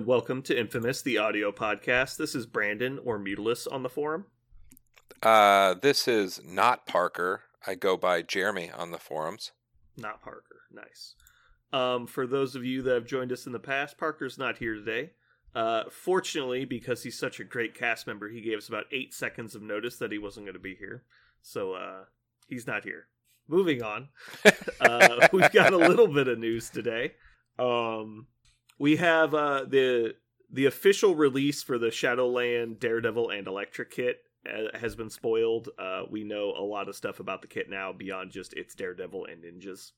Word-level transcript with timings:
and 0.00 0.06
welcome 0.06 0.40
to 0.40 0.58
Infamous, 0.58 1.02
the 1.02 1.18
audio 1.18 1.52
podcast. 1.52 2.16
This 2.16 2.34
is 2.34 2.46
Brandon 2.46 2.98
or 3.04 3.18
Mutilus 3.18 3.66
on 3.66 3.82
the 3.82 3.90
forum. 3.90 4.24
Uh, 5.22 5.74
this 5.74 6.08
is 6.08 6.40
not 6.42 6.86
Parker. 6.86 7.42
I 7.66 7.74
go 7.74 7.98
by 7.98 8.22
Jeremy 8.22 8.70
on 8.70 8.92
the 8.92 8.98
forums. 8.98 9.52
Not 9.98 10.22
Parker. 10.22 10.62
Nice. 10.72 11.16
Um, 11.74 12.06
for 12.06 12.26
those 12.26 12.56
of 12.56 12.64
you 12.64 12.80
that 12.80 12.94
have 12.94 13.04
joined 13.04 13.30
us 13.30 13.44
in 13.44 13.52
the 13.52 13.58
past, 13.58 13.98
Parker's 13.98 14.38
not 14.38 14.56
here 14.56 14.74
today. 14.74 15.10
Uh, 15.54 15.82
fortunately, 15.90 16.64
because 16.64 17.02
he's 17.02 17.18
such 17.18 17.38
a 17.38 17.44
great 17.44 17.74
cast 17.74 18.06
member, 18.06 18.30
he 18.30 18.40
gave 18.40 18.56
us 18.56 18.70
about 18.70 18.86
eight 18.92 19.12
seconds 19.12 19.54
of 19.54 19.60
notice 19.60 19.96
that 19.96 20.12
he 20.12 20.18
wasn't 20.18 20.46
going 20.46 20.54
to 20.54 20.58
be 20.58 20.76
here. 20.76 21.02
So 21.42 21.74
uh, 21.74 22.04
he's 22.48 22.66
not 22.66 22.84
here. 22.84 23.08
Moving 23.48 23.82
on, 23.82 24.08
uh, 24.80 25.28
we've 25.30 25.52
got 25.52 25.74
a 25.74 25.76
little 25.76 26.08
bit 26.08 26.26
of 26.26 26.38
news 26.38 26.70
today. 26.70 27.12
Um, 27.58 28.28
we 28.80 28.96
have 28.96 29.34
uh, 29.34 29.64
the 29.68 30.14
the 30.50 30.66
official 30.66 31.14
release 31.14 31.62
for 31.62 31.78
the 31.78 31.92
Shadowland 31.92 32.80
Daredevil 32.80 33.30
and 33.30 33.46
Elektra 33.46 33.84
kit 33.84 34.22
uh, 34.48 34.76
has 34.76 34.96
been 34.96 35.10
spoiled. 35.10 35.68
Uh, 35.78 36.02
we 36.10 36.24
know 36.24 36.54
a 36.58 36.64
lot 36.64 36.88
of 36.88 36.96
stuff 36.96 37.20
about 37.20 37.42
the 37.42 37.46
kit 37.46 37.68
now 37.70 37.92
beyond 37.92 38.32
just 38.32 38.54
its 38.54 38.74
Daredevil 38.74 39.26
and 39.26 39.44
ninjas. 39.44 39.92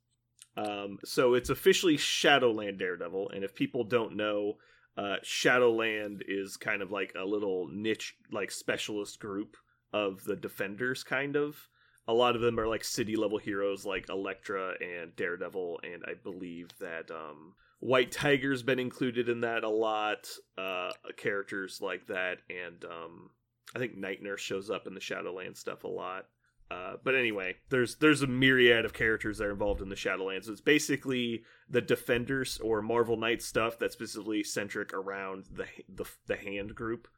Um, 0.56 0.98
so 1.04 1.32
it's 1.32 1.48
officially 1.48 1.96
Shadowland 1.96 2.78
Daredevil, 2.78 3.30
and 3.30 3.44
if 3.44 3.54
people 3.54 3.84
don't 3.84 4.16
know, 4.16 4.54
uh, 4.98 5.16
Shadowland 5.22 6.24
is 6.28 6.58
kind 6.58 6.82
of 6.82 6.90
like 6.90 7.14
a 7.18 7.24
little 7.24 7.68
niche, 7.72 8.16
like 8.30 8.50
specialist 8.50 9.20
group 9.20 9.56
of 9.92 10.24
the 10.24 10.36
Defenders, 10.36 11.04
kind 11.04 11.36
of. 11.36 11.68
A 12.08 12.12
lot 12.12 12.34
of 12.34 12.42
them 12.42 12.58
are 12.58 12.66
like 12.66 12.84
city 12.84 13.14
level 13.14 13.38
heroes, 13.38 13.86
like 13.86 14.10
Elektra 14.10 14.74
and 14.80 15.14
Daredevil, 15.14 15.80
and 15.84 16.02
I 16.04 16.14
believe 16.14 16.68
that 16.80 17.10
um, 17.12 17.54
White 17.82 18.12
Tiger's 18.12 18.62
been 18.62 18.78
included 18.78 19.28
in 19.28 19.40
that 19.40 19.64
a 19.64 19.68
lot. 19.68 20.28
Uh, 20.56 20.92
characters 21.16 21.80
like 21.82 22.06
that, 22.06 22.38
and 22.48 22.84
um, 22.84 23.30
I 23.74 23.80
think 23.80 23.96
Night 23.96 24.22
Nurse 24.22 24.40
shows 24.40 24.70
up 24.70 24.86
in 24.86 24.94
the 24.94 25.00
Shadowland 25.00 25.56
stuff 25.56 25.82
a 25.82 25.88
lot. 25.88 26.26
Uh, 26.70 26.94
but 27.02 27.16
anyway, 27.16 27.56
there's 27.70 27.96
there's 27.96 28.22
a 28.22 28.28
myriad 28.28 28.84
of 28.84 28.92
characters 28.92 29.38
that 29.38 29.46
are 29.46 29.50
involved 29.50 29.82
in 29.82 29.88
the 29.88 29.96
Shadowlands. 29.96 30.48
It's 30.48 30.60
basically 30.60 31.42
the 31.68 31.80
Defenders 31.80 32.60
or 32.62 32.82
Marvel 32.82 33.16
Knight 33.16 33.42
stuff 33.42 33.80
that's 33.80 33.94
specifically 33.94 34.44
centric 34.44 34.92
around 34.94 35.46
the 35.50 35.66
the, 35.88 36.04
the 36.28 36.36
hand 36.36 36.76
group. 36.76 37.08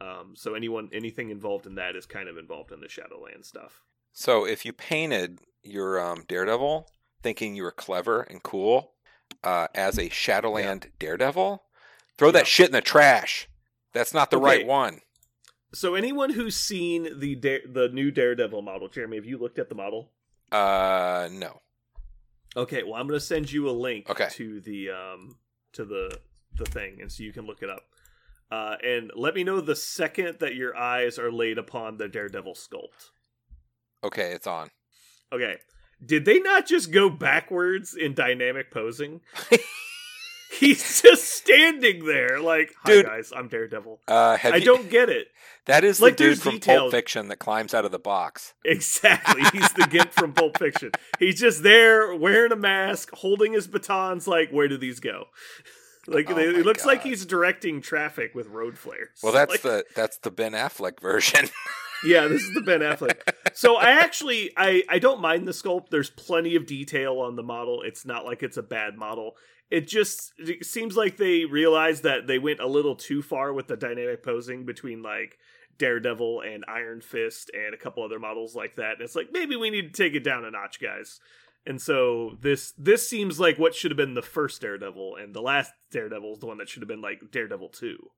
Um, 0.00 0.34
so 0.36 0.54
anyone 0.54 0.88
anything 0.92 1.30
involved 1.30 1.66
in 1.66 1.74
that 1.74 1.96
is 1.96 2.06
kind 2.06 2.28
of 2.28 2.38
involved 2.38 2.70
in 2.70 2.78
the 2.78 2.88
Shadowland 2.88 3.44
stuff. 3.44 3.82
So 4.12 4.46
if 4.46 4.64
you 4.64 4.72
painted 4.72 5.40
your 5.64 5.98
um, 5.98 6.22
Daredevil 6.28 6.88
thinking 7.24 7.56
you 7.56 7.64
were 7.64 7.72
clever 7.72 8.22
and 8.22 8.40
cool 8.44 8.92
uh, 9.46 9.68
as 9.76 9.96
a 9.96 10.08
Shadowland 10.08 10.84
yeah. 10.84 10.90
Daredevil, 10.98 11.62
throw 12.18 12.32
that 12.32 12.48
shit 12.48 12.66
in 12.66 12.72
the 12.72 12.80
trash. 12.80 13.48
That's 13.92 14.12
not 14.12 14.30
the 14.30 14.38
okay. 14.38 14.44
right 14.44 14.66
one. 14.66 15.00
So 15.72 15.94
anyone 15.94 16.30
who's 16.30 16.56
seen 16.56 17.20
the 17.20 17.36
the 17.36 17.88
new 17.92 18.10
Daredevil 18.10 18.60
model, 18.62 18.88
Jeremy, 18.88 19.16
have 19.16 19.24
you 19.24 19.38
looked 19.38 19.60
at 19.60 19.68
the 19.68 19.74
model? 19.76 20.10
Uh, 20.50 21.28
no. 21.30 21.60
Okay, 22.56 22.82
well, 22.82 22.94
I'm 22.94 23.06
going 23.06 23.20
to 23.20 23.24
send 23.24 23.52
you 23.52 23.68
a 23.68 23.72
link 23.72 24.10
okay. 24.10 24.28
to 24.32 24.60
the 24.60 24.90
um 24.90 25.36
to 25.74 25.84
the 25.84 26.18
the 26.56 26.64
thing, 26.64 27.00
and 27.00 27.12
so 27.12 27.22
you 27.22 27.32
can 27.32 27.46
look 27.46 27.62
it 27.62 27.70
up. 27.70 27.82
Uh, 28.50 28.76
and 28.82 29.12
let 29.14 29.34
me 29.34 29.44
know 29.44 29.60
the 29.60 29.76
second 29.76 30.38
that 30.40 30.54
your 30.54 30.76
eyes 30.76 31.18
are 31.18 31.32
laid 31.32 31.58
upon 31.58 31.98
the 31.98 32.08
Daredevil 32.08 32.54
sculpt. 32.54 33.10
Okay, 34.02 34.32
it's 34.32 34.46
on. 34.46 34.70
Okay. 35.32 35.56
Did 36.04 36.24
they 36.24 36.38
not 36.38 36.66
just 36.66 36.92
go 36.92 37.08
backwards 37.08 37.94
in 37.94 38.14
dynamic 38.14 38.70
posing? 38.70 39.20
He's 40.58 41.02
just 41.02 41.24
standing 41.24 42.06
there, 42.06 42.40
like, 42.40 42.72
"Hi 42.82 42.90
dude, 42.90 43.06
guys, 43.06 43.32
I'm 43.34 43.48
Daredevil." 43.48 44.00
Uh, 44.08 44.38
I 44.42 44.56
you, 44.56 44.64
don't 44.64 44.88
get 44.88 45.10
it. 45.10 45.28
That 45.66 45.84
is 45.84 46.00
like, 46.00 46.16
the 46.16 46.24
dude 46.24 46.40
from 46.40 46.52
details. 46.52 46.78
Pulp 46.78 46.90
Fiction 46.92 47.28
that 47.28 47.38
climbs 47.38 47.74
out 47.74 47.84
of 47.84 47.90
the 47.90 47.98
box. 47.98 48.54
Exactly, 48.64 49.42
he's 49.52 49.72
the 49.72 49.86
Gimp 49.86 50.12
from 50.12 50.32
Pulp 50.32 50.58
Fiction. 50.58 50.92
He's 51.18 51.40
just 51.40 51.62
there 51.62 52.14
wearing 52.14 52.52
a 52.52 52.56
mask, 52.56 53.10
holding 53.12 53.52
his 53.52 53.66
batons. 53.66 54.26
Like, 54.26 54.50
where 54.50 54.68
do 54.68 54.76
these 54.76 55.00
go? 55.00 55.24
Like, 56.08 56.30
oh 56.30 56.38
it 56.38 56.64
looks 56.64 56.84
God. 56.84 56.90
like 56.90 57.02
he's 57.02 57.26
directing 57.26 57.80
traffic 57.80 58.32
with 58.32 58.46
road 58.46 58.78
flares. 58.78 59.18
Well, 59.24 59.32
that's 59.32 59.50
like, 59.50 59.62
the 59.62 59.84
that's 59.96 60.18
the 60.18 60.30
Ben 60.30 60.52
Affleck 60.52 61.00
version. 61.00 61.48
Yeah, 62.04 62.26
this 62.28 62.42
is 62.42 62.54
the 62.54 62.60
Ben 62.60 62.80
Affleck. 62.80 63.20
So 63.54 63.76
I 63.76 63.90
actually 63.92 64.50
I 64.56 64.82
I 64.88 64.98
don't 64.98 65.20
mind 65.20 65.46
the 65.46 65.52
sculpt. 65.52 65.90
There's 65.90 66.10
plenty 66.10 66.56
of 66.56 66.66
detail 66.66 67.20
on 67.20 67.36
the 67.36 67.42
model. 67.42 67.82
It's 67.82 68.04
not 68.04 68.24
like 68.24 68.42
it's 68.42 68.56
a 68.56 68.62
bad 68.62 68.96
model. 68.96 69.36
It 69.70 69.88
just 69.88 70.32
it 70.38 70.66
seems 70.66 70.96
like 70.96 71.16
they 71.16 71.44
realized 71.44 72.02
that 72.02 72.26
they 72.26 72.38
went 72.38 72.60
a 72.60 72.66
little 72.66 72.96
too 72.96 73.22
far 73.22 73.52
with 73.52 73.66
the 73.66 73.76
dynamic 73.76 74.22
posing 74.22 74.64
between 74.64 75.02
like 75.02 75.38
Daredevil 75.78 76.42
and 76.42 76.64
Iron 76.68 77.00
Fist 77.00 77.50
and 77.54 77.74
a 77.74 77.78
couple 77.78 78.04
other 78.04 78.18
models 78.18 78.54
like 78.54 78.76
that. 78.76 78.94
And 78.94 79.02
it's 79.02 79.16
like 79.16 79.28
maybe 79.32 79.56
we 79.56 79.70
need 79.70 79.94
to 79.94 80.02
take 80.02 80.14
it 80.14 80.24
down 80.24 80.44
a 80.44 80.50
notch, 80.50 80.80
guys. 80.80 81.20
And 81.66 81.82
so 81.82 82.36
this 82.40 82.72
this 82.78 83.08
seems 83.08 83.40
like 83.40 83.58
what 83.58 83.74
should 83.74 83.90
have 83.90 83.96
been 83.96 84.14
the 84.14 84.22
first 84.22 84.60
Daredevil, 84.60 85.16
and 85.16 85.34
the 85.34 85.42
last 85.42 85.72
Daredevil 85.90 86.34
is 86.34 86.38
the 86.38 86.46
one 86.46 86.58
that 86.58 86.68
should 86.68 86.82
have 86.82 86.88
been 86.88 87.00
like 87.00 87.20
Daredevil 87.32 87.70
two. 87.70 88.10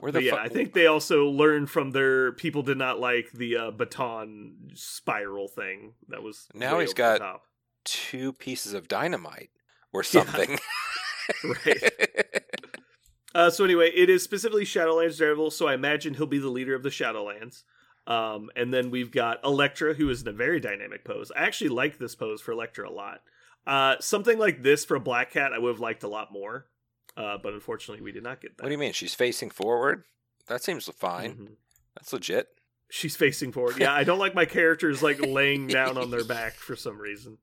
Where 0.00 0.12
the 0.12 0.22
yeah, 0.22 0.32
fu- 0.32 0.36
I 0.38 0.48
think 0.48 0.72
they 0.72 0.86
also 0.86 1.26
learned 1.26 1.70
from 1.70 1.92
their 1.92 2.32
people 2.32 2.62
did 2.62 2.78
not 2.78 2.98
like 2.98 3.30
the 3.32 3.56
uh, 3.56 3.70
baton 3.70 4.70
spiral 4.74 5.48
thing. 5.48 5.94
That 6.08 6.22
was 6.22 6.48
now 6.52 6.80
he's 6.80 6.94
got 6.94 7.40
two 7.84 8.32
pieces 8.32 8.74
of 8.74 8.88
dynamite 8.88 9.50
or 9.92 10.02
something. 10.02 10.50
Yeah. 10.50 10.56
right. 11.66 11.92
Uh, 13.34 13.50
so 13.50 13.64
anyway, 13.64 13.90
it 13.94 14.10
is 14.10 14.22
specifically 14.22 14.64
Shadowlands 14.64 15.18
Daredevil, 15.18 15.50
so 15.50 15.66
I 15.66 15.74
imagine 15.74 16.14
he'll 16.14 16.26
be 16.26 16.38
the 16.38 16.48
leader 16.48 16.74
of 16.74 16.82
the 16.82 16.90
Shadowlands. 16.90 17.62
Um, 18.06 18.50
and 18.54 18.72
then 18.72 18.90
we've 18.90 19.10
got 19.10 19.42
Elektra, 19.42 19.94
who 19.94 20.10
is 20.10 20.22
in 20.22 20.28
a 20.28 20.32
very 20.32 20.60
dynamic 20.60 21.04
pose. 21.04 21.32
I 21.34 21.44
actually 21.44 21.70
like 21.70 21.98
this 21.98 22.14
pose 22.14 22.40
for 22.40 22.52
Elektra 22.52 22.88
a 22.88 22.92
lot. 22.92 23.22
Uh, 23.66 23.96
something 24.00 24.38
like 24.38 24.62
this 24.62 24.84
for 24.84 24.98
Black 24.98 25.32
Cat, 25.32 25.52
I 25.54 25.58
would 25.58 25.70
have 25.70 25.80
liked 25.80 26.02
a 26.02 26.08
lot 26.08 26.30
more. 26.30 26.66
Uh, 27.16 27.38
but 27.42 27.52
unfortunately, 27.52 28.02
we 28.02 28.12
did 28.12 28.22
not 28.22 28.40
get 28.40 28.56
that. 28.56 28.64
What 28.64 28.68
do 28.68 28.74
you 28.74 28.78
mean? 28.78 28.92
She's 28.92 29.14
facing 29.14 29.50
forward? 29.50 30.04
That 30.48 30.62
seems 30.62 30.86
fine. 30.88 31.32
Mm-hmm. 31.32 31.52
That's 31.94 32.12
legit. 32.12 32.48
She's 32.90 33.16
facing 33.16 33.52
forward. 33.52 33.76
Yeah, 33.80 33.92
I 33.92 34.04
don't 34.04 34.18
like 34.18 34.34
my 34.34 34.44
characters 34.44 35.02
like 35.02 35.24
laying 35.24 35.66
down 35.66 35.96
on 35.96 36.10
their 36.10 36.24
back 36.24 36.54
for 36.54 36.76
some 36.76 36.98
reason. 36.98 37.38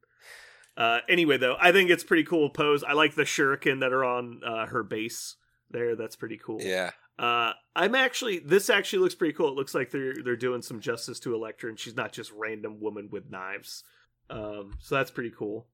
Uh, 0.77 0.99
anyway, 1.09 1.37
though, 1.37 1.57
I 1.59 1.71
think 1.71 1.89
it's 1.89 2.03
pretty 2.03 2.23
cool 2.23 2.49
pose. 2.49 2.83
I 2.83 2.93
like 2.93 3.15
the 3.15 3.23
shuriken 3.23 3.81
that 3.81 3.91
are 3.91 4.05
on 4.05 4.41
uh, 4.45 4.65
her 4.67 4.83
base 4.83 5.35
there. 5.69 5.95
That's 5.95 6.15
pretty 6.15 6.37
cool. 6.37 6.59
Yeah. 6.61 6.91
Uh, 7.19 7.53
I'm 7.75 7.93
actually 7.95 8.39
this 8.39 8.69
actually 8.69 8.99
looks 8.99 9.15
pretty 9.15 9.33
cool. 9.33 9.49
It 9.49 9.55
looks 9.55 9.75
like 9.75 9.91
they're 9.91 10.15
they're 10.23 10.35
doing 10.35 10.61
some 10.61 10.79
justice 10.79 11.19
to 11.21 11.35
Elektra, 11.35 11.69
and 11.69 11.77
she's 11.77 11.95
not 11.95 12.13
just 12.13 12.31
random 12.31 12.79
woman 12.79 13.09
with 13.11 13.29
knives. 13.29 13.83
Um, 14.29 14.77
so 14.79 14.95
that's 14.95 15.11
pretty 15.11 15.31
cool. 15.37 15.67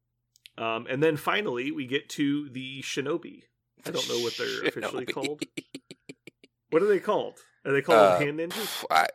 Um, 0.58 0.88
and 0.90 1.02
then 1.02 1.16
finally, 1.16 1.72
we 1.72 1.86
get 1.86 2.10
to 2.10 2.50
the 2.50 2.82
Shinobi. 2.82 3.44
I 3.86 3.92
don't 3.92 4.10
know 4.10 4.20
what 4.20 4.36
they're 4.38 4.68
officially 4.68 5.06
called. 5.06 5.44
What 6.70 6.82
are 6.84 6.88
they 6.88 7.00
called? 7.00 7.40
Are 7.66 7.72
they 7.72 7.82
called 7.82 8.00
uh, 8.00 8.20
hand 8.20 8.40
ninjas? 8.40 8.86
I, 8.92 9.08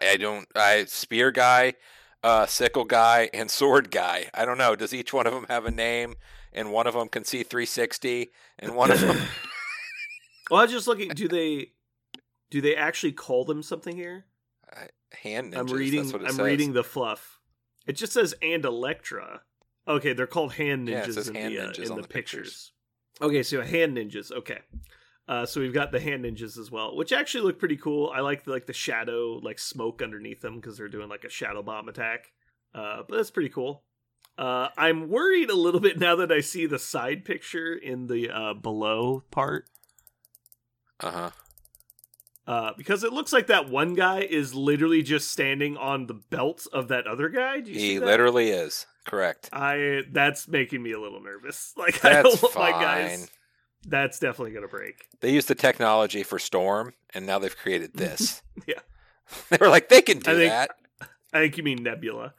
I 0.00 0.16
don't. 0.16 0.46
I 0.54 0.84
spear 0.84 1.30
guy, 1.30 1.74
uh, 2.22 2.46
sickle 2.46 2.84
guy, 2.84 3.30
and 3.34 3.50
sword 3.50 3.90
guy. 3.90 4.30
I 4.32 4.44
don't 4.44 4.58
know. 4.58 4.76
Does 4.76 4.94
each 4.94 5.12
one 5.12 5.26
of 5.26 5.32
them 5.32 5.46
have 5.48 5.66
a 5.66 5.70
name? 5.70 6.14
And 6.52 6.70
one 6.70 6.86
of 6.86 6.94
them 6.94 7.08
can 7.08 7.24
see 7.24 7.42
360, 7.42 8.30
and 8.60 8.76
one 8.76 8.92
of 8.92 9.00
them. 9.00 9.16
well, 10.50 10.60
I 10.60 10.64
was 10.64 10.72
just 10.72 10.86
looking. 10.86 11.08
Do 11.08 11.26
they? 11.26 11.72
Do 12.50 12.60
they 12.60 12.76
actually 12.76 13.12
call 13.12 13.44
them 13.44 13.62
something 13.62 13.96
here? 13.96 14.26
Uh, 14.72 14.82
hand 15.22 15.52
ninjas. 15.52 15.58
I'm 15.58 15.66
reading. 15.66 16.14
I'm 16.14 16.26
says. 16.26 16.38
reading 16.38 16.72
the 16.74 16.84
fluff. 16.84 17.40
It 17.86 17.94
just 17.94 18.12
says 18.12 18.34
and 18.40 18.64
Elektra. 18.64 19.42
Okay, 19.86 20.12
they're 20.12 20.28
called 20.28 20.52
hand 20.54 20.88
ninjas 20.88 21.16
yeah, 21.16 21.28
in, 21.28 21.34
hand 21.34 21.54
the, 21.54 21.60
uh, 21.60 21.66
ninjas 21.66 21.90
in 21.90 21.96
the, 21.96 22.02
the 22.02 22.08
pictures. 22.08 22.12
pictures. 22.12 22.72
Okay, 23.20 23.42
so 23.42 23.62
hand 23.62 23.96
ninjas. 23.96 24.32
Okay. 24.32 24.58
Uh, 25.26 25.46
so 25.46 25.60
we've 25.60 25.72
got 25.72 25.90
the 25.90 26.00
hand 26.00 26.24
ninjas 26.24 26.58
as 26.58 26.70
well, 26.70 26.96
which 26.96 27.12
actually 27.12 27.44
look 27.44 27.58
pretty 27.58 27.76
cool. 27.76 28.12
I 28.14 28.20
like 28.20 28.44
the, 28.44 28.50
like 28.50 28.66
the 28.66 28.74
shadow, 28.74 29.40
like 29.42 29.58
smoke 29.58 30.02
underneath 30.02 30.42
them 30.42 30.56
because 30.56 30.76
they're 30.76 30.88
doing 30.88 31.08
like 31.08 31.24
a 31.24 31.30
shadow 31.30 31.62
bomb 31.62 31.88
attack. 31.88 32.32
Uh, 32.74 33.02
but 33.08 33.16
that's 33.16 33.30
pretty 33.30 33.48
cool. 33.48 33.84
Uh, 34.36 34.68
I'm 34.76 35.08
worried 35.08 35.48
a 35.48 35.54
little 35.54 35.80
bit 35.80 35.98
now 35.98 36.16
that 36.16 36.32
I 36.32 36.40
see 36.40 36.66
the 36.66 36.78
side 36.78 37.24
picture 37.24 37.72
in 37.72 38.08
the 38.08 38.30
uh, 38.30 38.54
below 38.54 39.22
part. 39.30 39.66
Uh-huh. 41.00 41.30
Uh, 42.46 42.72
because 42.76 43.04
it 43.04 43.12
looks 43.12 43.32
like 43.32 43.46
that 43.46 43.70
one 43.70 43.94
guy 43.94 44.20
is 44.20 44.54
literally 44.54 45.02
just 45.02 45.30
standing 45.30 45.76
on 45.78 46.06
the 46.06 46.14
belt 46.14 46.66
of 46.72 46.88
that 46.88 47.06
other 47.06 47.30
guy. 47.30 47.62
he 47.62 47.98
literally 47.98 48.50
is. 48.50 48.86
Correct. 49.04 49.50
I 49.52 50.02
that's 50.10 50.48
making 50.48 50.82
me 50.82 50.92
a 50.92 51.00
little 51.00 51.20
nervous. 51.20 51.72
Like 51.78 52.00
that's 52.00 52.16
I 52.16 52.22
don't 52.22 52.52
fine. 52.52 52.72
my 52.72 52.82
guys. 52.82 53.30
That's 53.86 54.18
definitely 54.18 54.52
gonna 54.52 54.68
break. 54.68 55.08
They 55.20 55.32
used 55.32 55.48
the 55.48 55.54
technology 55.54 56.22
for 56.22 56.38
Storm, 56.38 56.94
and 57.12 57.26
now 57.26 57.38
they've 57.38 57.56
created 57.56 57.94
this. 57.94 58.42
yeah. 58.66 58.80
they 59.50 59.58
were 59.60 59.68
like, 59.68 59.88
they 59.88 60.02
can 60.02 60.18
do 60.18 60.30
I 60.30 60.34
think, 60.34 60.50
that. 60.50 60.70
I 61.32 61.40
think 61.40 61.56
you 61.56 61.62
mean 61.62 61.82
Nebula. 61.82 62.34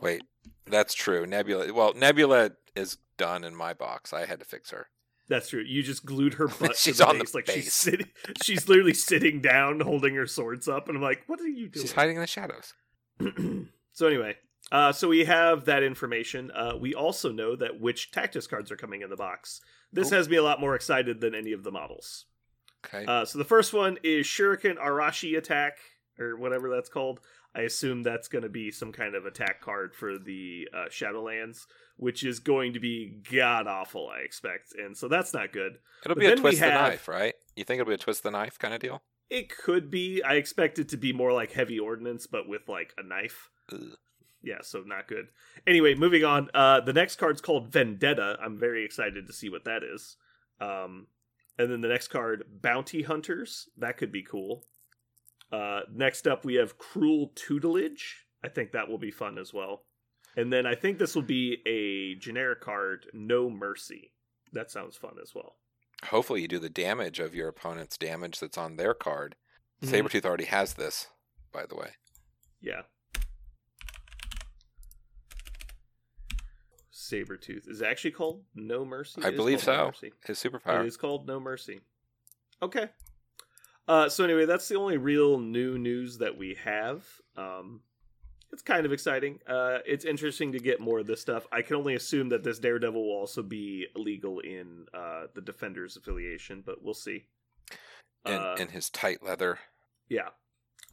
Wait, 0.00 0.22
that's 0.66 0.94
true. 0.94 1.26
Nebula. 1.26 1.72
Well, 1.72 1.94
Nebula 1.94 2.52
is 2.74 2.98
done 3.16 3.44
in 3.44 3.54
my 3.54 3.72
box. 3.72 4.12
I 4.12 4.26
had 4.26 4.40
to 4.40 4.44
fix 4.44 4.70
her. 4.70 4.88
That's 5.28 5.48
true. 5.48 5.62
You 5.62 5.82
just 5.82 6.04
glued 6.04 6.34
her 6.34 6.48
butt 6.48 6.76
She's 6.76 6.96
to 6.98 7.04
the 7.04 7.08
on 7.08 7.18
the 7.18 7.24
base. 7.24 7.34
like 7.34 7.46
she's 7.48 7.72
sitting. 7.72 8.08
She's 8.42 8.68
literally 8.68 8.92
sitting 8.94 9.40
down, 9.40 9.80
holding 9.80 10.14
her 10.16 10.26
swords 10.26 10.68
up, 10.68 10.88
and 10.88 10.96
I'm 10.96 11.02
like, 11.02 11.22
"What 11.26 11.40
are 11.40 11.48
you 11.48 11.68
doing?" 11.68 11.84
She's 11.86 11.92
hiding 11.92 12.16
in 12.16 12.20
the 12.20 12.26
shadows. 12.26 12.74
so 13.92 14.06
anyway, 14.06 14.36
uh, 14.72 14.90
so 14.92 15.06
we 15.06 15.24
have 15.24 15.66
that 15.66 15.82
information. 15.84 16.50
Uh, 16.50 16.72
we 16.80 16.94
also 16.94 17.30
know 17.30 17.54
that 17.54 17.78
which 17.80 18.10
tactics 18.10 18.46
cards 18.48 18.72
are 18.72 18.76
coming 18.76 19.02
in 19.02 19.10
the 19.10 19.16
box. 19.16 19.60
This 19.92 20.08
Cool. 20.08 20.18
has 20.18 20.28
me 20.28 20.36
a 20.36 20.42
lot 20.42 20.58
more 20.60 20.74
excited 20.74 21.20
than 21.20 21.34
any 21.34 21.52
of 21.52 21.62
the 21.62 21.70
models. 21.70 22.24
Okay. 22.84 23.04
Uh, 23.06 23.24
so 23.24 23.38
the 23.38 23.44
first 23.44 23.72
one 23.72 23.98
is 24.02 24.26
Shuriken 24.26 24.76
Arashi 24.76 25.36
attack 25.38 25.78
or 26.18 26.36
whatever 26.36 26.68
that's 26.68 26.88
called. 26.88 27.20
I 27.54 27.60
assume 27.60 28.02
that's 28.02 28.28
going 28.28 28.44
to 28.44 28.48
be 28.48 28.70
some 28.70 28.92
kind 28.92 29.14
of 29.14 29.26
attack 29.26 29.60
card 29.60 29.94
for 29.94 30.16
the 30.18 30.66
uh, 30.74 30.88
Shadowlands, 30.88 31.66
which 31.96 32.24
is 32.24 32.38
going 32.40 32.72
to 32.72 32.80
be 32.80 33.20
god 33.30 33.66
awful. 33.66 34.08
I 34.08 34.20
expect, 34.20 34.72
and 34.74 34.96
so 34.96 35.06
that's 35.06 35.34
not 35.34 35.52
good. 35.52 35.78
it'll 36.04 36.14
but 36.14 36.20
be 36.20 36.26
a 36.26 36.30
twist 36.30 36.40
twist 36.40 36.60
the 36.60 36.68
knife, 36.70 37.08
right? 37.08 37.34
You 37.54 37.64
think 37.64 37.78
it'll 37.80 37.90
be 37.90 37.94
a 37.94 37.98
twist 37.98 38.20
of 38.20 38.24
the 38.24 38.30
knife 38.30 38.58
kind 38.58 38.72
of 38.72 38.80
deal? 38.80 39.02
It 39.28 39.54
could 39.54 39.90
be. 39.90 40.22
I 40.22 40.34
expect 40.34 40.78
it 40.78 40.88
to 40.90 40.96
be 40.96 41.12
more 41.12 41.32
like 41.32 41.52
heavy 41.52 41.78
ordnance, 41.78 42.26
but 42.26 42.48
with 42.48 42.68
like 42.70 42.94
a 42.96 43.02
knife. 43.02 43.50
Yeah, 44.42 44.58
so 44.62 44.80
not 44.84 45.06
good. 45.08 45.28
Anyway, 45.66 45.94
moving 45.94 46.24
on. 46.24 46.50
Uh, 46.52 46.80
the 46.80 46.92
next 46.92 47.16
card's 47.16 47.40
called 47.40 47.72
Vendetta. 47.72 48.36
I'm 48.42 48.58
very 48.58 48.84
excited 48.84 49.26
to 49.26 49.32
see 49.32 49.48
what 49.48 49.64
that 49.64 49.82
is. 49.84 50.16
Um, 50.60 51.06
and 51.58 51.70
then 51.70 51.80
the 51.80 51.88
next 51.88 52.08
card, 52.08 52.44
Bounty 52.60 53.02
Hunters. 53.02 53.68
That 53.76 53.96
could 53.96 54.10
be 54.10 54.22
cool. 54.22 54.64
Uh, 55.52 55.80
next 55.92 56.26
up, 56.26 56.44
we 56.44 56.54
have 56.54 56.78
Cruel 56.78 57.30
Tutelage. 57.36 58.26
I 58.42 58.48
think 58.48 58.72
that 58.72 58.88
will 58.88 58.98
be 58.98 59.10
fun 59.10 59.38
as 59.38 59.52
well. 59.54 59.84
And 60.36 60.52
then 60.52 60.66
I 60.66 60.74
think 60.74 60.98
this 60.98 61.14
will 61.14 61.22
be 61.22 61.58
a 61.66 62.18
generic 62.18 62.62
card, 62.62 63.06
No 63.12 63.50
Mercy. 63.50 64.12
That 64.52 64.70
sounds 64.70 64.96
fun 64.96 65.16
as 65.22 65.34
well. 65.34 65.56
Hopefully, 66.06 66.40
you 66.40 66.48
do 66.48 66.58
the 66.58 66.70
damage 66.70 67.20
of 67.20 67.34
your 67.34 67.48
opponent's 67.48 67.96
damage 67.96 68.40
that's 68.40 68.58
on 68.58 68.76
their 68.76 68.94
card. 68.94 69.36
Mhm. 69.82 69.88
Sabretooth 69.90 70.24
already 70.24 70.46
has 70.46 70.74
this, 70.74 71.08
by 71.52 71.66
the 71.66 71.76
way. 71.76 71.92
Yeah. 72.60 72.82
Sabretooth. 77.12 77.68
Is 77.68 77.80
it 77.80 77.86
actually 77.86 78.12
called 78.12 78.42
No 78.54 78.84
Mercy? 78.84 79.20
I 79.22 79.28
It 79.28 79.34
is 79.34 79.36
believe 79.36 79.58
No 79.66 79.72
so. 79.74 79.86
Mercy. 79.86 80.12
His 80.26 80.38
superpower. 80.38 80.86
is 80.86 80.96
called 80.96 81.26
No 81.26 81.38
Mercy. 81.40 81.80
Okay. 82.62 82.88
Uh, 83.88 84.08
so 84.08 84.24
anyway, 84.24 84.46
that's 84.46 84.68
the 84.68 84.76
only 84.76 84.96
real 84.96 85.38
new 85.38 85.76
news 85.78 86.18
that 86.18 86.36
we 86.38 86.54
have. 86.64 87.04
Um, 87.36 87.80
it's 88.52 88.62
kind 88.62 88.86
of 88.86 88.92
exciting. 88.92 89.40
Uh, 89.46 89.78
it's 89.86 90.04
interesting 90.04 90.52
to 90.52 90.58
get 90.58 90.78
more 90.80 91.00
of 91.00 91.06
this 91.06 91.20
stuff. 91.20 91.46
I 91.50 91.62
can 91.62 91.76
only 91.76 91.94
assume 91.94 92.28
that 92.28 92.44
this 92.44 92.58
Daredevil 92.58 93.02
will 93.02 93.16
also 93.16 93.42
be 93.42 93.86
legal 93.96 94.40
in 94.40 94.86
uh, 94.94 95.24
the 95.34 95.40
Defenders 95.40 95.96
affiliation, 95.96 96.62
but 96.64 96.82
we'll 96.82 96.94
see. 96.94 97.24
in, 98.26 98.32
Uh, 98.34 98.56
in 98.58 98.68
his 98.68 98.88
tight 98.90 99.22
leather. 99.22 99.58
yeah. 100.08 100.28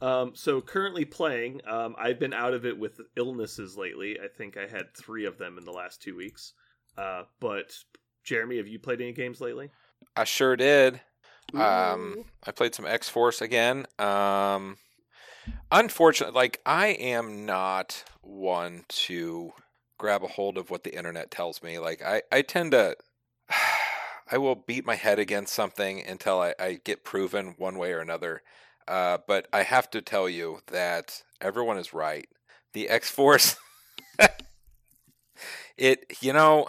Um, 0.02 0.32
so 0.34 0.60
currently 0.60 1.04
playing, 1.04 1.60
um, 1.66 1.94
I've 1.98 2.18
been 2.18 2.32
out 2.32 2.54
of 2.54 2.64
it 2.64 2.78
with 2.78 3.00
illnesses 3.16 3.76
lately. 3.76 4.18
I 4.18 4.28
think 4.28 4.56
I 4.56 4.66
had 4.66 4.94
three 4.94 5.26
of 5.26 5.38
them 5.38 5.58
in 5.58 5.64
the 5.64 5.72
last 5.72 6.00
two 6.02 6.16
weeks. 6.16 6.54
Uh, 6.96 7.24
but 7.38 7.72
Jeremy, 8.24 8.56
have 8.56 8.68
you 8.68 8.78
played 8.78 9.00
any 9.00 9.12
games 9.12 9.40
lately? 9.40 9.70
I 10.16 10.24
sure 10.24 10.56
did. 10.56 11.00
Um, 11.54 12.24
I 12.44 12.52
played 12.52 12.74
some 12.74 12.86
X 12.86 13.08
Force 13.08 13.40
again. 13.40 13.86
Um, 13.98 14.78
unfortunately, 15.70 16.34
like 16.34 16.60
I 16.64 16.88
am 16.88 17.44
not 17.44 18.04
one 18.22 18.84
to 18.88 19.52
grab 19.98 20.22
a 20.22 20.28
hold 20.28 20.56
of 20.56 20.70
what 20.70 20.84
the 20.84 20.96
internet 20.96 21.30
tells 21.30 21.62
me. 21.62 21.78
Like 21.78 22.02
I, 22.02 22.22
I 22.30 22.42
tend 22.42 22.72
to, 22.72 22.96
I 24.32 24.38
will 24.38 24.54
beat 24.54 24.86
my 24.86 24.94
head 24.94 25.18
against 25.18 25.52
something 25.52 26.02
until 26.06 26.40
I, 26.40 26.54
I 26.58 26.80
get 26.84 27.04
proven 27.04 27.54
one 27.58 27.78
way 27.78 27.92
or 27.92 28.00
another. 28.00 28.42
Uh, 28.90 29.18
but 29.26 29.46
I 29.52 29.62
have 29.62 29.88
to 29.90 30.02
tell 30.02 30.28
you 30.28 30.58
that 30.66 31.22
everyone 31.40 31.78
is 31.78 31.94
right. 31.94 32.28
The 32.72 32.88
X 32.88 33.08
Force, 33.08 33.56
it, 35.76 36.04
you 36.20 36.32
know, 36.32 36.66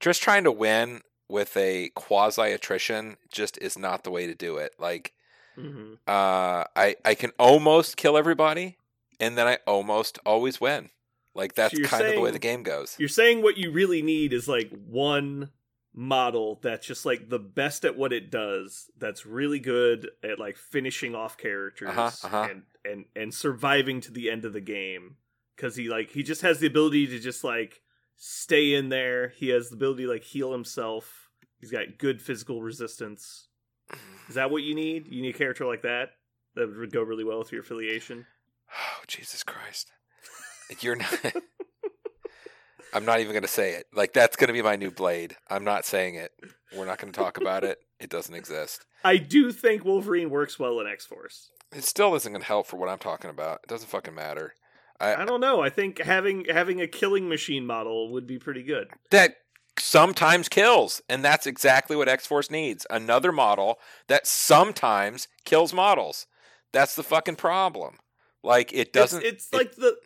just 0.00 0.22
trying 0.22 0.44
to 0.44 0.52
win 0.52 1.00
with 1.28 1.56
a 1.56 1.90
quasi 1.94 2.52
attrition 2.52 3.16
just 3.32 3.56
is 3.58 3.78
not 3.78 4.04
the 4.04 4.10
way 4.10 4.26
to 4.26 4.34
do 4.34 4.56
it. 4.58 4.74
Like, 4.78 5.12
Mhm. 5.56 5.94
uh, 6.06 6.64
I 6.76 6.96
I 7.04 7.14
can 7.14 7.30
almost 7.38 7.96
kill 7.96 8.16
everybody, 8.16 8.76
and 9.18 9.36
then 9.38 9.46
I 9.46 9.58
almost 9.66 10.18
always 10.26 10.60
win. 10.60 10.90
Like 11.34 11.54
that's 11.54 11.74
you're 11.74 11.86
kind 11.86 12.06
of 12.06 12.14
the 12.14 12.20
way 12.20 12.30
the 12.32 12.38
game 12.38 12.62
goes. 12.62 12.96
You're 12.98 13.08
saying 13.08 13.42
what 13.42 13.56
you 13.56 13.70
really 13.70 14.02
need 14.02 14.32
is 14.32 14.48
like 14.48 14.70
one 14.70 15.50
model 15.92 16.58
that's 16.62 16.86
just 16.86 17.04
like 17.04 17.28
the 17.28 17.38
best 17.38 17.84
at 17.84 17.96
what 17.96 18.12
it 18.12 18.30
does. 18.30 18.90
That's 18.98 19.26
really 19.26 19.58
good 19.58 20.10
at 20.22 20.38
like 20.38 20.56
finishing 20.56 21.14
off 21.14 21.36
characters 21.36 21.88
Uh-huh, 21.90 22.10
uh-huh. 22.26 22.48
and 22.50 22.62
and 22.84 23.04
and 23.16 23.34
surviving 23.34 24.00
to 24.02 24.12
the 24.12 24.30
end 24.30 24.44
of 24.44 24.52
the 24.52 24.60
game. 24.60 25.16
Because 25.56 25.76
he 25.76 25.88
like 25.88 26.10
he 26.10 26.22
just 26.22 26.42
has 26.42 26.58
the 26.60 26.66
ability 26.66 27.06
to 27.08 27.18
just 27.18 27.44
like 27.44 27.82
stay 28.16 28.74
in 28.74 28.88
there. 28.88 29.28
He 29.30 29.48
has 29.48 29.68
the 29.70 29.76
ability 29.76 30.04
to 30.04 30.10
like 30.10 30.24
heal 30.24 30.52
himself. 30.52 31.28
He's 31.58 31.70
got 31.70 31.98
good 31.98 32.22
physical 32.22 32.62
resistance. 32.62 33.48
Is 34.28 34.36
that 34.36 34.50
what 34.50 34.62
you 34.62 34.74
need? 34.74 35.08
You 35.08 35.20
need 35.20 35.34
a 35.34 35.38
character 35.38 35.66
like 35.66 35.82
that 35.82 36.10
that 36.54 36.74
would 36.76 36.92
go 36.92 37.02
really 37.02 37.24
well 37.24 37.38
with 37.40 37.52
your 37.52 37.62
affiliation. 37.62 38.26
Oh 38.72 39.02
Jesus 39.08 39.42
Christ! 39.42 39.90
You're 40.78 40.94
not. 40.94 41.12
I'm 42.92 43.04
not 43.04 43.20
even 43.20 43.32
going 43.32 43.42
to 43.42 43.48
say 43.48 43.72
it. 43.74 43.86
Like 43.94 44.12
that's 44.12 44.36
going 44.36 44.48
to 44.48 44.52
be 44.54 44.62
my 44.62 44.76
new 44.76 44.90
blade. 44.90 45.36
I'm 45.48 45.64
not 45.64 45.84
saying 45.84 46.16
it. 46.16 46.32
We're 46.76 46.86
not 46.86 46.98
going 46.98 47.12
to 47.12 47.18
talk 47.18 47.36
about 47.40 47.64
it. 47.64 47.78
It 47.98 48.10
doesn't 48.10 48.34
exist. 48.34 48.84
I 49.04 49.16
do 49.16 49.52
think 49.52 49.84
Wolverine 49.84 50.30
works 50.30 50.58
well 50.58 50.80
in 50.80 50.86
X 50.86 51.06
Force. 51.06 51.50
It 51.72 51.84
still 51.84 52.14
isn't 52.16 52.32
going 52.32 52.40
to 52.42 52.46
help 52.46 52.66
for 52.66 52.76
what 52.76 52.88
I'm 52.88 52.98
talking 52.98 53.30
about. 53.30 53.60
It 53.64 53.68
doesn't 53.68 53.88
fucking 53.88 54.14
matter. 54.14 54.54
I 55.00 55.14
I 55.22 55.24
don't 55.24 55.40
know. 55.40 55.60
I 55.62 55.70
think 55.70 55.98
having 56.00 56.44
having 56.46 56.80
a 56.80 56.86
killing 56.86 57.28
machine 57.28 57.64
model 57.66 58.10
would 58.12 58.26
be 58.26 58.38
pretty 58.38 58.62
good. 58.62 58.88
that 59.10 59.36
sometimes 59.78 60.48
kills 60.48 61.00
and 61.08 61.24
that's 61.24 61.46
exactly 61.46 61.96
what 61.96 62.06
x-force 62.08 62.50
needs 62.50 62.86
another 62.90 63.32
model 63.32 63.78
that 64.08 64.26
sometimes 64.26 65.26
kills 65.46 65.72
models 65.72 66.26
that's 66.72 66.94
the 66.96 67.02
fucking 67.02 67.36
problem 67.36 67.94
like 68.42 68.72
it 68.74 68.92
doesn't 68.92 69.24
It's, 69.24 69.44
it's 69.44 69.48
it- 69.52 69.56
like 69.56 69.74
the 69.76 69.96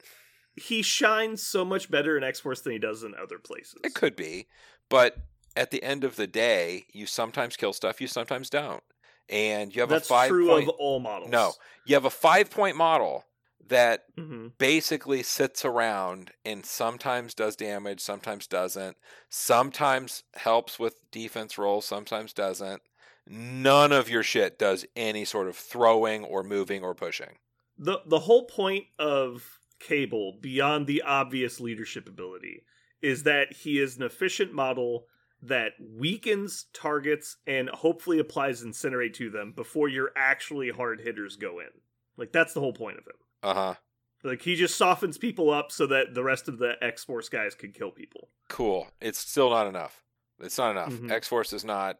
he 0.56 0.82
shines 0.82 1.42
so 1.42 1.64
much 1.64 1.90
better 1.90 2.16
in 2.16 2.24
X 2.24 2.40
Force 2.40 2.60
than 2.60 2.72
he 2.72 2.78
does 2.78 3.02
in 3.02 3.14
other 3.14 3.38
places. 3.38 3.80
it 3.82 3.94
could 3.94 4.16
be 4.16 4.46
but 4.88 5.16
at 5.56 5.70
the 5.70 5.82
end 5.82 6.04
of 6.04 6.16
the 6.16 6.26
day 6.26 6.84
you 6.92 7.06
sometimes 7.06 7.56
kill 7.56 7.72
stuff 7.72 8.00
you 8.00 8.06
sometimes 8.06 8.50
don't 8.50 8.82
and 9.28 9.74
you 9.74 9.80
have 9.80 9.90
That's 9.90 10.08
a 10.10 10.14
five 10.14 10.28
true 10.28 10.46
point 10.46 10.68
of 10.68 10.74
all 10.78 11.00
models. 11.00 11.30
no 11.30 11.52
you 11.86 11.94
have 11.94 12.04
a 12.04 12.10
five 12.10 12.50
point 12.50 12.76
model 12.76 13.24
that 13.66 14.04
hmm 14.16 14.48
basically 14.58 15.22
sits 15.22 15.64
around 15.64 16.30
and 16.44 16.64
sometimes 16.64 17.34
does 17.34 17.56
damage, 17.56 18.00
sometimes 18.00 18.46
doesn't, 18.46 18.96
sometimes 19.28 20.22
helps 20.34 20.78
with 20.78 21.00
defense 21.10 21.58
rolls, 21.58 21.84
sometimes 21.84 22.32
doesn't. 22.32 22.82
None 23.26 23.90
of 23.90 24.08
your 24.08 24.22
shit 24.22 24.58
does 24.58 24.84
any 24.94 25.24
sort 25.24 25.48
of 25.48 25.56
throwing 25.56 26.24
or 26.24 26.42
moving 26.44 26.84
or 26.84 26.94
pushing. 26.94 27.38
the 27.78 28.00
the 28.06 28.20
whole 28.20 28.46
point 28.46 28.86
of 28.98 29.58
Cable, 29.86 30.38
beyond 30.40 30.86
the 30.86 31.02
obvious 31.02 31.60
leadership 31.60 32.08
ability, 32.08 32.64
is 33.02 33.22
that 33.24 33.52
he 33.52 33.78
is 33.78 33.96
an 33.96 34.02
efficient 34.02 34.52
model 34.52 35.06
that 35.42 35.72
weakens 35.78 36.66
targets 36.72 37.36
and 37.46 37.68
hopefully 37.68 38.18
applies 38.18 38.64
incinerate 38.64 39.12
to 39.14 39.28
them 39.28 39.52
before 39.54 39.88
your 39.88 40.10
actually 40.16 40.70
hard 40.70 41.00
hitters 41.00 41.36
go 41.36 41.58
in. 41.60 41.68
Like 42.16 42.32
that's 42.32 42.54
the 42.54 42.60
whole 42.60 42.72
point 42.72 42.96
of 42.98 43.04
him. 43.06 43.16
Uh 43.42 43.54
huh. 43.54 43.74
Like 44.22 44.40
he 44.40 44.54
just 44.54 44.76
softens 44.78 45.18
people 45.18 45.50
up 45.50 45.70
so 45.70 45.86
that 45.88 46.14
the 46.14 46.24
rest 46.24 46.48
of 46.48 46.58
the 46.58 46.72
X 46.80 47.04
Force 47.04 47.28
guys 47.28 47.54
can 47.54 47.72
kill 47.72 47.90
people. 47.90 48.30
Cool. 48.48 48.86
It's 49.02 49.18
still 49.18 49.50
not 49.50 49.66
enough. 49.66 50.02
It's 50.40 50.56
not 50.56 50.70
enough. 50.70 50.94
Mhm. 50.94 51.10
X 51.10 51.28
Force 51.28 51.52
is 51.52 51.64
not. 51.64 51.98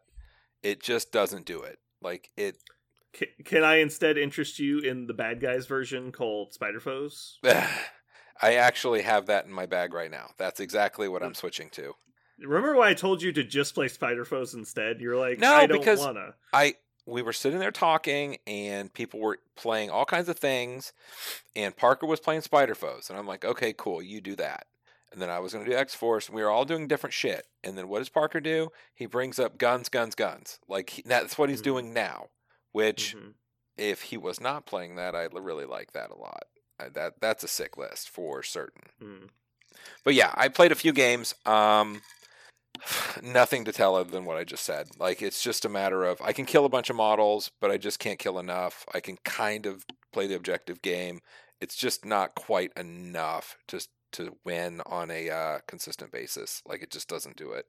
It 0.63 0.81
just 0.81 1.11
doesn't 1.11 1.45
do 1.45 1.61
it. 1.61 1.77
Like 2.01 2.31
it. 2.35 2.57
Can, 3.15 3.27
can 3.45 3.63
I 3.63 3.77
instead 3.77 4.17
interest 4.17 4.59
you 4.59 4.79
in 4.79 5.07
the 5.07 5.13
bad 5.13 5.39
guys 5.41 5.65
version 5.67 6.11
called 6.11 6.53
Spider 6.53 6.79
Foes? 6.79 7.39
I 8.41 8.55
actually 8.55 9.01
have 9.03 9.27
that 9.27 9.45
in 9.45 9.51
my 9.51 9.65
bag 9.65 9.93
right 9.93 10.11
now. 10.11 10.31
That's 10.37 10.59
exactly 10.59 11.07
what 11.07 11.23
I'm 11.23 11.33
switching 11.33 11.69
to. 11.71 11.93
Remember 12.39 12.75
why 12.75 12.89
I 12.89 12.93
told 12.93 13.21
you 13.21 13.31
to 13.31 13.43
just 13.43 13.73
play 13.73 13.87
Spider 13.87 14.25
Foes 14.25 14.53
instead? 14.53 14.99
You're 14.99 15.15
like, 15.15 15.39
No, 15.39 15.53
I 15.53 15.65
don't 15.67 15.79
because- 15.79 15.99
wanna. 15.99 16.35
I 16.53 16.75
we 17.07 17.21
were 17.21 17.33
sitting 17.33 17.59
there 17.59 17.69
talking 17.71 18.37
and 18.47 18.91
people 18.91 19.19
were 19.19 19.37
playing 19.55 19.91
all 19.91 20.05
kinds 20.05 20.27
of 20.27 20.39
things 20.39 20.91
and 21.55 21.77
Parker 21.77 22.07
was 22.07 22.19
playing 22.19 22.41
Spider 22.41 22.73
Foes 22.75 23.09
and 23.11 23.17
I'm 23.19 23.27
like, 23.27 23.45
"Okay, 23.45 23.73
cool, 23.77 24.01
you 24.01 24.19
do 24.21 24.35
that." 24.37 24.65
And 25.13 25.21
then 25.21 25.29
I 25.29 25.37
was 25.39 25.53
going 25.53 25.63
to 25.63 25.69
do 25.71 25.77
X 25.77 25.93
Force 25.93 26.25
and 26.27 26.35
we 26.35 26.41
were 26.43 26.49
all 26.49 26.65
doing 26.65 26.87
different 26.87 27.13
shit. 27.13 27.45
And 27.63 27.77
then 27.77 27.87
what 27.87 27.99
does 27.99 28.09
Parker 28.09 28.39
do? 28.41 28.69
He 28.93 29.05
brings 29.05 29.37
up 29.39 29.57
guns, 29.59 29.87
guns, 29.87 30.15
guns. 30.15 30.59
Like 30.67 30.89
he, 30.89 31.03
that's 31.05 31.37
what 31.37 31.49
he's 31.49 31.61
Mhm. 31.61 31.65
doing 31.65 31.93
now, 31.93 32.29
which 32.75 33.15
Mhm. 33.15 33.35
if 33.77 34.01
he 34.03 34.17
was 34.17 34.41
not 34.41 34.65
playing 34.65 34.95
that, 34.95 35.15
I 35.15 35.23
really 35.31 35.65
like 35.65 35.93
that 35.93 36.11
a 36.11 36.15
lot. 36.15 36.47
I, 36.77 36.89
that 36.89 37.21
that's 37.21 37.43
a 37.43 37.47
sick 37.47 37.77
list 37.77 38.09
for 38.09 38.43
certain. 38.43 38.89
Mm. 39.01 39.29
But 40.03 40.13
yeah, 40.13 40.33
I 40.35 40.49
played 40.49 40.73
a 40.73 40.75
few 40.83 40.91
games. 40.91 41.33
Um, 41.45 42.01
Nothing 43.21 43.63
to 43.63 43.71
tell 43.71 43.95
other 43.95 44.11
than 44.11 44.25
what 44.25 44.35
I 44.35 44.43
just 44.43 44.65
said. 44.65 44.89
Like 44.99 45.21
it's 45.21 45.41
just 45.41 45.63
a 45.63 45.69
matter 45.69 46.03
of 46.03 46.21
I 46.21 46.33
can 46.33 46.45
kill 46.45 46.65
a 46.65 46.69
bunch 46.69 46.89
of 46.89 46.97
models, 46.97 47.49
but 47.61 47.71
I 47.71 47.77
just 47.77 47.99
can't 47.99 48.19
kill 48.19 48.37
enough. 48.39 48.85
I 48.93 48.99
can 48.99 49.17
kind 49.23 49.65
of 49.65 49.85
play 50.11 50.27
the 50.27 50.35
objective 50.35 50.81
game. 50.81 51.21
It's 51.61 51.77
just 51.77 52.03
not 52.03 52.35
quite 52.35 52.73
enough 52.75 53.57
just 53.69 53.89
to 54.13 54.37
win 54.43 54.81
on 54.85 55.09
a 55.09 55.29
uh, 55.29 55.59
consistent 55.65 56.11
basis. 56.11 56.61
Like 56.65 56.81
it 56.83 56.91
just 56.91 57.07
doesn't 57.07 57.37
do 57.37 57.53
it. 57.53 57.67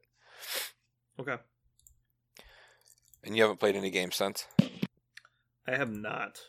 Okay. 1.20 1.38
And 3.22 3.36
you 3.36 3.42
haven't 3.42 3.60
played 3.60 3.76
any 3.76 3.90
games 3.90 4.16
since? 4.16 4.46
I 5.68 5.76
have 5.76 5.94
not. 5.94 6.40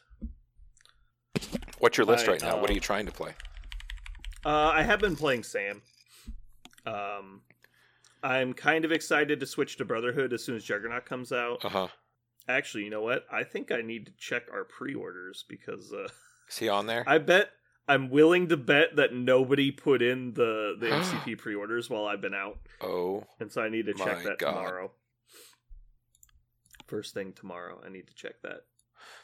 What's 1.79 1.97
your 1.97 2.05
list 2.05 2.27
I, 2.27 2.31
right 2.31 2.41
now? 2.41 2.55
what 2.55 2.69
are 2.69 2.73
um, 2.73 2.75
you 2.75 2.81
trying 2.81 3.05
to 3.05 3.11
play? 3.11 3.33
Uh, 4.45 4.71
I 4.73 4.83
have 4.83 4.99
been 4.99 5.15
playing 5.15 5.43
Sam. 5.43 5.81
Um, 6.85 7.41
I'm 8.23 8.53
kind 8.53 8.85
of 8.85 8.91
excited 8.91 9.39
to 9.39 9.45
switch 9.45 9.77
to 9.77 9.85
Brotherhood 9.85 10.33
as 10.33 10.43
soon 10.43 10.55
as 10.55 10.63
Juggernaut 10.63 11.05
comes 11.05 11.31
out. 11.31 11.63
Uh 11.65 11.69
huh. 11.69 11.87
Actually, 12.47 12.85
you 12.85 12.89
know 12.89 13.01
what? 13.01 13.25
I 13.31 13.43
think 13.43 13.71
I 13.71 13.81
need 13.81 14.05
to 14.05 14.11
check 14.17 14.43
our 14.51 14.63
pre-orders 14.63 15.43
because 15.47 15.91
uh, 15.91 16.07
Is 16.49 16.57
he 16.57 16.69
on 16.69 16.87
there? 16.87 17.03
I 17.07 17.17
bet 17.17 17.49
I'm 17.87 18.09
willing 18.09 18.47
to 18.49 18.57
bet 18.57 18.95
that 18.95 19.13
nobody 19.13 19.71
put 19.71 20.01
in 20.01 20.33
the 20.33 20.75
the 20.79 20.87
MCP 20.87 21.37
pre-orders 21.37 21.89
while 21.89 22.05
I've 22.05 22.21
been 22.21 22.33
out, 22.33 22.59
oh, 22.81 23.23
and 23.39 23.51
so 23.51 23.61
I 23.61 23.69
need 23.69 23.85
to 23.87 23.93
check 23.93 24.23
that 24.23 24.39
God. 24.39 24.51
tomorrow. 24.51 24.91
First 26.85 27.13
thing 27.13 27.33
tomorrow, 27.33 27.81
I 27.85 27.89
need 27.89 28.07
to 28.07 28.15
check 28.15 28.41
that. 28.43 28.61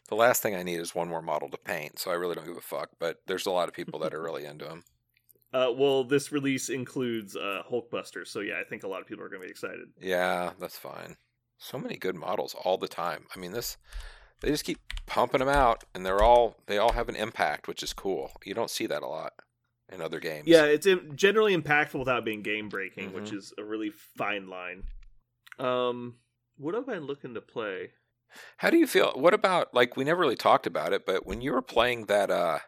The 0.09 0.15
last 0.15 0.41
thing 0.41 0.55
I 0.55 0.63
need 0.63 0.79
is 0.79 0.93
one 0.95 1.07
more 1.09 1.21
model 1.21 1.49
to 1.49 1.57
paint, 1.57 1.99
so 1.99 2.11
I 2.11 2.15
really 2.15 2.35
don't 2.35 2.47
give 2.47 2.57
a 2.57 2.61
fuck. 2.61 2.89
But 2.99 3.21
there's 3.27 3.45
a 3.45 3.51
lot 3.51 3.67
of 3.69 3.73
people 3.75 3.99
that 3.99 4.13
are 4.13 4.21
really 4.23 4.45
into 4.45 4.65
them. 4.65 4.83
Uh, 5.53 5.71
well, 5.75 6.03
this 6.03 6.31
release 6.31 6.69
includes 6.69 7.35
uh, 7.35 7.61
Hulkbuster, 7.71 8.25
so 8.27 8.39
yeah, 8.39 8.59
I 8.59 8.63
think 8.63 8.83
a 8.83 8.87
lot 8.87 9.01
of 9.01 9.07
people 9.07 9.23
are 9.23 9.29
going 9.29 9.41
to 9.41 9.47
be 9.47 9.51
excited. 9.51 9.87
Yeah, 10.01 10.51
that's 10.59 10.77
fine. 10.79 11.15
So 11.59 11.77
many 11.77 11.95
good 11.95 12.15
models 12.15 12.55
all 12.63 12.77
the 12.77 12.87
time. 12.87 13.25
I 13.35 13.39
mean, 13.39 13.51
this 13.51 13.77
they 14.41 14.49
just 14.49 14.65
keep 14.65 14.79
pumping 15.05 15.39
them 15.39 15.47
out, 15.49 15.83
and 15.93 16.05
they're 16.05 16.23
all 16.23 16.57
they 16.65 16.77
all 16.77 16.93
have 16.93 17.07
an 17.07 17.15
impact, 17.15 17.67
which 17.67 17.83
is 17.83 17.93
cool. 17.93 18.31
You 18.43 18.53
don't 18.53 18.71
see 18.71 18.87
that 18.87 19.03
a 19.03 19.07
lot 19.07 19.33
in 19.91 20.01
other 20.01 20.19
games. 20.19 20.47
Yeah, 20.47 20.63
it's 20.65 20.87
generally 21.15 21.55
impactful 21.55 21.99
without 21.99 22.25
being 22.25 22.41
game 22.41 22.67
breaking, 22.67 23.13
which 23.13 23.29
Mhm. 23.29 23.37
is 23.37 23.53
a 23.57 23.63
really 23.63 23.91
fine 23.91 24.47
line. 24.49 24.83
Um, 25.59 26.15
what 26.57 26.73
have 26.73 26.89
I 26.89 26.97
looking 26.97 27.35
to 27.35 27.41
play? 27.41 27.91
How 28.57 28.69
do 28.69 28.77
you 28.77 28.87
feel? 28.87 29.11
What 29.15 29.33
about 29.33 29.73
like 29.73 29.95
we 29.97 30.03
never 30.03 30.21
really 30.21 30.35
talked 30.35 30.67
about 30.67 30.93
it, 30.93 31.05
but 31.05 31.25
when 31.25 31.41
you 31.41 31.51
were 31.53 31.61
playing 31.61 32.05
that 32.05 32.29
uh 32.31 32.59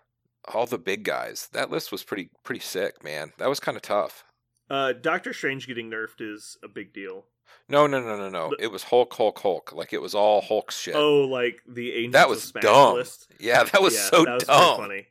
all 0.53 0.65
the 0.65 0.77
big 0.77 1.03
guys, 1.03 1.49
that 1.53 1.69
list 1.71 1.91
was 1.91 2.03
pretty 2.03 2.29
pretty 2.43 2.59
sick, 2.61 3.03
man. 3.03 3.33
That 3.37 3.49
was 3.49 3.59
kind 3.59 3.75
of 3.75 3.81
tough. 3.81 4.23
Uh, 4.69 4.93
Doctor 4.93 5.31
Strange 5.33 5.67
getting 5.67 5.91
nerfed 5.91 6.21
is 6.21 6.57
a 6.63 6.67
big 6.67 6.91
deal. 6.93 7.25
No, 7.69 7.85
no, 7.85 7.99
no, 8.01 8.17
no, 8.17 8.29
no. 8.29 8.49
But- 8.49 8.61
It 8.61 8.71
was 8.71 8.83
Hulk, 8.85 9.13
Hulk, 9.13 9.37
Hulk. 9.39 9.71
Like 9.73 9.93
it 9.93 10.01
was 10.01 10.15
all 10.15 10.41
Hulk 10.41 10.71
shit. 10.71 10.95
Oh, 10.95 11.21
like 11.21 11.61
the 11.67 11.93
Angels 11.93 12.13
that 12.13 12.29
was 12.29 12.51
dumb. 12.51 12.95
list. 12.95 13.27
Yeah, 13.39 13.63
that 13.63 13.81
was 13.81 13.93
Yeah, 13.95 14.01
so 14.01 14.25
that 14.25 14.33
was 14.35 14.43
dumb. 14.45 14.77
funny. 14.77 15.07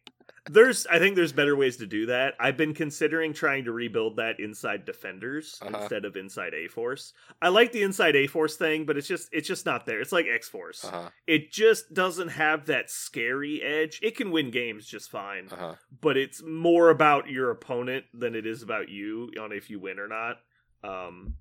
There's, 0.50 0.86
I 0.88 0.98
think 0.98 1.16
there's 1.16 1.32
better 1.32 1.56
ways 1.56 1.78
to 1.78 1.86
do 1.86 2.04
that. 2.06 2.34
I've 2.38 2.58
been 2.58 2.74
considering 2.74 3.32
trying 3.32 3.64
to 3.64 3.72
rebuild 3.72 4.16
that 4.16 4.40
inside 4.40 4.84
Defenders 4.84 5.58
Uh-huh. 5.62 5.74
instead 5.78 6.04
of 6.04 6.16
inside 6.16 6.52
A 6.52 6.68
Force. 6.68 7.14
I 7.40 7.48
like 7.48 7.72
the 7.72 7.82
inside 7.82 8.14
A 8.14 8.26
Force 8.26 8.56
thing, 8.56 8.84
but 8.84 8.98
it's 8.98 9.08
just, 9.08 9.30
it's 9.32 9.48
just 9.48 9.64
not 9.64 9.86
there. 9.86 10.00
It's 10.02 10.12
like 10.12 10.26
X 10.26 10.48
Force. 10.50 10.84
Uh-huh. 10.84 11.08
It 11.26 11.50
just 11.50 11.94
doesn't 11.94 12.28
have 12.28 12.66
that 12.66 12.90
scary 12.90 13.62
edge. 13.62 14.00
It 14.02 14.16
can 14.16 14.30
win 14.30 14.50
games 14.50 14.86
just 14.86 15.10
fine, 15.10 15.48
Uh-huh. 15.50 15.76
but 16.02 16.18
it's 16.18 16.42
more 16.42 16.90
about 16.90 17.30
your 17.30 17.50
opponent 17.50 18.04
than 18.12 18.34
it 18.34 18.44
is 18.46 18.62
about 18.62 18.90
you 18.90 19.30
on 19.40 19.50
if 19.50 19.70
you 19.70 19.80
win 19.80 19.98
or 19.98 20.08
not. 20.08 20.40
Um, 20.82 21.36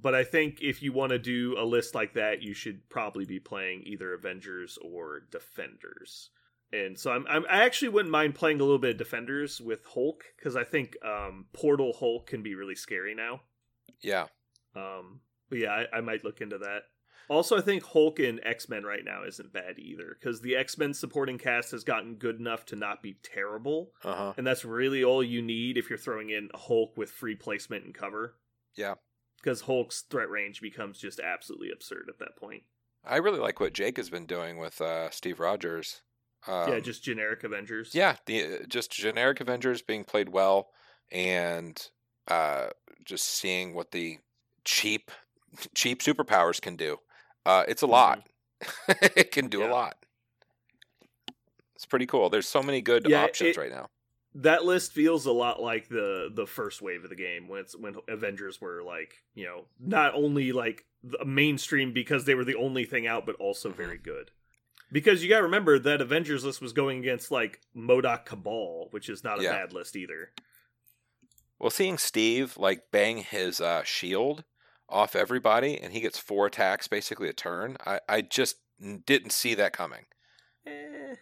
but 0.00 0.14
I 0.14 0.22
think 0.22 0.58
if 0.62 0.80
you 0.80 0.92
want 0.92 1.10
to 1.10 1.18
do 1.18 1.56
a 1.58 1.64
list 1.64 1.92
like 1.96 2.12
that, 2.14 2.40
you 2.40 2.54
should 2.54 2.88
probably 2.88 3.24
be 3.24 3.40
playing 3.40 3.82
either 3.84 4.14
Avengers 4.14 4.78
or 4.80 5.22
Defenders. 5.32 6.30
And 6.72 6.98
so 6.98 7.10
I'm, 7.12 7.26
I'm 7.28 7.44
I 7.48 7.64
actually 7.64 7.88
wouldn't 7.88 8.12
mind 8.12 8.34
playing 8.34 8.60
a 8.60 8.64
little 8.64 8.78
bit 8.78 8.92
of 8.92 8.96
Defenders 8.98 9.60
with 9.60 9.84
Hulk 9.86 10.24
because 10.36 10.54
I 10.56 10.64
think 10.64 10.96
um, 11.04 11.46
Portal 11.52 11.94
Hulk 11.98 12.26
can 12.26 12.42
be 12.42 12.54
really 12.54 12.74
scary 12.74 13.14
now. 13.14 13.40
Yeah. 14.02 14.26
Um, 14.76 15.20
but 15.48 15.58
yeah, 15.60 15.84
I, 15.92 15.98
I 15.98 16.00
might 16.02 16.24
look 16.24 16.40
into 16.40 16.58
that. 16.58 16.82
Also, 17.30 17.58
I 17.58 17.60
think 17.60 17.82
Hulk 17.84 18.20
in 18.20 18.40
X 18.44 18.68
Men 18.70 18.84
right 18.84 19.04
now 19.04 19.24
isn't 19.24 19.52
bad 19.52 19.78
either 19.78 20.16
because 20.18 20.40
the 20.40 20.56
X 20.56 20.78
Men 20.78 20.94
supporting 20.94 21.36
cast 21.38 21.70
has 21.72 21.84
gotten 21.84 22.14
good 22.14 22.38
enough 22.38 22.64
to 22.66 22.76
not 22.76 23.02
be 23.02 23.18
terrible, 23.22 23.92
Uh-huh. 24.02 24.32
and 24.38 24.46
that's 24.46 24.64
really 24.64 25.04
all 25.04 25.22
you 25.22 25.42
need 25.42 25.76
if 25.76 25.90
you're 25.90 25.98
throwing 25.98 26.30
in 26.30 26.48
Hulk 26.54 26.96
with 26.96 27.10
free 27.10 27.34
placement 27.34 27.84
and 27.84 27.94
cover. 27.94 28.36
Yeah. 28.76 28.94
because 29.42 29.62
Hulk's 29.62 30.02
threat 30.02 30.30
range 30.30 30.60
becomes 30.62 30.98
just 30.98 31.18
absolutely 31.20 31.70
absurd 31.70 32.06
at 32.08 32.18
that 32.18 32.36
point. 32.36 32.62
I 33.04 33.16
really 33.16 33.38
like 33.40 33.60
what 33.60 33.72
Jake 33.74 33.96
has 33.98 34.08
been 34.10 34.26
doing 34.26 34.56
with 34.58 34.80
uh, 34.80 35.10
Steve 35.10 35.38
Rogers. 35.40 36.00
Um, 36.46 36.72
yeah, 36.72 36.80
just 36.80 37.02
generic 37.02 37.44
Avengers. 37.44 37.94
yeah, 37.94 38.16
the 38.26 38.44
uh, 38.44 38.48
just 38.68 38.90
generic 38.90 39.40
Avengers 39.40 39.82
being 39.82 40.04
played 40.04 40.28
well, 40.30 40.68
and 41.10 41.80
uh, 42.28 42.68
just 43.04 43.24
seeing 43.26 43.74
what 43.74 43.90
the 43.90 44.18
cheap 44.64 45.10
cheap 45.74 46.02
superpowers 46.02 46.60
can 46.60 46.76
do. 46.76 46.98
Uh, 47.44 47.64
it's 47.68 47.82
a 47.82 47.86
lot. 47.86 48.26
it 48.88 49.30
can 49.32 49.48
do 49.48 49.58
Mm-hmm. 49.58 49.68
Yeah. 49.68 49.72
a 49.72 49.74
lot. 49.74 49.96
It's 51.74 51.86
pretty 51.86 52.06
cool. 52.06 52.28
There's 52.28 52.48
so 52.48 52.62
many 52.62 52.80
good 52.80 53.06
Yeah, 53.06 53.24
options 53.24 53.50
it- 53.50 53.60
right 53.60 53.70
now. 53.70 53.88
that 54.34 54.64
list 54.64 54.92
feels 54.92 55.26
a 55.26 55.32
lot 55.32 55.60
like 55.60 55.88
the 55.88 56.30
the 56.32 56.46
first 56.46 56.82
wave 56.82 57.02
of 57.04 57.10
the 57.10 57.16
game 57.16 57.48
when 57.48 57.60
it's 57.60 57.76
when 57.76 57.96
Avengers 58.08 58.60
were 58.60 58.82
like 58.82 59.24
you 59.34 59.44
know 59.46 59.64
not 59.80 60.14
only 60.14 60.52
like 60.52 60.84
the 61.02 61.24
mainstream 61.24 61.92
because 61.92 62.24
they 62.24 62.34
were 62.34 62.44
the 62.44 62.56
only 62.56 62.84
thing 62.84 63.06
out, 63.06 63.26
but 63.26 63.36
also 63.36 63.72
Mhm. 63.72 63.76
very 63.76 63.98
good. 63.98 64.30
Because 64.90 65.22
you 65.22 65.28
got 65.28 65.38
to 65.38 65.42
remember 65.44 65.78
that 65.78 66.00
Avengers 66.00 66.44
list 66.44 66.60
was 66.62 66.72
going 66.72 66.98
against 66.98 67.30
like 67.30 67.60
MODOK 67.76 68.24
Cabal, 68.24 68.88
which 68.90 69.08
is 69.08 69.22
not 69.22 69.40
a 69.40 69.42
Yeah. 69.42 69.52
bad 69.52 69.72
list 69.72 69.96
either. 69.96 70.32
Well, 71.58 71.70
seeing 71.70 71.98
Steve 71.98 72.56
like 72.56 72.90
bang 72.90 73.18
his 73.18 73.60
uh, 73.60 73.82
shield 73.84 74.44
off 74.88 75.14
everybody, 75.16 75.78
and 75.78 75.92
he 75.92 76.00
gets 76.00 76.18
four 76.18 76.46
attacks 76.46 76.88
basically 76.88 77.28
a 77.28 77.32
turn. 77.32 77.76
I, 77.84 78.00
I 78.08 78.20
just 78.22 78.56
didn't 79.04 79.32
see 79.32 79.54
that 79.54 79.72
coming. 79.72 80.06
Eh. 80.66 81.14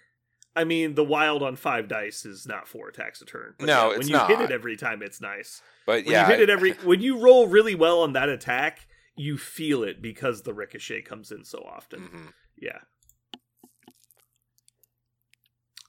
I 0.55 0.65
mean, 0.65 0.95
the 0.95 1.05
wild 1.05 1.43
on 1.43 1.57
five 1.57 1.87
dice 1.89 2.25
is 2.25 2.47
not 2.47 2.67
four 2.69 2.89
attacks 2.89 3.21
a 3.21 3.25
turn. 3.27 3.55
But 3.59 3.67
No, 3.67 3.91
yeah, 3.93 3.99
when 3.99 4.09
you 4.09 4.19
hit 4.27 4.41
it 4.41 4.51
every 4.51 4.77
time, 4.77 5.03
it's 5.03 5.21
nice. 5.21 5.61
But 5.85 6.05
When 6.05 6.13
yeah, 6.13 6.27
you 6.29 6.33
hit 6.33 6.41
it 6.43 6.51
every 6.51 6.73
when 6.85 7.01
you 7.01 7.19
roll 7.19 7.47
really 7.49 7.75
well 7.75 8.01
on 8.03 8.13
that 8.15 8.29
attack, 8.29 8.87
you 9.17 9.37
feel 9.39 9.83
it 9.83 10.01
because 10.01 10.43
the 10.43 10.55
ricochet 10.55 11.03
comes 11.03 11.31
in 11.33 11.45
so 11.45 11.59
often. 11.59 12.01
Mhm. 12.01 12.33
Yeah. 12.59 12.79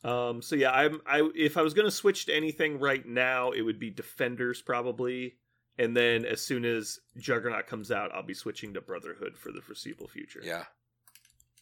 Um. 0.08 0.42
So 0.42 0.56
yeah, 0.56 0.72
I'm. 0.72 1.02
I 1.06 1.30
if 1.36 1.58
I 1.58 1.62
was 1.62 1.74
gonna 1.74 1.92
switch 1.92 2.26
to 2.28 2.34
anything 2.36 2.80
right 2.80 3.06
now, 3.06 3.52
it 3.52 3.62
would 3.62 3.80
be 3.80 3.90
Defenders 3.90 4.62
probably, 4.62 5.36
and 5.78 5.96
then 5.96 6.26
as 6.26 6.42
soon 6.42 6.66
as 6.66 7.00
Juggernaut 7.18 7.68
comes 7.68 7.92
out, 7.92 8.12
I'll 8.14 8.24
be 8.24 8.34
switching 8.34 8.74
to 8.76 8.82
Brotherhood 8.82 9.38
for 9.38 9.52
the 9.52 9.62
foreseeable 9.62 10.08
future. 10.08 10.42
yeah. 10.44 10.64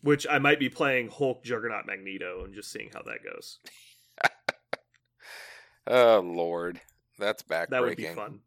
Which 0.02 0.28
I 0.30 0.38
might 0.38 0.60
be 0.60 0.70
playing 0.70 1.10
Hulk, 1.10 1.44
Juggernaut, 1.44 1.88
Magneto, 1.88 2.44
and 2.44 2.54
just 2.54 2.72
seeing 2.72 2.92
how 2.94 3.02
that 3.04 3.24
goes. 3.24 3.60
Oh 5.88 6.20
Lord, 6.20 6.82
that's 7.20 7.44
backbreaking. 7.44 7.70
That 7.70 7.82
would 7.84 7.98
be 7.98 8.08
fun. 8.08 8.40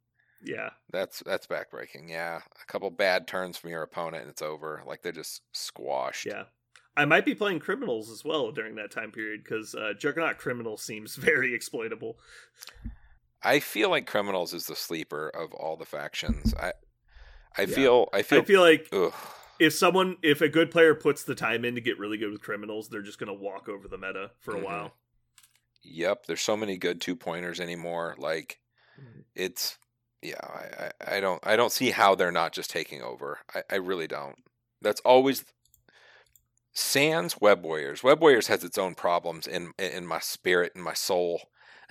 Yeah. 0.42 0.70
That's 0.90 1.22
that's 1.24 1.46
backbreaking. 1.46 2.08
Yeah, 2.08 2.40
a 2.60 2.66
couple 2.66 2.90
bad 2.90 3.26
turns 3.28 3.56
from 3.56 3.70
your 3.70 3.82
opponent 3.82 4.22
and 4.22 4.30
it's 4.30 4.42
over. 4.42 4.82
Like 4.86 5.02
they're 5.02 5.12
just 5.12 5.42
squashed. 5.52 6.26
Yeah. 6.26 6.44
I 6.98 7.04
might 7.04 7.24
be 7.24 7.34
playing 7.34 7.60
Criminals 7.60 8.10
as 8.10 8.24
well 8.24 8.50
during 8.52 8.74
that 8.74 8.90
time 8.90 9.12
period 9.12 9.44
because 9.44 9.74
uh, 9.74 9.92
Juggernaut 9.96 10.36
Criminal 10.36 10.76
seems 10.76 11.14
very 11.16 11.54
exploitable. 11.54 12.18
I 13.42 13.60
feel 13.60 13.88
like 13.88 14.06
criminals 14.06 14.52
is 14.52 14.66
the 14.66 14.74
sleeper 14.74 15.28
of 15.28 15.54
all 15.54 15.76
the 15.76 15.84
factions. 15.86 16.52
I 16.54 16.72
I 17.56 17.62
Yeah. 17.62 17.74
feel 17.74 18.08
I 18.12 18.22
feel, 18.22 18.40
I 18.40 18.44
feel 18.44 18.60
like 18.60 18.88
ugh. 18.92 19.12
if 19.60 19.72
someone 19.74 20.16
if 20.22 20.40
a 20.40 20.48
good 20.48 20.70
player 20.70 20.94
puts 20.94 21.22
the 21.22 21.34
time 21.36 21.64
in 21.64 21.76
to 21.76 21.80
get 21.80 21.98
really 21.98 22.18
good 22.18 22.32
with 22.32 22.42
criminals 22.42 22.88
they're 22.88 23.02
just 23.02 23.18
going 23.18 23.28
to 23.28 23.32
walk 23.42 23.68
over 23.68 23.86
the 23.88 23.98
meta 23.98 24.32
for 24.40 24.54
a 24.54 24.58
Mhm. 24.58 24.64
while 24.64 24.94
Yep, 25.82 26.26
there's 26.26 26.40
so 26.42 26.56
many 26.56 26.76
good 26.76 27.00
two 27.00 27.16
pointers 27.16 27.60
anymore. 27.60 28.14
Like 28.18 28.58
it's 29.34 29.78
yeah, 30.20 30.40
I, 30.42 30.90
I, 31.12 31.16
I 31.16 31.20
don't 31.20 31.46
I 31.46 31.54
don't 31.56 31.72
see 31.72 31.90
how 31.90 32.14
they're 32.16 32.32
not 32.32 32.52
just 32.52 32.70
taking 32.70 33.02
over. 33.02 33.38
I, 33.54 33.62
I 33.70 33.76
really 33.76 34.08
don't. 34.08 34.36
That's 34.82 35.00
always 35.02 35.44
Sans 36.78 37.40
Web 37.40 37.64
Warriors. 37.64 38.04
Web 38.04 38.20
Warriors 38.20 38.46
has 38.46 38.62
its 38.62 38.78
own 38.78 38.94
problems 38.94 39.46
in 39.46 39.72
in 39.78 40.06
my 40.06 40.20
spirit 40.20 40.72
and 40.76 40.84
my 40.84 40.94
soul. 40.94 41.50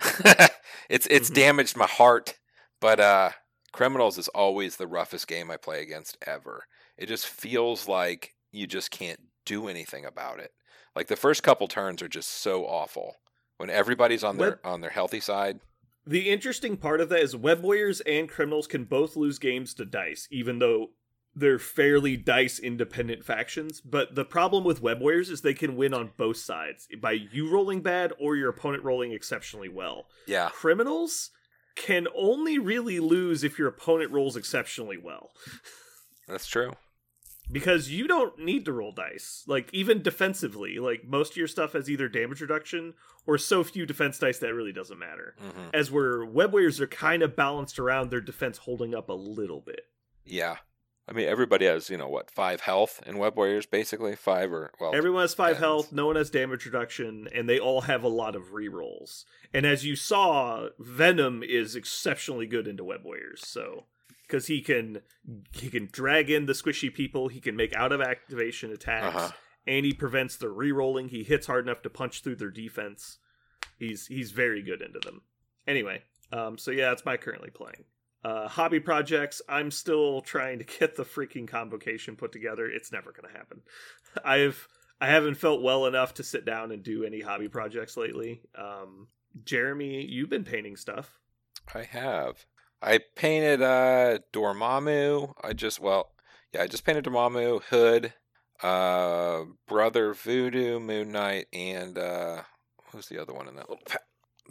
it's 0.88 1.06
it's 1.10 1.30
Mhm. 1.30 1.34
damaged 1.34 1.76
my 1.76 1.86
heart, 1.86 2.38
but 2.80 2.98
uh 2.98 3.30
Criminals 3.70 4.16
is 4.16 4.28
always 4.28 4.76
the 4.76 4.86
roughest 4.86 5.28
game 5.28 5.50
I 5.50 5.58
play 5.58 5.82
against 5.82 6.16
ever. 6.26 6.64
It 6.96 7.06
just 7.06 7.26
feels 7.28 7.86
like 7.86 8.34
you 8.50 8.66
just 8.66 8.90
can't 8.90 9.20
do 9.44 9.68
anything 9.68 10.06
about 10.06 10.40
it. 10.40 10.52
Like 10.96 11.08
the 11.08 11.16
first 11.16 11.42
couple 11.42 11.68
turns 11.68 12.00
are 12.00 12.08
just 12.08 12.30
so 12.30 12.64
awful. 12.64 13.16
When 13.58 13.68
everybody's 13.68 14.24
on 14.24 14.38
their 14.38 14.50
Web- 14.52 14.60
on 14.64 14.80
their 14.80 14.90
healthy 14.90 15.20
side. 15.20 15.60
The 16.06 16.30
interesting 16.30 16.78
part 16.78 17.02
of 17.02 17.10
that 17.10 17.20
is 17.20 17.36
web 17.36 17.60
warriors 17.62 18.00
and 18.00 18.26
criminals 18.26 18.66
can 18.66 18.84
both 18.84 19.16
lose 19.16 19.38
games 19.38 19.74
to 19.74 19.84
dice, 19.84 20.26
even 20.30 20.58
though 20.58 20.92
they're 21.38 21.58
fairly 21.58 22.16
dice 22.16 22.58
independent 22.58 23.24
factions. 23.24 23.80
But 23.80 24.14
the 24.14 24.24
problem 24.24 24.64
with 24.64 24.82
web 24.82 25.00
warriors 25.00 25.30
is 25.30 25.40
they 25.40 25.54
can 25.54 25.76
win 25.76 25.94
on 25.94 26.10
both 26.16 26.36
sides 26.36 26.88
by 27.00 27.12
you 27.12 27.50
rolling 27.50 27.80
bad 27.80 28.12
or 28.18 28.36
your 28.36 28.50
opponent 28.50 28.82
rolling 28.84 29.12
exceptionally 29.12 29.68
well. 29.68 30.06
Yeah. 30.26 30.48
Criminals 30.52 31.30
can 31.76 32.08
only 32.16 32.58
really 32.58 32.98
lose 32.98 33.44
if 33.44 33.58
your 33.58 33.68
opponent 33.68 34.10
rolls 34.10 34.36
exceptionally 34.36 34.98
well. 34.98 35.30
That's 36.26 36.46
true. 36.46 36.72
Because 37.50 37.88
you 37.90 38.06
don't 38.06 38.38
need 38.38 38.66
to 38.66 38.72
roll 38.74 38.92
dice. 38.92 39.44
Like, 39.46 39.70
even 39.72 40.02
defensively, 40.02 40.78
like, 40.78 41.04
most 41.06 41.30
of 41.30 41.36
your 41.38 41.46
stuff 41.46 41.72
has 41.72 41.88
either 41.88 42.06
damage 42.06 42.42
reduction 42.42 42.92
or 43.26 43.38
so 43.38 43.64
few 43.64 43.86
defense 43.86 44.18
dice 44.18 44.38
that 44.40 44.50
it 44.50 44.54
really 44.54 44.72
doesn't 44.72 44.98
matter. 44.98 45.34
hmm 45.40 45.68
As 45.72 45.90
where 45.90 46.24
web 46.26 46.52
warriors 46.52 46.80
are 46.80 46.86
kind 46.86 47.22
of 47.22 47.36
balanced 47.36 47.78
around 47.78 48.10
their 48.10 48.20
defense 48.20 48.58
holding 48.58 48.94
up 48.94 49.08
a 49.08 49.14
little 49.14 49.60
bit. 49.62 49.82
Yeah. 50.26 50.56
I 51.08 51.12
mean, 51.12 51.26
everybody 51.26 51.64
has, 51.64 51.88
you 51.88 51.96
know, 51.96 52.08
what, 52.08 52.30
five 52.30 52.60
health 52.60 53.00
in 53.06 53.16
Web 53.18 53.34
Warriors, 53.36 53.64
basically? 53.64 54.14
Five 54.14 54.52
or, 54.52 54.70
well, 54.78 54.94
Everyone 54.94 55.22
has 55.22 55.32
five 55.34 55.56
depends. 55.56 55.60
health, 55.64 55.92
no 55.92 56.06
one 56.06 56.16
has 56.16 56.28
damage 56.28 56.66
reduction, 56.66 57.28
and 57.34 57.48
they 57.48 57.58
all 57.58 57.82
have 57.82 58.02
a 58.02 58.08
lot 58.08 58.36
of 58.36 58.52
rerolls. 58.52 59.24
And 59.54 59.64
as 59.64 59.84
you 59.86 59.96
saw, 59.96 60.68
Venom 60.78 61.42
is 61.42 61.74
exceptionally 61.74 62.46
good 62.46 62.68
into 62.68 62.84
web 62.84 63.04
warriors, 63.04 63.40
so 63.46 63.84
because 64.26 64.48
he 64.48 64.60
can 64.60 65.00
he 65.52 65.70
can 65.70 65.88
drag 65.90 66.28
in 66.30 66.44
the 66.44 66.52
squishy 66.52 66.92
people, 66.92 67.28
he 67.28 67.40
can 67.40 67.56
make 67.56 67.74
out 67.74 67.92
of 67.92 68.02
activation 68.02 68.70
attacks, 68.70 69.16
Uh-huh. 69.16 69.30
and 69.66 69.86
he 69.86 69.94
prevents 69.94 70.36
the 70.36 70.48
rerolling. 70.48 71.08
He 71.08 71.24
hits 71.24 71.46
hard 71.46 71.66
enough 71.66 71.80
to 71.82 71.90
punch 71.90 72.22
through 72.22 72.36
their 72.36 72.50
defense. 72.50 73.16
He's 73.78 74.08
he's 74.08 74.32
very 74.32 74.60
good 74.62 74.82
into 74.82 74.98
them. 75.00 75.22
Anyway, 75.66 76.02
um, 76.32 76.58
so 76.58 76.70
yeah, 76.70 76.90
that's 76.90 77.06
my 77.06 77.16
currently 77.16 77.48
playing. 77.50 77.84
Uh, 78.28 78.46
hobby 78.46 78.78
projects. 78.78 79.40
I'm 79.48 79.70
still 79.70 80.20
trying 80.20 80.58
to 80.58 80.64
get 80.78 80.96
the 80.96 81.04
freaking 81.04 81.48
convocation 81.48 82.14
put 82.14 82.30
together. 82.30 82.66
It's 82.66 82.92
never 82.92 83.10
going 83.10 83.32
to 83.32 83.38
happen. 83.38 83.62
I've 84.22 84.68
I 85.00 85.06
haven't 85.06 85.36
felt 85.36 85.62
well 85.62 85.86
enough 85.86 86.12
to 86.14 86.22
sit 86.22 86.44
down 86.44 86.70
and 86.70 86.82
do 86.82 87.04
any 87.04 87.22
hobby 87.22 87.48
projects 87.48 87.96
lately. 87.96 88.42
Um, 88.54 89.08
Jeremy, 89.44 90.04
you've 90.04 90.28
been 90.28 90.44
painting 90.44 90.76
stuff. 90.76 91.18
I 91.74 91.84
have. 91.84 92.44
I 92.82 93.00
painted 93.16 93.62
uh 93.62 94.18
Dormammu. 94.34 95.32
I 95.42 95.54
just 95.54 95.80
well, 95.80 96.10
yeah, 96.52 96.62
I 96.62 96.66
just 96.66 96.84
painted 96.84 97.04
Dormammu, 97.04 97.62
Hood, 97.62 98.12
uh 98.62 99.44
Brother 99.66 100.12
Voodoo, 100.12 100.80
Moon 100.80 101.12
Knight, 101.12 101.46
and 101.54 101.96
uh 101.96 102.42
who's 102.92 103.08
the 103.08 103.22
other 103.22 103.32
one 103.32 103.48
in 103.48 103.56
that 103.56 103.70
little 103.70 103.84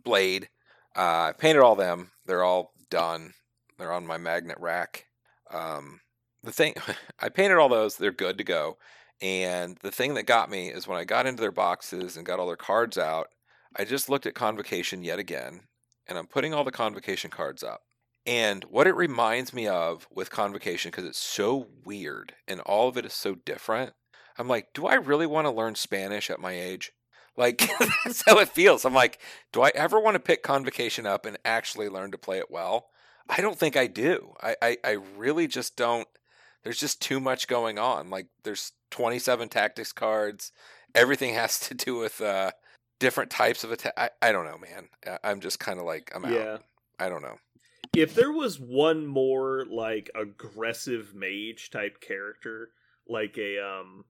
Blade. 0.03 0.50
Uh 0.96 1.29
I 1.29 1.34
painted 1.38 1.62
all 1.62 1.75
them. 1.75 2.10
They're 2.25 2.43
all 2.43 2.74
done. 2.89 3.34
They're 3.77 3.93
on 3.93 4.07
my 4.07 4.17
magnet 4.17 4.57
rack. 4.60 5.05
Um 5.51 6.01
the 6.43 6.51
thing 6.51 6.75
I 7.19 7.29
painted 7.29 7.57
all 7.57 7.69
those, 7.69 7.98
they're 7.98 8.12
good 8.12 8.38
to 8.38 8.43
go. 8.43 8.77
And 9.22 9.77
the 9.81 9.91
thing 9.91 10.13
that 10.13 10.24
got 10.27 10.50
me 10.50 10.69
is 10.69 10.88
when 10.88 10.98
I 10.98 11.03
got 11.03 11.25
into 11.25 11.41
their 11.41 11.51
boxes 11.51 12.17
and 12.17 12.25
got 12.25 12.39
all 12.39 12.48
their 12.48 12.55
cards 12.55 12.98
out, 12.98 13.29
I 13.75 13.84
just 13.84 14.10
looked 14.10 14.25
at 14.25 14.36
Convocation 14.36 15.03
yet 15.03 15.19
again, 15.19 15.62
and 16.07 16.17
I'm 16.17 16.27
putting 16.27 16.53
all 16.53 16.63
the 16.63 16.72
Convocation 16.72 17.31
cards 17.31 17.63
up. 17.63 17.81
And 18.25 18.63
what 18.65 18.88
it 18.88 18.96
reminds 18.96 19.53
me 19.53 19.67
of 19.67 20.07
with 20.13 20.29
Convocation, 20.29 20.91
because 20.91 21.05
it's 21.05 21.17
so 21.17 21.67
weird 21.86 22.34
and 22.48 22.60
all 22.62 22.89
of 22.89 22.98
it 22.98 23.05
is 23.05 23.13
so 23.13 23.36
different, 23.36 23.93
I'm 24.38 24.48
like, 24.48 24.67
do 24.74 24.86
I 24.86 24.96
really 24.96 25.25
want 25.25 25.46
to 25.46 25.51
learn 25.51 25.75
Spanish 25.75 26.29
at 26.29 26.39
my 26.39 26.51
age? 26.51 26.91
Like, 27.36 27.69
that's 28.05 28.24
how 28.25 28.38
it 28.39 28.50
feels. 28.50 28.86
I'm 28.86 28.93
like, 28.93 29.19
do 29.53 29.62
I 29.62 29.72
ever 29.74 30.00
want 30.00 30.15
to 30.15 30.19
pick 30.19 30.43
Convocation 30.43 31.05
up 31.05 31.25
and 31.25 31.37
actually 31.46 31.90
learn 31.90 32.11
to 32.11 32.18
play 32.18 32.37
it 32.37 32.51
well? 32.51 32.87
I 33.29 33.42
don't 33.42 33.57
think 33.57 33.75
I 33.75 33.87
do. 33.87 34.33
I, 34.42 34.55
I, 34.61 34.77
I 34.83 34.92
really 35.18 35.48
just 35.48 35.75
don't. 35.75 36.07
There's 36.63 36.79
just 36.79 37.01
too 37.01 37.20
much 37.20 37.48
going 37.48 37.77
on. 37.79 38.09
Like, 38.09 38.27
there's 38.44 38.74
27 38.92 39.50
tactics 39.50 39.92
cards. 39.92 40.51
Everything 40.96 41.33
has 41.35 41.59
to 41.61 41.74
do 41.74 41.98
with 41.98 42.22
uh, 42.22 42.51
different 43.00 43.29
types 43.31 43.63
of 43.63 43.72
attack. 43.72 43.94
I, 43.98 44.09
I 44.22 44.31
don't 44.31 44.46
know, 44.46 44.57
man. 44.57 45.20
I'm 45.24 45.40
just 45.40 45.59
kind 45.59 45.79
of 45.79 45.85
like, 45.85 46.11
I'm 46.16 46.24
Yeah. 46.31 46.53
out. 46.53 46.63
I 47.00 47.09
don't 47.09 47.22
know. 47.22 47.37
If 47.96 48.16
there 48.16 48.31
was 48.31 48.59
one 48.59 49.05
more 49.07 49.66
like 49.70 50.09
aggressive 50.13 51.13
mage 51.16 51.70
type 51.72 52.01
character, 52.01 52.70
like 53.07 53.37
a 53.37 53.59
um 53.59 54.03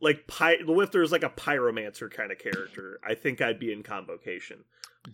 like 0.00 0.26
py- 0.26 0.58
if 0.60 0.92
there 0.92 1.00
was 1.00 1.12
like 1.12 1.22
a 1.22 1.30
pyromancer 1.30 2.10
kind 2.10 2.30
of 2.30 2.38
character, 2.38 3.00
I 3.04 3.14
think 3.14 3.40
I'd 3.40 3.58
be 3.58 3.72
in 3.72 3.82
convocation. 3.82 4.64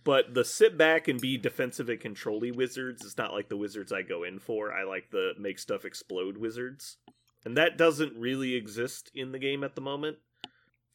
But 0.05 0.35
the 0.35 0.45
sit 0.45 0.79
back 0.79 1.09
and 1.09 1.21
be 1.21 1.37
defensive 1.37 1.89
and 1.89 2.01
controlly 2.01 2.51
wizards 2.51 3.05
is 3.05 3.19
not 3.19 3.33
like 3.33 3.49
the 3.49 3.57
wizards 3.57 3.93
I 3.93 4.03
go 4.03 4.25
in 4.25 4.39
for. 4.39 4.73
I 4.73 4.85
like 4.85 5.11
the 5.11 5.33
make 5.39 5.59
stuff 5.59 5.85
explode 5.85 6.39
wizards. 6.39 6.97
And 7.45 7.57
that 7.57 7.77
doesn't 7.77 8.17
really 8.17 8.55
exist 8.55 9.11
in 9.15 9.33
the 9.33 9.39
game 9.39 9.65
at 9.65 9.75
the 9.75 9.81
moment. 9.81 10.19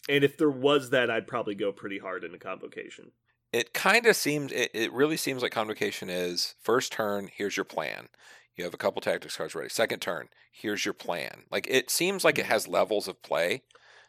And 0.10 0.24
if 0.24 0.38
there 0.38 0.50
was 0.50 0.92
that, 0.92 1.12
I'd 1.12 1.28
probably 1.28 1.56
go 1.56 1.72
pretty 1.72 2.00
hard 2.00 2.24
into 2.24 2.38
convocation. 2.38 3.12
It 3.52 3.74
kind 3.74 4.06
of 4.06 4.16
seems, 4.16 4.52
it, 4.52 4.72
it 4.74 4.92
really 4.94 5.18
seems 5.18 5.42
like 5.42 5.52
Convocation 5.52 6.10
is 6.10 6.56
first 6.62 6.92
turn, 6.92 7.30
here's 7.34 7.58
your 7.58 7.64
plan. 7.64 8.08
You 8.56 8.64
have 8.64 8.74
a 8.74 8.78
couple 8.78 9.02
tactics 9.02 9.38
cards 9.38 9.56
ready. 9.56 9.70
Second 9.70 10.00
turn, 10.00 10.30
here's 10.52 10.84
your 10.84 10.94
plan. 10.94 11.44
Like, 11.52 11.68
it 11.70 11.90
seems 11.90 12.24
like 12.24 12.38
it 12.38 12.44
mm-hmm. 12.44 12.52
has 12.52 12.68
levels 12.68 13.08
of 13.08 13.22
play 13.22 13.64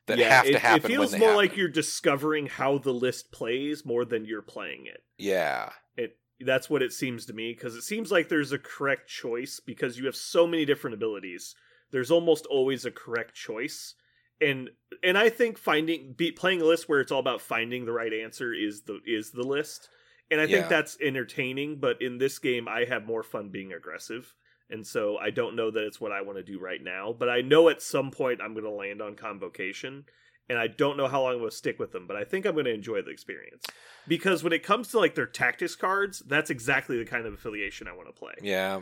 that 0.08 0.18
have 0.18 0.46
it, 0.46 0.52
to 0.52 0.58
happen 0.58 0.90
It 0.90 0.94
feels 0.94 1.12
more 1.12 1.28
happen. 1.28 1.36
like 1.36 1.56
you're 1.56 1.68
discovering 1.68 2.46
how 2.46 2.78
the 2.78 2.92
list 2.92 3.32
plays 3.32 3.84
more 3.84 4.04
than 4.04 4.24
you're 4.24 4.42
playing 4.42 4.86
it. 4.86 5.02
Yeah. 5.16 5.70
It 5.96 6.16
that's 6.40 6.68
what 6.70 6.82
it 6.82 6.92
seems 6.92 7.26
to 7.26 7.32
me 7.32 7.52
because 7.52 7.74
it 7.74 7.82
seems 7.82 8.12
like 8.12 8.28
there's 8.28 8.52
a 8.52 8.58
correct 8.58 9.08
choice 9.08 9.60
because 9.64 9.98
you 9.98 10.06
have 10.06 10.16
so 10.16 10.46
many 10.46 10.64
different 10.64 10.94
abilities. 10.94 11.54
There's 11.90 12.10
almost 12.10 12.46
always 12.46 12.84
a 12.84 12.90
correct 12.90 13.34
choice, 13.34 13.94
and 14.40 14.70
and 15.02 15.16
I 15.16 15.30
think 15.30 15.58
finding 15.58 16.12
be, 16.12 16.32
playing 16.32 16.60
a 16.60 16.64
list 16.64 16.88
where 16.88 17.00
it's 17.00 17.10
all 17.10 17.18
about 17.18 17.40
finding 17.40 17.86
the 17.86 17.92
right 17.92 18.12
answer 18.12 18.52
is 18.52 18.82
the 18.82 19.00
is 19.06 19.30
the 19.30 19.42
list, 19.42 19.88
and 20.30 20.40
I 20.40 20.46
think 20.46 20.68
that's 20.68 20.98
entertaining. 21.00 21.80
But 21.80 22.02
in 22.02 22.18
this 22.18 22.38
game, 22.38 22.68
I 22.68 22.84
have 22.84 23.06
more 23.06 23.22
fun 23.22 23.48
being 23.48 23.72
aggressive. 23.72 24.34
And 24.70 24.86
so 24.86 25.16
I 25.16 25.30
don't 25.30 25.56
know 25.56 25.70
that 25.70 25.84
it's 25.84 26.00
what 26.00 26.12
I 26.12 26.20
want 26.20 26.36
to 26.38 26.44
do 26.44 26.58
right 26.58 26.82
now, 26.82 27.14
but 27.18 27.28
I 27.28 27.40
know 27.40 27.68
at 27.68 27.80
some 27.80 28.10
point 28.10 28.40
I'm 28.42 28.52
going 28.52 28.64
to 28.64 28.70
land 28.70 29.00
on 29.00 29.14
convocation, 29.14 30.04
and 30.48 30.58
I 30.58 30.66
don't 30.66 30.96
know 30.96 31.08
how 31.08 31.22
long 31.22 31.32
I'm 31.32 31.38
going 31.38 31.50
to 31.50 31.56
stick 31.56 31.78
with 31.78 31.92
them, 31.92 32.06
but 32.06 32.16
I 32.16 32.24
think 32.24 32.44
I'm 32.44 32.52
going 32.52 32.66
to 32.66 32.74
enjoy 32.74 33.02
the 33.02 33.10
experience 33.10 33.64
because 34.06 34.42
when 34.42 34.52
it 34.52 34.62
comes 34.62 34.88
to 34.88 34.98
like 34.98 35.14
their 35.14 35.26
tactics 35.26 35.74
cards, 35.74 36.22
that's 36.26 36.50
exactly 36.50 36.98
the 36.98 37.04
kind 37.04 37.26
of 37.26 37.34
affiliation 37.34 37.88
I 37.88 37.92
want 37.92 38.08
to 38.08 38.12
play. 38.12 38.32
Yeah. 38.42 38.80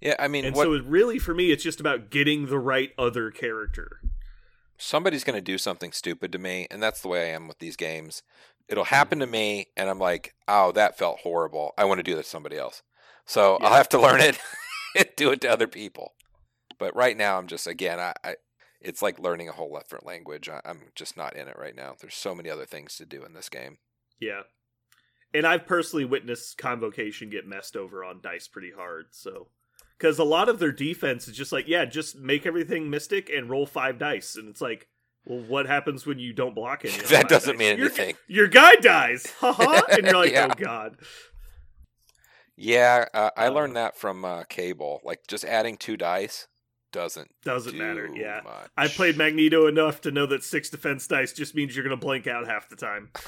Yeah. 0.00 0.16
I 0.18 0.28
mean, 0.28 0.44
And 0.44 0.54
what, 0.54 0.64
so 0.64 0.74
it 0.74 0.84
really 0.84 1.18
for 1.18 1.34
me, 1.34 1.50
it's 1.52 1.62
just 1.62 1.80
about 1.80 2.10
getting 2.10 2.46
the 2.46 2.58
right 2.58 2.90
other 2.98 3.30
character. 3.30 4.00
somebody's 4.76 5.24
going 5.24 5.36
to 5.36 5.42
do 5.42 5.58
something 5.58 5.92
stupid 5.92 6.32
to 6.32 6.38
me, 6.38 6.66
and 6.70 6.82
that's 6.82 7.00
the 7.00 7.08
way 7.08 7.30
I 7.30 7.34
am 7.34 7.48
with 7.48 7.58
these 7.58 7.76
games. 7.76 8.22
It'll 8.68 8.84
mm-hmm. 8.84 8.94
happen 8.94 9.18
to 9.20 9.26
me, 9.26 9.68
and 9.76 9.88
I'm 9.88 9.98
like, 9.98 10.34
oh, 10.46 10.72
that 10.72 10.98
felt 10.98 11.20
horrible. 11.20 11.72
I 11.76 11.84
want 11.84 11.98
to 11.98 12.04
do 12.04 12.14
that 12.16 12.24
to 12.24 12.28
somebody 12.28 12.56
else. 12.56 12.82
So 13.26 13.56
I'll 13.60 13.74
have 13.74 13.88
to 13.90 14.00
learn 14.00 14.20
it 14.20 14.38
do 15.16 15.30
it 15.30 15.40
to 15.42 15.48
other 15.48 15.66
people. 15.66 16.14
But 16.78 16.94
right 16.94 17.16
now, 17.16 17.38
I'm 17.38 17.46
just, 17.48 17.66
again, 17.66 17.98
I, 17.98 18.14
I 18.22 18.36
it's 18.80 19.02
like 19.02 19.18
learning 19.18 19.48
a 19.48 19.52
whole 19.52 19.76
different 19.76 20.06
language. 20.06 20.48
I, 20.48 20.60
I'm 20.64 20.82
just 20.94 21.16
not 21.16 21.36
in 21.36 21.48
it 21.48 21.58
right 21.58 21.74
now. 21.74 21.94
There's 22.00 22.14
so 22.14 22.34
many 22.34 22.48
other 22.48 22.66
things 22.66 22.96
to 22.96 23.04
do 23.06 23.24
in 23.24 23.32
this 23.34 23.48
game. 23.48 23.78
Yeah. 24.20 24.42
And 25.34 25.46
I've 25.46 25.66
personally 25.66 26.04
witnessed 26.04 26.56
convocation 26.58 27.28
get 27.30 27.46
messed 27.46 27.76
over 27.76 28.04
on 28.04 28.20
dice 28.22 28.48
pretty 28.48 28.72
hard, 28.76 29.06
so 29.10 29.48
because 29.98 30.18
a 30.18 30.24
lot 30.24 30.48
of 30.48 30.58
their 30.58 30.72
defense 30.72 31.28
is 31.28 31.36
just 31.36 31.52
like, 31.52 31.66
yeah, 31.68 31.84
just 31.84 32.16
make 32.16 32.46
everything 32.46 32.88
mystic 32.88 33.28
and 33.28 33.50
roll 33.50 33.66
five 33.66 33.98
dice, 33.98 34.36
and 34.36 34.48
it's 34.48 34.60
like, 34.62 34.88
well, 35.26 35.40
what 35.46 35.66
happens 35.66 36.06
when 36.06 36.18
you 36.18 36.32
don't 36.32 36.54
block 36.54 36.84
it? 36.84 36.92
that 37.10 37.28
doesn't 37.28 37.54
dice? 37.54 37.58
mean 37.58 37.76
Your- 37.76 37.86
anything. 37.88 38.14
Your, 38.26 38.48
guy 38.48 38.76
dies, 38.76 39.26
haha, 39.38 39.82
and 39.90 40.04
you're 40.06 40.16
like, 40.16 40.32
Yeah. 40.32 40.48
oh 40.50 40.54
god. 40.54 40.96
Yeah, 42.60 43.06
uh, 43.14 43.30
I 43.36 43.48
learned 43.48 43.76
that 43.76 43.96
from 43.96 44.24
uh, 44.24 44.42
Cable. 44.44 45.00
Like 45.04 45.26
just 45.28 45.44
adding 45.44 45.76
two 45.76 45.96
dice 45.96 46.48
doesn't 46.90 47.30
Doesn't 47.44 47.72
do 47.74 47.78
matter. 47.78 48.10
Yeah. 48.12 48.40
much. 48.44 48.68
I 48.76 48.88
played 48.88 49.16
Magneto 49.16 49.66
enough 49.68 50.00
to 50.02 50.10
know 50.10 50.26
that 50.26 50.42
six 50.42 50.68
defense 50.68 51.06
dice 51.06 51.32
just 51.32 51.54
means 51.54 51.76
you're 51.76 51.84
going 51.84 51.98
to 51.98 52.04
blank 52.04 52.26
out 52.26 52.46
half 52.48 52.68
the 52.68 52.76
time. 52.76 53.10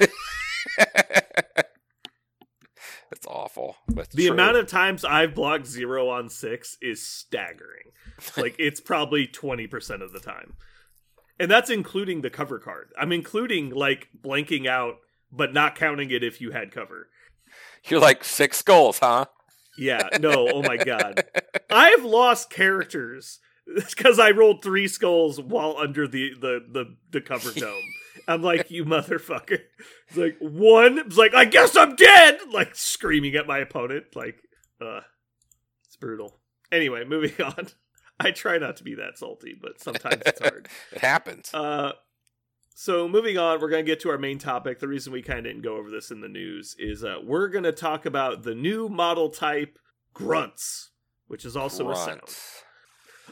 That's 3.11 3.27
awful. 3.27 3.77
But 3.89 4.11
The 4.11 4.29
amount 4.29 4.57
of 4.57 4.67
times 4.67 5.05
I've 5.05 5.35
blocked 5.35 5.67
zero 5.67 6.09
on 6.09 6.29
six 6.29 6.77
is 6.81 7.07
staggering. 7.07 7.93
Like, 8.37 8.55
it's 8.59 8.81
probably 8.83 9.27
20% 9.27 10.03
of 10.03 10.13
the 10.13 10.21
time. 10.21 10.53
And 11.39 11.51
that's 11.51 11.71
including 11.71 12.21
the 12.21 12.29
cover 12.29 12.59
card. 12.59 12.91
I'm 12.99 13.13
including, 13.13 13.71
like, 13.71 14.09
blanking 14.15 14.67
out, 14.67 14.97
but 15.33 15.55
not 15.55 15.75
counting 15.75 16.11
it 16.11 16.23
if 16.23 16.39
you 16.39 16.51
had 16.51 16.71
cover. 16.71 17.09
You're 17.89 18.01
like 18.01 18.25
six 18.25 18.59
skulls, 18.59 18.99
huh? 18.99 19.27
Yeah, 19.79 20.09
no, 20.21 20.49
oh 20.49 20.63
my 20.63 20.77
god. 20.77 21.25
I've 21.71 22.05
lost 22.05 22.51
characters 22.51 23.39
because 23.75 24.19
I 24.19 24.31
rolled 24.31 24.63
three 24.63 24.89
skulls 24.89 25.41
while 25.41 25.77
under 25.79 26.07
the, 26.07 26.33
the, 26.41 26.61
the, 26.71 26.97
the 27.11 27.21
cover 27.21 27.53
dome. 27.53 27.83
I'm 28.29 28.43
like, 28.43 28.71
you 28.71 28.85
motherfucker. 28.85 29.61
It's 30.09 30.17
like 30.17 30.37
one. 30.41 30.99
It's 30.99 31.17
like, 31.17 31.35
I 31.35 31.45
guess 31.45 31.77
I'm 31.77 31.97
dead. 31.97 32.39
Like 32.53 32.75
screaming 32.75 33.35
at 33.37 33.47
my 33.47 33.59
opponent. 33.59 34.07
Like, 34.15 34.37
uh, 34.81 35.01
it's 35.87 35.97
brutal. 35.97 36.39
Anyway, 36.71 37.05
moving 37.05 37.41
on. 37.45 37.69
I 38.19 38.33
try 38.33 38.59
not 38.59 38.77
to 38.77 38.85
be 38.85 38.97
that 38.97 39.17
salty, 39.17 39.57
but 39.61 39.81
sometimes 39.81 40.23
it's 40.27 40.41
hard. 40.41 40.69
it 40.93 41.01
happens. 41.01 41.55
Uh, 41.55 41.93
so 42.75 43.09
moving 43.09 43.37
on, 43.39 43.61
we're 43.61 43.69
gonna 43.71 43.83
get 43.83 44.01
to 44.01 44.11
our 44.11 44.19
main 44.19 44.39
topic. 44.39 44.79
The 44.79 44.89
reason 44.89 45.13
we 45.13 45.23
kind 45.23 45.39
of 45.41 45.45
didn't 45.45 45.63
go 45.63 45.77
over 45.77 45.91
this 45.91 46.11
in 46.11 46.21
the 46.21 46.29
news 46.29 46.75
is 46.79 47.05
uh, 47.05 47.17
we're 47.23 47.49
gonna 47.49 47.73
talk 47.73 48.07
about 48.07 48.43
the 48.43 48.55
new 48.55 48.89
model 48.89 49.29
type 49.31 49.79
grunts, 50.15 50.91
which 51.29 51.45
is 51.45 51.57
also 51.57 51.91
a 51.91 51.97
sound. 51.97 52.21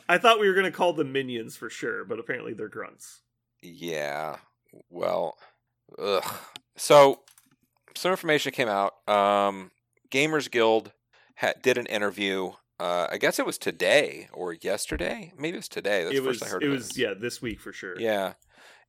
I 0.08 0.18
thought 0.18 0.40
we 0.40 0.48
were 0.48 0.54
gonna 0.54 0.70
call 0.70 0.92
them 0.92 1.12
minions 1.12 1.56
for 1.56 1.70
sure, 1.70 2.04
but 2.04 2.18
apparently 2.18 2.52
they're 2.54 2.68
grunts. 2.68 3.22
Yeah. 3.62 4.36
Well, 4.90 5.36
ugh. 5.98 6.24
So, 6.76 7.20
some 7.96 8.10
information 8.12 8.52
came 8.52 8.68
out. 8.68 8.94
Um, 9.08 9.70
Gamers 10.10 10.50
Guild 10.50 10.92
ha- 11.36 11.54
did 11.60 11.78
an 11.78 11.86
interview. 11.86 12.52
Uh, 12.78 13.08
I 13.10 13.18
guess 13.18 13.38
it 13.40 13.46
was 13.46 13.58
today 13.58 14.28
or 14.32 14.52
yesterday. 14.52 15.32
Maybe 15.36 15.56
it 15.56 15.58
was 15.58 15.68
today. 15.68 16.04
That's 16.04 16.16
it 16.16 16.20
the 16.22 16.28
was. 16.28 16.38
first 16.38 16.48
I 16.48 16.52
heard 16.52 16.62
it 16.62 16.66
of 16.66 16.72
was 16.72 16.90
it. 16.90 16.96
yeah, 16.98 17.14
this 17.18 17.42
week 17.42 17.60
for 17.60 17.72
sure. 17.72 17.98
Yeah. 17.98 18.34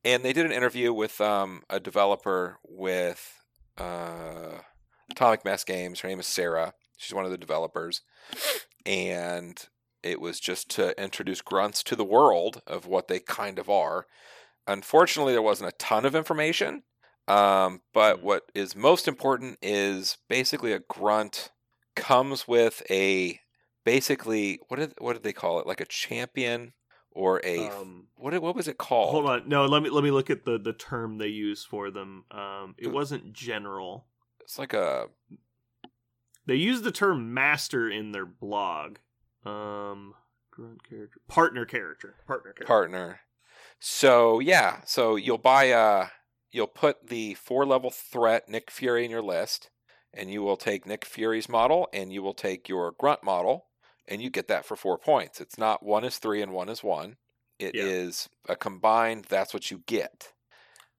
And 0.04 0.24
they 0.24 0.32
did 0.32 0.46
an 0.46 0.52
interview 0.52 0.92
with 0.92 1.20
um, 1.20 1.62
a 1.68 1.78
developer 1.78 2.58
with 2.66 3.42
uh, 3.76 4.58
Atomic 5.10 5.44
Mass 5.44 5.64
Games. 5.64 6.00
Her 6.00 6.08
name 6.08 6.20
is 6.20 6.26
Sarah. 6.26 6.74
She's 6.96 7.14
one 7.14 7.24
of 7.24 7.30
the 7.30 7.38
developers. 7.38 8.02
And 8.86 9.62
it 10.02 10.20
was 10.20 10.40
just 10.40 10.70
to 10.70 10.98
introduce 11.02 11.42
grunts 11.42 11.82
to 11.84 11.96
the 11.96 12.04
world 12.04 12.62
of 12.66 12.86
what 12.86 13.08
they 13.08 13.20
kind 13.20 13.58
of 13.58 13.68
are. 13.68 14.06
Unfortunately, 14.66 15.32
there 15.32 15.42
wasn't 15.42 15.68
a 15.68 15.76
ton 15.76 16.06
of 16.06 16.14
information. 16.14 16.82
Um, 17.28 17.82
but 17.92 18.18
Hmm. 18.18 18.24
what 18.24 18.42
is 18.54 18.74
most 18.74 19.06
important 19.06 19.58
is 19.62 20.16
basically 20.28 20.72
a 20.72 20.80
grunt 20.80 21.50
comes 21.94 22.48
with 22.48 22.82
a 22.90 23.40
basically 23.84 24.58
what 24.68 24.78
did 24.78 24.94
what 24.98 25.12
did 25.14 25.22
they 25.22 25.32
call 25.32 25.60
it 25.60 25.66
like 25.66 25.80
a 25.80 25.86
champion 25.86 26.72
or 27.12 27.40
a 27.44 27.68
Um, 27.68 28.06
what 28.16 28.40
what 28.42 28.54
was 28.54 28.68
it 28.68 28.78
called? 28.78 29.10
hold 29.10 29.26
on. 29.26 29.48
No, 29.48 29.66
let 29.66 29.82
me 29.82 29.90
let 29.90 30.04
me 30.04 30.10
look 30.10 30.30
at 30.30 30.44
the 30.44 30.58
the 30.58 30.72
term 30.72 31.18
they 31.18 31.28
use 31.28 31.64
for 31.64 31.90
them. 31.90 32.24
Um, 32.30 32.74
it 32.78 32.88
Uh, 32.88 32.90
wasn't 32.90 33.32
general. 33.32 34.06
It's 34.40 34.58
like 34.58 34.72
a 34.72 35.08
They 36.46 36.56
use 36.56 36.82
the 36.82 36.92
term 36.92 37.32
master 37.34 37.88
in 37.88 38.12
their 38.12 38.26
blog. 38.26 38.98
Um, 39.44 40.14
grunt 40.50 40.82
character, 40.88 41.20
partner 41.28 41.64
character, 41.64 42.16
partner 42.26 42.52
character. 42.52 42.64
partner. 42.66 43.20
So 43.78 44.40
yeah, 44.40 44.82
so 44.84 45.16
you'll 45.16 45.38
buy 45.38 45.64
a 45.64 46.08
you'll 46.50 46.66
put 46.66 47.06
the 47.08 47.34
four 47.34 47.64
level 47.64 47.90
threat 47.90 48.48
Nick 48.48 48.70
Fury 48.70 49.04
in 49.04 49.10
your 49.10 49.22
list, 49.22 49.70
and 50.12 50.30
you 50.30 50.42
will 50.42 50.56
take 50.56 50.84
Nick 50.86 51.04
Fury's 51.04 51.48
model 51.48 51.88
and 51.92 52.12
you 52.12 52.22
will 52.22 52.34
take 52.34 52.68
your 52.68 52.90
grunt 52.92 53.22
model, 53.22 53.66
and 54.10 54.20
you 54.20 54.28
get 54.28 54.48
that 54.48 54.64
for 54.66 54.76
four 54.76 54.98
points. 54.98 55.40
It's 55.40 55.56
not 55.56 55.82
one 55.82 56.04
is 56.04 56.18
three 56.18 56.42
and 56.42 56.52
one 56.52 56.68
is 56.68 56.82
one. 56.82 57.16
It 57.58 57.74
is 57.76 58.28
Yeah. 58.46 58.52
a 58.52 58.56
combined. 58.56 59.26
That's 59.28 59.54
what 59.54 59.70
you 59.70 59.82
get. 59.86 60.32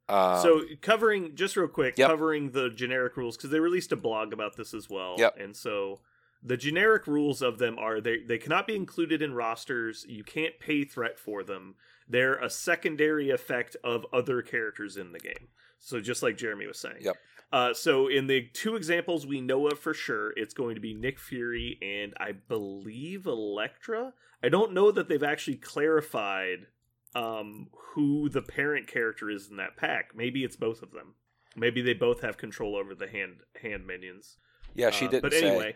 Um, 0.09 0.41
so 0.41 0.61
covering 0.81 1.35
just 1.35 1.55
real 1.55 1.67
quick, 1.67 1.97
Yep. 1.97 2.09
covering 2.09 2.51
the 2.51 2.69
generic 2.69 3.15
rules 3.17 3.37
because 3.37 3.49
they 3.49 3.59
released 3.59 3.91
a 3.91 3.95
blog 3.95 4.33
about 4.33 4.55
this 4.57 4.73
as 4.73 4.89
well. 4.89 5.15
Yep. 5.17 5.37
And 5.39 5.55
so 5.55 6.01
the 6.43 6.57
generic 6.57 7.07
rules 7.07 7.41
of 7.41 7.59
them 7.59 7.77
are 7.79 8.01
they 8.01 8.19
they 8.23 8.37
cannot 8.37 8.67
be 8.67 8.75
included 8.75 9.21
in 9.21 9.33
rosters. 9.33 10.05
You 10.09 10.23
can't 10.23 10.59
pay 10.59 10.83
threat 10.83 11.17
for 11.19 11.43
them. 11.43 11.75
They're 12.07 12.35
a 12.35 12.49
secondary 12.49 13.29
effect 13.29 13.77
of 13.83 14.05
other 14.11 14.41
characters 14.41 14.97
in 14.97 15.11
the 15.13 15.19
game. 15.19 15.47
So 15.79 15.99
just 16.01 16.21
like 16.23 16.37
Jeremy 16.37 16.67
was 16.67 16.77
saying. 16.79 16.97
Yep. 17.01 17.15
Uh, 17.51 17.73
so 17.73 18.07
in 18.07 18.27
the 18.27 18.47
two 18.53 18.75
examples 18.75 19.27
we 19.27 19.41
know 19.41 19.67
of 19.67 19.77
for 19.79 19.93
sure, 19.93 20.31
it's 20.37 20.53
going 20.53 20.75
to 20.75 20.81
be 20.81 20.93
Nick 20.93 21.19
Fury 21.19 21.77
and 21.81 22.13
I 22.17 22.31
believe 22.31 23.25
Elektra. 23.25 24.13
I 24.41 24.49
don't 24.49 24.73
know 24.73 24.91
that 24.91 25.09
they've 25.09 25.21
actually 25.21 25.57
clarified 25.57 26.67
um, 27.13 27.67
who 27.93 28.29
the 28.29 28.41
parent 28.41 28.87
character 28.87 29.29
is 29.29 29.49
in 29.49 29.57
that 29.57 29.75
pack. 29.75 30.11
Maybe 30.15 30.43
it's 30.45 30.55
both 30.55 30.81
of 30.81 30.91
them. 30.91 31.15
Maybe 31.57 31.81
they 31.81 31.93
both 31.93 32.21
have 32.21 32.37
control 32.37 32.77
over 32.77 32.95
the 32.95 33.07
hand 33.09 33.37
hand 33.61 33.85
minions. 33.85 34.37
yeah, 34.73 34.89
she 34.89 35.05
Uh, 35.07 35.09
didn't 35.09 35.23
But 35.23 35.33
say. 35.33 35.47
anyway, 35.49 35.75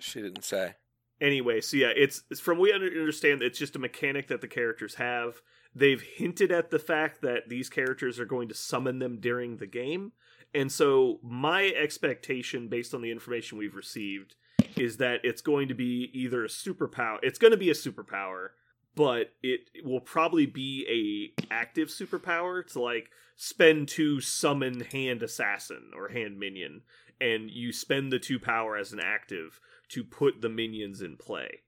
She 0.00 0.20
didn't 0.20 0.42
say. 0.44 0.74
anyway, 1.20 1.60
so 1.60 1.76
yeah, 1.76 1.92
it's, 1.94 2.24
it's 2.32 2.40
from 2.40 2.58
we 2.58 2.72
under- 2.72 2.86
understand 2.88 3.40
it's 3.42 3.58
just 3.60 3.76
a 3.76 3.78
mechanic 3.78 4.26
that 4.26 4.40
the 4.40 4.48
characters 4.48 4.96
have. 4.96 5.40
They've 5.72 6.02
hinted 6.02 6.50
at 6.50 6.70
the 6.70 6.80
fact 6.80 7.22
that 7.22 7.48
these 7.48 7.68
characters 7.70 8.18
are 8.18 8.24
going 8.26 8.48
to 8.48 8.54
summon 8.54 8.98
them 8.98 9.20
during 9.20 9.58
the 9.58 9.66
game. 9.68 10.12
And 10.54 10.70
so 10.70 11.18
my 11.22 11.68
expectation 11.68 12.68
based 12.68 12.94
on 12.94 13.02
the 13.02 13.10
information 13.10 13.58
we've 13.58 13.74
received 13.74 14.34
is 14.76 14.98
that 14.98 15.20
it's 15.24 15.42
going 15.42 15.68
to 15.68 15.74
be 15.74 16.10
either 16.12 16.44
a 16.44 16.48
superpower. 16.48 17.18
It's 17.22 17.38
going 17.38 17.52
to 17.52 17.56
be 17.56 17.70
a 17.70 17.74
superpower, 17.74 18.48
but 18.94 19.32
it 19.42 19.60
will 19.84 20.00
probably 20.00 20.46
be 20.46 21.32
a 21.40 21.42
active 21.52 21.88
superpower 21.88 22.66
to 22.72 22.80
like 22.80 23.10
spend 23.36 23.88
to 23.88 24.20
summon 24.20 24.80
hand 24.80 25.22
assassin 25.22 25.90
or 25.96 26.08
hand 26.08 26.38
minion 26.38 26.82
and 27.22 27.50
you 27.50 27.72
spend 27.72 28.12
the 28.12 28.18
two 28.18 28.38
power 28.38 28.76
as 28.76 28.92
an 28.92 29.00
active 29.00 29.60
to 29.88 30.02
put 30.02 30.40
the 30.40 30.48
minions 30.48 31.00
in 31.00 31.16
play. 31.16 31.60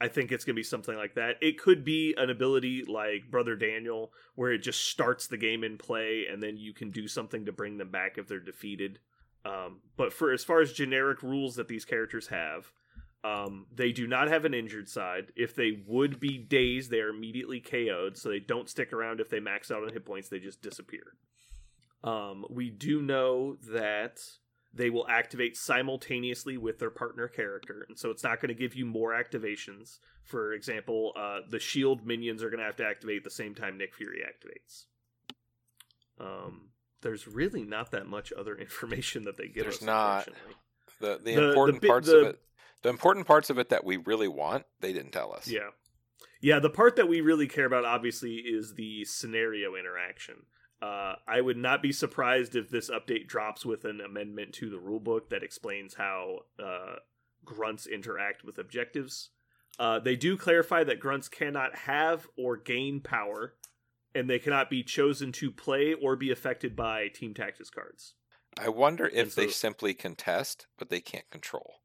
I 0.00 0.08
think 0.08 0.30
it's 0.30 0.44
going 0.44 0.54
to 0.54 0.60
be 0.60 0.64
something 0.64 0.96
like 0.96 1.14
that. 1.14 1.36
It 1.40 1.58
could 1.58 1.84
be 1.84 2.14
an 2.18 2.28
ability 2.28 2.84
like 2.86 3.30
Brother 3.30 3.56
Daniel, 3.56 4.12
where 4.34 4.52
it 4.52 4.58
just 4.58 4.90
starts 4.90 5.26
the 5.26 5.38
game 5.38 5.64
in 5.64 5.78
play, 5.78 6.26
and 6.30 6.42
then 6.42 6.56
you 6.58 6.74
can 6.74 6.90
do 6.90 7.08
something 7.08 7.46
to 7.46 7.52
bring 7.52 7.78
them 7.78 7.90
back 7.90 8.18
if 8.18 8.28
they're 8.28 8.38
defeated. 8.38 8.98
Um, 9.46 9.80
but 9.96 10.12
for 10.12 10.32
as 10.32 10.44
far 10.44 10.60
as 10.60 10.72
generic 10.72 11.22
rules 11.22 11.56
that 11.56 11.68
these 11.68 11.84
characters 11.84 12.26
have, 12.28 12.72
um, 13.24 13.66
they 13.74 13.92
do 13.92 14.06
not 14.06 14.28
have 14.28 14.44
an 14.44 14.54
injured 14.54 14.88
side. 14.88 15.32
If 15.34 15.54
they 15.54 15.82
would 15.86 16.20
be 16.20 16.36
dazed, 16.36 16.90
they 16.90 17.00
are 17.00 17.08
immediately 17.08 17.60
KO'd, 17.60 18.16
so 18.16 18.28
they 18.28 18.38
don't 18.38 18.68
stick 18.68 18.92
around 18.92 19.20
if 19.20 19.30
they 19.30 19.40
max 19.40 19.70
out 19.70 19.82
on 19.82 19.92
hit 19.92 20.04
points. 20.04 20.28
They 20.28 20.38
just 20.38 20.62
disappear. 20.62 21.14
Um, 22.04 22.44
we 22.50 22.70
do 22.70 23.00
know 23.02 23.56
that 23.72 24.20
they 24.76 24.90
will 24.90 25.08
activate 25.08 25.56
simultaneously 25.56 26.56
with 26.56 26.78
their 26.78 26.90
partner 26.90 27.28
character, 27.28 27.84
and 27.88 27.98
so 27.98 28.10
it's 28.10 28.22
not 28.22 28.40
going 28.40 28.48
to 28.48 28.54
give 28.54 28.74
you 28.74 28.84
more 28.86 29.12
activations. 29.12 29.98
For 30.22 30.52
example, 30.52 31.12
uh, 31.16 31.40
the 31.48 31.58
shield 31.58 32.06
minions 32.06 32.42
are 32.42 32.50
going 32.50 32.60
to 32.60 32.66
have 32.66 32.76
to 32.76 32.84
activate 32.86 33.18
at 33.18 33.24
the 33.24 33.30
same 33.30 33.54
time 33.54 33.78
Nick 33.78 33.94
Fury 33.94 34.22
activates. 34.26 34.84
Um, 36.20 36.70
there's 37.02 37.26
really 37.28 37.62
not 37.64 37.90
that 37.92 38.06
much 38.06 38.32
other 38.32 38.54
information 38.58 39.24
that 39.24 39.36
they 39.36 39.48
give 39.48 39.64
There's 39.64 39.76
us. 39.78 39.82
not. 39.82 40.28
The 41.00 41.06
the, 41.06 41.18
The- 41.18 41.22
the 41.40 41.48
important 41.48 41.80
bit- 41.80 41.88
parts 41.88 42.06
the- 42.08 42.18
of 42.20 42.26
it. 42.28 42.40
The 42.82 42.90
important 42.90 43.26
parts 43.26 43.50
of 43.50 43.58
it 43.58 43.70
that 43.70 43.84
we 43.84 43.96
really 43.96 44.28
want, 44.28 44.64
they 44.80 44.92
didn't 44.92 45.10
tell 45.10 45.32
us. 45.34 45.48
Yeah. 45.48 45.70
Yeah, 46.40 46.60
the 46.60 46.70
part 46.70 46.96
that 46.96 47.08
we 47.08 47.20
really 47.20 47.48
care 47.48 47.64
about 47.64 47.84
obviously 47.84 48.34
is 48.36 48.74
the 48.74 49.04
scenario 49.06 49.74
interaction. 49.74 50.36
Uh, 50.82 51.14
I 51.26 51.40
would 51.40 51.56
not 51.56 51.82
be 51.82 51.92
surprised 51.92 52.54
if 52.54 52.68
this 52.68 52.90
update 52.90 53.26
drops 53.26 53.64
with 53.64 53.84
an 53.84 54.00
amendment 54.00 54.52
to 54.54 54.68
the 54.68 54.76
rulebook 54.76 55.30
that 55.30 55.42
explains 55.42 55.94
how 55.94 56.40
uh, 56.62 56.96
grunts 57.44 57.86
interact 57.86 58.44
with 58.44 58.58
objectives. 58.58 59.30
Uh, 59.78 59.98
they 59.98 60.16
do 60.16 60.36
clarify 60.36 60.84
that 60.84 61.00
grunts 61.00 61.28
cannot 61.28 61.74
have 61.76 62.26
or 62.36 62.56
gain 62.56 63.00
power, 63.00 63.54
and 64.14 64.28
they 64.28 64.38
cannot 64.38 64.68
be 64.68 64.82
chosen 64.82 65.32
to 65.32 65.50
play 65.50 65.94
or 65.94 66.16
be 66.16 66.30
affected 66.30 66.76
by 66.76 67.08
team 67.08 67.32
tactics 67.34 67.70
cards. 67.70 68.14
I 68.58 68.68
wonder 68.68 69.06
if 69.06 69.14
And 69.14 69.30
they 69.32 69.48
simply 69.48 69.94
contest, 69.94 70.66
but 70.78 70.88
they 70.88 71.00
can't 71.00 71.28
control. 71.30 71.80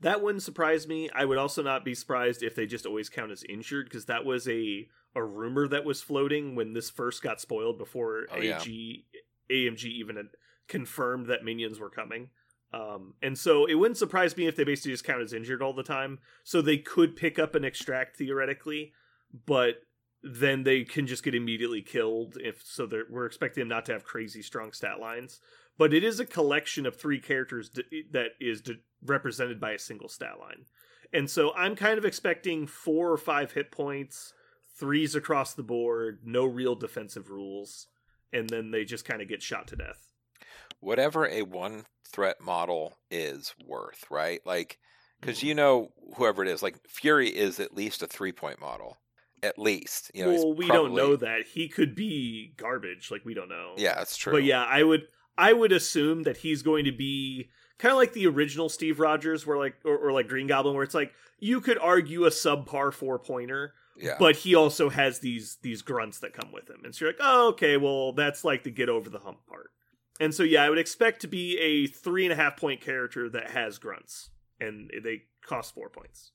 That 0.00 0.22
wouldn't 0.22 0.42
surprise 0.42 0.88
me. 0.88 1.10
I 1.14 1.24
would 1.24 1.38
also 1.38 1.62
not 1.62 1.84
be 1.84 1.94
surprised 1.94 2.42
if 2.42 2.54
they 2.54 2.66
just 2.66 2.86
always 2.86 3.08
count 3.08 3.32
as 3.32 3.44
injured 3.44 3.86
because 3.86 4.06
that 4.06 4.24
was 4.24 4.48
a 4.48 4.88
a 5.14 5.22
rumor 5.22 5.66
that 5.68 5.84
was 5.84 6.00
floating 6.00 6.54
when 6.54 6.72
this 6.72 6.88
first 6.88 7.22
got 7.22 7.40
spoiled 7.40 7.78
before 7.78 8.26
Oh, 8.30 8.38
yeah. 8.40 8.60
AG 8.60 9.04
AMG 9.50 9.84
even 9.84 10.28
confirmed 10.68 11.26
that 11.26 11.44
minions 11.44 11.80
were 11.80 11.90
coming. 11.90 12.30
Um, 12.72 13.14
and 13.20 13.36
so 13.36 13.66
it 13.66 13.74
wouldn't 13.74 13.98
surprise 13.98 14.36
me 14.36 14.46
if 14.46 14.54
they 14.54 14.62
basically 14.62 14.92
just 14.92 15.02
count 15.04 15.20
as 15.22 15.32
injured 15.32 15.60
all 15.60 15.72
the 15.72 15.82
time. 15.82 16.20
So 16.44 16.62
they 16.62 16.78
could 16.78 17.16
pick 17.16 17.36
up 17.38 17.56
and 17.56 17.64
extract 17.64 18.16
theoretically, 18.16 18.92
but 19.46 19.82
then 20.22 20.62
they 20.62 20.84
can 20.84 21.06
just 21.08 21.24
get 21.24 21.34
immediately 21.34 21.82
killed 21.82 22.36
if 22.40 22.62
so 22.64 22.86
they're, 22.86 23.06
we're 23.10 23.26
expecting 23.26 23.62
them 23.62 23.68
not 23.68 23.86
to 23.86 23.92
have 23.92 24.04
crazy 24.04 24.42
strong 24.42 24.70
stat 24.72 25.00
lines 25.00 25.40
but 25.78 25.94
it 25.94 26.04
is 26.04 26.20
a 26.20 26.26
collection 26.26 26.84
of 26.84 26.94
three 26.94 27.18
characters 27.18 27.70
d- 27.70 28.04
that 28.10 28.32
is 28.38 28.60
d- 28.60 28.82
represented 29.04 29.60
by 29.60 29.72
a 29.72 29.78
single 29.78 30.08
stat 30.08 30.38
line. 30.40 30.66
And 31.12 31.28
so 31.28 31.52
I'm 31.54 31.74
kind 31.76 31.98
of 31.98 32.04
expecting 32.04 32.66
four 32.66 33.10
or 33.10 33.16
five 33.18 33.52
hit 33.52 33.70
points, 33.72 34.32
threes 34.78 35.14
across 35.14 35.54
the 35.54 35.62
board, 35.62 36.20
no 36.24 36.44
real 36.44 36.74
defensive 36.74 37.30
rules, 37.30 37.88
and 38.32 38.48
then 38.48 38.70
they 38.70 38.84
just 38.84 39.04
kind 39.04 39.20
of 39.20 39.28
get 39.28 39.42
shot 39.42 39.66
to 39.68 39.76
death. 39.76 40.12
Whatever 40.78 41.26
a 41.28 41.42
one 41.42 41.84
threat 42.06 42.40
model 42.40 42.96
is 43.10 43.54
worth, 43.66 44.04
right? 44.10 44.40
Like, 44.46 44.78
because 45.20 45.38
Mm-hmm. 45.38 45.46
you 45.48 45.54
know, 45.54 45.92
whoever 46.16 46.42
it 46.42 46.48
is, 46.48 46.62
like 46.62 46.76
Fury 46.88 47.28
is 47.28 47.60
at 47.60 47.74
least 47.74 48.02
a 48.02 48.06
three 48.06 48.32
point 48.32 48.60
model. 48.60 48.98
at 49.42 49.58
least. 49.58 50.10
You 50.14 50.24
know, 50.26 50.32
well, 50.32 50.54
we 50.54 50.66
probably, 50.66 50.88
don't 50.88 50.96
know 50.96 51.16
that 51.16 51.46
he 51.52 51.68
could 51.68 51.94
be 51.94 52.52
garbage. 52.56 53.10
Like 53.10 53.24
we 53.24 53.34
don't 53.34 53.48
know. 53.48 53.74
Yeah, 53.76 53.94
that's 53.96 54.16
true. 54.16 54.32
But 54.32 54.44
yeah, 54.44 54.64
I 54.64 54.82
would 54.82 55.08
I 55.40 55.54
would 55.54 55.72
assume 55.72 56.24
that 56.24 56.36
he's 56.36 56.62
going 56.62 56.84
to 56.84 56.92
be 56.92 57.48
kind 57.78 57.92
of 57.92 57.98
like 57.98 58.12
the 58.12 58.26
original 58.26 58.68
Steve 58.68 59.00
Rogers, 59.00 59.46
where 59.46 59.56
like 59.56 59.74
or, 59.86 59.96
or 59.96 60.12
like 60.12 60.28
Green 60.28 60.46
Goblin, 60.46 60.74
where 60.74 60.84
it's 60.84 60.94
like 60.94 61.14
you 61.38 61.62
could 61.62 61.78
argue 61.78 62.26
a 62.26 62.30
subpar 62.30 62.92
four 62.92 63.18
pointer, 63.18 63.72
yeah. 63.96 64.16
but 64.18 64.36
he 64.36 64.54
also 64.54 64.90
has 64.90 65.20
these 65.20 65.56
these 65.62 65.80
grunts 65.80 66.18
that 66.18 66.34
come 66.34 66.52
with 66.52 66.68
him, 66.68 66.82
and 66.84 66.94
so 66.94 67.06
you're 67.06 67.14
like, 67.14 67.20
oh, 67.22 67.48
okay, 67.48 67.78
well 67.78 68.12
that's 68.12 68.44
like 68.44 68.64
the 68.64 68.70
get 68.70 68.90
over 68.90 69.08
the 69.08 69.20
hump 69.20 69.46
part. 69.46 69.70
And 70.20 70.34
so 70.34 70.42
yeah, 70.42 70.62
I 70.62 70.68
would 70.68 70.78
expect 70.78 71.22
to 71.22 71.26
be 71.26 71.56
a 71.58 71.86
three 71.86 72.26
and 72.26 72.32
a 72.34 72.36
half 72.36 72.58
point 72.58 72.82
character 72.82 73.30
that 73.30 73.50
has 73.52 73.78
grunts, 73.78 74.28
and 74.60 74.90
they 75.02 75.22
cost 75.46 75.74
four 75.74 75.88
points. 75.88 76.32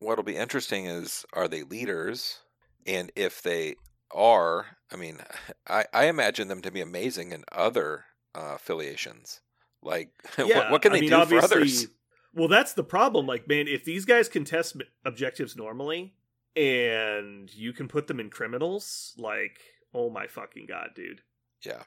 What'll 0.00 0.24
be 0.24 0.36
interesting 0.36 0.86
is 0.86 1.24
are 1.32 1.46
they 1.46 1.62
leaders, 1.62 2.40
and 2.86 3.12
if 3.14 3.40
they 3.40 3.76
are, 4.10 4.66
I 4.92 4.96
mean, 4.96 5.18
I, 5.68 5.84
I 5.92 6.06
imagine 6.06 6.48
them 6.48 6.62
to 6.62 6.70
be 6.70 6.80
amazing 6.80 7.32
in 7.32 7.44
other 7.52 8.04
uh, 8.34 8.54
affiliations. 8.56 9.40
Like, 9.82 10.10
Yeah, 10.38 10.58
what, 10.58 10.70
what 10.70 10.82
can 10.82 10.92
I 10.92 10.96
they 10.96 11.00
mean, 11.02 11.10
do 11.10 11.26
for 11.26 11.38
others? 11.38 11.86
Well, 12.34 12.48
that's 12.48 12.74
the 12.74 12.84
problem. 12.84 13.26
Like, 13.26 13.48
man, 13.48 13.66
if 13.68 13.84
these 13.84 14.04
guys 14.04 14.28
can 14.28 14.44
test 14.44 14.76
objectives 15.04 15.56
normally, 15.56 16.14
and 16.54 17.52
you 17.54 17.72
can 17.72 17.88
put 17.88 18.06
them 18.06 18.20
in 18.20 18.30
criminals, 18.30 19.14
like, 19.16 19.60
oh 19.94 20.10
my 20.10 20.26
fucking 20.26 20.66
god, 20.66 20.90
dude. 20.94 21.22
Yeah. 21.64 21.82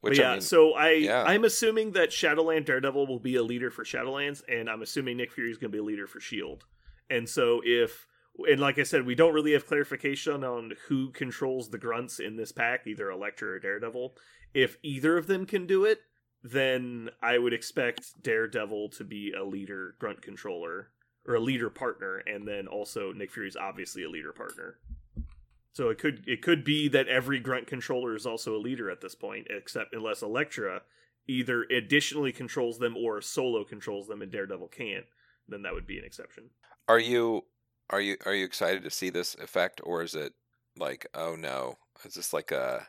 Which 0.00 0.18
yeah, 0.18 0.30
I 0.30 0.32
mean, 0.34 0.40
so 0.42 0.74
I 0.74 0.92
yeah. 0.92 1.24
I'm 1.24 1.44
assuming 1.44 1.92
that 1.92 2.12
Shadowland 2.12 2.66
Daredevil 2.66 3.06
will 3.06 3.18
be 3.18 3.36
a 3.36 3.42
leader 3.42 3.70
for 3.70 3.82
Shadowlands, 3.84 4.42
and 4.48 4.68
I'm 4.68 4.82
assuming 4.82 5.16
Nick 5.16 5.32
Fury 5.32 5.50
is 5.50 5.58
going 5.58 5.70
to 5.70 5.76
be 5.76 5.80
a 5.80 5.84
leader 5.84 6.06
for 6.06 6.20
Shield. 6.20 6.64
And 7.08 7.28
so 7.28 7.60
if 7.64 8.06
and 8.48 8.60
like 8.60 8.78
I 8.78 8.82
said, 8.82 9.06
we 9.06 9.14
don't 9.14 9.34
really 9.34 9.52
have 9.52 9.66
clarification 9.66 10.44
on 10.44 10.72
who 10.88 11.10
controls 11.10 11.70
the 11.70 11.78
grunts 11.78 12.18
in 12.18 12.36
this 12.36 12.52
pack, 12.52 12.86
either 12.86 13.10
Elektra 13.10 13.48
or 13.48 13.58
Daredevil. 13.58 14.14
If 14.54 14.76
either 14.82 15.16
of 15.16 15.26
them 15.26 15.46
can 15.46 15.66
do 15.66 15.84
it, 15.84 16.00
then 16.42 17.10
I 17.22 17.38
would 17.38 17.52
expect 17.52 18.22
Daredevil 18.22 18.90
to 18.90 19.04
be 19.04 19.32
a 19.32 19.44
leader 19.44 19.96
grunt 19.98 20.22
controller 20.22 20.90
or 21.26 21.34
a 21.34 21.40
leader 21.40 21.70
partner, 21.70 22.18
and 22.18 22.46
then 22.46 22.66
also 22.66 23.12
Nick 23.12 23.32
Fury's 23.32 23.56
obviously 23.56 24.04
a 24.04 24.10
leader 24.10 24.32
partner. 24.32 24.78
So 25.72 25.90
it 25.90 25.98
could 25.98 26.24
it 26.26 26.40
could 26.40 26.64
be 26.64 26.88
that 26.88 27.08
every 27.08 27.40
grunt 27.40 27.66
controller 27.66 28.14
is 28.14 28.26
also 28.26 28.56
a 28.56 28.58
leader 28.58 28.90
at 28.90 29.00
this 29.00 29.14
point, 29.14 29.48
except 29.50 29.94
unless 29.94 30.22
Elektra 30.22 30.82
either 31.28 31.64
additionally 31.64 32.32
controls 32.32 32.78
them 32.78 32.96
or 32.96 33.20
solo 33.20 33.64
controls 33.64 34.06
them 34.06 34.22
and 34.22 34.30
Daredevil 34.30 34.68
can't, 34.68 35.06
then 35.48 35.62
that 35.62 35.74
would 35.74 35.86
be 35.86 35.98
an 35.98 36.04
exception. 36.04 36.44
are 36.88 37.00
you 37.00 37.44
are 37.90 38.00
you 38.00 38.16
are 38.26 38.34
you 38.34 38.44
excited 38.44 38.82
to 38.84 38.90
see 38.90 39.10
this 39.10 39.34
effect, 39.36 39.80
or 39.84 40.02
is 40.02 40.14
it 40.14 40.32
like, 40.76 41.06
oh 41.14 41.36
no, 41.36 41.78
is 42.04 42.14
this 42.14 42.32
like 42.32 42.50
a 42.50 42.86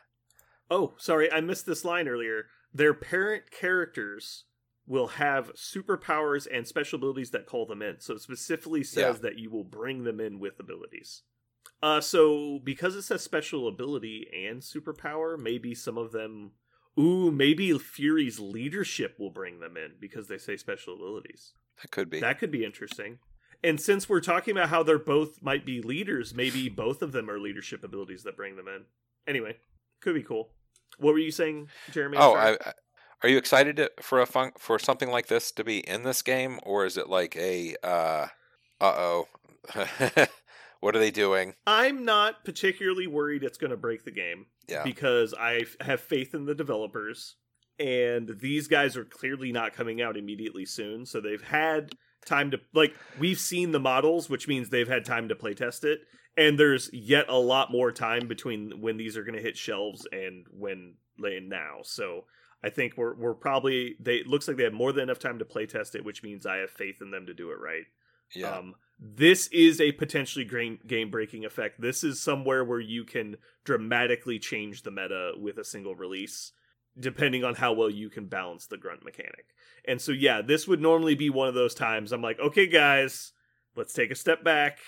Oh, 0.70 0.94
sorry, 0.98 1.32
I 1.32 1.40
missed 1.40 1.64
this 1.66 1.84
line 1.84 2.08
earlier. 2.08 2.46
Their 2.74 2.92
parent 2.92 3.50
characters 3.50 4.44
will 4.86 5.06
have 5.08 5.52
superpowers 5.54 6.46
and 6.52 6.66
special 6.66 6.98
abilities 6.98 7.30
that 7.30 7.46
call 7.46 7.64
them 7.66 7.80
in. 7.82 8.00
So 8.00 8.14
it 8.14 8.20
specifically 8.20 8.84
says 8.84 9.16
Yeah. 9.16 9.22
that 9.22 9.38
you 9.38 9.50
will 9.50 9.64
bring 9.64 10.04
them 10.04 10.20
in 10.20 10.38
with 10.38 10.60
abilities. 10.60 11.22
Uh 11.82 12.00
so 12.00 12.58
because 12.64 12.96
it 12.96 13.02
says 13.02 13.22
special 13.22 13.68
ability 13.68 14.26
and 14.46 14.60
superpower, 14.62 15.38
maybe 15.38 15.74
some 15.74 15.96
of 15.98 16.12
them 16.12 16.52
Ooh, 16.98 17.30
maybe 17.30 17.78
Fury's 17.78 18.40
leadership 18.40 19.14
will 19.20 19.30
bring 19.30 19.60
them 19.60 19.76
in 19.76 19.92
because 20.00 20.26
they 20.26 20.38
say 20.38 20.56
special 20.56 20.94
abilities. 20.94 21.52
that 21.80 21.92
could 21.92 22.10
be? 22.10 22.18
That 22.18 22.40
could 22.40 22.50
be 22.50 22.64
interesting. 22.64 23.20
And 23.62 23.80
since 23.80 24.08
we're 24.08 24.20
talking 24.20 24.52
about 24.52 24.68
how 24.68 24.82
they're 24.82 24.98
both 24.98 25.42
might 25.42 25.66
be 25.66 25.80
leaders, 25.80 26.34
maybe 26.34 26.68
both 26.68 27.02
of 27.02 27.12
them 27.12 27.28
are 27.28 27.38
leadership 27.38 27.82
abilities 27.82 28.22
that 28.22 28.36
bring 28.36 28.56
them 28.56 28.68
in. 28.68 28.84
Anyway, 29.26 29.56
could 30.00 30.14
be 30.14 30.22
cool. 30.22 30.50
What 30.98 31.12
were 31.12 31.18
you 31.18 31.32
saying, 31.32 31.68
Jeremy? 31.90 32.18
Oh. 32.18 32.34
I, 32.34 32.52
I, 32.52 32.72
are 33.22 33.28
you 33.28 33.36
excited 33.36 33.76
to, 33.76 33.90
for 34.00 34.20
a 34.20 34.26
fun, 34.26 34.52
for 34.58 34.78
something 34.78 35.10
like 35.10 35.26
this 35.26 35.50
to 35.52 35.64
be 35.64 35.78
in 35.78 36.04
this 36.04 36.22
game, 36.22 36.60
or 36.62 36.86
is 36.86 36.96
it 36.96 37.08
like 37.08 37.36
a 37.36 37.74
uh 37.82 38.28
oh, 38.80 39.26
what 40.80 40.94
are 40.94 41.00
they 41.00 41.10
doing? 41.10 41.54
I'm 41.66 42.04
not 42.04 42.44
particularly 42.44 43.06
worried 43.06 43.42
it's 43.42 43.58
going 43.58 43.72
to 43.72 43.76
break 43.76 44.04
the 44.04 44.12
game 44.12 44.46
Yeah, 44.68 44.84
because 44.84 45.34
I 45.34 45.56
f- 45.56 45.76
have 45.80 46.00
faith 46.00 46.32
in 46.32 46.44
the 46.46 46.54
developers, 46.54 47.34
and 47.78 48.38
these 48.40 48.68
guys 48.68 48.96
are 48.96 49.04
clearly 49.04 49.50
not 49.50 49.74
coming 49.74 50.00
out 50.00 50.16
immediately 50.16 50.64
soon. 50.64 51.04
So 51.04 51.20
they've 51.20 51.42
had 51.42 51.90
time 52.28 52.50
to 52.52 52.60
like 52.74 52.94
we've 53.18 53.38
seen 53.38 53.72
the 53.72 53.80
models, 53.80 54.28
which 54.28 54.46
means 54.46 54.68
they've 54.68 54.88
had 54.88 55.04
time 55.04 55.28
to 55.28 55.34
play 55.34 55.54
test 55.54 55.84
it, 55.84 56.00
and 56.36 56.58
there's 56.58 56.90
yet 56.92 57.26
a 57.28 57.38
lot 57.38 57.72
more 57.72 57.90
time 57.90 58.28
between 58.28 58.80
when 58.80 58.96
these 58.96 59.16
are 59.16 59.24
going 59.24 59.36
to 59.36 59.42
hit 59.42 59.56
shelves 59.56 60.06
and 60.12 60.46
when 60.50 60.94
laying 61.18 61.48
now. 61.48 61.78
So 61.82 62.24
I 62.62 62.70
think 62.70 62.96
we're 62.96 63.14
we're 63.14 63.34
probably 63.34 63.96
they 64.00 64.22
looks 64.24 64.48
like 64.48 64.56
they 64.56 64.64
have 64.64 64.72
more 64.72 64.92
than 64.92 65.04
enough 65.04 65.18
time 65.18 65.38
to 65.38 65.44
play 65.44 65.66
test 65.66 65.94
it, 65.94 66.04
which 66.04 66.22
means 66.22 66.46
I 66.46 66.58
have 66.58 66.70
faith 66.70 67.00
in 67.00 67.10
them 67.10 67.26
to 67.26 67.34
do 67.34 67.50
it 67.50 67.58
right. 67.60 67.84
yeah. 68.34 68.50
Um, 68.50 68.74
this 69.00 69.46
is 69.48 69.80
a 69.80 69.92
potentially 69.92 70.44
game 70.44 70.78
game 70.86 71.10
breaking 71.10 71.44
effect. 71.44 71.80
This 71.80 72.02
is 72.02 72.20
somewhere 72.20 72.64
where 72.64 72.80
you 72.80 73.04
can 73.04 73.36
dramatically 73.64 74.38
change 74.38 74.82
the 74.82 74.90
meta 74.90 75.32
with 75.36 75.58
a 75.58 75.64
single 75.64 75.94
release, 75.94 76.52
depending 76.98 77.44
on 77.44 77.54
how 77.54 77.72
well 77.72 77.90
you 77.90 78.10
can 78.10 78.26
balance 78.26 78.66
the 78.66 78.76
grunt 78.76 79.04
mechanic. 79.04 79.46
And 79.84 80.00
so, 80.00 80.12
yeah, 80.12 80.42
this 80.42 80.66
would 80.68 80.80
normally 80.80 81.14
be 81.14 81.30
one 81.30 81.48
of 81.48 81.54
those 81.54 81.74
times 81.74 82.12
I'm 82.12 82.22
like, 82.22 82.38
okay, 82.40 82.66
guys, 82.66 83.32
let's 83.76 83.92
take 83.92 84.10
a 84.10 84.14
step 84.16 84.44
back 84.44 84.78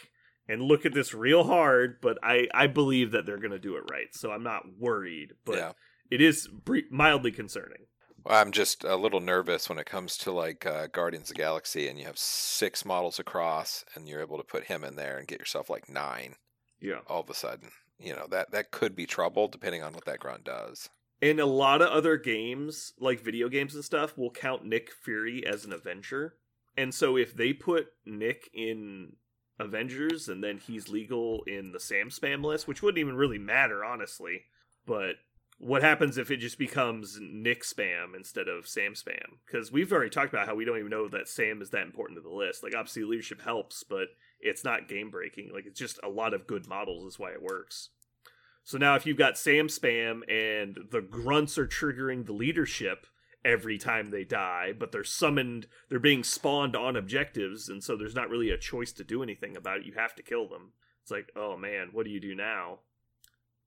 and 0.49 0.63
look 0.63 0.85
at 0.85 0.95
this 0.95 1.15
real 1.15 1.45
hard. 1.45 2.01
But 2.01 2.19
I, 2.23 2.49
I 2.53 2.67
believe 2.67 3.13
that 3.13 3.27
they're 3.27 3.39
going 3.39 3.51
to 3.53 3.59
do 3.59 3.77
it 3.77 3.85
right. 3.91 4.09
So 4.13 4.31
I'm 4.31 4.43
not 4.43 4.65
worried, 4.79 5.33
but 5.45 5.57
yeah. 5.57 5.73
it 6.11 6.21
is 6.21 6.49
mildly 6.91 7.33
concerning. 7.33 7.87
I'm 8.27 8.53
just 8.53 8.85
a 8.85 8.97
little 8.97 9.21
nervous 9.21 9.69
when 9.69 9.79
it 9.79 9.87
comes 9.87 10.19
to 10.19 10.33
like 10.33 10.67
uh, 10.67 10.89
Guardians 10.89 11.31
of 11.31 11.37
the 11.37 11.43
Galaxy, 11.43 11.89
and 11.89 11.99
you 11.99 12.05
have 12.05 12.19
six 12.19 12.85
models 12.85 13.19
across, 13.19 13.85
and 13.95 14.07
you're 14.07 14.21
able 14.21 14.37
to 14.37 14.45
put 14.45 14.65
him 14.65 14.85
in 14.85 14.97
there 14.97 15.17
and 15.17 15.27
get 15.27 15.39
yourself 15.39 15.71
like 15.71 15.89
nine 15.89 16.35
Yeah. 16.81 17.01
all 17.07 17.21
of 17.21 17.31
a 17.31 17.35
sudden. 17.35 17.71
You 17.99 18.15
know 18.15 18.27
that 18.31 18.51
that 18.53 18.71
could 18.71 18.97
be 18.97 19.07
trouble 19.07 19.49
depending 19.49 19.83
on 19.83 19.93
what 19.93 20.05
that 20.07 20.21
grunt 20.21 20.45
does. 20.45 20.89
And 21.23 21.39
a 21.39 21.47
lot 21.47 21.83
of 21.83 21.91
other 21.91 22.17
games, 22.17 22.95
like 22.99 23.21
video 23.21 23.49
games 23.49 23.75
and 23.75 23.85
stuff, 23.85 24.17
will 24.17 24.31
count 24.31 24.65
Nick 24.65 24.91
Fury 24.91 25.47
as 25.47 25.65
an 25.65 25.73
Avenger. 25.73 26.35
And 26.77 26.95
so 26.95 27.17
if 27.17 27.35
they 27.37 27.53
put 27.53 27.89
Nick 28.07 28.49
in 28.55 29.17
Avengers 29.59 30.29
and 30.29 30.43
then 30.43 30.59
he's 30.59 30.89
legal 30.89 31.43
in 31.47 31.73
the 31.73 31.81
Sam 31.81 32.09
Spam 32.09 32.43
list, 32.45 32.67
which 32.67 32.83
wouldn't 32.83 33.01
even 33.01 33.17
really 33.17 33.39
matter, 33.39 33.85
honestly. 33.85 34.45
But 34.87 35.17
what 35.59 35.83
happens 35.83 36.17
if 36.17 36.31
it 36.31 36.39
just 36.39 36.59
becomes 36.59 37.19
Nick 37.21 37.65
Spam 37.65 38.17
instead 38.17 38.49
of 38.49 38.67
Sam 38.67 38.95
Spam? 38.95 39.39
Because 39.47 39.71
we've 39.71 39.93
already 39.93 40.09
talked 40.09 40.33
about 40.33 40.47
how 40.47 40.55
we 40.55 40.65
don't 40.65 40.79
even 40.79 40.91
know 40.91 41.07
that 41.09 41.29
Sam 41.29 41.61
is 41.61 41.69
that 41.71 41.85
important 41.85 42.19
to 42.19 42.23
the 42.23 42.35
list. 42.35 42.63
Like, 42.63 42.75
obviously, 42.75 43.05
leadership 43.05 43.43
helps, 43.43 43.85
but 43.85 44.09
it's 44.41 44.65
not 44.65 44.89
game 44.89 45.11
breaking. 45.11 45.51
Like, 45.53 45.67
it's 45.67 45.79
just 45.79 46.01
a 46.03 46.09
lot 46.09 46.33
of 46.33 46.47
good 46.47 46.67
models, 46.67 47.05
is 47.05 47.19
why 47.19 47.33
it 47.33 47.43
works. 47.43 47.91
So 48.65 48.79
now, 48.79 48.95
if 48.95 49.07
you've 49.07 49.17
got 49.17 49.39
Sam 49.39 49.69
Spam 49.69 50.21
and 50.31 50.79
the 50.91 51.01
grunts 51.01 51.59
are 51.59 51.67
triggering 51.67 52.27
the 52.27 52.33
leadership 52.33 53.07
every 53.45 53.79
time 53.79 54.11
they 54.11 54.23
die, 54.25 54.73
but 54.79 54.93
they're 54.93 55.03
summoned, 55.03 55.67
they're 55.89 55.99
being 55.99 56.23
spawned 56.23 56.77
on 56.77 56.95
objectives, 56.97 57.69
and 57.69 57.83
so 57.83 57.97
there's 57.97 58.15
not 58.15 58.29
really 58.29 58.51
a 58.51 58.59
choice 58.59 58.93
to 58.93 59.05
do 59.05 59.23
anything 59.23 59.57
about 59.57 59.79
it. 59.79 59.87
You 59.87 59.95
have 59.97 60.15
to 60.17 60.23
kill 60.23 60.47
them. 60.49 60.73
It's 61.03 61.11
like, 61.11 61.31
oh 61.35 61.57
man, 61.57 61.89
what 61.93 62.05
do 62.05 62.11
you 62.11 62.21
do 62.21 62.35
now? 62.35 62.81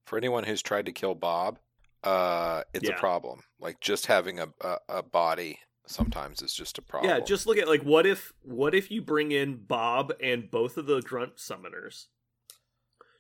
For 0.06 0.18
anyone 0.18 0.44
who's 0.44 0.62
tried 0.62 0.86
to 0.86 0.92
kill 0.92 1.16
Bob, 1.16 1.60
uh, 2.04 2.64
it's 2.74 2.88
Yeah. 2.88 2.96
a 2.96 3.00
problem. 3.00 3.44
Like 3.60 3.80
just 3.80 4.06
having 4.06 4.40
a, 4.40 4.48
a 4.62 4.78
a 4.90 5.04
body 5.04 5.60
sometimes 5.88 6.42
is 6.42 6.54
just 6.54 6.78
a 6.78 6.82
problem. 6.82 7.10
Yeah, 7.10 7.20
just 7.20 7.48
look 7.48 7.58
at 7.58 7.68
like 7.68 7.82
what 7.84 8.06
if 8.06 8.32
what 8.42 8.76
if 8.76 8.92
you 8.92 9.02
bring 9.02 9.32
in 9.32 9.64
Bob 9.66 10.14
and 10.22 10.52
both 10.52 10.78
of 10.78 10.86
the 10.86 11.02
grunt 11.02 11.38
summoners? 11.38 12.08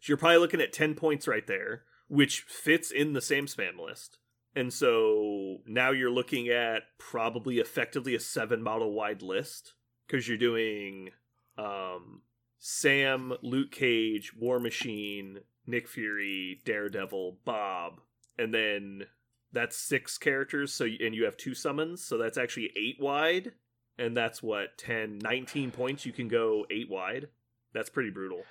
So 0.03 0.09
you're 0.09 0.17
probably 0.17 0.39
looking 0.39 0.59
at 0.59 0.73
ten 0.73 0.95
points 0.95 1.29
right 1.29 1.47
there, 1.47 1.83
which 2.09 2.41
fits 2.41 2.91
in 2.91 3.13
the 3.13 3.21
Sam 3.21 3.45
Spam 3.45 3.79
list. 3.79 4.17
And 4.53 4.73
so 4.73 5.59
now 5.65 5.91
you're 5.91 6.11
looking 6.11 6.49
at 6.49 6.83
probably 6.99 7.59
effectively 7.59 8.13
a 8.13 8.19
seven 8.19 8.61
model 8.61 8.91
wide 8.91 9.21
list 9.21 9.75
because 10.05 10.27
you're 10.27 10.37
doing 10.37 11.11
um, 11.57 12.23
Sam, 12.59 13.31
Luke 13.41 13.71
Cage, 13.71 14.33
War 14.37 14.59
Machine, 14.59 15.39
Nick 15.65 15.87
Fury, 15.87 16.59
Daredevil, 16.65 17.37
Bob, 17.45 18.01
and 18.37 18.53
then 18.53 19.03
that's 19.53 19.77
six 19.77 20.17
characters. 20.17 20.73
So 20.73 20.83
and 20.83 21.15
you 21.15 21.23
have 21.23 21.37
two 21.37 21.55
summons, 21.55 22.03
so 22.03 22.17
that's 22.17 22.37
actually 22.37 22.73
eight 22.75 22.97
wide, 22.99 23.53
and 23.97 24.17
that's 24.17 24.43
what 24.43 24.77
10, 24.77 25.19
19 25.19 25.71
points. 25.71 26.05
You 26.05 26.11
can 26.11 26.27
go 26.27 26.65
eight 26.69 26.89
wide. 26.89 27.29
That's 27.73 27.89
pretty 27.89 28.09
brutal. 28.09 28.43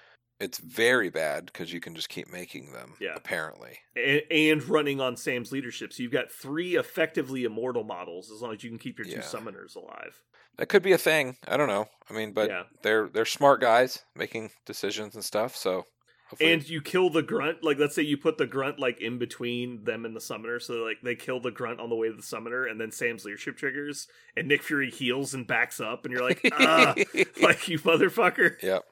It's 0.43 0.59
very 0.59 1.09
bad 1.09 1.47
because 1.47 1.73
you 1.73 1.81
can 1.81 1.95
just 1.95 2.09
keep 2.09 2.31
making 2.33 2.73
them. 2.73 2.95
Yeah. 3.01 3.15
apparently. 3.17 3.79
and, 3.97 4.23
and 4.31 4.69
running 4.69 5.01
on 5.01 5.17
Sam's 5.17 5.53
leadership. 5.53 5.93
So 5.93 6.03
you've 6.03 6.13
got 6.13 6.31
three 6.31 6.77
effectively 6.77 7.45
immortal 7.45 7.85
models 7.85 8.31
as 8.31 8.43
long 8.43 8.53
as 8.55 8.63
you 8.65 8.71
can 8.71 8.79
keep 8.79 8.99
your 8.99 9.05
two 9.07 9.13
Yeah. 9.13 9.21
summoners 9.21 9.77
alive. 9.77 10.21
That 10.59 10.67
could 10.67 10.83
be 10.83 10.93
a 10.93 10.99
thing. 10.99 11.37
I 11.49 11.57
don't 11.57 11.69
know. 11.69 11.87
I 12.11 12.13
mean, 12.13 12.33
but 12.33 12.51
yeah. 12.51 12.65
they're 12.83 13.09
they're 13.09 13.25
smart 13.25 13.61
guys 13.63 14.05
making 14.15 14.51
decisions 14.67 15.15
and 15.15 15.25
stuff. 15.25 15.57
So 15.57 15.87
hopefully- 16.29 16.53
And 16.53 16.69
you 16.69 16.83
kill 16.83 17.09
the 17.09 17.23
grunt, 17.23 17.63
like 17.65 17.79
let's 17.79 17.95
say 17.95 18.03
you 18.03 18.19
put 18.19 18.37
the 18.37 18.47
grunt 18.47 18.79
like 18.79 19.01
in 19.01 19.19
between 19.19 19.85
them 19.85 20.05
and 20.05 20.15
the 20.15 20.21
summoner, 20.21 20.61
so 20.61 20.75
like 20.85 20.99
they 21.03 21.15
kill 21.15 21.41
the 21.41 21.51
grunt 21.51 21.81
on 21.81 21.89
the 21.89 21.97
way 21.97 22.09
to 22.11 22.15
the 22.15 22.23
summoner, 22.23 22.67
and 22.67 22.79
then 22.81 22.91
Sam's 22.91 23.25
leadership 23.25 23.57
triggers, 23.57 24.09
and 24.37 24.47
Nick 24.49 24.63
Fury 24.63 24.91
heals 24.91 25.33
and 25.35 25.47
backs 25.47 25.81
up, 25.81 26.05
and 26.05 26.13
you're 26.13 26.23
like, 26.29 26.41
ah, 26.53 26.95
like 27.43 27.69
you 27.69 27.79
motherfucker. 27.79 28.61
yep. 28.63 28.85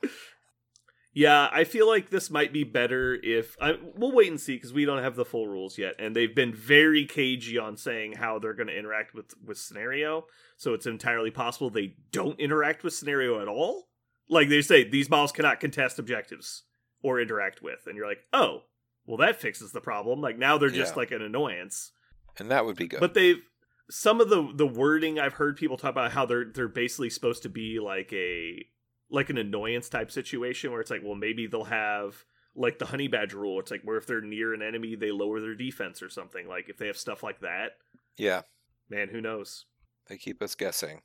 Yeah, 1.12 1.49
I 1.51 1.64
feel 1.64 1.88
like 1.88 2.11
this 2.11 2.31
might 2.31 2.53
be 2.53 2.62
better 2.62 3.18
if 3.20 3.57
I, 3.61 3.75
we'll 3.96 4.12
wait 4.12 4.29
and 4.31 4.40
see 4.40 4.55
because 4.55 4.73
we 4.73 4.85
don't 4.85 5.03
have 5.03 5.16
the 5.16 5.25
full 5.25 5.49
rules 5.49 5.77
yet, 5.77 5.94
and 5.99 6.14
they've 6.14 6.35
been 6.35 6.55
very 6.55 7.05
cagey 7.05 7.59
on 7.59 7.77
saying 7.77 8.12
how 8.12 8.38
they're 8.38 8.55
going 8.55 8.68
to 8.68 8.79
interact 8.79 9.12
with 9.12 9.35
with 9.44 9.59
scenario. 9.59 10.27
So 10.57 10.73
it's 10.73 10.87
entirely 10.87 11.31
possible 11.33 11.68
they 11.68 11.96
don't 12.12 12.38
interact 12.38 12.85
with 12.85 12.94
scenario 12.94 13.40
at 13.42 13.49
all. 13.49 13.88
Like 14.29 14.49
they 14.49 14.62
say, 14.62 14.88
these 14.88 15.11
models 15.11 15.33
cannot 15.33 15.59
contest 15.59 15.99
objectives 15.99 16.62
or 17.03 17.20
interact 17.20 17.61
with, 17.61 17.81
and 17.87 17.96
you're 17.96 18.07
like, 18.07 18.20
oh, 18.33 18.62
well 19.05 19.16
that 19.16 19.40
fixes 19.40 19.73
the 19.73 19.81
problem. 19.81 20.20
Like 20.20 20.38
now 20.38 20.59
they're 20.59 20.70
just 20.70 20.92
Yeah. 20.94 20.99
like 20.99 21.11
an 21.11 21.23
annoyance. 21.23 21.90
And 22.38 22.51
that 22.53 22.64
would 22.64 22.77
be 22.77 22.87
good. 22.87 23.01
But 23.01 23.14
they've 23.14 23.42
some 23.90 24.20
of 24.20 24.29
the 24.29 24.53
the 24.55 24.66
wording 24.66 25.18
I've 25.18 25.33
heard 25.33 25.57
people 25.57 25.77
talk 25.77 25.90
about 25.90 26.12
how 26.12 26.25
they're 26.25 26.44
they're 26.44 26.68
basically 26.68 27.11
supposed 27.11 27.42
to 27.42 27.49
be 27.49 27.81
like 27.81 28.12
a 28.12 28.64
like 29.11 29.31
an 29.31 29.38
annoyance 29.38 29.88
type 29.88 30.11
situation 30.11 30.70
where 30.70 30.81
it's 30.81 30.90
like, 30.90 31.03
well, 31.05 31.14
maybe 31.14 31.46
they'll 31.46 31.64
have 31.64 32.25
like 32.55 32.79
the 32.79 32.87
honey 32.87 33.09
badger 33.09 33.38
rule. 33.38 33.61
It's 33.61 33.70
like 33.70 33.83
where 33.83 33.96
if 33.96 34.07
they're 34.07 34.20
near 34.20 34.55
an 34.55 34.62
enemy, 34.62 34.94
they 34.94 35.11
lower 35.11 35.40
their 35.40 35.55
defense 35.55 36.03
or 36.03 36.09
something. 36.09 36.49
Like 36.49 36.68
if 36.68 36.79
they 36.79 36.87
have 36.87 36.96
stuff 36.96 37.23
like 37.23 37.40
that, 37.40 37.73
yeah, 38.16 38.42
man, 38.88 39.09
who 39.09 39.20
knows? 39.20 39.66
they 40.11 40.18
keep 40.18 40.42
us 40.42 40.55
guessing. 40.55 41.01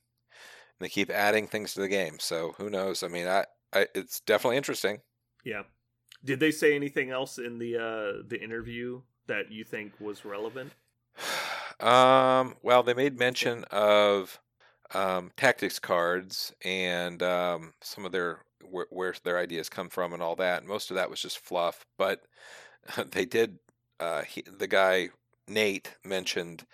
They 0.79 0.89
keep 0.89 1.09
adding 1.09 1.47
things 1.47 1.73
to 1.73 1.81
the 1.81 1.87
game. 1.87 2.17
So 2.19 2.55
who 2.57 2.69
knows? 2.69 3.03
I 3.03 3.07
mean, 3.07 3.27
I, 3.27 3.45
I 3.71 3.87
it's 3.95 4.19
definitely 4.19 4.57
interesting. 4.57 4.99
Yeah. 5.45 5.63
Did 6.23 6.39
they 6.39 6.51
say 6.51 6.75
anything 6.75 7.11
else 7.11 7.37
in 7.37 7.59
the 7.59 7.77
uh 7.77 8.23
the 8.27 8.41
interview 8.43 9.01
that 9.27 9.51
you 9.51 9.63
think 9.63 9.93
was 10.01 10.25
relevant? 10.25 10.73
Um, 11.77 12.55
well, 12.63 12.83
they 12.83 12.93
made 12.93 13.19
mention 13.19 13.65
of 13.65 14.39
um, 14.93 15.31
tactics 15.37 15.79
cards 15.79 16.53
and 16.63 17.21
um, 17.23 17.73
some 17.81 18.05
of 18.05 18.11
their 18.11 18.39
where, 18.69 18.87
where 18.89 19.13
their 19.23 19.37
ideas 19.37 19.69
come 19.69 19.89
from 19.89 20.13
and 20.13 20.21
all 20.21 20.35
that. 20.37 20.65
Most 20.65 20.89
of 20.91 20.95
that 20.95 21.09
was 21.09 21.21
just 21.21 21.39
fluff, 21.39 21.85
but 21.97 22.21
they 23.11 23.25
did. 23.25 23.59
Uh, 23.99 24.23
he, 24.23 24.41
the 24.41 24.67
guy 24.67 25.09
Nate 25.47 25.95
mentioned, 26.03 26.65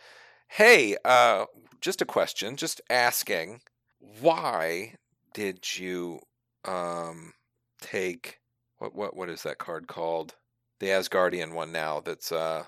"Hey, 0.47 0.97
uh, 1.06 1.45
just 1.82 2.02
a 2.02 2.06
question, 2.06 2.56
just 2.58 2.82
asking, 2.89 3.62
why 4.00 4.95
did 5.34 5.78
you 5.78 6.19
um, 6.65 7.34
take 7.82 8.39
what 8.78 8.95
what 8.95 9.15
what 9.15 9.30
is 9.30 9.43
that 9.43 9.58
card 9.58 9.88
called? 9.88 10.36
The 10.80 10.88
Asgardian 10.88 11.54
one 11.54 11.71
now 11.71 12.00
that's 12.00 12.32
uh, 12.32 12.63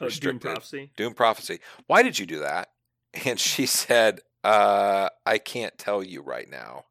Oh, 0.00 0.08
Doom. 0.08 0.38
Prophecy. 0.38 0.90
Doom 0.96 1.14
Prophecy. 1.14 1.60
Why 1.86 2.02
did 2.02 2.18
you 2.18 2.26
do 2.26 2.40
that? 2.40 2.68
And 3.24 3.40
she 3.40 3.64
said, 3.64 4.20
uh, 4.44 5.08
I 5.26 5.38
can't 5.38 5.76
tell 5.78 6.02
you 6.02 6.22
right 6.22 6.48
now. 6.48 6.84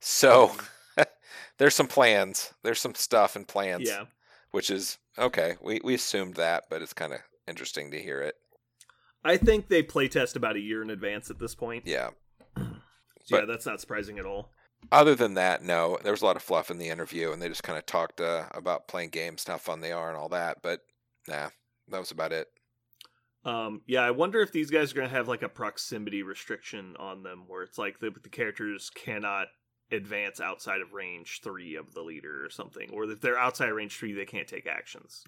So 0.00 0.52
there's 1.58 1.74
some 1.74 1.88
plans. 1.88 2.52
There's 2.62 2.80
some 2.80 2.94
stuff 2.94 3.36
and 3.36 3.46
plans. 3.46 3.88
Yeah. 3.88 4.04
Which 4.50 4.70
is 4.70 4.98
okay. 5.18 5.56
We 5.60 5.80
we 5.84 5.94
assumed 5.94 6.34
that, 6.34 6.64
but 6.70 6.80
it's 6.80 6.94
kind 6.94 7.12
of 7.12 7.20
interesting 7.46 7.90
to 7.90 8.00
hear 8.00 8.20
it. 8.22 8.34
I 9.24 9.36
think 9.36 9.68
they 9.68 9.82
playtest 9.82 10.36
about 10.36 10.56
a 10.56 10.60
year 10.60 10.82
in 10.82 10.90
advance 10.90 11.30
at 11.30 11.38
this 11.38 11.54
point. 11.54 11.84
Yeah. 11.86 12.10
Yeah, 13.30 13.44
that's 13.44 13.66
not 13.66 13.78
surprising 13.78 14.18
at 14.18 14.24
all. 14.24 14.48
Other 14.90 15.14
than 15.14 15.34
that, 15.34 15.62
no. 15.62 15.98
There 16.02 16.12
was 16.12 16.22
a 16.22 16.24
lot 16.24 16.36
of 16.36 16.42
fluff 16.42 16.70
in 16.70 16.78
the 16.78 16.88
interview, 16.88 17.30
and 17.30 17.42
they 17.42 17.48
just 17.50 17.62
kind 17.62 17.78
of 17.78 17.84
talked 17.84 18.22
uh, 18.22 18.44
about 18.52 18.88
playing 18.88 19.10
games, 19.10 19.44
and 19.44 19.52
how 19.52 19.58
fun 19.58 19.80
they 19.80 19.92
are, 19.92 20.08
and 20.08 20.16
all 20.16 20.30
that. 20.30 20.62
But 20.62 20.80
nah, 21.26 21.50
that 21.88 21.98
was 21.98 22.10
about 22.10 22.32
it. 22.32 22.48
Um, 23.48 23.80
yeah, 23.86 24.02
I 24.02 24.10
wonder 24.10 24.40
if 24.42 24.52
these 24.52 24.70
guys 24.70 24.92
are 24.92 24.94
gonna 24.96 25.08
have 25.08 25.26
like 25.26 25.42
a 25.42 25.48
proximity 25.48 26.22
restriction 26.22 26.94
on 26.98 27.22
them, 27.22 27.44
where 27.46 27.62
it's 27.62 27.78
like 27.78 27.98
the 27.98 28.10
the 28.10 28.28
characters 28.28 28.90
cannot 28.90 29.48
advance 29.90 30.38
outside 30.38 30.82
of 30.82 30.92
range 30.92 31.40
three 31.42 31.74
of 31.74 31.94
the 31.94 32.02
leader 32.02 32.44
or 32.44 32.50
something, 32.50 32.90
or 32.92 33.10
if 33.10 33.22
they're 33.22 33.38
outside 33.38 33.68
range 33.68 33.96
three, 33.96 34.12
they 34.12 34.26
can't 34.26 34.48
take 34.48 34.66
actions. 34.66 35.24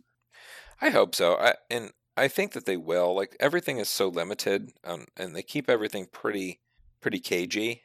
I 0.83 0.91
hope 0.91 1.15
so. 1.15 1.37
I, 1.37 1.55
and 1.71 1.93
I 2.15 2.29
think 2.29 2.53
that 2.53 2.67
they 2.67 2.77
will. 2.77 3.15
Like 3.15 3.37
everything 3.41 3.79
is 3.79 3.89
so 3.89 4.09
limited, 4.09 4.71
um, 4.85 5.07
and 5.17 5.35
they 5.35 5.43
keep 5.43 5.71
everything 5.71 6.07
pretty 6.13 6.61
pretty 7.01 7.21
cagey 7.21 7.85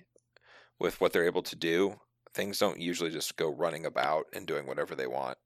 with 0.79 0.99
what 0.99 1.13
they're 1.13 1.25
able 1.25 1.43
to 1.43 1.55
do. 1.55 2.01
Things 2.33 2.59
don't 2.59 2.81
usually 2.81 3.09
just 3.09 3.37
go 3.37 3.47
running 3.47 3.85
about 3.85 4.25
and 4.33 4.45
doing 4.45 4.67
whatever 4.67 4.95
they 4.95 5.07
want. 5.07 5.37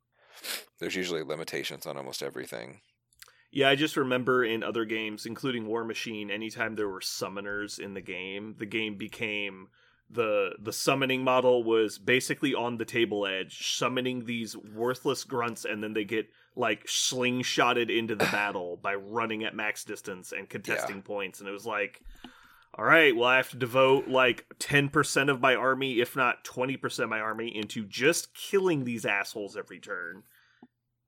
There's 0.80 0.96
usually 0.96 1.22
limitations 1.22 1.86
on 1.86 1.96
almost 1.96 2.24
everything. 2.24 2.82
Yeah, 3.52 3.70
I 3.70 3.76
just 3.76 3.98
remember 3.98 4.44
in 4.44 4.64
other 4.64 4.86
games, 4.86 5.26
including 5.26 5.66
Warmachine, 5.66 6.30
anytime 6.30 6.76
there 6.76 6.90
were 6.90 7.00
summoners 7.00 7.80
in 7.80 7.96
the 7.96 8.02
game, 8.02 8.56
the 8.60 8.66
game 8.66 8.96
became 8.96 9.70
the 10.10 10.56
the 10.60 10.74
summoning 10.74 11.24
model 11.24 11.64
was 11.64 11.98
basically 11.98 12.54
on 12.56 12.78
the 12.78 12.86
table 12.86 13.26
edge, 13.28 13.76
summoning 13.76 14.26
these 14.26 14.58
worthless 14.58 15.24
grunts, 15.24 15.66
and 15.66 15.84
then 15.84 15.94
they 15.94 16.04
get 16.04 16.30
like 16.56 16.86
slingshotted 16.86 17.96
into 17.96 18.16
the 18.16 18.26
battle 18.32 18.78
by 18.78 18.96
running 18.96 19.44
at 19.44 19.56
max 19.56 19.84
distance 19.84 20.32
and 20.32 20.50
contesting 20.50 21.02
points. 21.02 21.40
And 21.40 21.48
it 21.48 21.52
was 21.52 21.66
like, 21.66 22.02
all 22.74 22.86
right, 22.86 23.16
well, 23.16 23.30
I 23.30 23.38
have 23.38 23.50
to 23.52 23.58
devote 23.58 24.08
like 24.08 24.46
ten 24.58 24.90
percent 24.90 25.30
of 25.30 25.42
my 25.42 25.56
army, 25.56 26.00
if 26.00 26.16
not 26.16 26.44
twenty 26.44 26.78
percent 26.78 27.06
of 27.06 27.10
my 27.10 27.20
army, 27.20 27.56
into 27.56 27.84
just 27.86 28.34
killing 28.34 28.84
these 28.84 29.06
assholes 29.06 29.56
every 29.58 29.80
turn. 29.80 30.24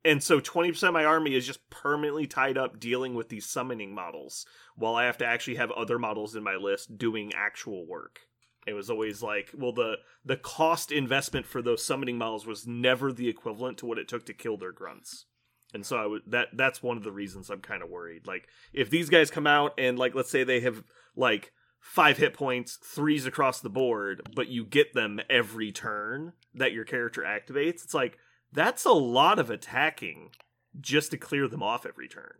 And 0.04 0.24
so 0.24 0.40
20% 0.40 0.82
of 0.84 0.94
my 0.94 1.06
army 1.06 1.36
is 1.36 1.46
just 1.46 1.70
permanently 1.70 2.26
tied 2.26 2.58
up 2.58 2.80
dealing 2.80 3.14
with 3.14 3.30
these 3.30 3.46
summoning 3.46 3.94
models 3.94 4.46
while 4.76 4.96
I 4.96 5.06
have 5.06 5.18
to 5.20 5.26
actually 5.26 5.56
have 5.56 5.72
other 5.72 6.00
models 6.00 6.36
in 6.36 6.44
my 6.44 6.56
list 6.56 6.98
doing 6.98 7.34
actual 7.36 7.86
work. 7.86 8.22
It 8.66 8.74
was 8.74 8.90
always 8.90 9.22
like, 9.22 9.52
well 9.56 9.74
the 9.74 9.98
the 10.24 10.38
cost 10.38 10.92
investment 10.92 11.46
for 11.46 11.62
those 11.62 11.86
summoning 11.86 12.18
models 12.18 12.46
was 12.46 12.68
never 12.68 13.12
the 13.12 13.28
equivalent 13.28 13.78
to 13.80 13.86
what 13.86 13.98
it 13.98 14.08
took 14.08 14.26
to 14.28 14.34
kill 14.34 14.58
their 14.58 14.72
grunts. 14.72 15.26
And 15.74 15.86
so 15.86 15.98
I 15.98 16.06
would 16.06 16.24
that 16.28 16.50
that's 16.54 16.84
one 16.84 16.98
of 16.98 17.04
the 17.04 17.12
reasons 17.12 17.50
I'm 17.50 17.62
kind 17.62 17.82
of 17.82 17.90
worried. 17.90 18.28
Like 18.28 18.48
if 18.74 18.90
these 18.90 19.10
guys 19.10 19.32
come 19.32 19.48
out 19.48 19.74
and 19.78 19.98
like 19.98 20.16
let's 20.16 20.30
say 20.30 20.44
they 20.44 20.60
have 20.62 20.84
like 21.16 21.52
five 21.80 22.18
hit 22.18 22.34
points, 22.34 22.78
threes 22.84 23.26
across 23.26 23.62
the 23.62 23.70
board, 23.70 24.22
but 24.36 24.48
you 24.48 24.66
get 24.66 24.94
them 24.94 25.20
every 25.30 25.72
turn 25.72 26.34
that 26.54 26.74
your 26.74 26.86
character 26.86 27.22
activates, 27.22 27.84
it's 27.84 27.94
like 27.94 28.18
that's 28.54 28.86
a 28.86 28.92
lot 28.92 29.40
of 29.40 29.50
attacking 29.50 30.32
just 30.80 31.12
to 31.12 31.18
clear 31.18 31.48
them 31.48 31.64
off 31.64 31.86
every 31.86 32.08
turn. 32.08 32.34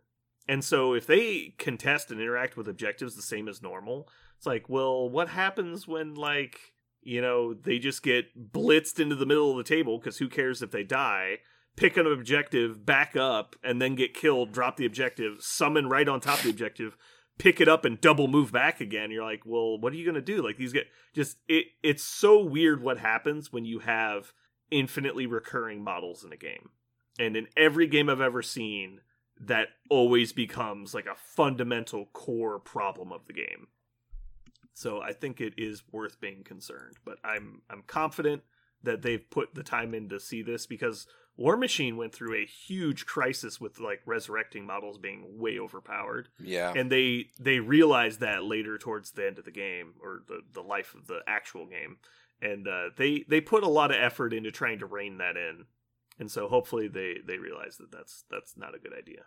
And 0.48 0.64
so 0.64 0.94
if 0.94 1.06
they 1.06 1.54
contest 1.58 2.10
and 2.10 2.20
interact 2.20 2.56
with 2.56 2.68
objectives 2.68 3.14
the 3.14 3.22
same 3.22 3.48
as 3.48 3.62
normal, 3.62 4.08
it's 4.36 4.46
like, 4.46 4.68
well, 4.68 5.08
what 5.08 5.28
happens 5.28 5.86
when 5.86 6.14
like, 6.14 6.72
you 7.00 7.20
know, 7.20 7.54
they 7.54 7.78
just 7.78 8.02
get 8.02 8.52
blitzed 8.52 8.98
into 8.98 9.14
the 9.14 9.26
middle 9.26 9.50
of 9.50 9.56
the 9.56 9.62
table 9.62 9.98
because 9.98 10.18
who 10.18 10.28
cares 10.28 10.62
if 10.62 10.70
they 10.70 10.82
die? 10.82 11.38
Pick 11.76 11.96
an 11.96 12.06
objective, 12.06 12.84
back 12.84 13.16
up, 13.16 13.56
and 13.62 13.80
then 13.80 13.94
get 13.94 14.14
killed, 14.14 14.52
drop 14.52 14.76
the 14.76 14.84
objective, 14.84 15.40
summon 15.40 15.88
right 15.88 16.08
on 16.08 16.20
top 16.20 16.38
of 16.38 16.44
the 16.44 16.50
objective, 16.50 16.96
pick 17.38 17.60
it 17.60 17.68
up 17.68 17.84
and 17.84 18.00
double 18.00 18.28
move 18.28 18.52
back 18.52 18.80
again. 18.80 19.10
You're 19.10 19.24
like, 19.24 19.42
well, 19.46 19.78
what 19.78 19.92
are 19.92 19.96
you 19.96 20.04
gonna 20.04 20.20
do? 20.20 20.42
Like 20.42 20.56
these 20.56 20.72
get 20.72 20.86
just 21.14 21.38
it 21.48 21.66
it's 21.82 22.02
so 22.02 22.42
weird 22.42 22.82
what 22.82 22.98
happens 22.98 23.52
when 23.52 23.64
you 23.64 23.78
have 23.78 24.32
infinitely 24.72 25.26
recurring 25.26 25.84
models 25.84 26.24
in 26.24 26.32
a 26.32 26.36
game. 26.36 26.70
And 27.18 27.36
in 27.36 27.46
every 27.56 27.86
game 27.86 28.08
I've 28.08 28.20
ever 28.20 28.42
seen, 28.42 29.00
that 29.40 29.68
always 29.90 30.32
becomes 30.32 30.94
like 30.94 31.06
a 31.06 31.14
fundamental 31.14 32.06
core 32.12 32.58
problem 32.58 33.12
of 33.12 33.26
the 33.26 33.32
game. 33.34 33.68
So 34.74 35.02
I 35.02 35.12
think 35.12 35.40
it 35.40 35.52
is 35.58 35.82
worth 35.92 36.20
being 36.20 36.42
concerned, 36.44 36.96
but 37.04 37.18
I'm 37.24 37.60
I'm 37.68 37.82
confident 37.86 38.42
that 38.82 39.02
they've 39.02 39.28
put 39.30 39.54
the 39.54 39.62
time 39.62 39.94
in 39.94 40.08
to 40.08 40.18
see 40.18 40.42
this 40.42 40.66
because 40.66 41.06
Warmachine 41.38 41.96
went 41.96 42.12
through 42.14 42.34
a 42.34 42.44
huge 42.46 43.06
crisis 43.06 43.60
with 43.60 43.78
like 43.78 44.00
resurrecting 44.06 44.66
models 44.66 44.98
being 44.98 45.38
way 45.38 45.58
overpowered 45.58 46.28
Yeah. 46.40 46.72
and 46.74 46.90
they 46.90 47.26
they 47.38 47.60
realized 47.60 48.20
that 48.20 48.44
later 48.44 48.78
towards 48.78 49.12
the 49.12 49.26
end 49.26 49.38
of 49.38 49.44
the 49.44 49.50
game 49.50 49.94
or 50.02 50.22
the 50.26 50.40
the 50.52 50.62
life 50.62 50.94
of 50.94 51.06
the 51.06 51.20
actual 51.26 51.66
game 51.66 51.98
and 52.42 52.68
uh, 52.68 52.90
they 52.96 53.24
they 53.28 53.40
put 53.40 53.62
a 53.62 53.68
lot 53.68 53.90
of 53.90 53.96
effort 53.96 54.34
into 54.34 54.50
trying 54.50 54.78
to 54.78 54.86
rein 54.86 55.18
that 55.18 55.36
in 55.36 55.64
and 56.18 56.30
so 56.30 56.48
hopefully 56.48 56.88
they 56.88 57.16
they 57.26 57.38
realize 57.38 57.76
that 57.78 57.90
that's 57.90 58.24
that's 58.30 58.56
not 58.56 58.74
a 58.74 58.78
good 58.78 58.92
idea 58.96 59.22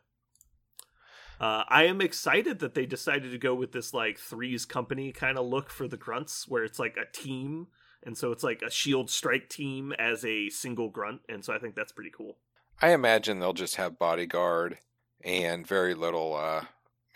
uh, 1.37 1.65
I 1.67 1.83
am 1.83 1.99
excited 1.99 2.59
that 2.59 2.75
they 2.75 2.85
decided 2.85 3.31
to 3.31 3.37
go 3.37 3.53
with 3.53 3.73
this 3.73 3.93
like 3.93 4.17
threes 4.17 4.63
company 4.63 5.11
kind 5.11 5.37
of 5.37 5.45
look 5.45 5.69
for 5.69 5.85
the 5.85 5.97
grunts, 5.97 6.47
where 6.47 6.63
it's 6.63 6.79
like 6.79 6.95
a 6.95 7.11
team 7.11 7.67
and 8.05 8.17
so 8.17 8.31
it's 8.31 8.43
like 8.43 8.61
a 8.61 8.69
shield 8.69 9.09
strike 9.09 9.49
team 9.49 9.91
as 9.93 10.23
a 10.23 10.49
single 10.49 10.89
grunt, 10.89 11.21
and 11.27 11.43
so 11.43 11.53
I 11.53 11.59
think 11.59 11.75
that's 11.75 11.91
pretty 11.91 12.11
cool. 12.15 12.37
I 12.81 12.91
imagine 12.91 13.39
they'll 13.39 13.53
just 13.53 13.77
have 13.77 13.97
bodyguard 13.97 14.77
and 15.23 15.65
very 15.65 15.95
little 15.95 16.35
uh, 16.35 16.65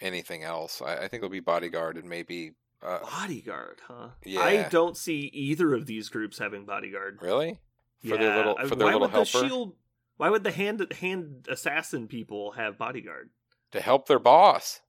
anything 0.02 0.44
else. 0.44 0.82
I, 0.82 0.96
I 0.96 1.00
think 1.02 1.16
it'll 1.16 1.30
be 1.30 1.42
bodyguard 1.42 1.98
and 1.98 2.10
maybe 2.10 2.54
uh, 2.82 3.00
Bodyguard, 3.00 3.82
huh? 3.88 4.10
Yeah. 4.26 4.42
I 4.42 4.64
don't 4.70 4.96
see 4.96 5.30
either 5.34 5.74
of 5.74 5.86
these 5.86 6.10
groups 6.10 6.40
having 6.40 6.66
bodyguard. 6.66 7.20
really 7.22 7.60
for 8.02 8.08
yeah. 8.10 8.18
their 8.18 8.36
little 8.38 8.58
for 8.68 8.76
their 8.76 8.88
why 8.88 8.94
little 8.94 9.02
would 9.02 9.12
helper 9.12 9.40
the 9.42 9.48
shield? 9.48 9.76
Why 10.18 10.30
would 10.30 10.44
the 10.44 10.52
hand 10.52 10.86
hand 11.00 11.48
assassin 11.50 12.08
people 12.08 12.52
have 12.54 12.78
bodyguard? 12.78 13.30
to 13.72 13.80
help 13.82 14.08
their 14.08 14.18
boss. 14.20 14.80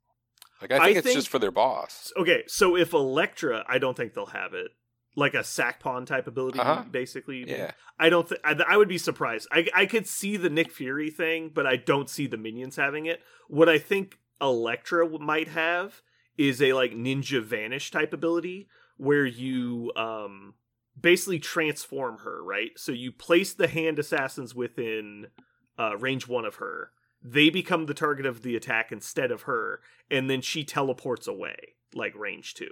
Like 0.63 0.73
I 0.73 0.79
think 0.85 0.97
I 0.97 0.99
it's 0.99 1.07
think- 1.07 1.17
just 1.17 1.29
for 1.29 1.39
their 1.39 1.51
boss. 1.51 2.13
Okay, 2.17 2.45
so 2.47 2.77
if 2.77 2.93
Elektra, 2.93 3.65
I 3.69 3.79
don't 3.79 3.97
think 3.97 4.15
they'll 4.15 4.27
have 4.27 4.55
it. 4.55 4.71
Like 5.17 5.35
a 5.35 5.43
sack 5.45 5.81
pawn 5.81 6.07
type 6.07 6.27
ability, 6.29 6.61
Uh-huh. 6.61 6.85
basically. 6.91 7.45
Yeah, 7.47 7.73
I 7.99 8.09
don't 8.11 8.29
think 8.29 8.41
I, 8.45 8.55
I 8.69 8.77
would 8.77 8.89
be 8.89 8.97
surprised. 8.99 9.49
I 9.51 9.67
I 9.75 9.87
could 9.87 10.07
see 10.07 10.37
the 10.37 10.49
Nick 10.49 10.71
Fury 10.71 11.11
thing, 11.11 11.51
but 11.53 11.67
I 11.67 11.77
don't 11.77 12.09
see 12.09 12.27
the 12.27 12.37
minions 12.39 12.77
having 12.77 13.07
it. 13.07 13.21
What 13.49 13.69
I 13.69 13.79
think 13.79 14.19
Elektra 14.41 15.09
might 15.19 15.49
have 15.49 16.01
is 16.41 16.63
a 16.63 16.73
like 16.73 16.93
ninja 16.93 17.43
vanish 17.43 17.91
type 17.91 18.15
ability 18.15 18.67
where 18.97 19.27
you 19.27 19.93
um 19.95 20.55
basically 20.99 21.39
transform 21.39 22.19
her, 22.19 22.43
right? 22.43 22.71
So 22.77 22.93
you 22.93 23.13
place 23.13 23.53
the 23.53 23.69
hand 23.69 23.99
assassins 23.99 24.55
within 24.55 25.27
uh 25.79 25.97
range 25.99 26.27
1 26.27 26.45
of 26.47 26.57
her. 26.57 26.93
They 27.23 27.51
become 27.51 27.85
the 27.85 27.95
target 27.95 28.25
of 28.25 28.43
the 28.43 28.57
attack 28.57 28.91
instead 28.91 29.31
of 29.31 29.43
her, 29.43 29.81
and 30.11 30.31
then 30.31 30.41
she 30.41 30.65
teleports 30.65 31.29
away 31.29 31.75
like 31.95 32.15
range 32.17 32.55
2. 32.55 32.67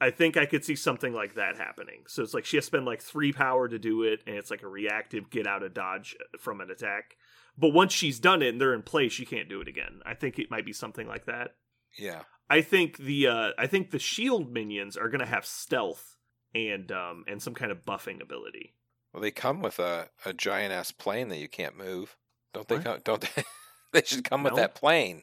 I 0.00 0.10
think 0.10 0.36
I 0.36 0.44
could 0.44 0.64
see 0.64 0.74
something 0.74 1.12
like 1.14 1.34
that 1.34 1.56
happening. 1.56 2.02
So 2.08 2.22
it's 2.24 2.34
like 2.34 2.44
she 2.44 2.56
has 2.56 2.64
to 2.64 2.66
spend 2.66 2.84
like 2.84 3.00
three 3.00 3.32
power 3.32 3.68
to 3.68 3.78
do 3.78 4.02
it, 4.02 4.24
and 4.26 4.34
it's 4.34 4.50
like 4.50 4.64
a 4.64 4.68
reactive 4.68 5.30
get 5.30 5.46
out 5.46 5.62
of 5.62 5.72
dodge 5.72 6.16
from 6.38 6.60
an 6.60 6.70
attack. 6.70 7.16
But 7.56 7.68
once 7.68 7.92
she's 7.92 8.18
done 8.18 8.42
it 8.42 8.48
and 8.48 8.60
they're 8.60 8.74
in 8.74 8.82
place, 8.82 9.12
she 9.12 9.24
can't 9.24 9.48
do 9.48 9.60
it 9.60 9.68
again. 9.68 10.00
I 10.04 10.14
think 10.14 10.40
it 10.40 10.50
might 10.50 10.66
be 10.66 10.72
something 10.72 11.06
like 11.06 11.26
that. 11.26 11.54
yeah. 11.96 12.22
I 12.50 12.60
think 12.60 12.98
the 12.98 13.26
uh, 13.26 13.50
I 13.58 13.66
think 13.66 13.90
the 13.90 13.98
shield 13.98 14.52
minions 14.52 14.96
are 14.96 15.08
gonna 15.08 15.26
have 15.26 15.46
stealth 15.46 16.16
and 16.54 16.90
um 16.92 17.24
and 17.26 17.42
some 17.42 17.54
kind 17.54 17.72
of 17.72 17.84
buffing 17.84 18.22
ability. 18.22 18.74
Well, 19.12 19.22
they 19.22 19.30
come 19.30 19.62
with 19.62 19.78
a, 19.78 20.08
a 20.24 20.32
giant 20.32 20.72
ass 20.72 20.90
plane 20.90 21.28
that 21.28 21.38
you 21.38 21.48
can't 21.48 21.76
move. 21.76 22.16
Don't 22.52 22.66
they? 22.66 22.76
What? 22.76 22.84
Come, 22.84 22.98
don't 23.04 23.20
they? 23.36 23.44
they 23.92 24.02
should 24.04 24.24
come 24.24 24.42
with 24.42 24.56
that 24.56 24.74
plane. 24.74 25.22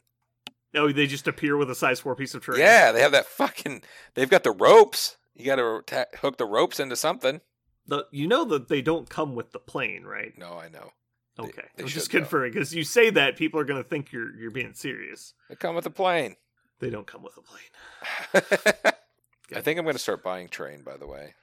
Oh, 0.74 0.90
they 0.90 1.06
just 1.06 1.28
appear 1.28 1.56
with 1.56 1.70
a 1.70 1.74
size 1.74 2.00
four 2.00 2.16
piece 2.16 2.34
of 2.34 2.42
terrain. 2.42 2.60
Yeah, 2.60 2.92
they 2.92 3.02
have 3.02 3.12
that 3.12 3.26
fucking. 3.26 3.82
They've 4.14 4.30
got 4.30 4.44
the 4.44 4.52
ropes. 4.52 5.18
You 5.34 5.44
got 5.44 5.56
to 5.56 5.82
ta- 5.86 6.18
hook 6.20 6.38
the 6.38 6.46
ropes 6.46 6.80
into 6.80 6.96
something. 6.96 7.40
The, 7.86 8.06
you 8.10 8.26
know 8.26 8.44
that 8.46 8.68
they 8.68 8.80
don't 8.80 9.08
come 9.08 9.34
with 9.34 9.52
the 9.52 9.58
plane, 9.58 10.04
right? 10.04 10.32
No, 10.38 10.54
I 10.54 10.68
know. 10.68 10.92
Okay, 11.38 11.62
they 11.76 11.84
I'm 11.84 11.88
just 11.88 12.10
confirming 12.10 12.52
because 12.52 12.74
you 12.74 12.84
say 12.84 13.10
that 13.10 13.36
people 13.36 13.58
are 13.58 13.64
gonna 13.64 13.82
think 13.82 14.12
you're 14.12 14.36
you're 14.36 14.50
being 14.50 14.74
serious. 14.74 15.32
They 15.48 15.56
come 15.56 15.74
with 15.74 15.86
a 15.86 15.90
plane. 15.90 16.36
They 16.82 16.90
don't 16.90 17.06
come 17.06 17.22
with 17.22 17.36
a 17.36 17.42
plane. 17.42 18.92
I 19.54 19.60
think 19.60 19.78
I'm 19.78 19.84
going 19.84 19.94
to 19.94 20.02
start 20.02 20.24
buying 20.24 20.48
train. 20.48 20.82
By 20.82 20.96
the 20.96 21.06
way, 21.06 21.34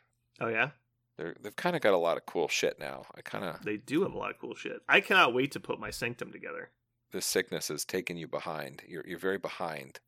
Oh 0.42 0.50
yeah, 0.50 0.72
They're, 1.18 1.34
they've 1.42 1.56
kind 1.56 1.78
of 1.78 1.82
got 1.82 1.94
a 1.94 1.98
lot 1.98 2.18
of 2.18 2.26
cool 2.26 2.50
shit 2.50 2.78
now. 2.78 3.06
I 3.16 3.22
kind 3.22 3.46
of 3.46 3.64
they 3.64 3.78
do 3.78 4.04
have 4.04 4.14
a 4.14 4.18
lot 4.18 4.32
of 4.32 4.40
cool 4.40 4.54
shit. 4.54 4.82
I 4.90 5.00
cannot 5.00 5.34
wait 5.34 5.54
to 5.54 5.62
put 5.62 5.80
my 5.80 5.92
sanctum 5.92 6.34
together. 6.34 6.72
The 7.12 7.22
sickness 7.22 7.70
is 7.70 7.86
taking 7.86 8.18
you 8.18 8.28
behind. 8.28 8.82
You're 8.86 9.08
you're 9.08 9.18
very 9.18 9.38
behind. 9.38 10.02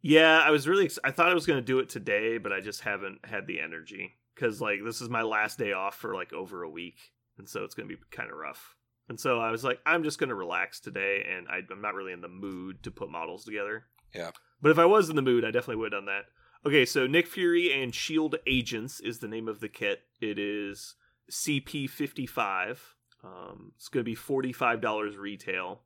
Yeah, 0.00 0.38
I 0.38 0.50
was 0.50 0.66
really. 0.66 0.86
Ex- 0.86 0.98
I 1.04 1.10
thought 1.10 1.28
I 1.28 1.34
was 1.34 1.46
going 1.46 1.58
to 1.58 1.64
do 1.64 1.78
it 1.78 1.90
today, 1.90 2.38
but 2.38 2.52
I 2.52 2.60
just 2.60 2.80
haven't 2.80 3.26
had 3.26 3.46
the 3.46 3.60
energy 3.60 4.14
because 4.34 4.58
like 4.58 4.78
this 4.82 5.02
is 5.02 5.10
my 5.10 5.22
last 5.22 5.58
day 5.58 5.72
off 5.72 5.96
for 5.96 6.14
like 6.14 6.32
over 6.32 6.62
a 6.62 6.70
week, 6.70 7.12
and 7.36 7.46
so 7.46 7.62
it's 7.64 7.74
going 7.74 7.88
to 7.90 7.94
be 7.94 8.00
kind 8.10 8.30
of 8.30 8.38
rough. 8.38 8.74
And 9.10 9.20
so 9.20 9.38
I 9.38 9.50
was 9.50 9.64
like, 9.64 9.80
I'm 9.84 10.04
just 10.04 10.18
going 10.18 10.30
to 10.30 10.34
relax 10.34 10.80
today, 10.80 11.26
and 11.30 11.46
I, 11.48 11.60
I'm 11.70 11.82
not 11.82 11.94
really 11.94 12.12
in 12.12 12.22
the 12.22 12.28
mood 12.28 12.82
to 12.84 12.90
put 12.90 13.10
models 13.10 13.44
together. 13.44 13.84
Yeah. 14.14 14.30
But 14.62 14.70
if 14.70 14.78
I 14.78 14.84
was 14.86 15.10
in 15.10 15.16
the 15.16 15.22
mood, 15.22 15.44
I 15.44 15.50
definitely 15.50 15.76
would 15.76 15.92
have 15.92 16.04
done 16.04 16.06
that. 16.06 16.26
Okay, 16.64 16.84
so 16.86 17.06
Nick 17.08 17.26
Fury 17.26 17.72
and 17.72 17.92
Shield 17.92 18.36
Agents 18.46 19.00
is 19.00 19.18
the 19.18 19.26
name 19.28 19.48
of 19.48 19.58
the 19.60 19.68
kit. 19.68 20.02
It 20.20 20.38
is 20.38 20.94
CP55. 21.30 22.78
Um, 23.24 23.72
it's 23.76 23.88
going 23.88 24.04
to 24.04 24.10
be 24.10 24.16
$45 24.16 25.18
retail. 25.18 25.80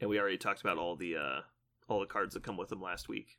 And 0.00 0.10
we 0.10 0.18
already 0.18 0.38
talked 0.38 0.60
about 0.60 0.78
all 0.78 0.96
the 0.96 1.16
uh, 1.16 1.40
all 1.88 2.00
the 2.00 2.06
cards 2.06 2.34
that 2.34 2.44
come 2.44 2.56
with 2.56 2.68
them 2.68 2.80
last 2.80 3.08
week. 3.08 3.38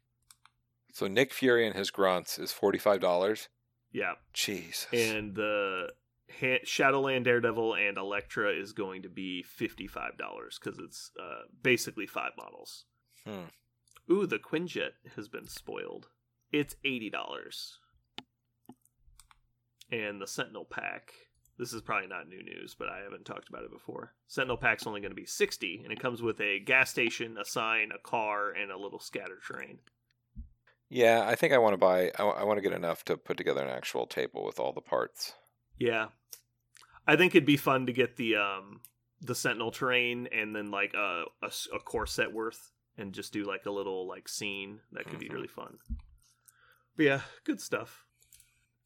So 0.92 1.08
Nick 1.08 1.32
Fury 1.32 1.66
and 1.66 1.76
his 1.76 1.90
grunts 1.90 2.38
is 2.38 2.52
forty 2.52 2.78
five 2.78 3.00
dollars. 3.00 3.48
Yeah, 3.94 4.14
Jesus. 4.34 4.88
and 4.92 5.36
the 5.36 5.88
ha- 6.42 6.60
Shadowland 6.66 7.26
Daredevil 7.26 7.76
and 7.76 7.98
Elektra 7.98 8.52
is 8.52 8.74
going 8.74 9.02
to 9.04 9.10
be 9.10 9.44
$55 9.60 9.90
because 10.62 10.78
it's 10.80 11.12
uh, 11.20 11.44
basically 11.64 12.06
five 12.06 12.34
models. 12.38 12.86
Hmm. 13.26 13.46
Ooh, 14.12 14.26
the 14.26 14.40
Quinjet 14.40 14.92
has 15.16 15.28
been 15.28 15.48
spoiled. 15.48 16.08
It's 16.52 16.76
$80. 16.84 17.12
And 19.92 20.22
the 20.22 20.28
Sentinel 20.28 20.66
pack. 20.66 21.14
This 21.58 21.74
is 21.74 21.82
probably 21.82 22.08
not 22.08 22.28
new 22.28 22.42
news, 22.42 22.76
but 22.78 22.88
I 22.88 23.00
haven't 23.04 23.26
talked 23.26 23.50
about 23.50 23.64
it 23.64 23.72
before. 23.72 24.14
Sentinel 24.28 24.58
pack's 24.58 24.88
only 24.88 25.02
going 25.02 25.12
to 25.12 25.16
be 25.16 25.26
60 25.26 25.82
and 25.84 25.92
it 25.92 26.00
comes 26.00 26.22
with 26.22 26.40
a 26.40 26.60
gas 26.60 26.90
station, 26.90 27.38
a 27.40 27.46
sign, 27.46 27.92
a 27.94 28.00
car, 28.00 28.52
and 28.52 28.72
a 28.72 28.78
little 28.78 29.00
scatter 29.00 29.40
terrain. 29.46 29.80
Yeah, 30.90 31.24
I 31.28 31.36
think 31.36 31.54
I 31.54 31.60
want 31.60 31.74
to 31.74 31.78
buy. 31.78 32.12
I, 32.18 32.44
want 32.44 32.58
to 32.58 32.64
get 32.68 32.74
enough 32.74 33.06
to 33.06 33.18
put 33.18 33.38
together 33.38 33.62
an 33.64 33.70
actual 33.70 34.08
table 34.08 34.44
with 34.44 34.60
all 34.60 34.74
the 34.74 34.82
parts. 34.82 35.34
Yeah. 35.78 36.08
I 37.06 37.16
think 37.16 37.36
it'd 37.36 37.46
be 37.46 37.58
fun 37.58 37.86
to 37.86 37.94
get 37.94 38.18
the 38.18 38.38
um 38.38 38.82
the 39.22 39.36
Sentinel 39.36 39.70
terrain 39.72 40.28
and 40.32 40.56
then 40.56 40.72
like 40.72 40.96
a 40.96 41.26
a 41.44 41.80
core 41.80 42.08
set 42.08 42.34
worth 42.34 42.72
and 43.00 43.14
just 43.14 43.34
do 43.34 43.44
like 43.44 43.66
a 43.66 43.72
little 43.72 44.08
like 44.08 44.28
scene 44.28 44.82
that 44.92 45.06
could 45.08 45.20
be 45.20 45.30
Mhm. 45.30 45.34
really 45.34 45.48
fun. 45.48 45.78
But 46.96 47.06
yeah, 47.06 47.22
good 47.46 47.62
stuff. 47.62 48.06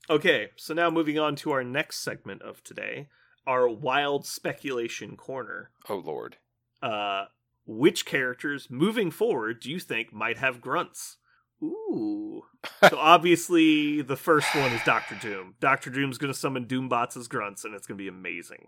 Okay, 0.10 0.52
so 0.58 0.74
now 0.74 0.90
moving 0.90 1.18
on 1.18 1.36
to 1.38 1.52
our 1.52 1.64
next 1.64 2.00
segment 2.00 2.42
of 2.42 2.64
today, 2.64 3.10
our 3.48 3.68
wild 3.70 4.26
speculation 4.26 5.16
corner. 5.18 5.72
Oh 5.90 5.98
Lord. 5.98 6.38
Uh 6.82 7.26
which 7.66 8.06
characters 8.06 8.70
moving 8.70 9.10
forward 9.10 9.62
do 9.62 9.72
you 9.72 9.80
think 9.80 10.12
might 10.12 10.38
have 10.38 10.60
grunts? 10.62 11.18
Ooh. 11.62 12.44
so 12.90 12.98
obviously 12.98 14.02
the 14.02 14.18
first 14.18 14.54
one 14.54 14.72
is 14.74 14.84
Doctor 14.84 15.16
Doom. 15.16 15.56
Doctor 15.62 15.90
Doom's 15.90 16.18
gonna 16.18 16.34
summon 16.34 16.66
Doombots 16.66 17.16
as 17.16 17.30
grunts, 17.30 17.64
and 17.64 17.74
it's 17.74 17.88
gonna 17.88 17.98
be 17.98 18.10
amazing. 18.10 18.68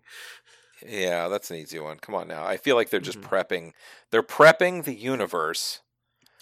Yeah, 0.86 1.28
that's 1.28 1.49
an 1.51 1.57
easy 1.57 1.80
one. 1.80 1.97
Come 1.97 2.15
on 2.15 2.28
now. 2.28 2.45
I 2.45 2.57
feel 2.57 2.76
like 2.76 2.89
they're 2.89 2.99
just 2.99 3.21
Mhm. 3.21 3.30
prepping. 3.30 3.73
They're 4.11 4.23
prepping 4.23 4.84
the 4.84 4.93
universe 4.95 5.82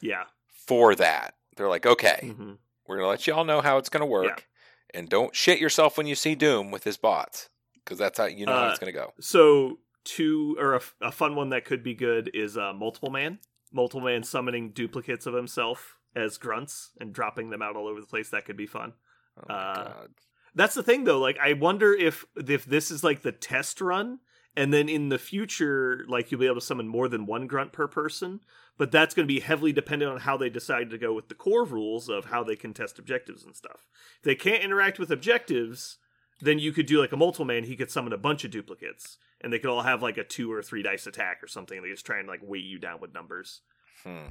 Yeah. 0.01 0.25
for 0.67 0.95
that. 0.95 1.35
They're 1.55 1.69
like, 1.69 1.85
okay, 1.85 2.33
hmm 2.35 2.53
we're 2.85 2.97
gonna 2.97 3.07
let 3.09 3.25
you 3.27 3.33
all 3.33 3.45
know 3.45 3.61
how 3.61 3.77
it's 3.77 3.89
gonna 3.89 4.05
work, 4.05 4.47
and 4.93 5.07
don't 5.09 5.35
shit 5.35 5.59
yourself 5.59 5.97
when 5.97 6.05
you 6.07 6.15
see 6.15 6.35
Doom 6.35 6.69
with 6.71 6.83
his 6.83 6.97
bots, 6.97 7.49
because 7.75 7.97
that's 7.97 8.17
how 8.17 8.25
you 8.25 8.45
know 8.45 8.53
how 8.53 8.65
Uh, 8.65 8.69
it's 8.71 8.79
gonna 8.79 8.91
go. 8.91 9.13
So 9.19 9.79
two 10.03 10.57
or 10.59 10.79
a 11.01 11.11
fun 11.11 11.35
one 11.35 11.49
that 11.49 11.63
could 11.63 11.81
be 11.83 11.93
good 11.93 12.29
is 12.33 12.57
uh, 12.57 12.73
multiple 12.73 13.09
man. 13.09 13.39
Multiple 13.71 14.01
man 14.01 14.23
summoning 14.23 14.71
duplicates 14.71 15.25
of 15.25 15.33
himself 15.33 15.97
as 16.15 16.37
grunts 16.37 16.91
and 16.99 17.13
dropping 17.13 17.49
them 17.51 17.61
out 17.61 17.75
all 17.75 17.87
over 17.87 18.01
the 18.01 18.05
place. 18.07 18.29
That 18.29 18.45
could 18.45 18.57
be 18.57 18.67
fun. 18.67 18.93
Oh 19.37 19.53
uh, 19.53 19.83
god. 19.83 20.09
That's 20.55 20.75
the 20.75 20.83
thing 20.83 21.03
though. 21.03 21.19
Like 21.19 21.37
I 21.41 21.53
wonder 21.53 21.93
if 21.93 22.25
if 22.35 22.65
this 22.65 22.91
is 22.91 23.03
like 23.03 23.21
the 23.21 23.31
test 23.31 23.81
run 23.81 24.19
and 24.55 24.73
then 24.73 24.87
in 24.87 25.09
the 25.09 25.17
future 25.17 26.05
like 26.07 26.31
you'll 26.31 26.39
be 26.39 26.45
able 26.45 26.55
to 26.55 26.61
summon 26.61 26.87
more 26.87 27.07
than 27.07 27.25
one 27.25 27.47
grunt 27.47 27.73
per 27.73 27.87
person, 27.87 28.41
but 28.77 28.91
that's 28.91 29.15
going 29.15 29.27
to 29.27 29.33
be 29.33 29.39
heavily 29.39 29.73
dependent 29.73 30.11
on 30.11 30.19
how 30.19 30.37
they 30.37 30.49
decide 30.49 30.89
to 30.91 30.97
go 30.97 31.13
with 31.13 31.27
the 31.27 31.35
core 31.35 31.65
rules 31.65 32.09
of 32.09 32.25
how 32.25 32.43
they 32.43 32.55
can 32.55 32.73
test 32.73 32.99
objectives 32.99 33.43
and 33.43 33.55
stuff. 33.55 33.87
If 34.17 34.23
they 34.23 34.35
can't 34.35 34.63
interact 34.63 34.99
with 34.99 35.11
objectives, 35.11 35.97
then 36.39 36.59
you 36.59 36.71
could 36.71 36.85
do 36.85 36.99
like 36.99 37.11
a 37.11 37.17
multiple 37.17 37.45
man, 37.45 37.63
he 37.63 37.75
could 37.75 37.91
summon 37.91 38.13
a 38.13 38.17
bunch 38.17 38.43
of 38.43 38.51
duplicates 38.51 39.17
and 39.41 39.51
they 39.51 39.59
could 39.59 39.69
all 39.69 39.81
have 39.81 40.01
like 40.01 40.17
a 40.17 40.23
2 40.23 40.51
or 40.51 40.63
3 40.63 40.83
dice 40.83 41.05
attack 41.05 41.43
or 41.43 41.47
something. 41.47 41.81
They 41.81 41.89
just 41.89 42.05
try 42.05 42.19
and 42.19 42.27
like 42.27 42.41
weigh 42.43 42.59
you 42.59 42.79
down 42.79 42.99
with 43.01 43.13
numbers. 43.13 43.61
Hmm. 44.03 44.27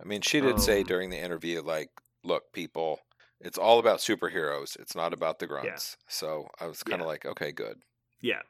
I 0.00 0.04
mean, 0.04 0.20
she 0.20 0.40
did 0.40 0.60
say 0.60 0.80
Um, 0.80 0.86
during 0.86 1.10
the 1.10 1.18
interview, 1.18 1.62
like, 1.62 1.90
look, 2.24 2.52
people, 2.52 3.00
it's 3.40 3.58
all 3.58 3.78
about 3.78 3.98
superheroes. 3.98 4.78
It's 4.78 4.94
not 4.94 5.12
about 5.12 5.38
the 5.38 5.46
grunts. 5.46 5.96
So 6.08 6.48
I 6.60 6.66
was 6.66 6.82
kind 6.82 7.00
of 7.00 7.06
Yeah. 7.06 7.10
like, 7.10 7.26
okay, 7.26 7.52
good. 7.52 7.78
Yeah. 8.20 8.42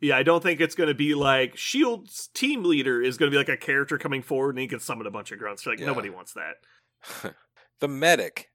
Yeah, 0.00 0.16
I 0.16 0.24
don't 0.24 0.42
think 0.42 0.60
it's 0.60 0.74
going 0.74 0.88
to 0.88 0.94
be 0.94 1.14
like 1.14 1.56
Shield's 1.56 2.28
team 2.34 2.64
leader 2.64 3.00
is 3.00 3.16
going 3.18 3.30
to 3.30 3.34
be 3.34 3.38
like 3.38 3.48
a 3.48 3.56
character 3.56 3.98
coming 3.98 4.20
forward 4.22 4.50
and 4.56 4.58
he 4.58 4.66
can 4.66 4.80
summon 4.80 5.06
a 5.06 5.10
bunch 5.12 5.30
of 5.30 5.38
grunts. 5.38 5.64
Like 5.64 5.78
Yeah. 5.78 5.86
nobody 5.86 6.10
wants 6.10 6.34
that. 6.34 7.34
the 7.80 7.86
medic. 7.88 8.50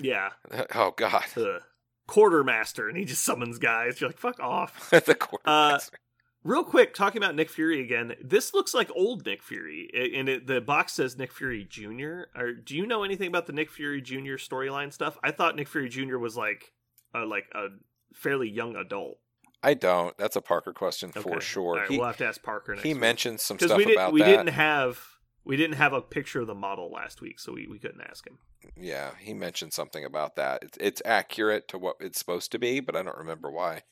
Yeah, 0.00 0.30
Oh 0.74 0.92
God. 0.96 1.24
the 1.36 1.60
quartermaster 2.08 2.88
and 2.88 2.98
he 2.98 3.04
just 3.04 3.22
summons 3.24 3.58
guys. 3.58 4.00
You're 4.00 4.10
like, 4.10 4.18
fuck 4.18 4.40
off. 4.40 4.90
the 4.90 5.12
Uh, 5.12 5.14
quartermaster. 5.14 5.98
Real 6.44 6.62
quick, 6.62 6.92
talking 6.92 7.22
about 7.22 7.34
Nick 7.34 7.48
Fury 7.48 7.80
again. 7.80 8.14
This 8.22 8.52
looks 8.52 8.74
like 8.74 8.90
old 8.94 9.24
Nick 9.24 9.42
Fury, 9.42 9.88
and 10.14 10.28
it, 10.28 10.46
the 10.46 10.60
box 10.60 10.92
says 10.92 11.16
Nick 11.16 11.32
Fury 11.32 11.64
Jr. 11.64 12.24
Or 12.36 12.52
do 12.52 12.76
you 12.76 12.86
know 12.86 13.02
anything 13.02 13.28
about 13.28 13.46
the 13.46 13.54
Nick 13.54 13.70
Fury 13.70 14.02
Jr. 14.02 14.36
storyline 14.36 14.92
stuff? 14.92 15.16
I 15.24 15.30
thought 15.30 15.56
Nick 15.56 15.68
Fury 15.68 15.88
Jr. 15.88 16.18
was 16.18 16.36
like, 16.36 16.72
uh, 17.14 17.24
like 17.24 17.46
a 17.54 17.68
fairly 18.12 18.50
young 18.50 18.76
adult. 18.76 19.18
I 19.62 19.72
don't. 19.72 20.14
That's 20.18 20.36
a 20.36 20.42
Parker 20.42 20.74
question 20.74 21.10
Okay. 21.16 21.22
for 21.22 21.40
sure. 21.40 21.76
Right, 21.76 21.88
he 21.90 21.96
we'll 21.96 22.06
have 22.08 22.18
to 22.18 22.26
ask 22.26 22.42
Parker 22.42 22.72
next 22.74 22.84
he 22.84 22.92
week. 22.92 23.00
mentioned 23.00 23.40
some 23.40 23.58
stuff 23.58 23.78
we 23.78 23.84
didn't 23.86 23.96
about 23.98 24.12
we 24.12 24.20
that. 24.20 24.26
didn't 24.26 24.48
have 24.48 25.00
we 25.46 25.56
didn't 25.56 25.76
have 25.76 25.94
a 25.94 26.02
picture 26.02 26.42
of 26.42 26.46
the 26.46 26.54
model 26.54 26.90
last 26.92 27.22
week, 27.22 27.40
so 27.40 27.52
we, 27.54 27.66
we 27.66 27.78
couldn't 27.78 28.02
ask 28.02 28.26
him. 28.26 28.36
Yeah, 28.76 29.12
he 29.18 29.32
mentioned 29.32 29.72
something 29.72 30.04
about 30.04 30.36
that. 30.36 30.62
It's 30.62 30.76
it's 30.78 31.02
accurate 31.06 31.68
to 31.68 31.78
what 31.78 31.96
it's 32.00 32.18
supposed 32.18 32.52
to 32.52 32.58
be, 32.58 32.80
but 32.80 32.94
I 32.94 33.02
don't 33.02 33.16
remember 33.16 33.50
why. 33.50 33.84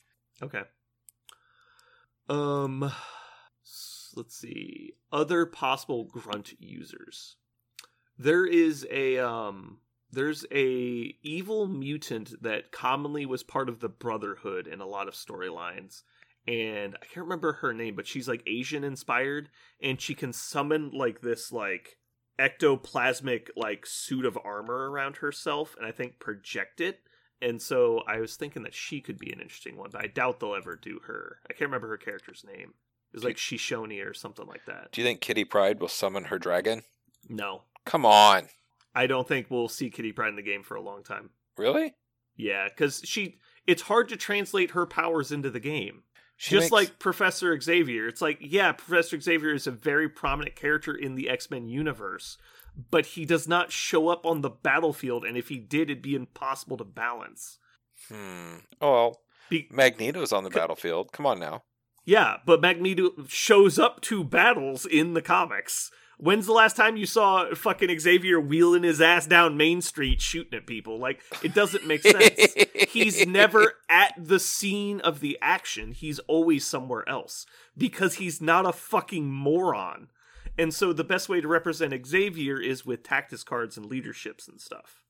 Okay. 0.43 0.61
Um, 2.29 2.91
let's 4.15 4.35
see. 4.35 4.93
Other 5.11 5.45
possible 5.45 6.05
grunt 6.05 6.53
users. 6.59 7.35
There 8.17 8.45
is 8.45 8.87
a 8.91 9.19
um. 9.19 9.79
There's 10.11 10.45
a 10.51 11.15
evil 11.23 11.67
mutant 11.67 12.43
that 12.43 12.71
commonly 12.71 13.25
was 13.25 13.41
part 13.41 13.67
of 13.67 13.79
the 13.79 13.89
Brotherhood 13.89 14.67
in 14.67 14.79
a 14.79 14.85
lot 14.85 15.07
of 15.07 15.15
storylines, 15.15 16.03
and 16.47 16.95
I 17.01 17.05
can't 17.07 17.25
remember 17.25 17.53
her 17.53 17.73
name, 17.73 17.95
but 17.95 18.05
she's 18.05 18.27
like 18.27 18.43
Asian 18.45 18.83
inspired, 18.83 19.49
and 19.81 19.99
she 19.99 20.13
can 20.13 20.31
summon 20.31 20.91
like 20.91 21.21
this 21.21 21.51
like 21.51 21.97
ectoplasmic 22.37 23.47
like 23.55 23.87
suit 23.87 24.25
of 24.25 24.37
armor 24.43 24.91
around 24.91 25.17
herself, 25.17 25.75
and 25.77 25.85
I 25.85 25.91
think 25.91 26.19
project 26.19 26.79
it 26.79 26.99
and 27.43 27.61
so 27.61 28.03
I 28.07 28.19
was 28.19 28.35
thinking 28.35 28.63
that 28.63 28.73
she 28.73 29.01
could 29.01 29.17
be 29.19 29.31
an 29.31 29.39
interesting 29.41 29.77
one, 29.77 29.89
but 29.91 30.01
I 30.03 30.07
doubt 30.07 30.39
they'll 30.39 30.55
ever 30.55 30.75
do 30.75 30.99
her. 31.07 31.39
I 31.49 31.53
can't 31.53 31.69
remember 31.69 31.89
her 31.89 31.97
character's 31.97 32.43
name. 32.47 32.73
It 33.11 33.17
was 33.17 33.23
like 33.23 33.35
Shishoni 33.37 34.03
or 34.03 34.13
something 34.13 34.47
like 34.47 34.65
that. 34.65 34.91
Do 34.91 35.01
you 35.01 35.05
think 35.07 35.21
Kitty 35.21 35.43
Pryde 35.45 35.79
will 35.79 35.87
summon 35.87 36.25
her 36.25 36.39
dragon? 36.39 36.83
No, 37.29 37.61
Come 37.85 38.05
on, 38.05 38.47
I 38.95 39.07
don't 39.07 39.27
think 39.27 39.47
we'll 39.49 39.67
see 39.67 39.89
Kitty 39.89 40.11
Pryde 40.13 40.29
in 40.29 40.35
the 40.35 40.41
game 40.41 40.63
for 40.63 40.75
a 40.75 40.81
long 40.81 41.03
time. 41.03 41.29
really? 41.57 41.93
Yeah, 42.35 42.67
because 42.69 43.01
she, 43.05 43.37
it's 43.67 43.83
hard 43.83 44.09
to 44.09 44.17
translate 44.17 44.71
her 44.71 44.85
powers 44.87 45.31
into 45.31 45.51
the 45.51 45.59
game. 45.59 46.03
She 46.37 46.51
Just 46.55 46.65
makes- 46.65 46.71
like 46.71 46.99
Professor 46.99 47.59
Xavier, 47.61 48.07
it's 48.07 48.21
like, 48.21 48.39
yeah, 48.41 48.71
Professor 48.71 49.19
Xavier 49.19 49.53
is 49.53 49.67
a 49.67 49.71
very 49.71 50.09
prominent 50.09 50.55
character 50.55 50.95
in 50.95 51.13
the 51.15 51.29
X 51.29 51.51
Men 51.51 51.67
universe, 51.67 52.37
but 52.91 53.05
he 53.07 53.25
does 53.25 53.47
not 53.47 53.71
show 53.71 54.07
up 54.09 54.25
on 54.25 54.41
the 54.41 54.49
battlefield, 54.49 55.25
and 55.25 55.37
if 55.37 55.49
he 55.49 55.57
did, 55.57 55.89
it'd 55.89 56.01
be 56.01 56.15
impossible 56.15 56.77
to 56.77 56.83
balance. 56.83 57.57
hmm. 58.09 58.55
Oh, 58.81 58.91
well, 58.91 59.21
Be- 59.49 59.67
Magneto's 59.71 60.33
on 60.33 60.43
the 60.43 60.49
battlefield. 60.49 61.11
Come 61.11 61.25
on 61.25 61.39
now. 61.39 61.63
Yeah, 62.05 62.37
but 62.45 62.59
Magneto 62.61 63.11
shows 63.29 63.79
up 63.79 64.01
to 64.01 64.23
battles 64.23 64.85
in 64.85 65.13
the 65.13 65.21
comics. 65.21 65.89
When's 66.17 66.45
the 66.45 66.51
last 66.53 66.75
time 66.75 66.95
you 66.97 67.05
saw 67.05 67.53
fucking 67.55 67.97
Xavier 67.99 68.39
wheeling 68.39 68.83
his 68.83 69.01
ass 69.01 69.25
down 69.25 69.57
Main 69.57 69.81
Street 69.81 70.21
shooting 70.21 70.53
at 70.57 70.67
people? 70.67 70.99
Like, 70.99 71.21
it 71.41 71.53
doesn't 71.53 71.87
make 71.87 72.01
sense. 72.03 72.55
he's 72.89 73.25
never 73.27 73.73
at 73.89 74.13
the 74.17 74.39
scene 74.39 74.99
of 75.01 75.21
the 75.21 75.37
action. 75.41 75.91
He's 75.91 76.19
always 76.19 76.65
somewhere 76.65 77.07
else 77.09 77.45
because 77.77 78.15
he's 78.15 78.41
not 78.41 78.65
a 78.65 78.73
fucking 78.73 79.29
moron. 79.31 80.09
And 80.57 80.73
so 80.73 80.93
the 80.93 81.03
best 81.03 81.29
way 81.29 81.41
to 81.41 81.47
represent 81.47 82.05
Xavier 82.05 82.59
is 82.59 82.85
with 82.85 83.03
tactics 83.03 83.43
cards 83.43 83.77
and 83.77 83.85
leaderships 83.85 84.47
and 84.47 84.61
stuff. 84.61 85.03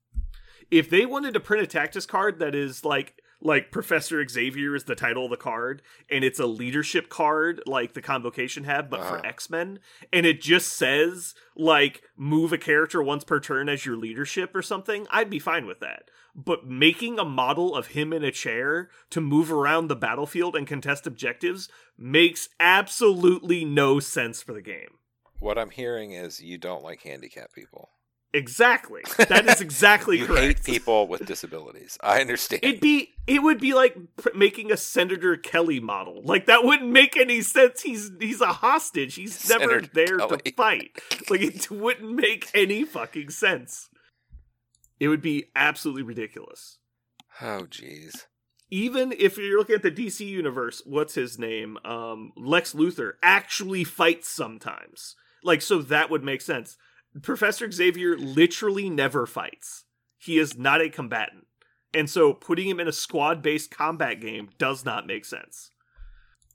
If 0.71 0.89
they 0.89 1.05
wanted 1.05 1.33
to 1.33 1.39
print 1.39 1.63
a 1.63 1.67
tactics 1.67 2.05
card 2.05 2.39
that 2.39 2.55
is 2.55 2.85
like 2.85 3.15
like 3.45 3.71
Professor 3.71 4.25
Xavier 4.25 4.73
is 4.73 4.85
the 4.85 4.95
title 4.95 5.25
of 5.25 5.31
the 5.31 5.35
card 5.35 5.81
and 6.09 6.23
it's 6.23 6.39
a 6.39 6.45
leadership 6.45 7.09
card 7.09 7.61
like 7.67 7.91
the 7.93 8.01
convocation 8.01 8.63
have 8.63 8.89
but 8.89 9.01
for 9.01 9.17
Uh-huh. 9.17 9.21
X-Men 9.25 9.79
and 10.13 10.25
it 10.25 10.39
just 10.39 10.71
says 10.71 11.35
like 11.57 12.03
move 12.15 12.53
a 12.53 12.57
character 12.57 13.03
once 13.03 13.25
per 13.25 13.41
turn 13.41 13.67
as 13.67 13.85
your 13.85 13.97
leadership 13.97 14.55
or 14.55 14.61
something, 14.61 15.05
I'd 15.11 15.29
be 15.29 15.39
fine 15.39 15.65
with 15.65 15.81
that 15.81 16.09
but 16.35 16.65
making 16.65 17.19
a 17.19 17.25
model 17.25 17.75
of 17.75 17.87
him 17.87 18.13
in 18.13 18.23
a 18.23 18.31
chair 18.31 18.89
to 19.11 19.21
move 19.21 19.51
around 19.51 19.87
the 19.87 19.95
battlefield 19.95 20.55
and 20.55 20.65
contest 20.65 21.05
objectives 21.05 21.67
makes 21.97 22.47
absolutely 22.59 23.63
no 23.65 23.99
sense 23.99 24.41
for 24.41 24.53
the 24.53 24.61
game. 24.61 24.97
What 25.43 25.57
I'm 25.57 25.69
hearing 25.71 26.11
is 26.13 26.41
you 26.41 26.57
don't 26.57 26.83
like 26.83 27.01
handicapped 27.01 27.53
people. 27.53 27.89
Exactly. 28.33 29.01
That 29.17 29.45
is 29.47 29.61
exactly 29.69 30.17
you 30.19 30.25
correct. 30.25 30.41
hate 30.41 30.63
people 30.63 31.07
with 31.07 31.25
disabilities. 31.25 31.97
I 32.01 32.21
understand. 32.21 32.63
It'd 32.63 32.79
be 32.79 33.09
it 33.27 33.43
would 33.43 33.59
be 33.59 33.73
like 33.73 33.95
pr- 34.17 34.29
making 34.35 34.71
a 34.71 34.77
Senator 34.77 35.35
Kelly 35.37 35.79
model. 35.79 36.21
Like 36.23 36.45
that 36.47 36.63
wouldn't 36.63 36.89
make 36.89 37.15
any 37.17 37.41
sense. 37.41 37.81
He's 37.81 38.09
he's 38.19 38.41
a 38.41 38.53
hostage. 38.53 39.15
He's 39.15 39.49
never 39.49 39.81
there 39.81 40.17
Kelly. 40.17 40.37
to 40.45 40.51
fight. 40.53 40.91
Like 41.29 41.41
it 41.41 41.69
wouldn't 41.69 42.11
make 42.11 42.49
any 42.55 42.85
fucking 42.85 43.29
sense. 43.29 43.89
It 44.99 45.09
would 45.09 45.21
be 45.21 45.51
absolutely 45.55 46.03
ridiculous. 46.03 46.77
oh, 47.41 47.67
jeez. 47.69 48.25
even 48.71 49.11
if 49.11 49.37
you're 49.37 49.57
looking 49.59 49.75
at 49.75 49.83
the 49.83 49.91
DC 49.91 50.25
universe, 50.25 50.81
what's 50.85 51.15
his 51.15 51.37
name? 51.37 51.77
Um, 51.83 52.31
Lex 52.37 52.73
Luthor 52.73 53.13
actually 53.21 53.83
fights 53.83 54.29
sometimes. 54.29 55.15
Like, 55.43 55.61
so 55.61 55.81
that 55.81 56.09
would 56.09 56.23
make 56.23 56.41
sense. 56.41 56.77
Professor 57.21 57.69
Xavier 57.69 58.17
literally 58.17 58.89
never 58.89 59.25
fights. 59.25 59.85
He 60.17 60.39
is 60.39 60.57
not 60.57 60.81
a 60.81 60.89
combatant. 60.89 61.47
And 61.93 62.09
so 62.09 62.33
putting 62.33 62.67
him 62.67 62.79
in 62.79 62.87
a 62.87 62.93
squad 62.93 63.41
based 63.41 63.69
combat 63.69 64.19
game 64.19 64.49
does 64.57 64.83
not 64.83 65.05
make 65.05 65.25
sense. 65.25 65.69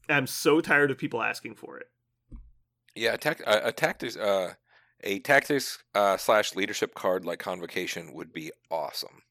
I'm 0.08 0.26
so 0.26 0.60
tired 0.60 0.90
of 0.90 0.98
people 0.98 1.22
asking 1.22 1.54
for 1.54 1.78
it. 1.78 1.86
Yeah, 2.94 3.14
a, 3.14 3.18
tac- 3.18 3.46
a, 3.46 3.68
a 3.68 3.72
tactics, 3.72 4.16
uh, 4.16 4.54
a 5.04 5.20
tactics 5.20 5.78
uh, 5.94 6.16
slash 6.16 6.56
leadership 6.56 6.94
card 6.94 7.24
like 7.24 7.38
Convocation 7.38 8.12
would 8.14 8.32
be 8.32 8.50
awesome 8.70 9.22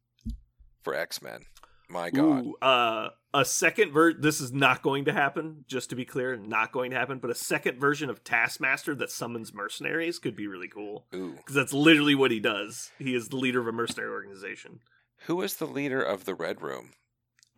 for 0.81 0.93
X 0.93 1.21
Men. 1.21 1.41
My 1.89 2.09
God, 2.09 2.45
Ooh, 2.45 2.55
uh, 2.61 3.09
a 3.37 3.45
second 3.45 3.91
ver 3.91 4.13
This 4.13 4.41
is 4.41 4.51
not 4.51 4.81
going 4.81 5.05
to 5.05 5.13
happen. 5.13 5.63
Just 5.67 5.91
to 5.91 5.95
be 5.95 6.05
clear, 6.05 6.35
not 6.35 6.71
going 6.71 6.89
to 6.91 6.97
happen. 6.97 7.19
But 7.19 7.29
a 7.29 7.35
second 7.35 7.79
version 7.79 8.09
of 8.09 8.23
Taskmaster 8.23 8.95
that 8.95 9.11
summons 9.11 9.53
mercenaries 9.53 10.17
could 10.17 10.35
be 10.35 10.47
really 10.47 10.67
cool 10.67 11.05
ooh, 11.13 11.33
because 11.37 11.55
that's 11.55 11.73
literally 11.73 12.15
what 12.15 12.31
he 12.31 12.39
does. 12.39 12.89
He 12.97 13.13
is 13.13 13.29
the 13.29 13.35
leader 13.37 13.59
of 13.61 13.67
a 13.67 13.71
mercenary 13.71 14.09
organization. 14.11 14.79
who 15.25 15.41
is 15.41 15.57
the 15.57 15.67
leader 15.67 16.01
of 16.01 16.25
the 16.25 16.33
Red 16.33 16.61
Room? 16.61 16.93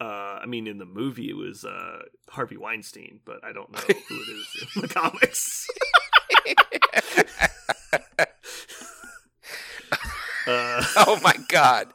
Uh, 0.01 0.39
I 0.41 0.45
mean, 0.45 0.67
in 0.67 0.77
the 0.80 0.86
movie 0.86 1.30
it 1.30 1.38
was 1.38 1.63
uh, 1.65 1.99
Harvey 2.30 2.57
Weinstein, 2.57 3.21
but 3.25 3.43
I 3.43 3.51
don't 3.53 3.71
know 3.71 3.80
who 3.88 4.15
it 4.15 4.30
is 4.30 4.67
in 4.75 4.82
the 4.82 4.88
comics. 4.89 5.67
Uh, 10.47 10.84
oh 10.97 11.19
my 11.23 11.36
God, 11.47 11.89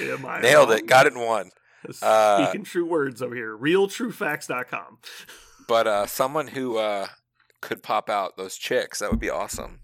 am 0.00 0.24
I 0.26 0.40
nailed 0.40 0.68
wrong? 0.68 0.78
it, 0.78 0.86
got 0.86 1.06
it 1.06 1.14
in 1.14 1.18
one. 1.18 1.50
Uh, 2.02 2.46
Speaking 2.46 2.64
true 2.64 2.86
words 2.86 3.20
over 3.22 3.34
here. 3.34 3.56
RealTrueFacts.com. 3.56 4.98
But 5.68 5.86
uh, 5.86 6.06
someone 6.06 6.48
who 6.48 6.76
uh, 6.76 7.06
could 7.60 7.82
pop 7.84 8.10
out 8.10 8.36
those 8.36 8.56
chicks, 8.56 8.98
that 8.98 9.10
would 9.12 9.20
be 9.20 9.30
awesome. 9.30 9.78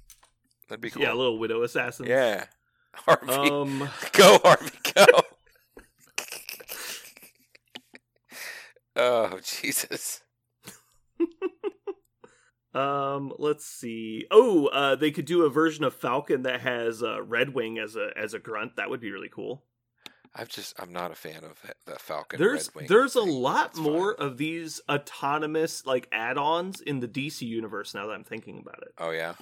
That'd 0.68 0.80
be 0.80 0.90
cool. 0.90 1.03
Yeah, 1.03 1.12
little 1.12 1.38
widow 1.38 1.62
assassin. 1.62 2.07
Yeah. 2.07 2.46
Harvey, 2.94 3.32
Um. 3.32 3.88
go 4.12 4.38
Harvey, 4.42 4.70
go. 4.94 5.07
oh 8.96 9.38
Jesus. 9.42 10.22
Um, 12.74 13.32
let's 13.38 13.64
see. 13.64 14.26
Oh, 14.30 14.66
uh, 14.66 14.94
they 14.96 15.11
could 15.11 15.24
do 15.24 15.44
a 15.44 15.51
version 15.51 15.84
of 15.84 15.94
Falcon 15.94 16.42
that 16.42 16.61
has 16.61 17.03
uh, 17.03 17.18
Redwing 17.26 17.82
as 17.82 17.96
a 17.96 18.11
as 18.16 18.34
a 18.34 18.38
grunt. 18.38 18.76
That 18.76 18.90
would 18.90 19.01
be 19.01 19.11
really 19.11 19.30
cool. 19.32 19.64
I've 20.39 20.49
just 20.49 20.80
I'm 20.80 20.93
not 20.93 21.11
a 21.11 21.16
fan 21.16 21.43
of 21.43 21.61
the 21.84 21.99
Falcon. 21.99 22.39
there's 22.39 22.70
there's 22.86 23.16
a 23.16 23.22
lot 23.22 23.72
That's 23.74 23.78
more 23.80 24.16
fine. 24.16 24.26
of 24.26 24.39
these 24.39 24.80
autonomous 24.89 25.84
like 25.84 26.09
add-ons 26.12 26.80
in 26.80 27.01
the 27.01 27.09
DC 27.09 27.43
universe 27.43 27.93
now 27.95 28.07
that 28.07 28.12
I'm 28.12 28.24
thinking 28.24 28.59
about 28.59 28.82
it. 28.82 28.95
Oh 28.99 29.11
yeah. 29.11 29.34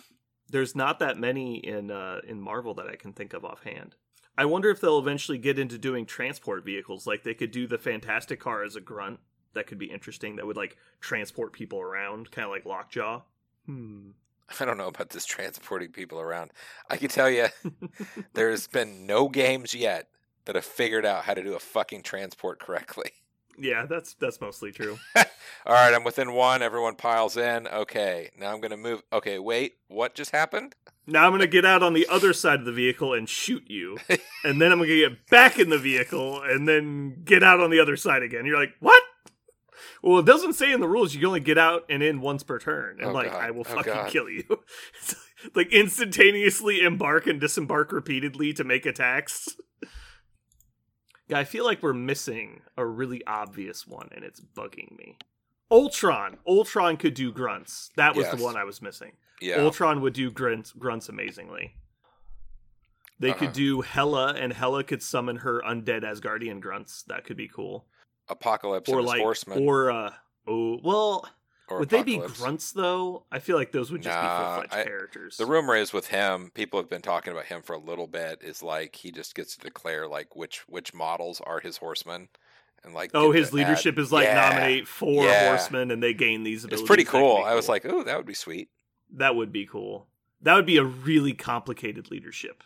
There's 0.48 0.74
not 0.74 1.00
that 1.00 1.18
many 1.18 1.56
in 1.56 1.90
uh, 1.90 2.20
in 2.26 2.40
Marvel 2.40 2.74
that 2.74 2.86
I 2.86 2.96
can 2.96 3.12
think 3.12 3.34
of 3.34 3.44
offhand. 3.44 3.94
I 4.38 4.46
wonder 4.46 4.70
if 4.70 4.80
they'll 4.80 4.98
eventually 4.98 5.38
get 5.38 5.58
into 5.58 5.76
doing 5.78 6.06
transport 6.06 6.64
vehicles. 6.64 7.06
Like 7.06 7.24
they 7.24 7.34
could 7.34 7.50
do 7.50 7.66
the 7.66 7.78
Fantastic 7.78 8.40
Car 8.40 8.62
as 8.62 8.76
a 8.76 8.80
grunt. 8.80 9.20
That 9.54 9.66
could 9.66 9.78
be 9.78 9.86
interesting. 9.86 10.36
That 10.36 10.46
would 10.46 10.56
like 10.56 10.76
transport 11.00 11.52
people 11.52 11.80
around, 11.80 12.30
kind 12.30 12.44
of 12.44 12.50
like 12.50 12.64
Lockjaw. 12.64 13.22
Hmm. 13.66 14.10
I 14.60 14.64
don't 14.64 14.78
know 14.78 14.88
about 14.88 15.10
this 15.10 15.26
transporting 15.26 15.90
people 15.90 16.20
around. 16.20 16.52
I 16.88 16.96
can 16.96 17.08
tell 17.08 17.28
you, 17.28 17.46
there's 18.34 18.68
been 18.68 19.04
no 19.06 19.28
games 19.28 19.74
yet 19.74 20.08
that 20.46 20.54
have 20.56 20.64
figured 20.64 21.04
out 21.04 21.24
how 21.24 21.34
to 21.34 21.42
do 21.42 21.54
a 21.54 21.60
fucking 21.60 22.02
transport 22.02 22.58
correctly. 22.58 23.10
Yeah, 23.58 23.86
that's 23.86 24.12
that's 24.12 24.38
mostly 24.38 24.70
true. 24.70 24.98
All 25.16 25.24
right, 25.72 25.94
I'm 25.94 26.04
within 26.04 26.34
one. 26.34 26.60
Everyone 26.60 26.94
piles 26.94 27.38
in. 27.38 27.66
Okay, 27.66 28.28
now 28.38 28.52
I'm 28.52 28.60
gonna 28.60 28.76
move. 28.76 29.02
Okay, 29.10 29.38
wait, 29.38 29.76
what 29.88 30.14
just 30.14 30.30
happened? 30.32 30.74
Now 31.06 31.24
I'm 31.24 31.30
gonna 31.32 31.46
get 31.46 31.64
out 31.64 31.82
on 31.82 31.94
the 31.94 32.06
other 32.10 32.34
side 32.34 32.58
of 32.60 32.66
the 32.66 32.72
vehicle 32.72 33.14
and 33.14 33.26
shoot 33.26 33.62
you, 33.66 33.96
and 34.44 34.60
then 34.60 34.72
I'm 34.72 34.78
gonna 34.78 34.88
get 34.88 35.26
back 35.30 35.58
in 35.58 35.70
the 35.70 35.78
vehicle 35.78 36.42
and 36.42 36.68
then 36.68 37.22
get 37.24 37.42
out 37.42 37.60
on 37.60 37.70
the 37.70 37.80
other 37.80 37.96
side 37.96 38.22
again. 38.22 38.44
You're 38.44 38.60
like, 38.60 38.74
what? 38.80 39.02
well, 40.02 40.18
it 40.18 40.26
doesn't 40.26 40.52
say 40.52 40.70
in 40.70 40.80
the 40.80 40.88
rules 40.88 41.14
you 41.14 41.20
can 41.20 41.28
only 41.28 41.40
get 41.40 41.56
out 41.56 41.84
and 41.88 42.02
in 42.02 42.20
once 42.20 42.42
per 42.42 42.58
turn, 42.58 42.98
and 43.00 43.08
Oh, 43.08 43.12
like 43.14 43.30
God. 43.32 43.42
I 43.42 43.52
will 43.52 43.60
Oh, 43.70 43.74
fucking 43.76 43.90
God. 43.90 44.10
kill 44.10 44.28
you. 44.28 44.44
It's 45.02 45.14
like 45.54 45.72
instantaneously 45.72 46.82
embark 46.82 47.26
and 47.26 47.40
disembark 47.40 47.90
repeatedly 47.90 48.52
to 48.52 48.64
make 48.64 48.84
attacks. 48.84 49.56
Yeah, 51.28 51.38
I 51.38 51.44
feel 51.44 51.64
like 51.64 51.82
we're 51.82 51.92
missing 51.92 52.62
a 52.76 52.84
really 52.86 53.24
obvious 53.26 53.86
one, 53.86 54.08
and 54.12 54.24
it's 54.24 54.40
bugging 54.40 54.96
me. 54.96 55.16
Ultron. 55.70 56.36
Ultron 56.46 56.96
could 56.96 57.14
do 57.14 57.32
grunts. 57.32 57.90
That 57.96 58.14
was 58.14 58.26
Yes. 58.26 58.36
the 58.36 58.44
one 58.44 58.56
I 58.56 58.64
was 58.64 58.80
missing. 58.80 59.12
Yeah. 59.40 59.56
Ultron 59.56 60.00
would 60.02 60.12
do 60.14 60.30
grunts, 60.30 60.72
grunts 60.72 61.08
amazingly. 61.08 61.74
They 63.18 63.30
Uh-huh. 63.30 63.38
could 63.40 63.52
do 63.52 63.80
Hela, 63.80 64.34
and 64.34 64.52
Hela 64.52 64.84
could 64.84 65.02
summon 65.02 65.36
her 65.38 65.60
undead 65.62 66.02
Asgardian 66.04 66.60
grunts. 66.60 67.02
That 67.04 67.24
could 67.24 67.36
be 67.36 67.48
cool. 67.48 67.88
Apocalypse 68.28 68.88
Or 68.90 69.02
like, 69.02 69.20
horsemen. 69.20 69.66
or 69.66 69.90
uh, 69.90 70.12
oh, 70.46 70.78
well, 70.84 71.28
would 71.70 71.88
they 71.88 72.02
be 72.02 72.18
grunts 72.18 72.72
though? 72.72 73.24
I 73.30 73.38
feel 73.38 73.56
like 73.56 73.72
those 73.72 73.90
would 73.90 74.02
just 74.02 74.16
Nah, 74.16 74.22
be 74.22 74.44
full 74.44 74.68
fledged 74.68 74.86
characters. 74.88 75.36
The 75.36 75.46
rumor 75.46 75.74
is 75.76 75.92
with 75.92 76.08
him, 76.08 76.50
people 76.54 76.78
have 76.80 76.88
been 76.88 77.02
talking 77.02 77.32
about 77.32 77.46
him 77.46 77.62
for 77.62 77.72
a 77.74 77.78
little 77.78 78.06
bit. 78.06 78.40
Is 78.42 78.62
like 78.62 78.96
he 78.96 79.10
just 79.10 79.34
gets 79.34 79.56
to 79.56 79.60
declare 79.60 80.06
like 80.06 80.36
which 80.36 80.60
which 80.68 80.94
models 80.94 81.40
are 81.40 81.60
his 81.60 81.78
horsemen, 81.78 82.28
and 82.84 82.94
like 82.94 83.10
oh, 83.14 83.32
his 83.32 83.52
leadership 83.52 83.98
is 83.98 84.12
like 84.12 84.24
Yeah. 84.24 84.34
nominate 84.34 84.86
four 84.86 85.24
Yeah. 85.24 85.48
horsemen, 85.48 85.90
and 85.90 86.02
they 86.02 86.14
gain 86.14 86.44
these 86.44 86.64
abilities. 86.64 86.82
It's 86.82 86.88
pretty 86.88 87.04
could 87.04 87.18
cool. 87.20 87.42
I 87.44 87.54
was 87.54 87.68
like, 87.68 87.84
oh, 87.84 88.02
that 88.04 88.16
would 88.16 88.26
be 88.26 88.34
sweet. 88.34 88.68
that 89.12 89.34
would 89.36 89.52
be 89.52 89.66
cool. 89.66 90.06
That 90.42 90.54
would 90.54 90.66
be 90.66 90.76
a 90.76 90.84
really 90.84 91.32
complicated 91.32 92.10
leadership. 92.10 92.62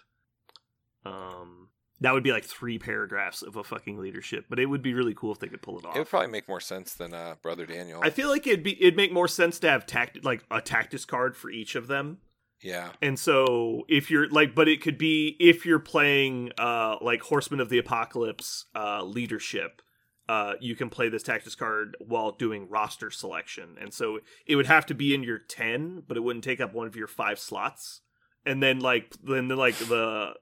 Um, 1.04 1.59
that 2.00 2.14
would 2.14 2.22
be 2.22 2.32
like 2.32 2.44
three 2.44 2.78
paragraphs 2.78 3.42
of 3.42 3.56
a 3.56 3.64
fucking 3.64 3.98
leadership, 3.98 4.46
but 4.48 4.58
it 4.58 4.66
would 4.66 4.82
be 4.82 4.94
really 4.94 5.14
cool 5.14 5.32
if 5.32 5.38
they 5.38 5.48
could 5.48 5.62
pull 5.62 5.78
it 5.78 5.84
off. 5.84 5.94
It 5.94 5.98
would 5.98 6.08
probably 6.08 6.28
make 6.30 6.48
more 6.48 6.60
sense 6.60 6.94
than 6.94 7.12
uh, 7.12 7.34
Brother 7.42 7.66
Daniel. 7.66 8.00
I 8.02 8.10
feel 8.10 8.28
like 8.28 8.46
it'd 8.46 8.62
be 8.62 8.80
it'd 8.80 8.96
make 8.96 9.12
more 9.12 9.28
sense 9.28 9.58
to 9.60 9.70
have 9.70 9.86
tact 9.86 10.24
like 10.24 10.44
a 10.50 10.60
tactics 10.60 11.04
card 11.04 11.36
for 11.36 11.50
each 11.50 11.74
of 11.74 11.86
them. 11.88 12.18
yeah, 12.62 12.90
And 13.02 13.18
so 13.18 13.84
if 13.88 14.10
you're 14.10 14.28
like 14.28 14.54
but 14.54 14.68
it 14.68 14.80
could 14.80 14.98
be 14.98 15.36
if 15.38 15.66
you're 15.66 15.78
playing 15.78 16.52
uh 16.58 16.96
like 17.00 17.20
Horseman 17.22 17.60
of 17.60 17.68
the 17.68 17.78
Apocalypse 17.78 18.64
uh 18.74 19.02
leadership, 19.02 19.82
uh 20.28 20.54
you 20.60 20.74
can 20.74 20.88
play 20.88 21.10
this 21.10 21.22
tactics 21.22 21.54
card 21.54 21.96
while 22.00 22.32
doing 22.32 22.68
roster 22.68 23.10
selection. 23.10 23.76
And 23.78 23.92
so 23.92 24.20
it 24.46 24.56
would 24.56 24.66
have 24.66 24.86
to 24.86 24.94
be 24.94 25.14
in 25.14 25.22
your 25.22 25.38
10, 25.38 26.04
but 26.08 26.16
it 26.16 26.20
wouldn't 26.20 26.44
take 26.44 26.60
up 26.60 26.72
one 26.72 26.86
of 26.86 26.96
your 26.96 27.08
5 27.08 27.38
slots. 27.38 28.00
And 28.46 28.62
then 28.62 28.80
like 28.80 29.14
then 29.22 29.48
the, 29.48 29.56
like 29.56 29.76
the 29.76 30.32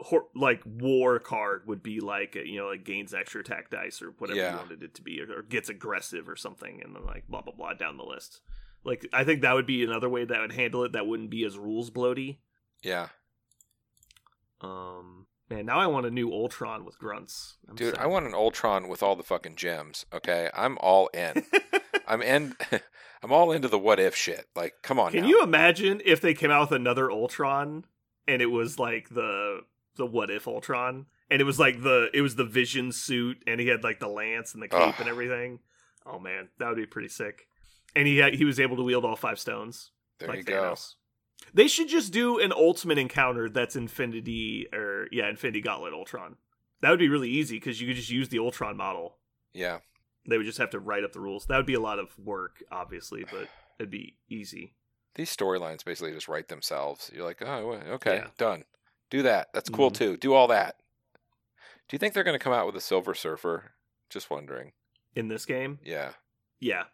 hor- 0.00 0.28
like 0.34 0.62
war 0.66 1.18
card 1.18 1.62
would 1.66 1.82
be 1.82 2.00
like 2.00 2.34
you 2.34 2.58
know 2.58 2.68
like 2.68 2.84
gains 2.84 3.14
extra 3.14 3.40
attack 3.40 3.70
dice 3.70 4.02
or 4.02 4.10
whatever 4.18 4.38
Yeah. 4.38 4.52
you 4.52 4.56
wanted 4.58 4.82
it 4.82 4.94
to 4.94 5.02
be 5.02 5.20
or, 5.20 5.38
or 5.38 5.42
gets 5.42 5.68
aggressive 5.68 6.28
or 6.28 6.36
something 6.36 6.82
and 6.82 6.94
then 6.94 7.04
like 7.06 7.26
blah 7.28 7.42
blah 7.42 7.54
blah 7.54 7.74
down 7.74 7.96
the 7.96 8.04
list. 8.04 8.40
Like 8.84 9.06
I 9.12 9.24
think 9.24 9.42
that 9.42 9.54
would 9.54 9.66
be 9.66 9.82
another 9.84 10.08
way 10.08 10.24
that 10.24 10.40
would 10.40 10.52
handle 10.52 10.84
it 10.84 10.92
that 10.92 11.06
wouldn't 11.06 11.30
be 11.30 11.44
as 11.44 11.56
rules 11.56 11.90
bloaty. 11.90 12.38
yeah, 12.82 13.08
Um, 14.60 15.26
man, 15.50 15.66
now 15.66 15.78
I 15.78 15.86
want 15.86 16.06
a 16.06 16.10
new 16.10 16.30
Ultron 16.32 16.84
with 16.84 16.98
grunts. 16.98 17.56
I'm 17.68 17.76
dude. 17.76 17.94
sad. 17.94 18.02
I 18.02 18.06
want 18.06 18.26
an 18.26 18.34
Ultron 18.34 18.88
with 18.88 19.02
all 19.02 19.16
the 19.16 19.22
fucking 19.22 19.56
gems. 19.56 20.06
Okay, 20.12 20.50
I'm 20.54 20.78
all 20.80 21.08
in. 21.14 21.44
I'm 22.06 22.22
in. 22.22 22.56
I'm 23.22 23.32
all 23.32 23.52
into 23.52 23.68
the 23.68 23.78
what 23.78 23.98
if 24.00 24.14
shit. 24.14 24.46
Like, 24.54 24.74
come 24.82 24.98
on. 25.00 25.12
Can 25.12 25.22
now. 25.22 25.28
you 25.28 25.42
imagine 25.42 26.02
if 26.04 26.20
they 26.20 26.34
came 26.34 26.50
out 26.50 26.68
with 26.70 26.76
another 26.78 27.10
Ultron 27.10 27.86
and 28.28 28.42
it 28.42 28.50
was 28.50 28.78
like 28.78 29.08
the 29.08 29.60
the 29.96 30.06
what 30.06 30.30
if 30.30 30.46
Ultron 30.48 31.06
and 31.30 31.40
it 31.40 31.44
was 31.44 31.58
like 31.58 31.82
the 31.82 32.08
it 32.12 32.20
was 32.20 32.36
the 32.36 32.44
Vision 32.44 32.92
suit 32.92 33.42
and 33.46 33.60
he 33.60 33.68
had 33.68 33.82
like 33.84 34.00
the 34.00 34.08
lance 34.08 34.54
and 34.54 34.62
the 34.62 34.68
cape 34.68 34.80
Ugh. 34.80 34.94
and 35.00 35.08
everything. 35.08 35.60
Oh 36.06 36.18
man, 36.18 36.48
that 36.58 36.68
would 36.68 36.76
be 36.76 36.86
pretty 36.86 37.08
sick. 37.08 37.46
And 37.96 38.06
he 38.08 38.18
had, 38.18 38.34
he 38.34 38.44
was 38.44 38.58
able 38.58 38.76
to 38.76 38.82
wield 38.82 39.04
all 39.04 39.16
five 39.16 39.38
stones. 39.38 39.90
There 40.18 40.28
like 40.28 40.38
you 40.38 40.44
go. 40.44 40.74
They 41.52 41.68
should 41.68 41.88
just 41.88 42.12
do 42.12 42.38
an 42.40 42.52
ultimate 42.52 42.98
encounter 42.98 43.48
that's 43.48 43.76
Infinity 43.76 44.66
or 44.72 45.06
yeah, 45.12 45.28
Infinity 45.30 45.60
Gauntlet 45.60 45.92
Ultron. 45.92 46.36
That 46.80 46.90
would 46.90 46.98
be 46.98 47.08
really 47.08 47.30
easy 47.30 47.56
because 47.56 47.80
you 47.80 47.86
could 47.86 47.96
just 47.96 48.10
use 48.10 48.28
the 48.28 48.38
Ultron 48.40 48.76
model. 48.76 49.16
Yeah, 49.52 49.78
They 50.28 50.36
would 50.36 50.46
just 50.46 50.58
have 50.58 50.70
to 50.70 50.80
write 50.80 51.04
up 51.04 51.12
the 51.12 51.20
rules. 51.20 51.46
That 51.46 51.56
would 51.56 51.66
be 51.66 51.74
a 51.74 51.80
lot 51.80 51.98
of 52.00 52.18
work, 52.18 52.62
obviously, 52.72 53.24
but 53.30 53.48
it'd 53.78 53.90
be 53.90 54.16
easy. 54.28 54.74
these 55.14 55.34
storylines 55.34 55.84
basically 55.84 56.12
just 56.12 56.26
write 56.28 56.48
themselves. 56.48 57.10
You're 57.14 57.24
like, 57.24 57.40
oh, 57.40 57.80
okay, 57.92 58.16
Yeah. 58.16 58.26
done. 58.36 58.64
Do 59.10 59.22
that. 59.22 59.48
That's 59.52 59.68
cool 59.70 59.90
Mhm. 59.90 59.94
too. 59.94 60.16
Do 60.16 60.34
all 60.34 60.48
that. 60.48 60.80
Do 61.88 61.94
you 61.94 61.98
think 61.98 62.14
they're 62.14 62.24
going 62.24 62.38
to 62.38 62.42
come 62.42 62.52
out 62.52 62.66
with 62.66 62.76
a 62.76 62.80
Silver 62.80 63.14
Surfer? 63.14 63.72
Just 64.10 64.30
wondering. 64.30 64.72
In 65.14 65.28
this 65.28 65.44
game, 65.46 65.78
Yeah. 65.82 66.14
yeah. 66.60 66.84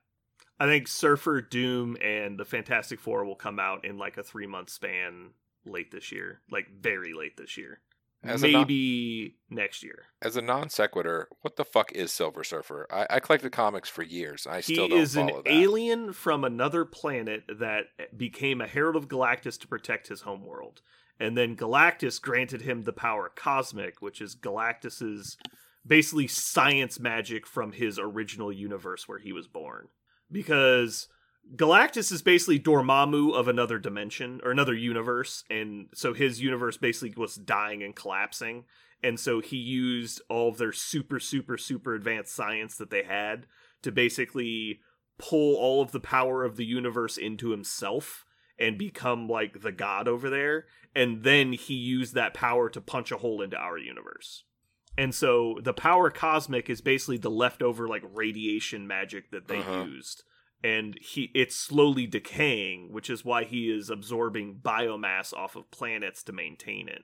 I 0.59 0.67
think 0.67 0.89
Surfer, 0.89 1.41
Doom, 1.41 1.97
and 2.03 2.39
the 2.39 2.45
Fantastic 2.45 3.01
Four 3.01 3.25
will 3.25 3.37
come 3.37 3.59
out 3.59 3.85
in 3.85 3.97
like 3.99 4.19
a 4.19 4.23
three 4.23 4.47
month 4.47 4.69
span 4.71 5.31
late 5.65 5.91
this 5.91 6.13
year. 6.13 6.43
Like 6.51 6.69
very 6.71 7.15
late 7.15 7.37
this 7.37 7.57
year. 7.57 7.81
As 8.23 8.43
a 8.43 8.49
non- 8.51 8.63
Maybe 8.63 9.39
next 9.49 9.83
year. 9.83 10.09
As 10.21 10.37
a 10.37 10.43
non 10.43 10.69
sequitur, 10.69 11.29
what 11.41 11.57
the 11.57 11.65
fuck 11.65 11.91
is 11.93 12.13
Silver 12.13 12.45
Surfer? 12.45 12.87
I, 12.91 13.07
I 13.09 13.21
collected 13.21 13.51
comics 13.53 13.89
for 13.89 14.03
years. 14.03 14.47
I 14.47 14.57
He 14.61 14.75
still 14.75 14.89
don't 14.89 14.99
is 14.99 15.17
an 15.17 15.29
that. 15.29 15.43
alien 15.47 16.13
from 16.13 16.45
another 16.45 16.85
planet 16.85 17.45
that 17.49 17.87
became 18.19 18.61
a 18.61 18.67
herald 18.67 18.97
of 18.97 19.09
Galactus 19.09 19.59
to 19.61 19.69
protect 19.69 20.09
his 20.09 20.21
homeworld. 20.23 20.83
And 21.21 21.37
then 21.37 21.55
Galactus 21.55 22.21
granted 22.21 22.63
him 22.63 22.83
the 22.83 22.95
power 22.95 23.31
Cosmic, 23.35 24.01
which 24.01 24.23
is 24.23 24.35
Galactus's 24.35 25.37
basically 25.87 26.27
science 26.27 26.99
magic 26.99 27.47
from 27.47 27.73
his 27.73 27.99
original 27.99 28.51
universe 28.51 29.07
where 29.07 29.19
he 29.19 29.33
was 29.33 29.47
born. 29.47 29.89
Because 30.33 31.09
Galactus 31.55 32.11
is 32.11 32.23
basically 32.23 32.59
Dormammu 32.59 33.35
of 33.35 33.49
another 33.49 33.79
dimension 33.79 34.41
or 34.43 34.51
another 34.51 34.75
universe, 34.75 35.45
and 35.51 35.89
so 35.95 36.15
his 36.15 36.41
universe 36.41 36.77
basically 36.77 37.15
was 37.17 37.35
dying 37.35 37.83
and 37.83 37.95
collapsing. 37.95 38.65
And 39.03 39.19
so 39.19 39.41
he 39.41 39.57
used 39.57 40.23
all 40.29 40.49
of 40.49 40.59
their 40.59 40.73
super, 40.73 41.19
super, 41.19 41.59
super 41.59 41.95
advanced 41.95 42.35
science 42.35 42.77
that 42.77 42.91
they 42.91 43.03
had 43.03 43.47
to 43.83 43.91
basically 43.91 44.81
pull 45.19 45.57
all 45.57 45.83
of 45.83 45.93
the 45.93 46.01
power 46.01 46.45
of 46.45 46.57
the 46.57 46.65
universe 46.65 47.17
into 47.17 47.51
himself 47.51 48.25
and 48.61 48.77
become 48.79 49.29
like 49.29 49.63
the 49.63 49.73
god 49.73 50.07
over 50.07 50.29
there. 50.31 50.67
And 50.95 51.23
then 51.23 51.53
he 51.53 51.75
used 51.75 52.15
that 52.15 52.35
power 52.35 52.69
to 52.69 52.81
punch 52.81 53.11
a 53.13 53.17
hole 53.19 53.41
into 53.43 53.57
our 53.57 53.79
universe. 53.79 54.45
And 54.99 55.15
so 55.15 55.57
the 55.63 55.73
power 55.73 56.11
cosmic 56.11 56.69
is 56.69 56.81
basically 56.81 57.17
the 57.19 57.31
leftover 57.31 57.89
like 57.89 58.03
radiation 58.13 58.87
magic 58.87 59.31
that 59.31 59.49
they 59.49 59.59
Uh-huh. 59.59 59.85
used. 59.85 60.25
And 60.63 60.99
he 61.01 61.31
it's 61.35 61.57
slowly 61.57 62.07
decaying, 62.07 62.93
which 62.93 63.09
is 63.09 63.25
why 63.25 63.45
he 63.45 63.71
is 63.71 63.89
absorbing 63.89 64.61
biomass 64.63 65.33
off 65.33 65.57
of 65.57 65.71
planets 65.71 66.23
to 66.25 66.33
maintain 66.33 66.89
it. 66.89 67.03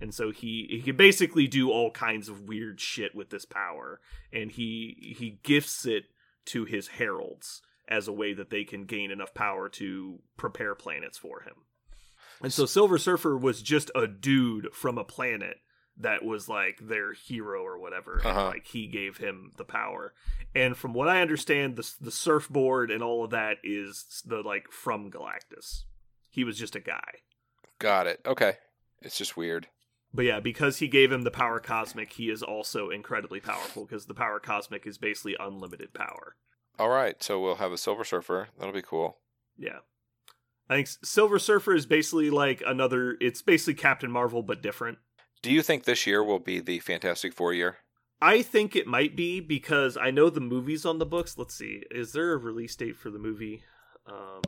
And 0.00 0.12
so 0.14 0.30
he 0.30 0.66
he 0.70 0.82
can 0.82 0.96
basically 0.96 1.46
do 1.46 1.70
all 1.70 1.90
kinds 1.90 2.28
of 2.28 2.42
weird 2.42 2.80
shit 2.80 3.14
with 3.14 3.30
this 3.30 3.46
power. 3.46 4.00
And 4.32 4.50
he 4.50 5.14
he 5.18 5.40
gifts 5.42 5.86
it 5.86 6.04
to 6.46 6.64
his 6.66 6.88
heralds 6.88 7.62
as 7.88 8.08
a 8.08 8.12
way 8.12 8.34
that 8.34 8.50
they 8.50 8.64
can 8.64 8.84
gain 8.84 9.10
enough 9.10 9.34
power 9.34 9.68
to 9.68 10.20
prepare 10.36 10.74
planets 10.74 11.18
for 11.18 11.40
him. 11.42 11.54
And 12.42 12.52
so 12.52 12.66
Silver 12.66 12.98
Surfer 12.98 13.36
was 13.36 13.62
just 13.62 13.90
a 13.94 14.06
dude 14.06 14.68
from 14.72 14.98
a 14.98 15.04
planet 15.04 15.56
that 16.00 16.24
was 16.24 16.48
like 16.48 16.78
their 16.80 17.12
hero 17.12 17.62
or 17.62 17.78
whatever. 17.78 18.20
Uh-huh. 18.24 18.46
like 18.46 18.66
he 18.66 18.86
gave 18.86 19.16
him 19.16 19.52
the 19.56 19.64
power. 19.64 20.14
And 20.54 20.76
from 20.76 20.92
what 20.92 21.08
I 21.08 21.20
understand, 21.20 21.76
the 21.76 21.90
the 22.00 22.10
surfboard 22.10 22.90
and 22.90 23.02
all 23.02 23.24
of 23.24 23.30
that 23.30 23.58
is 23.64 24.22
the 24.24 24.42
like 24.42 24.70
from 24.70 25.10
Galactus. 25.10 25.82
He 26.30 26.44
was 26.44 26.58
just 26.58 26.76
a 26.76 26.80
guy. 26.80 27.10
Got 27.78 28.06
it. 28.06 28.20
Okay. 28.24 28.54
It's 29.02 29.18
just 29.18 29.36
weird. 29.36 29.68
But 30.12 30.24
yeah, 30.24 30.40
because 30.40 30.78
he 30.78 30.88
gave 30.88 31.12
him 31.12 31.22
the 31.22 31.30
power 31.30 31.60
cosmic, 31.60 32.14
he 32.14 32.30
is 32.30 32.42
also 32.42 32.88
incredibly 32.90 33.40
powerful 33.40 33.84
because 33.84 34.06
the 34.06 34.14
power 34.14 34.40
cosmic 34.40 34.86
is 34.86 34.98
basically 34.98 35.36
unlimited 35.38 35.92
power. 35.92 36.34
All 36.78 36.88
right. 36.88 37.20
So 37.22 37.40
we'll 37.40 37.56
have 37.56 37.72
a 37.72 37.78
Silver 37.78 38.04
Surfer. 38.04 38.48
That'll 38.58 38.74
be 38.74 38.82
cool. 38.82 39.18
Yeah. 39.56 39.78
I 40.70 40.74
think 40.76 40.88
Silver 41.02 41.38
Surfer 41.38 41.74
is 41.74 41.86
basically 41.86 42.30
like 42.30 42.62
another 42.66 43.16
it's 43.20 43.42
basically 43.42 43.74
Captain 43.74 44.10
Marvel 44.10 44.42
but 44.42 44.62
different. 44.62 44.98
Do 45.42 45.50
you 45.52 45.62
think 45.62 45.84
this 45.84 46.06
year 46.06 46.22
will 46.22 46.38
be 46.40 46.60
the 46.60 46.78
Fantastic 46.80 47.32
Four 47.32 47.54
year? 47.54 47.78
I 48.20 48.42
think 48.42 48.74
it 48.76 48.86
might 48.86 49.16
be 49.16 49.40
because 49.40 49.96
I 49.96 50.10
know 50.10 50.28
the 50.28 50.40
movie's 50.40 50.84
on 50.84 50.98
the 50.98 51.06
books. 51.06 51.38
Let's 51.38 51.54
see. 51.54 51.82
Is 51.90 52.12
there 52.12 52.32
a 52.32 52.36
release 52.36 52.74
date 52.76 52.96
for 52.96 53.10
the 53.10 53.18
movie? 53.18 53.62
Um 54.06 54.42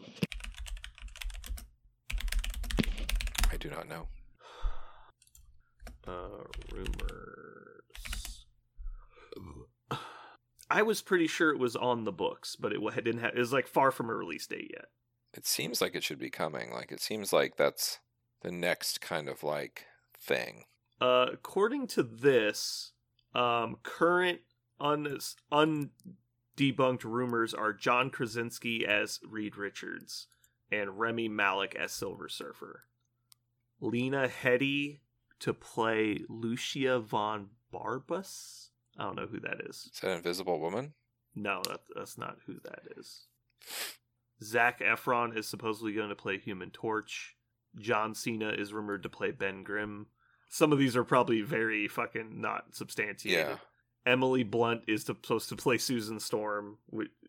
I 3.50 3.56
do 3.58 3.70
not 3.70 3.88
know. 3.88 4.06
uh 6.06 6.44
rumors. 6.72 7.69
I 10.70 10.82
was 10.82 11.02
pretty 11.02 11.26
sure 11.26 11.50
it 11.50 11.58
was 11.58 11.74
on 11.74 12.04
the 12.04 12.12
books, 12.12 12.56
but 12.56 12.72
it 12.72 12.80
didn't 13.04 13.20
have 13.20 13.34
it 13.34 13.38
was 13.38 13.52
like 13.52 13.66
far 13.66 13.90
from 13.90 14.08
a 14.08 14.14
release 14.14 14.46
date 14.46 14.70
yet. 14.72 14.86
It 15.34 15.46
seems 15.46 15.80
like 15.80 15.94
it 15.94 16.04
should 16.04 16.18
be 16.18 16.30
coming. 16.30 16.72
Like 16.72 16.92
it 16.92 17.00
seems 17.00 17.32
like 17.32 17.56
that's 17.56 17.98
the 18.42 18.52
next 18.52 19.00
kind 19.00 19.28
of 19.28 19.42
like 19.42 19.86
thing. 20.18 20.64
Uh, 21.00 21.26
according 21.32 21.86
to 21.88 22.02
this, 22.02 22.92
um, 23.34 23.76
current 23.82 24.40
un 24.80 25.90
debunked 26.56 27.04
rumors 27.04 27.54
are 27.54 27.72
John 27.72 28.10
Krasinski 28.10 28.86
as 28.86 29.20
Reed 29.28 29.56
Richards 29.56 30.26
and 30.70 30.98
Rami 30.98 31.28
Malek 31.28 31.74
as 31.74 31.92
Silver 31.92 32.28
Surfer. 32.28 32.84
Lena 33.80 34.28
Headey 34.28 35.00
to 35.40 35.54
play 35.54 36.20
Lucia 36.28 37.00
von 37.00 37.48
Bardas. 37.72 38.69
I 38.98 39.04
don't 39.04 39.16
know 39.16 39.26
who 39.26 39.40
that 39.40 39.60
is. 39.68 39.90
Is 39.92 40.00
that 40.02 40.16
Invisible 40.16 40.60
Woman? 40.60 40.94
No, 41.34 41.62
that, 41.68 41.80
that's 41.94 42.18
not 42.18 42.36
who 42.46 42.54
that 42.64 42.82
is. 42.96 43.26
Zac 44.42 44.80
Efron 44.80 45.36
is 45.36 45.46
supposedly 45.46 45.92
going 45.92 46.08
to 46.08 46.14
play 46.14 46.38
Human 46.38 46.70
Torch. 46.70 47.36
John 47.78 48.14
Cena 48.14 48.50
is 48.50 48.72
rumored 48.72 49.02
to 49.04 49.08
play 49.08 49.30
Ben 49.30 49.62
Grimm. 49.62 50.06
Some 50.48 50.72
of 50.72 50.78
these 50.78 50.96
are 50.96 51.04
probably 51.04 51.42
very 51.42 51.86
fucking 51.86 52.40
not 52.40 52.74
substantiated. 52.74 53.46
Yeah. 53.46 53.56
Emily 54.06 54.42
Blunt 54.42 54.82
is 54.88 55.04
supposed 55.04 55.50
to 55.50 55.56
play 55.56 55.78
Susan 55.78 56.18
Storm, 56.18 56.78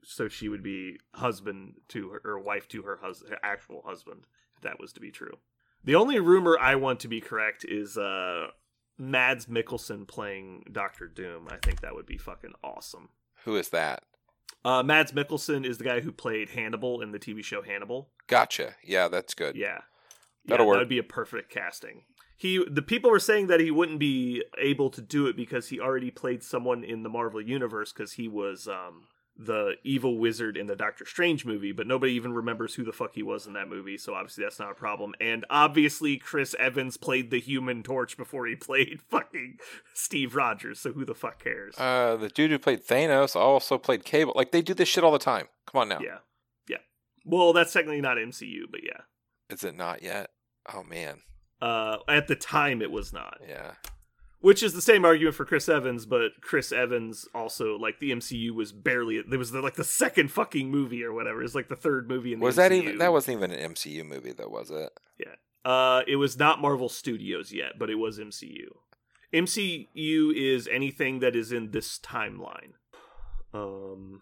so 0.04 0.28
she 0.30 0.48
would 0.48 0.64
be 0.64 0.98
husband 1.14 1.76
to 1.90 2.10
her 2.10 2.22
or 2.24 2.40
wife 2.40 2.68
to 2.70 2.82
her, 2.84 2.98
hus- 3.02 3.24
her 3.30 3.38
actual 3.44 3.84
husband. 3.86 4.26
If 4.56 4.64
that 4.64 4.80
was 4.80 4.94
to 4.94 5.00
be 5.00 5.12
true. 5.12 5.38
The 5.84 5.96
only 5.96 6.20
rumor 6.20 6.58
I 6.60 6.76
want 6.76 7.00
to 7.02 7.08
be 7.08 7.22
correct 7.22 7.66
is 7.68 7.98
uh 7.98 8.48
Mads 9.02 9.48
Mikkelsen 9.48 10.08
playing 10.08 10.64
Doctor 10.72 11.08
Doom. 11.08 11.48
I 11.50 11.58
think 11.58 11.82
that 11.82 11.96
would 11.96 12.06
be 12.06 12.20
fucking 12.20 12.54
awesome. 12.64 13.10
Who 13.46 13.56
is 13.56 13.70
that? 13.70 14.04
Uh, 14.64 14.84
Mads 14.84 15.12
Mikkelsen 15.12 15.66
is 15.66 15.80
the 15.80 15.84
guy 15.84 16.02
who 16.02 16.12
played 16.12 16.50
Hannibal 16.50 17.02
in 17.02 17.12
the 17.12 17.18
TV 17.18 17.44
show 17.44 17.64
Hannibal. 17.64 18.10
Gotcha. 18.28 18.76
Yeah, 18.84 19.08
that's 19.08 19.34
good. 19.34 19.56
Yeah, 19.56 19.80
That'll 20.46 20.66
yeah, 20.66 20.70
work. 20.70 20.76
That 20.76 20.80
would 20.82 20.90
be 20.90 21.00
a 21.00 21.04
perfect 21.04 21.52
casting. 21.52 22.04
He, 22.38 22.64
the 22.70 22.84
people 22.84 23.10
were 23.10 23.20
saying 23.20 23.48
that 23.48 23.60
he 23.60 23.72
wouldn't 23.72 24.00
be 24.00 24.44
able 24.60 24.92
to 24.92 25.02
do 25.02 25.26
it 25.26 25.36
because 25.36 25.70
he 25.70 25.80
already 25.80 26.12
played 26.12 26.44
someone 26.44 26.84
in 26.84 27.02
the 27.02 27.10
Marvel 27.10 27.42
universe 27.42 27.92
because 27.92 28.14
he 28.14 28.28
was 28.28 28.68
um, 28.68 29.08
the 29.46 29.76
evil 29.84 30.18
wizard 30.18 30.58
in 30.58 30.68
the 30.68 30.76
Doctor 30.76 31.06
Strange 31.06 31.46
movie, 31.46 31.72
but 31.72 31.88
nobody 31.88 32.14
even 32.14 32.34
remembers 32.34 32.76
who 32.76 32.84
the 32.84 32.92
fuck 32.92 33.16
he 33.16 33.24
was 33.24 33.48
in 33.48 33.54
that 33.54 33.68
movie, 33.68 33.98
so 33.98 34.14
obviously 34.14 34.44
that's 34.44 34.60
not 34.60 34.72
a 34.72 34.76
problem. 34.76 35.14
And 35.20 35.46
obviously 35.50 36.18
Chris 36.18 36.56
Evans 36.60 36.98
played 36.98 37.32
the 37.32 37.40
Human 37.40 37.84
Torch 37.84 38.18
before 38.18 38.46
he 38.46 38.56
played 38.58 39.02
fucking 39.10 39.58
Steve 39.94 40.36
Rogers, 40.36 40.80
so 40.80 40.94
who 40.94 41.06
the 41.06 41.16
fuck 41.16 41.44
cares? 41.44 41.76
Uh, 41.78 42.16
the 42.18 42.30
dude 42.30 42.52
who 42.52 42.60
played 42.60 42.86
Thanos 42.86 43.36
also 43.36 43.78
played 43.78 44.06
Cable. 44.06 44.34
Like 44.36 44.52
they 44.52 44.62
do 44.62 44.74
this 44.74 44.90
shit 44.90 45.04
all 45.04 45.12
the 45.12 45.20
time. 45.20 45.48
Come 45.66 45.82
on 45.82 45.90
now. 45.90 46.00
Yeah, 46.02 46.20
yeah. 46.70 46.78
Well, 47.26 47.54
that's 47.54 47.74
technically 47.74 48.02
not 48.02 48.18
MCU, 48.18 48.64
but 48.70 48.82
yeah. 48.84 49.02
Is 49.50 49.64
it 49.64 49.76
not 49.76 50.04
yet? 50.04 50.30
Oh 50.74 50.84
man. 50.84 51.22
Uh, 51.62 51.98
at 52.08 52.28
the 52.28 52.36
time, 52.36 52.82
it 52.82 52.92
was 52.92 53.14
not. 53.14 53.40
Yeah. 53.48 53.74
Which 54.42 54.64
is 54.64 54.74
the 54.74 54.82
same 54.82 55.06
argument 55.06 55.36
for 55.36 55.46
Chris 55.46 55.70
Evans, 55.70 56.06
but 56.08 56.42
Chris 56.42 56.72
Evans 56.72 57.28
also 57.34 57.78
like 57.78 58.00
the 58.00 58.12
MCU 58.12 58.52
was 58.52 58.72
barely. 58.72 59.22
There 59.22 59.38
was 59.38 59.52
the, 59.52 59.62
like 59.62 59.76
the 59.76 59.84
second 59.84 60.32
fucking 60.32 60.70
movie 60.70 61.04
or 61.04 61.14
whatever. 61.14 61.44
It's 61.44 61.54
like 61.54 61.70
the 61.70 61.76
third 61.76 62.10
movie 62.10 62.34
in 62.34 62.40
the 62.40 62.46
Was 62.46 62.56
MCU. 62.56 62.58
that 62.58 62.72
even? 62.72 62.98
That 62.98 63.12
wasn't 63.12 63.38
even 63.38 63.52
an 63.52 63.74
MCU 63.74 64.04
movie, 64.04 64.34
though, 64.34 64.50
was 64.50 64.72
it? 64.72 64.92
Uh, 65.64 66.02
it 66.08 66.16
was 66.16 66.40
not 66.40 66.60
Marvel 66.60 66.90
Studios 66.90 67.52
yet, 67.54 67.74
but 67.78 67.90
it 67.90 67.96
was 67.96 68.18
MCU. 68.18 68.68
MCU 69.34 70.34
is 70.36 70.68
anything 70.68 71.20
that 71.20 71.36
is 71.36 71.52
in 71.52 71.72
this 71.72 72.00
timeline. 72.00 72.74
Um, 73.54 74.22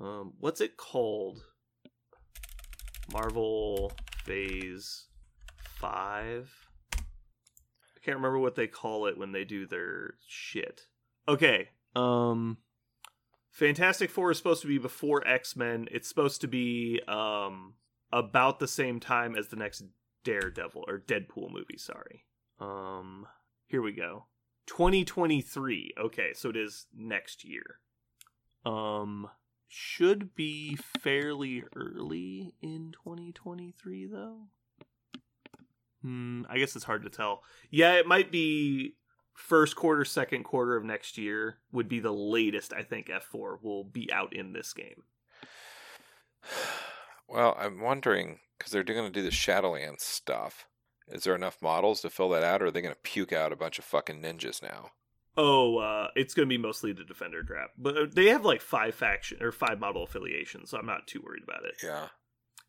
um, 0.00 0.32
what's 0.40 0.60
it 0.60 0.76
called? 0.76 1.44
Marvel 3.12 3.92
Phase 4.24 5.04
Five. 5.84 6.50
I 6.94 8.00
can't 8.02 8.16
remember 8.16 8.38
what 8.38 8.54
they 8.54 8.66
call 8.66 9.06
it 9.06 9.18
when 9.18 9.32
they 9.32 9.44
do 9.44 9.66
their 9.66 10.14
shit. 10.26 10.86
Okay. 11.28 11.68
Um, 11.94 12.56
Fantastic 13.50 14.10
Four 14.10 14.30
is 14.30 14.38
supposed 14.38 14.62
to 14.62 14.68
be 14.68 14.78
before 14.78 15.26
X 15.28 15.56
Men. 15.56 15.88
It's 15.90 16.08
supposed 16.08 16.40
to 16.40 16.48
be 16.48 17.02
um 17.06 17.74
about 18.10 18.60
the 18.60 18.68
same 18.68 18.98
time 18.98 19.36
as 19.36 19.48
the 19.48 19.56
next 19.56 19.82
Daredevil 20.24 20.84
or 20.88 20.98
Deadpool 20.98 21.50
movie. 21.50 21.76
Sorry. 21.76 22.24
Um, 22.58 23.26
here 23.66 23.82
we 23.82 23.92
go. 23.92 24.24
2023. 24.66 25.92
Okay, 25.98 26.32
so 26.34 26.48
it 26.48 26.56
is 26.56 26.86
next 26.96 27.44
year. 27.44 27.80
Um, 28.64 29.28
should 29.68 30.34
be 30.34 30.78
fairly 31.02 31.62
early 31.76 32.54
in 32.62 32.94
2023 33.04 34.06
though. 34.06 34.48
Hmm, 36.04 36.42
I 36.50 36.58
guess 36.58 36.76
it's 36.76 36.84
hard 36.84 37.02
to 37.04 37.10
tell. 37.10 37.42
Yeah, 37.70 37.94
it 37.94 38.06
might 38.06 38.30
be 38.30 38.96
first 39.32 39.74
quarter, 39.74 40.04
second 40.04 40.44
quarter 40.44 40.76
of 40.76 40.84
next 40.84 41.16
year 41.16 41.56
would 41.72 41.88
be 41.88 41.98
the 41.98 42.12
latest 42.12 42.74
I 42.74 42.82
think 42.82 43.08
F4 43.08 43.62
will 43.62 43.84
be 43.84 44.12
out 44.12 44.34
in 44.34 44.52
this 44.52 44.72
game. 44.72 45.04
Well, 47.26 47.56
I'm 47.58 47.80
wondering 47.80 48.40
because 48.58 48.70
they're 48.70 48.84
going 48.84 49.10
to 49.10 49.10
do 49.10 49.22
the 49.22 49.30
Shadowlands 49.30 50.00
stuff. 50.00 50.66
Is 51.08 51.24
there 51.24 51.34
enough 51.34 51.62
models 51.62 52.02
to 52.02 52.10
fill 52.10 52.28
that 52.28 52.44
out, 52.44 52.62
or 52.62 52.66
are 52.66 52.70
they 52.70 52.82
going 52.82 52.94
to 52.94 53.00
puke 53.00 53.32
out 53.32 53.50
a 53.50 53.56
bunch 53.56 53.78
of 53.78 53.84
fucking 53.86 54.20
ninjas 54.20 54.62
now? 54.62 54.90
Oh, 55.36 55.78
uh, 55.78 56.08
it's 56.14 56.34
going 56.34 56.46
to 56.46 56.52
be 56.52 56.58
mostly 56.58 56.92
the 56.92 57.02
Defender 57.02 57.42
draft, 57.42 57.72
but 57.78 57.96
uh, 57.96 58.06
they 58.12 58.26
have 58.26 58.44
like 58.44 58.60
five 58.60 58.94
faction 58.94 59.42
or 59.42 59.52
five 59.52 59.80
model 59.80 60.04
affiliations, 60.04 60.70
so 60.70 60.78
I'm 60.78 60.84
not 60.86 61.06
too 61.06 61.22
worried 61.24 61.42
about 61.42 61.64
it. 61.64 61.76
Yeah. 61.82 62.08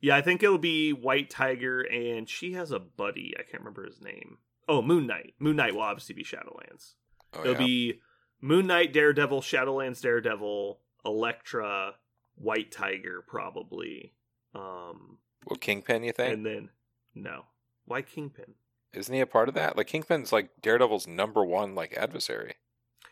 Yeah, 0.05 0.15
I 0.17 0.21
think 0.21 0.43
it'll 0.43 0.59
be 0.59 0.93
White 0.93 1.31
Tiger, 1.31 1.81
and 1.81 2.29
she 2.29 2.53
has 2.53 2.71
a 2.71 2.77
buddy. 2.77 3.33
I 3.39 3.41
can't 3.41 3.61
remember 3.63 3.85
his 3.87 3.99
name. 3.99 4.37
Oh, 4.69 4.83
Moon 4.83 5.07
Knight. 5.07 5.33
Moon 5.39 5.55
Knight 5.55 5.73
will 5.73 5.81
obviously 5.81 6.13
be 6.13 6.23
Shadowlands. 6.23 6.93
Oh, 7.33 7.41
It'll 7.41 7.53
yeah. 7.53 7.57
be 7.57 8.01
Moon 8.39 8.67
Knight, 8.67 8.93
Daredevil, 8.93 9.41
Shadowlands, 9.41 10.01
Daredevil, 10.01 10.79
Elektra, 11.03 11.93
White 12.35 12.71
Tiger, 12.71 13.23
probably. 13.27 14.13
Um, 14.53 15.17
Well, 15.47 15.57
Kingpin, 15.59 16.03
you 16.03 16.11
think? 16.11 16.33
and 16.35 16.45
then 16.45 16.69
no, 17.15 17.45
why 17.85 18.03
Kingpin? 18.03 18.53
Isn't 18.93 19.13
he 19.13 19.21
a 19.21 19.25
part 19.25 19.49
of 19.49 19.55
that? 19.55 19.75
Like 19.75 19.87
Kingpin's 19.87 20.31
like 20.31 20.49
Daredevil's 20.61 21.07
number 21.07 21.43
one 21.43 21.73
like 21.73 21.97
adversary. 21.97 22.53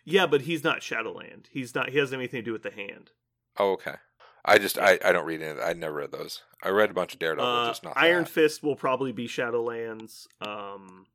Yeah, 0.05 0.27
but 0.27 0.41
he's 0.41 0.63
not 0.63 0.83
Shadowland. 0.83 1.49
He's 1.51 1.73
not. 1.73 1.89
He 1.89 1.97
has 1.97 2.13
anything 2.13 2.41
to 2.41 2.45
do 2.45 2.53
with 2.53 2.61
the 2.63 2.71
hand. 2.71 3.11
Oh, 3.57 3.71
okay. 3.73 3.95
I 4.45 4.57
just 4.57 4.77
I, 4.77 4.99
I 5.03 5.11
don't 5.11 5.25
read 5.25 5.41
any. 5.41 5.59
I 5.59 5.73
never 5.73 5.95
read 5.95 6.11
those. 6.11 6.41
I 6.61 6.69
read 6.69 6.91
a 6.91 6.93
bunch 6.93 7.13
of 7.13 7.19
Daredevil, 7.19 7.49
Uh, 7.49 7.67
just 7.67 7.83
not 7.83 7.93
Iron 7.95 8.23
that. 8.23 8.29
Fist 8.29 8.63
will 8.63 8.75
probably 8.75 9.11
be 9.11 9.27
Shadowlands. 9.27 10.27
Um, 10.41 11.05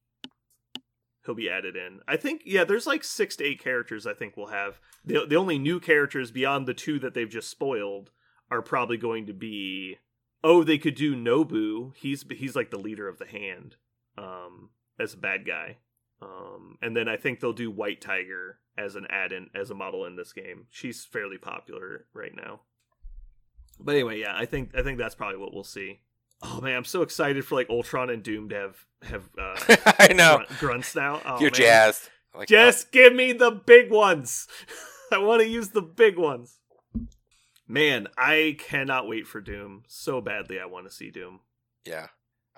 he'll 1.24 1.35
be 1.35 1.51
added 1.51 1.76
in. 1.76 2.01
I 2.09 2.16
think. 2.16 2.43
Yeah, 2.45 2.64
there's 2.64 2.87
like 2.87 3.05
six 3.05 3.37
to 3.37 3.45
eight 3.45 3.62
characters. 3.62 4.07
I 4.07 4.14
think 4.14 4.37
we'll 4.37 4.47
have. 4.47 4.81
The 5.05 5.26
the 5.26 5.37
only 5.37 5.59
new 5.59 5.79
characters 5.81 6.31
beyond 6.31 6.66
the 6.66 6.74
two 6.74 6.99
that 7.01 7.14
they've 7.14 7.29
just 7.29 7.51
spoiled 7.51 8.11
are 8.51 8.62
probably 8.62 8.97
going 8.97 9.26
to 9.26 9.35
be. 9.35 9.99
Oh, 10.43 10.64
they 10.64 10.79
could 10.79 10.95
do 10.95 11.14
Nobu. 11.14 11.95
He's 11.97 12.24
he's 12.31 12.57
like 12.57 12.70
the 12.70 12.79
leader 12.79 13.09
of 13.09 13.18
the 13.18 13.26
hand. 13.26 13.76
Um, 14.16 14.70
as 14.99 15.14
a 15.14 15.18
bad 15.18 15.47
guy. 15.47 15.76
Um, 16.20 16.76
and 16.83 16.97
then 16.97 17.09
I 17.09 17.16
think 17.16 17.39
they'll 17.39 17.53
do 17.53 17.70
White 17.70 18.01
Tiger 18.01 18.59
as 18.76 18.97
an 18.97 19.07
add-in 19.09 19.51
as 19.55 19.70
a 19.70 19.74
model 19.74 20.05
in 20.05 20.16
this 20.16 20.33
game. 20.33 20.66
She's 20.70 21.05
fairly 21.05 21.39
popular 21.39 22.07
right 22.12 22.35
now. 22.35 22.62
But 23.81 23.95
anyway, 23.95 24.20
yeah, 24.20 24.37
I 24.37 24.45
think 24.45 24.70
I 24.76 24.83
think 24.83 24.99
that's 24.99 25.14
probably 25.14 25.39
what 25.39 25.55
we'll 25.55 25.64
see. 25.64 26.01
Oh 26.43 26.61
man, 26.61 26.76
I'm 26.76 26.85
so 26.85 27.03
excited 27.03 27.45
for 27.45 27.55
like 27.57 27.70
Ultron 27.70 28.11
and 28.11 28.22
Doom 28.22 28.49
to 28.51 28.55
have 28.57 28.87
have 29.03 29.29
uh, 29.39 29.57
I 29.99 30.12
know 30.12 30.37
grunt- 30.37 30.61
grunts 30.61 30.95
now. 30.95 31.20
Oh, 31.24 31.41
you're 31.41 31.51
man. 31.51 31.61
jazzed. 31.61 32.11
Like, 32.35 32.49
Just 32.49 32.93
give 32.93 33.14
me 33.14 33.33
the 33.33 33.51
big 33.51 33.91
ones. 33.91 34.47
I 35.12 35.18
want 35.18 35.43
to 35.43 35.49
use 35.49 35.70
the 35.70 35.83
big 35.83 36.18
ones. 36.18 36.59
Man, 37.66 38.09
I 38.16 38.57
cannot 38.59 39.09
wait 39.09 39.26
for 39.26 39.41
Doom 39.41 39.83
so 39.89 40.20
badly. 40.20 40.61
I 40.61 40.66
want 40.66 40.87
to 40.87 40.93
see 40.93 41.11
Doom. 41.11 41.41
Yeah. 41.85 42.09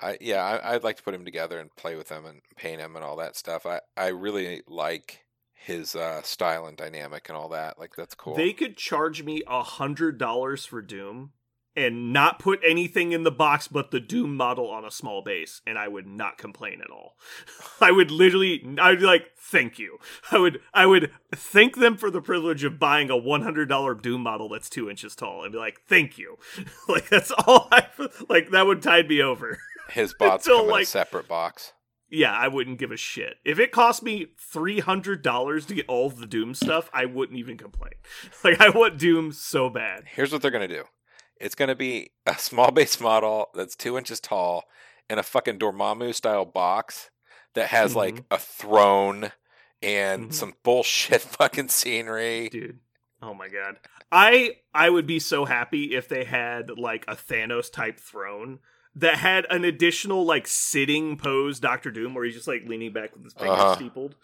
I 0.01 0.19
yeah, 0.21 0.43
I, 0.43 0.75
I'd 0.75 0.85
like 0.85 0.97
to 0.97 1.03
put 1.03 1.15
him 1.15 1.25
together 1.25 1.59
and 1.59 1.75
play 1.77 1.95
with 1.97 2.09
him 2.09 2.25
and 2.25 2.41
paint 2.57 2.81
him 2.81 2.97
and 2.97 3.05
all 3.05 3.17
that 3.17 3.37
stuff. 3.37 3.67
I, 3.67 3.81
I 3.97 4.09
really 4.09 4.63
like 4.67 5.25
his 5.63 5.95
uh, 5.95 6.23
style 6.23 6.67
and 6.67 6.77
dynamic 6.77 7.29
and 7.29 7.37
all 7.37 7.49
that. 7.51 7.79
Like 7.79 7.95
that's 7.95 8.15
cool. 8.15 8.35
They 8.35 8.53
could 8.53 8.77
charge 8.77 9.23
me 9.23 9.43
a 9.47 9.63
hundred 9.63 10.17
dollars 10.19 10.65
for 10.65 10.81
Doom 10.81 11.33
and 11.77 12.13
not 12.13 12.39
put 12.41 12.59
anything 12.67 13.13
in 13.13 13.23
the 13.23 13.31
box 13.31 13.69
but 13.69 13.91
the 13.93 14.01
Doom 14.01 14.35
model 14.37 14.69
on 14.71 14.85
a 14.85 14.91
small 14.91 15.23
base, 15.23 15.61
and 15.67 15.79
I 15.79 15.87
would 15.87 16.07
not 16.07 16.37
complain 16.39 16.81
at 16.83 16.91
all. 16.91 17.17
I 17.81 17.93
would 17.93 18.11
literally, 18.11 18.65
I'd 18.81 18.99
be 19.01 19.05
like, 19.07 19.27
"Thank 19.39 19.79
you." 19.79 19.99
I 20.33 20.39
would, 20.39 20.61
I 20.75 20.87
would 20.87 21.13
thank 21.35 21.77
them 21.77 21.97
for 21.97 22.11
the 22.11 22.23
privilege 22.23 22.65
of 22.65 22.79
buying 22.79 23.11
a 23.11 23.17
one 23.17 23.43
hundred 23.43 23.69
dollar 23.69 23.95
Doom 23.95 24.23
model 24.23 24.49
that's 24.49 24.71
two 24.71 24.89
inches 24.89 25.15
tall, 25.15 25.45
and 25.45 25.53
be 25.53 25.59
like, 25.59 25.83
"Thank 25.87 26.17
you." 26.19 26.39
like 26.89 27.09
that's 27.11 27.31
all 27.33 27.69
I 27.71 27.87
like. 28.29 28.51
That 28.51 28.67
would 28.67 28.83
tide 28.83 29.09
me 29.09 29.23
over. 29.23 29.59
his 29.91 30.15
bots 30.19 30.47
until, 30.47 30.61
come 30.61 30.67
in 30.67 30.73
like- 30.73 30.83
a 30.85 30.87
separate 30.87 31.29
box. 31.29 31.73
Yeah, 32.11 32.33
I 32.33 32.49
wouldn't 32.49 32.79
give 32.79 32.91
a 32.91 32.97
shit. 32.97 33.37
If 33.45 33.59
it 33.61 33.71
cost 33.73 34.03
me 34.03 34.27
three 34.39 34.81
hundred 34.81 35.23
dollars 35.23 35.65
to 35.67 35.75
get 35.75 35.87
all 35.89 36.07
of 36.07 36.19
the 36.19 36.27
Doom 36.27 36.55
stuff, 36.55 36.91
I 36.93 37.05
wouldn't 37.05 37.39
even 37.39 37.57
complain. 37.57 37.93
Like 38.45 38.61
I 38.61 38.71
want 38.71 38.99
Doom 38.99 39.33
so 39.33 39.71
bad. 39.71 40.05
Here's 40.07 40.33
what 40.33 40.43
they're 40.43 40.51
gonna 40.51 40.67
do. 40.69 40.85
It's 41.41 41.55
gonna 41.55 41.75
be 41.77 42.11
a 42.27 42.35
small 42.37 42.71
base 42.73 43.01
model 43.01 43.47
that's 43.55 43.77
two 43.77 43.97
inches 43.97 44.19
tall 44.21 44.65
in 45.09 45.19
a 45.19 45.23
fucking 45.23 45.59
Dormammu 45.59 46.15
style 46.15 46.45
box 46.45 47.11
that 47.55 47.69
has 47.69 47.95
like 47.97 48.15
Mhm. 48.17 48.25
a 48.31 48.39
throne 48.39 49.33
and 49.83 50.31
Mhm. 50.31 50.35
some 50.35 50.55
bullshit 50.63 51.21
fucking 51.39 51.69
scenery. 51.69 52.49
dude. 52.49 52.81
Oh 53.23 53.35
my 53.35 53.49
god. 53.49 53.77
I 54.11 54.57
I 54.75 54.91
would 54.91 55.07
be 55.07 55.19
so 55.21 55.45
happy 55.45 55.95
if 55.95 56.09
they 56.09 56.25
had 56.25 56.71
like 56.79 57.05
a 57.09 57.15
Thanos 57.15 57.71
type 57.73 58.01
throne 58.01 58.59
that 58.95 59.17
had 59.17 59.47
an 59.51 59.65
additional 59.65 60.25
like 60.25 60.47
sitting 60.47 61.17
pose 61.17 61.61
Doctor 61.61 61.91
Doom 61.91 62.15
where 62.15 62.25
he's 62.25 62.35
just 62.35 62.49
like 62.49 62.63
leaning 62.67 62.93
back 62.93 63.15
with 63.15 63.25
his 63.25 63.33
fingers 63.35 63.59
Uh-huh. 63.59 63.75
steepled. 63.77 64.17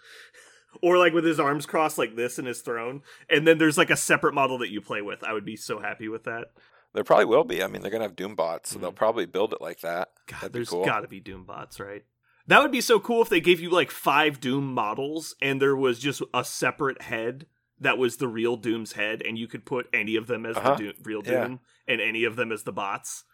Or 0.83 0.99
like 0.99 1.15
with 1.15 1.25
his 1.25 1.41
arms 1.41 1.65
crossed 1.65 1.97
like 1.97 2.17
this 2.17 2.39
in 2.39 2.45
his 2.45 2.61
throne. 2.61 3.03
And 3.31 3.47
then 3.47 3.59
there's 3.59 3.79
like 3.79 3.91
a 3.91 3.97
separate 3.97 4.35
model 4.35 4.59
that 4.59 4.71
you 4.71 4.81
play 4.81 5.01
with. 5.01 5.25
I 5.25 5.33
would 5.33 5.45
be 5.45 5.57
so 5.57 5.79
happy 5.81 6.09
with 6.09 6.25
that. 6.25 6.49
There 6.93 7.05
probably 7.05 7.25
will 7.27 7.45
be. 7.45 7.63
I 7.63 7.67
mean, 7.67 7.81
they're 7.83 7.91
gonna 7.91 8.05
have 8.05 8.17
Doom 8.17 8.35
bots, 8.35 8.71
so 8.71 8.79
they'll 8.79 8.93
Mhm. 8.93 8.97
probably 8.97 9.27
build 9.27 9.53
it 9.53 9.61
like 9.61 9.81
that. 9.81 10.11
God, 10.27 10.37
That'd 10.37 10.53
be 10.53 10.59
there's 10.59 10.69
cool. 10.71 10.85
gotta 10.85 11.09
be 11.09 11.21
Doom 11.21 11.45
bots, 11.45 11.79
right? 11.81 12.05
That 12.47 12.63
would 12.63 12.73
be 12.73 12.81
so 12.81 13.01
cool 13.01 13.23
if 13.23 13.29
they 13.29 13.41
gave 13.41 13.61
you 13.61 13.71
like 13.71 13.91
five 13.91 14.41
Doom 14.41 14.73
models 14.73 15.35
and 15.43 15.61
there 15.63 15.77
was 15.77 15.99
just 15.99 16.23
a 16.35 16.45
separate 16.45 17.03
head 17.03 17.47
that 17.79 17.99
was 17.99 18.17
the 18.17 18.29
real 18.29 18.57
Doom's 18.57 18.93
head, 18.93 19.21
and 19.23 19.37
you 19.39 19.47
could 19.47 19.65
put 19.67 19.89
any 19.93 20.17
of 20.17 20.27
them 20.27 20.47
as 20.47 20.57
Uh-huh. 20.57 20.75
the 20.75 20.85
Doom, 20.85 20.93
real 21.05 21.23
Yeah. 21.25 21.47
Doom 21.47 21.61
and 21.87 22.01
any 22.01 22.25
of 22.25 22.37
them 22.37 22.51
as 22.53 22.63
the 22.65 22.73
bots. 22.73 23.25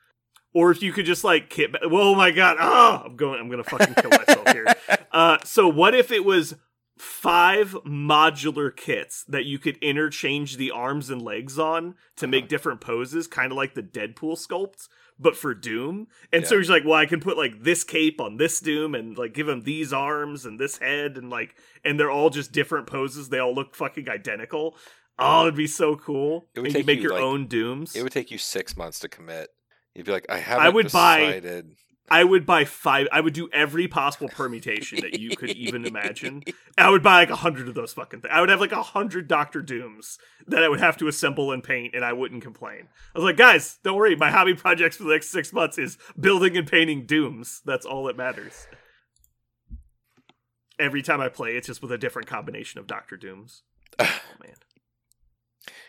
Or 0.54 0.70
if 0.70 0.82
you 0.82 0.92
could 0.92 1.06
just 1.06 1.24
like 1.24 1.48
kit. 1.48 1.70
Whoa, 1.82 2.14
my 2.14 2.30
god! 2.30 2.56
Ah, 2.60 3.02
I'm 3.04 3.16
going. 3.16 3.40
I'm 3.40 3.48
gonna 3.48 3.64
fucking 3.64 3.94
kill 3.94 4.10
myself 4.10 4.48
here. 4.52 4.66
Uh, 5.12 5.36
so 5.44 5.68
what 5.68 5.94
if 5.94 6.10
it 6.10 6.24
was 6.24 6.54
five 6.98 7.72
modular 7.86 8.74
kits 8.74 9.24
that 9.24 9.44
you 9.44 9.58
could 9.58 9.76
interchange 9.78 10.56
the 10.56 10.70
arms 10.70 11.10
and 11.10 11.20
legs 11.20 11.58
on 11.58 11.94
to 12.16 12.26
make 12.26 12.44
Uh-huh. 12.44 12.48
different 12.48 12.80
poses, 12.80 13.26
kind 13.26 13.52
of 13.52 13.56
like 13.56 13.74
the 13.74 13.82
Deadpool 13.82 14.38
sculpt, 14.38 14.88
but 15.18 15.36
for 15.36 15.52
Doom? 15.54 16.06
And 16.32 16.46
so 16.46 16.56
he's 16.56 16.70
like, 16.70 16.84
well, 16.84 16.94
I 16.94 17.04
can 17.04 17.20
put 17.20 17.36
like 17.36 17.62
this 17.62 17.84
cape 17.84 18.22
on 18.22 18.38
this 18.38 18.58
Doom 18.60 18.94
and 18.94 19.18
like 19.18 19.34
give 19.34 19.48
him 19.48 19.62
these 19.62 19.92
arms 19.92 20.46
and 20.46 20.58
this 20.58 20.78
head 20.78 21.18
and 21.18 21.28
like, 21.28 21.56
and 21.84 22.00
they're 22.00 22.10
all 22.10 22.30
just 22.30 22.52
different 22.52 22.86
poses. 22.86 23.28
They 23.28 23.38
all 23.38 23.54
look 23.54 23.74
fucking 23.74 24.08
identical. 24.08 24.76
Oh, 25.18 25.42
it'd 25.42 25.56
be 25.56 25.66
so 25.66 25.94
cool. 25.96 26.46
It 26.54 26.60
would 26.60 26.68
and 26.68 26.78
you 26.78 26.84
make 26.84 26.96
you, 26.96 27.02
your 27.02 27.12
like- 27.12 27.22
own 27.22 27.46
Dooms. 27.48 27.94
It 27.94 28.02
would 28.02 28.12
take 28.12 28.30
you 28.30 28.38
six 28.38 28.76
months 28.78 28.98
to 29.00 29.08
commit. 29.10 29.50
You'd 29.94 30.06
be 30.06 30.12
like, 30.12 30.26
I 30.28 30.38
haven't 30.38 30.74
would 30.74 30.86
buy- 30.92 31.20
I 32.10 32.24
would 32.24 32.44
buy 32.44 32.64
five. 32.66 33.08
I 33.10 33.20
would 33.22 33.32
do 33.32 33.48
every 33.54 33.88
possible 33.88 34.28
permutation 34.28 35.00
that 35.00 35.18
you 35.18 35.34
could 35.34 35.50
even 35.50 35.86
imagine. 35.86 36.42
I 36.78 36.90
would 36.90 37.02
buy 37.02 37.20
like 37.20 37.30
a 37.30 37.36
hundred 37.36 37.68
of 37.68 37.74
those 37.74 37.94
fucking 37.94 38.20
things. 38.20 38.32
I 38.34 38.40
would 38.40 38.50
have 38.50 38.60
like 38.60 38.72
a 38.72 38.82
hundred 38.82 39.28
Doctor 39.28 39.62
Dooms 39.62 40.18
that 40.46 40.62
I 40.62 40.68
would 40.68 40.80
have 40.80 40.98
to 40.98 41.08
assemble 41.08 41.52
and 41.52 41.62
paint, 41.64 41.94
and 41.94 42.04
I 42.04 42.12
wouldn't 42.12 42.42
complain. 42.42 42.88
I 43.14 43.18
was 43.18 43.24
like, 43.24 43.36
guys, 43.38 43.78
don't 43.82 43.96
worry. 43.96 44.14
My 44.16 44.30
hobby 44.30 44.52
projects 44.54 44.96
for 44.96 45.04
the 45.04 45.10
next 45.12 45.30
six 45.30 45.52
months 45.54 45.78
is 45.78 45.96
building 46.18 46.54
and 46.56 46.66
painting 46.66 47.06
Dooms. 47.06 47.62
That's 47.64 47.86
all 47.86 48.04
that 48.04 48.16
matters. 48.16 48.66
Every 50.78 51.02
time 51.02 51.20
I 51.20 51.28
play, 51.28 51.56
it's 51.56 51.66
just 51.68 51.80
with 51.82 51.92
a 51.92 51.98
different 51.98 52.28
combination 52.28 52.80
of 52.80 52.86
Doctor 52.86 53.16
Dooms. 53.16 53.62
Oh 54.00 54.20
man, 54.42 54.56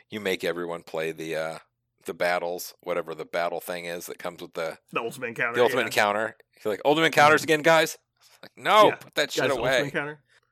you 0.10 0.20
make 0.20 0.44
everyone 0.44 0.84
play 0.84 1.12
the 1.12 1.36
uh 1.36 1.58
the 2.06 2.14
battles, 2.14 2.74
whatever 2.82 3.14
the 3.16 3.26
battle 3.26 3.60
thing 3.60 3.86
is 3.86 4.06
that 4.08 4.20
comes 4.20 4.42
with 4.42 4.54
the 4.54 4.78
the 4.92 5.00
Ultimate 5.02 5.28
Encounter. 5.28 5.56
the 5.56 5.64
ultimate 5.64 5.82
yeah. 5.82 5.88
encounter. 5.88 6.36
You're 6.64 6.74
like, 6.74 6.82
ultimate 6.86 7.08
encounters 7.08 7.44
again, 7.44 7.62
guys. 7.62 7.98
Like, 8.42 8.52
no, 8.58 8.90
Yeah. 8.90 8.96
put 8.96 9.16
that 9.16 9.32
shit 9.32 9.48
Guys, 9.50 9.58
away. 9.58 9.92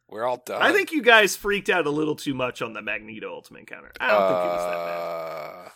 We're 0.09 0.25
all 0.25 0.41
done. 0.45 0.61
I 0.61 0.73
think 0.73 0.91
you 0.91 1.01
guys 1.01 1.37
freaked 1.37 1.69
out 1.69 1.85
a 1.87 1.89
little 1.89 2.15
too 2.15 2.33
much 2.33 2.61
on 2.61 2.73
the 2.73 2.81
Magneto 2.81 3.31
Ultimate 3.33 3.59
Encounter. 3.59 3.91
I 3.99 4.07
don't 4.07 4.27
think 4.27 4.39
it 4.39 4.47
was 4.47 4.65
that 4.65 4.85
bad. 4.85 5.65
Uh, 5.65 5.69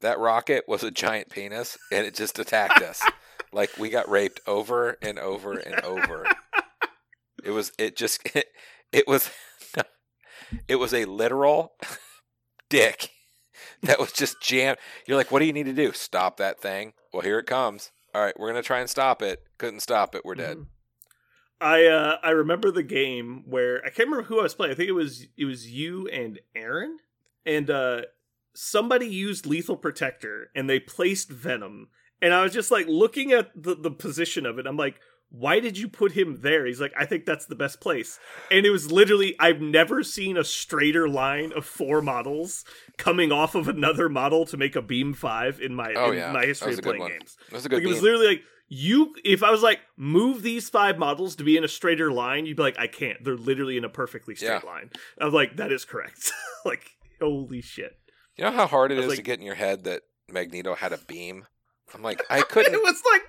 That 0.00 0.18
rocket 0.20 0.64
was 0.68 0.82
a 0.84 0.90
giant 0.92 1.28
penis, 1.30 1.76
and 1.90 2.06
it 2.06 2.14
just 2.14 2.38
attacked 2.38 2.82
us. 2.82 3.02
like 3.52 3.70
we 3.78 3.88
got 3.88 4.08
raped 4.08 4.40
over 4.46 4.96
and 5.02 5.18
over 5.18 5.54
and 5.54 5.80
over. 5.84 6.26
It 7.44 7.50
was. 7.50 7.72
It 7.78 7.96
just. 7.96 8.20
It, 8.34 8.46
it 8.92 9.08
was. 9.08 9.28
It 10.68 10.76
was 10.76 10.92
a 10.92 11.06
literal 11.06 11.72
dick 12.68 13.10
that 13.88 13.98
was 13.98 14.12
just 14.12 14.40
jammed. 14.40 14.78
You're 15.06 15.16
like, 15.16 15.30
what 15.30 15.40
do 15.40 15.46
you 15.46 15.52
need 15.52 15.66
to 15.66 15.72
do? 15.72 15.92
Stop 15.92 16.36
that 16.36 16.60
thing. 16.60 16.92
Well, 17.12 17.22
here 17.22 17.38
it 17.38 17.46
comes. 17.46 17.90
All 18.14 18.22
right, 18.22 18.38
we're 18.38 18.48
gonna 18.48 18.62
try 18.62 18.80
and 18.80 18.90
stop 18.90 19.22
it. 19.22 19.42
Couldn't 19.58 19.80
stop 19.80 20.14
it. 20.14 20.24
We're 20.24 20.34
dead. 20.34 20.58
Mhm. 20.58 20.66
I 21.60 21.86
uh 21.86 22.18
I 22.22 22.30
remember 22.30 22.70
the 22.70 22.82
game 22.82 23.44
where 23.46 23.78
I 23.84 23.88
can't 23.88 24.08
remember 24.08 24.24
who 24.24 24.40
I 24.40 24.44
was 24.44 24.54
playing. 24.54 24.72
I 24.72 24.74
think 24.74 24.88
it 24.88 24.92
was 24.92 25.26
it 25.36 25.44
was 25.44 25.70
you 25.70 26.08
and 26.08 26.40
Aaron, 26.54 26.98
and 27.46 27.70
uh 27.70 28.02
somebody 28.54 29.06
used 29.06 29.46
lethal 29.46 29.76
protector 29.76 30.50
and 30.54 30.68
they 30.68 30.78
placed 30.80 31.30
venom, 31.30 31.88
and 32.20 32.34
I 32.34 32.42
was 32.42 32.52
just 32.52 32.70
like 32.70 32.86
looking 32.88 33.32
at 33.32 33.50
the 33.60 33.74
the 33.74 33.90
position 33.90 34.44
of 34.44 34.58
it. 34.58 34.66
I'm 34.66 34.76
like, 34.76 34.96
why 35.34 35.60
did 35.60 35.78
you 35.78 35.88
put 35.88 36.12
him 36.12 36.40
there? 36.42 36.66
He's 36.66 36.80
like, 36.80 36.92
I 36.96 37.06
think 37.06 37.24
that's 37.24 37.46
the 37.46 37.54
best 37.54 37.80
place. 37.80 38.18
And 38.50 38.66
it 38.66 38.70
was 38.70 38.92
literally 38.92 39.34
I've 39.40 39.60
never 39.62 40.02
seen 40.02 40.36
a 40.36 40.44
straighter 40.44 41.08
line 41.08 41.52
of 41.56 41.64
four 41.64 42.02
models 42.02 42.64
coming 42.98 43.32
off 43.32 43.54
of 43.54 43.66
another 43.66 44.10
model 44.10 44.44
to 44.46 44.56
make 44.58 44.76
a 44.76 44.82
beam 44.82 45.14
five 45.14 45.58
in 45.60 45.74
my 45.74 45.94
Oh, 45.94 46.10
in 46.10 46.18
yeah. 46.18 46.32
my 46.32 46.44
history 46.44 46.74
of 46.74 46.82
playing 46.82 47.00
one. 47.00 47.10
games. 47.12 47.36
It 47.48 47.54
was 47.54 47.64
a 47.64 47.70
good 47.70 47.76
Like, 47.76 47.84
it 47.84 47.88
was 47.88 48.02
literally 48.02 48.26
like 48.26 48.42
you. 48.68 49.14
If 49.24 49.42
I 49.42 49.50
was 49.50 49.62
like 49.62 49.80
move 49.96 50.42
these 50.42 50.68
five 50.68 50.98
models 50.98 51.34
to 51.36 51.44
be 51.44 51.56
in 51.56 51.64
a 51.64 51.68
straighter 51.68 52.12
line, 52.12 52.44
you'd 52.44 52.58
be 52.58 52.62
like, 52.62 52.78
I 52.78 52.86
can't. 52.86 53.24
They're 53.24 53.34
literally 53.36 53.78
in 53.78 53.84
a 53.84 53.88
perfectly 53.88 54.34
straight 54.34 54.60
Yeah. 54.64 54.70
line. 54.70 54.90
I 55.20 55.24
was 55.24 55.32
like, 55.34 55.56
that 55.56 55.72
is 55.72 55.84
correct. 55.86 56.30
like 56.66 56.90
holy 57.20 57.62
shit. 57.62 57.98
You 58.36 58.44
know 58.44 58.50
how 58.50 58.66
hard 58.66 58.92
it 58.92 58.96
I 58.96 58.98
was 58.98 59.04
to 59.06 59.10
like- 59.12 59.24
get 59.24 59.38
in 59.38 59.46
your 59.46 59.54
head 59.54 59.84
that 59.84 60.02
Magneto 60.30 60.74
had 60.74 60.92
a 60.92 60.98
beam. 60.98 61.46
I'm 61.94 62.00
like, 62.02 62.22
I 62.30 62.40
couldn't. 62.48 62.72
It 62.74 62.82
was 62.82 63.02
like 63.12 63.22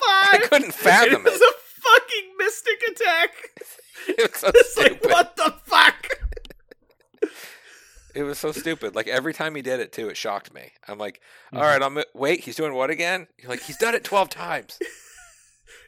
beam 0.00 0.42
I 0.42 0.46
couldn't 0.48 0.74
fathom 0.74 1.26
it 1.26 1.30
was 1.32 1.40
it. 1.40 1.54
a 1.54 1.80
fucking 1.80 2.30
mystic 2.38 2.82
attack. 2.90 3.30
It 4.08 4.30
was 4.32 4.40
so 4.40 4.48
It's 4.54 4.72
stupid. 4.72 5.04
like 5.04 5.12
what 5.12 5.36
the 5.36 5.54
fuck. 5.66 6.06
It 8.14 8.22
was 8.24 8.38
so 8.38 8.50
stupid. 8.50 8.94
Like 8.96 9.06
every 9.08 9.32
time 9.34 9.54
he 9.54 9.62
did 9.62 9.78
it 9.78 9.92
too, 9.92 10.08
it 10.08 10.16
shocked 10.16 10.52
me. 10.54 10.72
I'm 10.88 10.98
like, 10.98 11.20
Mm-hmm. 11.52 11.56
all 11.58 11.62
right, 11.64 11.82
I'm 11.82 11.98
wait. 12.14 12.40
He's 12.44 12.56
doing 12.56 12.74
what 12.74 12.88
again? 12.90 13.26
You're 13.38 13.50
like, 13.50 13.62
he's 13.62 13.76
done 13.76 13.94
it 13.94 14.04
twelve 14.04 14.28
times. 14.30 14.78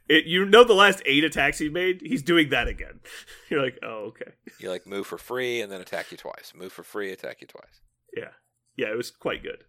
It, 0.08 0.26
you 0.26 0.44
know 0.44 0.64
the 0.64 0.74
last 0.74 1.00
eight 1.06 1.22
attacks 1.24 1.58
he 1.58 1.68
made, 1.68 2.00
he's 2.02 2.22
doing 2.22 2.50
that 2.50 2.66
again. 2.68 3.00
You're 3.48 3.62
like, 3.62 3.78
oh 3.84 4.10
okay, 4.10 4.32
You 4.58 4.68
like 4.68 4.84
move 4.86 5.06
for 5.06 5.16
free 5.16 5.60
and 5.60 5.70
then 5.72 5.80
attack 5.80 6.10
you 6.10 6.16
twice. 6.18 6.52
Move 6.56 6.72
for 6.72 6.82
free, 6.82 7.12
attack 7.12 7.40
you 7.40 7.46
twice. 7.46 7.80
yeah, 8.14 8.30
yeah. 8.76 8.88
It 8.92 8.96
was 8.96 9.10
quite 9.12 9.42
good. 9.44 9.62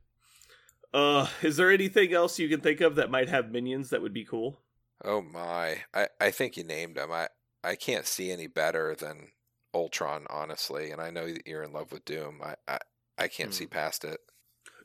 Uh, 0.93 1.27
is 1.41 1.57
there 1.57 1.71
anything 1.71 2.13
else 2.13 2.37
you 2.39 2.47
can 2.49 2.61
think 2.61 2.81
of 2.81 2.95
that 2.95 3.09
might 3.09 3.29
have 3.29 3.51
minions 3.51 3.89
that 3.89 4.01
would 4.01 4.13
be 4.13 4.25
cool? 4.25 4.59
Oh 5.03 5.21
my! 5.21 5.77
I 5.93 6.07
I 6.21 6.31
think 6.31 6.55
you 6.57 6.63
named 6.63 6.95
them. 6.97 7.11
I 7.11 7.29
I 7.63 7.75
can't 7.75 8.05
see 8.05 8.31
any 8.31 8.47
better 8.47 8.95
than 8.95 9.29
Ultron, 9.73 10.27
honestly. 10.29 10.91
And 10.91 11.01
I 11.01 11.09
know 11.09 11.27
that 11.31 11.47
you're 11.47 11.63
in 11.63 11.73
love 11.73 11.91
with 11.91 12.05
Doom. 12.05 12.41
I 12.43 12.55
I, 12.67 12.77
I 13.17 13.27
can't 13.27 13.49
Hmm. 13.49 13.53
see 13.53 13.65
past 13.67 14.03
it. 14.05 14.19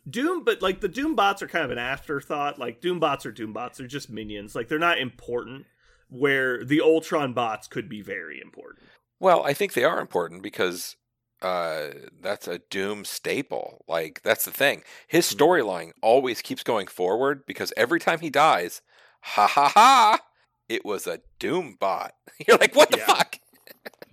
Doom, 0.08 0.44
but 0.44 0.62
like 0.62 0.80
the 0.80 0.88
Doom 0.88 1.14
bots 1.14 1.42
are 1.42 1.48
kind 1.48 1.64
of 1.64 1.70
an 1.70 1.78
afterthought. 1.78 2.58
Like 2.58 2.80
Doom 2.80 2.98
bots 2.98 3.26
are 3.26 3.32
Doom 3.32 3.52
bots; 3.52 3.78
they're 3.78 3.86
just 3.86 4.08
minions. 4.10 4.54
Like 4.54 4.68
they're 4.68 4.78
not 4.78 4.98
important. 4.98 5.66
Where 6.10 6.64
the 6.64 6.80
Ultron 6.80 7.34
bots 7.34 7.68
could 7.68 7.86
be 7.86 8.00
very 8.00 8.40
important. 8.40 8.86
Well, 9.20 9.44
I 9.44 9.52
think 9.52 9.74
they 9.74 9.84
are 9.84 10.00
important 10.00 10.42
because 10.42 10.96
uh, 11.42 11.88
that's 12.20 12.48
a 12.48 12.58
Doom 12.58 13.04
staple. 13.04 13.84
Like 13.88 14.20
that's 14.22 14.44
the 14.44 14.50
thing. 14.50 14.82
His 15.06 15.30
Mhm. 15.32 15.36
storyline 15.38 15.92
always 16.02 16.42
keeps 16.42 16.62
going 16.62 16.86
forward 16.88 17.44
because 17.46 17.72
every 17.76 18.00
time 18.00 18.20
he 18.20 18.30
dies, 18.30 18.82
ha 19.20 19.46
ha 19.46 19.68
ha, 19.68 20.20
it 20.68 20.84
was 20.84 21.06
a 21.06 21.20
Doom 21.38 21.76
bot. 21.78 22.14
You're 22.46 22.58
like, 22.58 22.74
what 22.74 22.90
the 22.90 22.98
Yeah. 22.98 23.06
fuck? 23.06 23.38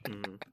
Mhm. 0.04 0.42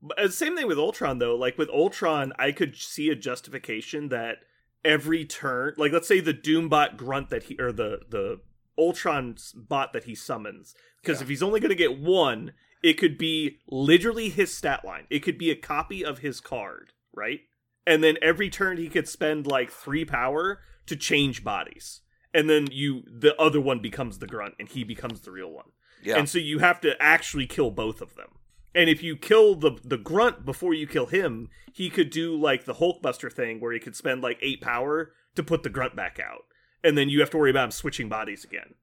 But 0.00 0.18
uh, 0.20 0.28
same 0.28 0.56
thing 0.56 0.68
with 0.68 0.78
Ultron 0.78 1.18
though. 1.18 1.34
Like 1.34 1.58
with 1.58 1.68
Ultron, 1.70 2.32
I 2.38 2.52
could 2.52 2.76
see 2.76 3.08
a 3.08 3.16
justification 3.16 4.10
that 4.10 4.36
every 4.84 5.24
turn, 5.24 5.74
like 5.76 5.90
let's 5.92 6.06
say 6.06 6.20
the 6.20 6.32
Doombot 6.34 6.96
grunt 6.96 7.30
that 7.30 7.44
he 7.44 7.56
or 7.58 7.72
the 7.72 8.02
the 8.08 8.40
Ultron 8.78 9.36
bot 9.56 9.92
that 9.92 10.04
he 10.04 10.14
summons, 10.14 10.74
because 11.02 11.18
Yeah. 11.18 11.24
if 11.24 11.28
he's 11.28 11.42
only 11.42 11.58
going 11.58 11.70
to 11.70 11.74
get 11.74 11.98
one, 11.98 12.52
it 12.82 12.94
could 12.94 13.18
be 13.18 13.58
literally 13.68 14.28
his 14.28 14.54
stat 14.54 14.84
line. 14.84 15.06
It 15.10 15.20
could 15.20 15.38
be 15.38 15.50
a 15.50 15.56
copy 15.56 16.04
of 16.04 16.18
his 16.18 16.40
card, 16.40 16.92
right? 17.14 17.40
And 17.86 18.04
then 18.04 18.16
every 18.22 18.50
turn 18.50 18.76
he 18.76 18.88
could 18.88 19.08
spend 19.08 19.46
like 19.46 19.70
three 19.70 20.04
power 20.04 20.60
to 20.86 20.96
change 20.96 21.42
bodies. 21.42 22.00
And 22.34 22.48
then 22.48 22.68
you 22.70 23.02
the 23.06 23.34
other 23.40 23.60
one 23.60 23.80
becomes 23.80 24.18
the 24.18 24.26
grunt 24.26 24.54
and 24.58 24.68
he 24.68 24.84
becomes 24.84 25.20
the 25.20 25.30
real 25.30 25.50
one. 25.50 25.70
Yeah, 26.02 26.18
And 26.18 26.28
so 26.28 26.38
you 26.38 26.60
have 26.60 26.80
to 26.82 27.00
actually 27.00 27.46
kill 27.46 27.70
both 27.70 28.00
of 28.00 28.14
them. 28.14 28.28
And 28.74 28.88
if 28.88 29.02
you 29.02 29.16
kill 29.16 29.54
the 29.54 29.72
the 29.82 29.96
grunt 29.96 30.44
before 30.44 30.74
you 30.74 30.86
kill 30.86 31.06
him, 31.06 31.48
he 31.72 31.90
could 31.90 32.10
do 32.10 32.36
like 32.36 32.64
the 32.64 32.74
Hulkbuster 32.74 33.32
thing 33.32 33.58
where 33.58 33.72
he 33.72 33.80
could 33.80 33.96
spend 33.96 34.22
like 34.22 34.38
eight 34.42 34.60
power 34.60 35.12
to 35.34 35.42
put 35.42 35.62
the 35.62 35.70
grunt 35.70 35.96
back 35.96 36.20
out. 36.20 36.44
And 36.84 36.96
then 36.96 37.08
you 37.08 37.20
have 37.20 37.30
to 37.30 37.38
worry 37.38 37.50
about 37.50 37.64
him 37.64 37.70
switching 37.72 38.08
bodies 38.08 38.44
again. 38.44 38.74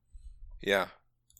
yeah. 0.61 0.87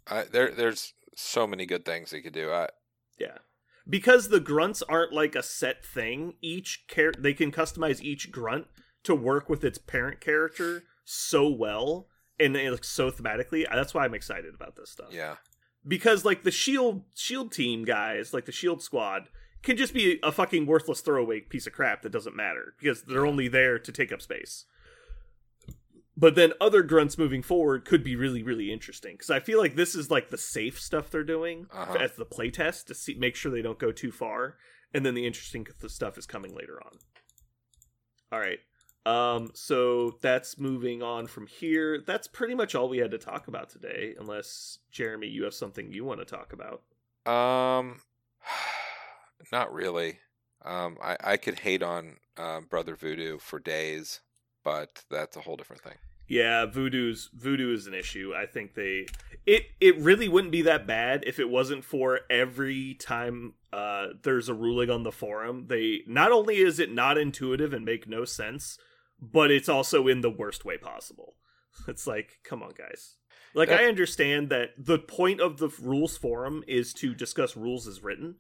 I, 0.08 0.24
there, 0.24 0.52
there's 0.52 0.94
so 1.16 1.48
many 1.48 1.66
good 1.66 1.86
things 1.86 2.12
he 2.12 2.22
could 2.22 2.34
do. 2.34 2.52
I, 2.52 2.70
Yeah. 3.18 3.40
Because 3.88 4.30
the 4.30 4.40
grunts 4.40 4.82
aren't 4.82 5.14
like 5.14 5.36
a 5.36 5.44
set 5.44 5.86
thing, 5.86 6.36
each 6.42 6.86
char- 6.88 7.14
they 7.18 7.34
can 7.34 7.52
customize 7.52 8.02
each 8.02 8.32
grunt 8.32 8.68
to 9.04 9.14
work 9.14 9.48
with 9.48 9.64
its 9.64 9.78
parent 9.78 10.20
character 10.20 10.84
so 11.04 11.48
well 11.48 12.08
and 12.40 12.56
it 12.56 12.72
looks 12.72 12.90
so 12.90 13.12
thematically. 13.12 13.66
Uh, 13.70 13.76
that's 13.76 13.94
why 13.94 14.04
I'm 14.06 14.14
excited 14.14 14.54
about 14.54 14.76
this 14.76 14.92
stuff. 14.92 15.10
yeah, 15.12 15.36
because 15.88 16.26
like 16.26 16.44
the 16.44 16.52
shield 16.52 17.04
shield 17.16 17.52
team 17.52 17.86
guys, 17.86 18.34
like 18.34 18.46
the 18.46 18.52
shield 18.52 18.82
squad, 18.82 19.30
can 19.64 19.78
just 19.78 19.94
be 19.94 20.20
a 20.24 20.32
fucking 20.32 20.66
worthless 20.66 21.02
throwaway 21.02 21.42
piece 21.42 21.68
of 21.68 21.74
crap 21.74 22.02
that 22.02 22.12
doesn't 22.12 22.36
matter 22.36 22.74
because 22.80 23.04
they're 23.04 23.26
only 23.26 23.48
there 23.48 23.80
to 23.80 23.92
take 23.92 24.12
up 24.12 24.22
space. 24.22 24.66
But 26.18 26.36
then 26.36 26.54
other 26.62 26.82
grunts 26.82 27.18
moving 27.18 27.42
forward 27.44 27.84
could 27.86 28.04
be 28.04 28.16
really 28.16 28.42
really 28.42 28.72
interesting 28.72 29.14
because 29.16 29.30
I 29.30 29.40
feel 29.42 29.60
like 29.60 29.76
this 29.76 29.96
is 29.96 30.10
like 30.10 30.30
the 30.30 30.38
safe 30.38 30.80
stuff 30.80 31.10
they're 31.10 31.24
doing 31.24 31.68
Uh-huh. 31.74 31.96
as 32.00 32.14
the 32.14 32.26
playtest 32.26 32.86
to 32.86 32.96
see 32.96 33.16
make 33.16 33.36
sure 33.36 33.52
they 33.52 33.62
don't 33.62 33.80
go 33.80 33.92
too 33.92 34.12
far, 34.12 34.58
and 34.94 35.06
then 35.06 35.14
the 35.14 35.28
interesting 35.28 35.68
stuff 35.88 36.18
is 36.18 36.26
coming 36.26 36.56
later 36.56 36.80
on. 36.84 36.98
All 38.32 38.40
right. 38.40 38.60
Um, 39.06 39.52
so 39.54 40.18
that's 40.22 40.58
moving 40.58 41.04
on 41.04 41.28
from 41.28 41.46
here. 41.46 42.02
That's 42.02 42.28
pretty 42.28 42.56
much 42.56 42.74
all 42.74 42.90
we 42.90 42.98
had 42.98 43.12
to 43.12 43.20
talk 43.20 43.48
about 43.48 43.70
today, 43.70 44.16
unless 44.20 44.80
Jeremy, 44.92 45.28
you 45.28 45.44
have 45.44 45.54
something 45.54 45.92
you 45.92 46.04
want 46.04 46.22
to 46.22 46.26
talk 46.26 46.54
about. 46.54 46.82
Um, 47.32 48.00
not 49.52 49.72
really. 49.74 50.20
Um, 50.64 50.98
I 51.04 51.18
I 51.24 51.38
could 51.38 51.60
hate 51.60 51.84
on 51.84 52.18
um, 52.38 52.66
Brother 52.66 52.96
Voodoo 52.96 53.38
for 53.38 53.60
days, 53.60 54.22
but 54.66 55.04
that's 55.10 55.38
a 55.38 55.42
whole 55.42 55.56
different 55.56 55.82
thing. 55.82 55.94
Yeah, 56.28 56.66
voodoo's 56.66 57.30
voodoo 57.34 57.72
is 57.72 57.86
an 57.86 57.94
issue. 57.94 58.34
I 58.36 58.48
think 58.48 58.74
they 58.74 59.06
it 59.46 59.68
it 59.80 59.96
really 60.00 60.28
wouldn't 60.28 60.52
be 60.52 60.64
that 60.64 60.88
bad 60.88 61.24
if 61.28 61.40
it 61.40 61.50
wasn't 61.50 61.86
for 61.86 62.22
every 62.32 62.96
time 62.96 63.54
uh 63.72 64.08
there's 64.24 64.50
a 64.50 64.54
ruling 64.56 64.90
on 64.90 65.04
the 65.04 65.12
forum. 65.12 65.68
They 65.68 66.00
not 66.08 66.32
only 66.32 66.58
is 66.58 66.80
it 66.80 66.92
not 66.92 67.18
intuitive 67.20 67.74
and 67.74 67.86
make 67.86 68.08
no 68.10 68.26
sense, 68.26 68.80
but 69.22 69.52
it's 69.52 69.70
also 69.70 70.08
in 70.08 70.22
the 70.22 70.32
worst 70.32 70.66
way 70.66 70.78
possible. 70.78 71.36
It's 71.88 72.08
like, 72.08 72.40
come 72.44 72.64
on 72.64 72.72
guys. 72.76 73.18
Like 73.54 73.70
That- 73.70 73.82
I 73.82 73.86
understand 73.86 74.50
that 74.50 74.72
the 74.78 74.98
point 74.98 75.40
of 75.42 75.58
the 75.58 75.70
rules 75.82 76.18
forum 76.18 76.64
is 76.68 76.92
to 76.94 77.14
discuss 77.14 77.56
rules 77.56 77.88
as 77.88 78.02
written, 78.02 78.38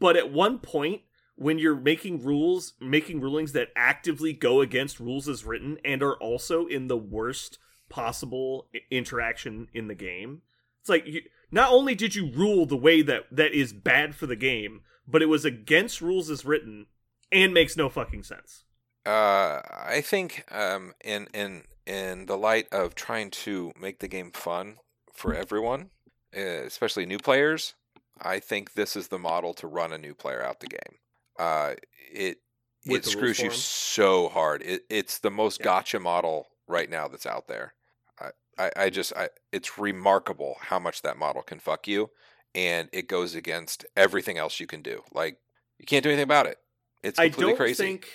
but 0.00 0.16
at 0.16 0.30
one 0.32 0.58
point 0.58 1.02
when 1.42 1.58
you're 1.58 1.76
making 1.76 2.22
rules, 2.22 2.74
making 2.80 3.20
rulings 3.20 3.52
that 3.52 3.68
actively 3.74 4.32
go 4.32 4.60
against 4.60 5.00
rules 5.00 5.28
as 5.28 5.44
written 5.44 5.78
and 5.84 6.02
are 6.02 6.16
also 6.16 6.66
in 6.66 6.88
the 6.88 6.96
worst 6.96 7.58
possible 7.88 8.68
interaction 8.90 9.68
in 9.74 9.88
the 9.88 9.94
game. 9.94 10.42
It's 10.80 10.88
like 10.88 11.06
you, 11.06 11.22
not 11.50 11.72
only 11.72 11.94
did 11.94 12.14
you 12.14 12.30
rule 12.30 12.64
the 12.64 12.76
way 12.76 13.02
that 13.02 13.24
that 13.30 13.52
is 13.52 13.72
bad 13.72 14.14
for 14.14 14.26
the 14.26 14.36
game, 14.36 14.82
but 15.06 15.20
it 15.20 15.26
was 15.26 15.44
against 15.44 16.00
rules 16.00 16.30
as 16.30 16.44
written 16.44 16.86
and 17.30 17.52
makes 17.52 17.76
no 17.76 17.88
fucking 17.88 18.22
sense. 18.22 18.64
Uh, 19.04 19.60
I 19.68 20.00
think 20.00 20.44
um, 20.50 20.94
in 21.04 21.26
in 21.34 21.64
in 21.86 22.26
the 22.26 22.38
light 22.38 22.68
of 22.72 22.94
trying 22.94 23.30
to 23.30 23.72
make 23.80 23.98
the 23.98 24.08
game 24.08 24.30
fun 24.30 24.76
for 25.12 25.34
everyone, 25.34 25.90
uh, 26.36 26.40
especially 26.40 27.04
new 27.04 27.18
players, 27.18 27.74
I 28.20 28.38
think 28.38 28.74
this 28.74 28.94
is 28.96 29.08
the 29.08 29.18
model 29.18 29.54
to 29.54 29.66
run 29.66 29.92
a 29.92 29.98
new 29.98 30.14
player 30.14 30.42
out 30.42 30.60
the 30.60 30.68
game. 30.68 30.98
Uh, 31.38 31.74
it 32.12 32.38
With 32.86 33.06
it 33.06 33.10
screws 33.10 33.40
you 33.40 33.50
so 33.50 34.28
hard. 34.28 34.62
It, 34.62 34.82
it's 34.90 35.18
the 35.18 35.30
most 35.30 35.60
Yeah. 35.60 35.64
gotcha 35.64 36.00
model 36.00 36.48
right 36.66 36.90
now 36.90 37.08
that's 37.08 37.26
out 37.26 37.48
there. 37.48 37.74
I, 38.20 38.30
I, 38.58 38.70
I 38.76 38.90
just 38.90 39.12
I, 39.16 39.28
it's 39.52 39.78
remarkable 39.78 40.56
how 40.60 40.78
much 40.78 41.02
that 41.02 41.16
model 41.16 41.42
can 41.42 41.58
fuck 41.58 41.86
you, 41.88 42.10
and 42.54 42.88
it 42.92 43.08
goes 43.08 43.34
against 43.34 43.84
everything 43.96 44.38
else 44.38 44.60
you 44.60 44.66
can 44.66 44.82
do. 44.82 45.02
Like 45.12 45.38
you 45.78 45.86
can't 45.86 46.02
do 46.02 46.10
anything 46.10 46.24
about 46.24 46.46
it. 46.46 46.58
It's 47.02 47.18
I 47.18 47.28
don't 47.28 47.56
crazy. 47.56 47.82
think 47.82 48.08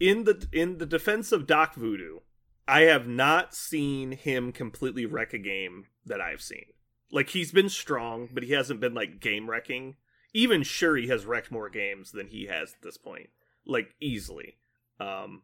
in 0.00 0.24
the 0.24 0.46
in 0.52 0.78
the 0.78 0.86
defense 0.86 1.32
of 1.32 1.46
Doc 1.46 1.74
Voodoo, 1.74 2.20
I 2.66 2.82
have 2.82 3.06
not 3.06 3.54
seen 3.54 4.12
him 4.12 4.52
completely 4.52 5.06
wreck 5.06 5.32
a 5.32 5.38
game 5.38 5.86
that 6.06 6.20
I've 6.20 6.40
seen. 6.42 6.66
Like 7.10 7.30
he's 7.30 7.52
been 7.52 7.68
strong, 7.68 8.28
but 8.32 8.42
he 8.44 8.52
hasn't 8.52 8.80
been 8.80 8.94
like 8.94 9.20
game 9.20 9.48
wrecking. 9.50 9.96
Even 10.34 10.62
Shuri 10.62 11.06
has 11.08 11.24
wrecked 11.24 11.50
more 11.50 11.70
games 11.70 12.10
than 12.10 12.26
he 12.26 12.46
has 12.46 12.74
at 12.74 12.82
this 12.82 12.98
point, 12.98 13.30
like 13.64 13.94
easily. 14.00 14.56
Um, 15.00 15.42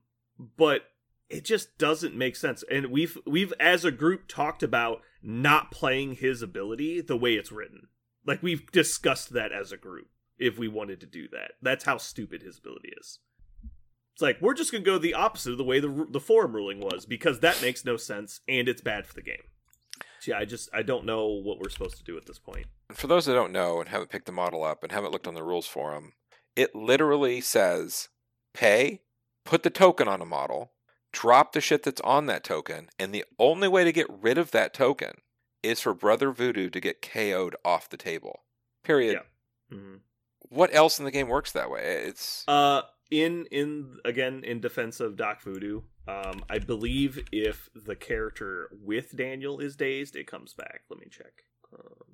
but 0.56 0.82
it 1.30 1.44
just 1.44 1.78
doesn't 1.78 2.16
make 2.16 2.36
sense. 2.36 2.64
And 2.70 2.86
we've 2.86 3.16
we've 3.26 3.54
as 3.60 3.84
a 3.84 3.92
group 3.92 4.26
talked 4.26 4.62
about 4.62 5.00
not 5.22 5.70
playing 5.70 6.16
his 6.16 6.42
ability 6.42 7.00
the 7.00 7.16
way 7.16 7.34
it's 7.34 7.52
written. 7.52 7.88
Like 8.26 8.42
we've 8.42 8.70
discussed 8.72 9.32
that 9.32 9.52
as 9.52 9.72
a 9.72 9.76
group 9.76 10.08
if 10.38 10.58
we 10.58 10.68
wanted 10.68 11.00
to 11.00 11.06
do 11.06 11.28
that. 11.28 11.52
That's 11.62 11.84
how 11.84 11.98
stupid 11.98 12.42
his 12.42 12.58
ability 12.58 12.92
is. 13.00 13.20
It's 14.14 14.22
like 14.22 14.38
we're 14.40 14.54
just 14.54 14.72
gonna 14.72 14.84
go 14.84 14.98
the 14.98 15.14
opposite 15.14 15.52
of 15.52 15.58
the 15.58 15.64
way 15.64 15.78
the 15.78 16.06
the 16.10 16.20
forum 16.20 16.54
ruling 16.54 16.80
was 16.80 17.06
because 17.06 17.40
that 17.40 17.62
makes 17.62 17.84
no 17.84 17.96
sense 17.96 18.40
and 18.48 18.68
it's 18.68 18.82
bad 18.82 19.06
for 19.06 19.14
the 19.14 19.22
game. 19.22 19.44
Yeah, 20.26 20.38
I 20.38 20.44
just 20.44 20.68
I 20.72 20.82
don't 20.82 21.04
know 21.06 21.26
what 21.26 21.58
we're 21.58 21.68
supposed 21.70 21.96
to 21.98 22.04
do 22.04 22.16
at 22.16 22.26
this 22.26 22.38
point. 22.38 22.66
For 22.92 23.06
those 23.06 23.26
that 23.26 23.34
don't 23.34 23.52
know 23.52 23.80
and 23.80 23.88
haven't 23.88 24.10
picked 24.10 24.26
the 24.26 24.32
model 24.32 24.64
up 24.64 24.82
and 24.82 24.92
haven't 24.92 25.12
looked 25.12 25.26
on 25.26 25.34
the 25.34 25.42
rules 25.42 25.66
forum, 25.66 26.12
it 26.56 26.74
literally 26.74 27.40
says 27.40 28.08
pay, 28.54 29.02
put 29.44 29.62
the 29.62 29.70
token 29.70 30.08
on 30.08 30.20
a 30.20 30.26
model, 30.26 30.72
drop 31.12 31.52
the 31.52 31.60
shit 31.60 31.82
that's 31.82 32.00
on 32.02 32.26
that 32.26 32.44
token, 32.44 32.88
and 32.98 33.14
the 33.14 33.24
only 33.38 33.68
way 33.68 33.84
to 33.84 33.92
get 33.92 34.06
rid 34.10 34.38
of 34.38 34.50
that 34.50 34.74
token 34.74 35.12
is 35.62 35.80
for 35.80 35.94
Brother 35.94 36.32
Voodoo 36.32 36.70
to 36.70 36.80
get 36.80 37.02
KO'd 37.02 37.54
off 37.64 37.88
the 37.88 37.96
table. 37.96 38.40
Period. 38.82 39.20
Yeah. 39.70 39.76
Mhm. 39.76 40.00
What 40.48 40.74
else 40.74 40.98
in 40.98 41.04
the 41.04 41.10
game 41.10 41.28
works 41.28 41.52
that 41.52 41.70
way? 41.70 42.04
It's 42.06 42.44
Uh, 42.48 42.82
in 43.10 43.46
in 43.46 43.98
again 44.04 44.42
in 44.44 44.60
defense 44.60 45.00
of 45.00 45.16
Doc 45.16 45.42
Voodoo, 45.42 45.82
um, 46.10 46.44
I 46.48 46.58
believe 46.58 47.24
if 47.32 47.68
the 47.74 47.96
character 47.96 48.68
with 48.82 49.16
Daniel 49.16 49.60
is 49.60 49.76
dazed, 49.76 50.16
it 50.16 50.26
comes 50.26 50.52
back. 50.54 50.82
Let 50.88 51.00
me 51.00 51.06
check. 51.10 51.44
Um. 51.72 52.10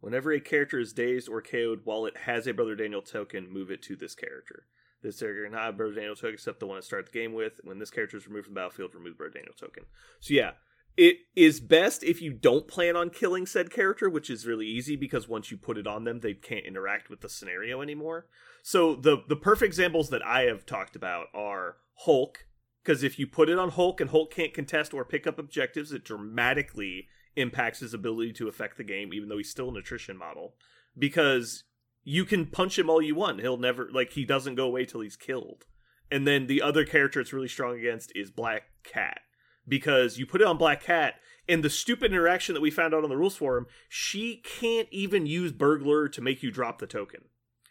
Whenever 0.00 0.32
a 0.32 0.40
character 0.40 0.78
is 0.78 0.92
dazed 0.92 1.28
or 1.28 1.42
KO'd 1.42 1.80
while 1.84 2.06
it 2.06 2.16
has 2.18 2.46
a 2.46 2.54
Brother 2.54 2.76
Daniel 2.76 3.02
token, 3.02 3.52
move 3.52 3.70
it 3.70 3.82
to 3.82 3.96
this 3.96 4.14
character. 4.14 4.66
This 5.02 5.18
character 5.18 5.44
cannot 5.44 5.64
have 5.64 5.76
Brother 5.76 5.94
Daniel 5.94 6.14
token 6.14 6.34
except 6.34 6.60
the 6.60 6.66
one 6.66 6.76
to 6.76 6.82
start 6.82 7.06
the 7.06 7.18
game 7.18 7.32
with. 7.32 7.60
When 7.64 7.78
this 7.78 7.90
character 7.90 8.16
is 8.16 8.28
removed 8.28 8.46
from 8.46 8.54
the 8.54 8.60
battlefield, 8.60 8.94
remove 8.94 9.18
Brother 9.18 9.34
Daniel 9.34 9.54
token. 9.58 9.84
So 10.20 10.34
yeah, 10.34 10.52
it 10.96 11.16
is 11.34 11.60
best 11.60 12.04
if 12.04 12.22
you 12.22 12.32
don't 12.32 12.68
plan 12.68 12.96
on 12.96 13.10
killing 13.10 13.46
said 13.46 13.70
character, 13.70 14.08
which 14.08 14.30
is 14.30 14.46
really 14.46 14.66
easy 14.66 14.96
because 14.96 15.28
once 15.28 15.50
you 15.50 15.56
put 15.56 15.78
it 15.78 15.86
on 15.86 16.04
them, 16.04 16.20
they 16.20 16.34
can't 16.34 16.64
interact 16.64 17.10
with 17.10 17.20
the 17.20 17.28
scenario 17.28 17.82
anymore. 17.82 18.26
So 18.62 18.94
the 18.94 19.24
the 19.28 19.36
perfect 19.36 19.66
examples 19.66 20.10
that 20.10 20.24
I 20.24 20.42
have 20.42 20.66
talked 20.66 20.94
about 20.94 21.26
are 21.34 21.78
Hulk, 22.04 22.46
because 22.86 23.02
if 23.02 23.18
you 23.18 23.26
put 23.26 23.48
it 23.48 23.58
on 23.58 23.70
Hulk 23.70 24.00
and 24.00 24.10
Hulk 24.10 24.32
can't 24.32 24.54
contest 24.54 24.94
or 24.94 25.04
pick 25.04 25.26
up 25.26 25.40
objectives, 25.40 25.90
it 25.90 26.04
dramatically 26.04 27.08
impacts 27.34 27.80
his 27.80 27.92
ability 27.92 28.32
to 28.34 28.46
affect 28.46 28.76
the 28.76 28.84
game, 28.84 29.12
even 29.12 29.28
though 29.28 29.38
he's 29.38 29.50
still 29.50 29.68
an 29.68 29.76
attrition 29.76 30.16
model. 30.16 30.54
Because 30.96 31.64
you 32.04 32.24
can 32.24 32.46
punch 32.46 32.78
him 32.78 32.88
all 32.88 33.02
you 33.02 33.16
want, 33.16 33.40
he'll 33.40 33.56
never 33.56 33.88
like 33.92 34.12
he 34.12 34.24
doesn't 34.24 34.54
go 34.54 34.66
away 34.66 34.84
till 34.84 35.00
he's 35.00 35.16
killed. 35.16 35.64
And 36.12 36.28
then 36.28 36.46
the 36.46 36.62
other 36.62 36.84
character 36.84 37.20
it's 37.20 37.32
really 37.32 37.48
strong 37.48 37.76
against 37.76 38.12
is 38.14 38.30
Black 38.30 38.70
Cat. 38.84 39.18
Because 39.66 40.16
you 40.16 40.24
put 40.24 40.40
it 40.40 40.46
on 40.46 40.56
Black 40.56 40.80
Cat, 40.80 41.14
and 41.48 41.64
the 41.64 41.70
stupid 41.70 42.12
interaction 42.12 42.54
that 42.54 42.60
we 42.60 42.70
found 42.70 42.94
out 42.94 43.02
on 43.02 43.10
the 43.10 43.16
rules 43.16 43.34
forum, 43.34 43.66
she 43.88 44.36
can't 44.36 44.86
even 44.92 45.26
use 45.26 45.50
burglar 45.50 46.08
to 46.08 46.20
make 46.20 46.40
you 46.40 46.52
drop 46.52 46.78
the 46.78 46.86
token 46.86 47.22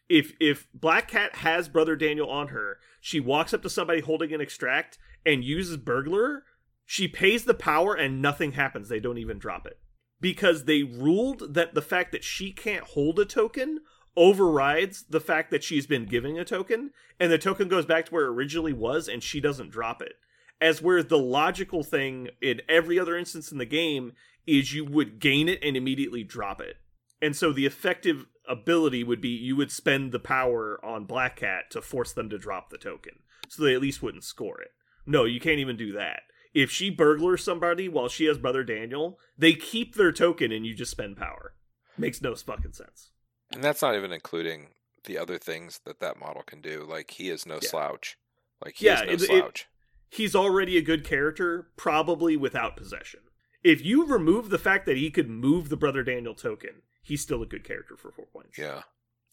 if 0.09 0.33
if 0.39 0.67
Black 0.73 1.07
Cat 1.07 1.37
has 1.37 1.67
Brother 1.67 1.95
Daniel 1.95 2.29
on 2.29 2.49
her, 2.49 2.79
she 3.01 3.19
walks 3.19 3.53
up 3.53 3.61
to 3.63 3.69
somebody 3.69 4.01
holding 4.01 4.33
an 4.33 4.41
extract 4.41 4.97
and 5.25 5.43
uses 5.43 5.77
burglar, 5.77 6.43
she 6.85 7.07
pays 7.07 7.45
the 7.45 7.53
power 7.53 7.95
and 7.95 8.21
nothing 8.21 8.53
happens. 8.53 8.89
They 8.89 8.99
don't 8.99 9.17
even 9.17 9.39
drop 9.39 9.65
it. 9.65 9.79
Because 10.21 10.65
they 10.65 10.83
ruled 10.83 11.55
that 11.55 11.73
the 11.73 11.81
fact 11.81 12.11
that 12.11 12.23
she 12.23 12.51
can't 12.51 12.85
hold 12.85 13.19
a 13.19 13.25
token 13.25 13.79
overrides 14.15 15.03
the 15.09 15.19
fact 15.19 15.51
that 15.51 15.63
she's 15.63 15.87
been 15.87 16.05
giving 16.05 16.39
a 16.39 16.45
token, 16.45 16.91
and 17.19 17.31
the 17.31 17.37
token 17.37 17.67
goes 17.67 17.85
back 17.85 18.05
to 18.05 18.13
where 18.13 18.25
it 18.25 18.29
originally 18.29 18.71
was 18.71 19.07
and 19.07 19.21
she 19.21 19.41
doesn't 19.41 19.71
drop 19.71 20.01
it. 20.01 20.13
As 20.61 20.81
where 20.81 21.03
the 21.03 21.17
logical 21.17 21.83
thing 21.83 22.29
in 22.41 22.61
every 22.69 22.97
other 22.97 23.17
instance 23.17 23.51
in 23.51 23.57
the 23.57 23.65
game 23.65 24.13
is 24.47 24.73
you 24.73 24.85
would 24.85 25.19
gain 25.19 25.49
it 25.49 25.59
and 25.61 25.75
immediately 25.75 26.23
drop 26.23 26.61
it. 26.61 26.77
And 27.21 27.35
so 27.35 27.51
the 27.51 27.65
effective 27.65 28.25
ability 28.47 29.03
would 29.03 29.21
be 29.21 29.29
you 29.29 29.55
would 29.55 29.71
spend 29.71 30.11
the 30.11 30.19
power 30.19 30.79
on 30.83 31.05
Black 31.05 31.37
Cat 31.37 31.65
to 31.71 31.81
force 31.81 32.13
them 32.13 32.29
to 32.29 32.37
drop 32.37 32.69
the 32.69 32.77
token. 32.77 33.19
So 33.49 33.63
they 33.63 33.73
at 33.75 33.81
least 33.81 34.01
wouldn't 34.01 34.23
score 34.23 34.61
it. 34.61 34.71
No, 35.05 35.23
you 35.25 35.39
can't 35.39 35.59
even 35.59 35.77
do 35.77 35.91
that. 35.93 36.21
If 36.53 36.71
she 36.71 36.89
burglars 36.89 37.43
somebody 37.43 37.89
while 37.89 38.07
she 38.07 38.25
has 38.25 38.37
Brother 38.37 38.63
Daniel, 38.63 39.19
they 39.37 39.53
keep 39.53 39.95
their 39.95 40.11
token 40.11 40.51
and 40.51 40.65
you 40.65 40.73
just 40.73 40.91
spend 40.91 41.17
power. 41.17 41.53
Makes 41.97 42.21
no 42.21 42.33
fucking 42.35 42.73
sense. 42.73 43.11
and 43.53 43.63
that's 43.63 43.81
not 43.83 43.95
even 43.95 44.11
including 44.11 44.69
the 45.03 45.17
other 45.19 45.37
things 45.37 45.79
that 45.85 45.99
that 45.99 46.19
model 46.19 46.41
can 46.43 46.61
do. 46.61 46.83
Like 46.89 47.11
he 47.11 47.29
is 47.29 47.45
no 47.45 47.55
Yeah. 47.61 47.69
slouch. 47.69 48.17
Like 48.63 48.75
he 48.77 48.85
Yeah, 48.87 49.03
is 49.03 49.29
no 49.29 49.35
it- 49.35 49.43
it- 49.45 49.67
He's 50.09 50.35
already 50.35 50.77
a 50.77 50.81
good 50.81 51.03
character, 51.03 51.71
probably 51.77 52.35
without 52.37 52.77
possession. 52.77 53.19
If 53.63 53.83
you 53.83 54.05
remove 54.05 54.49
the 54.49 54.57
fact 54.57 54.85
that 54.85 54.97
he 54.97 55.11
could 55.11 55.29
move 55.29 55.69
the 55.69 55.75
Brother 55.77 56.03
Daniel 56.03 56.33
token, 56.35 56.83
he's 57.05 57.21
still 57.21 57.41
a 57.41 57.45
good 57.47 57.63
character 57.63 57.95
for 57.95 58.11
four 58.11 58.25
points. 58.33 58.57
yeah. 58.57 58.81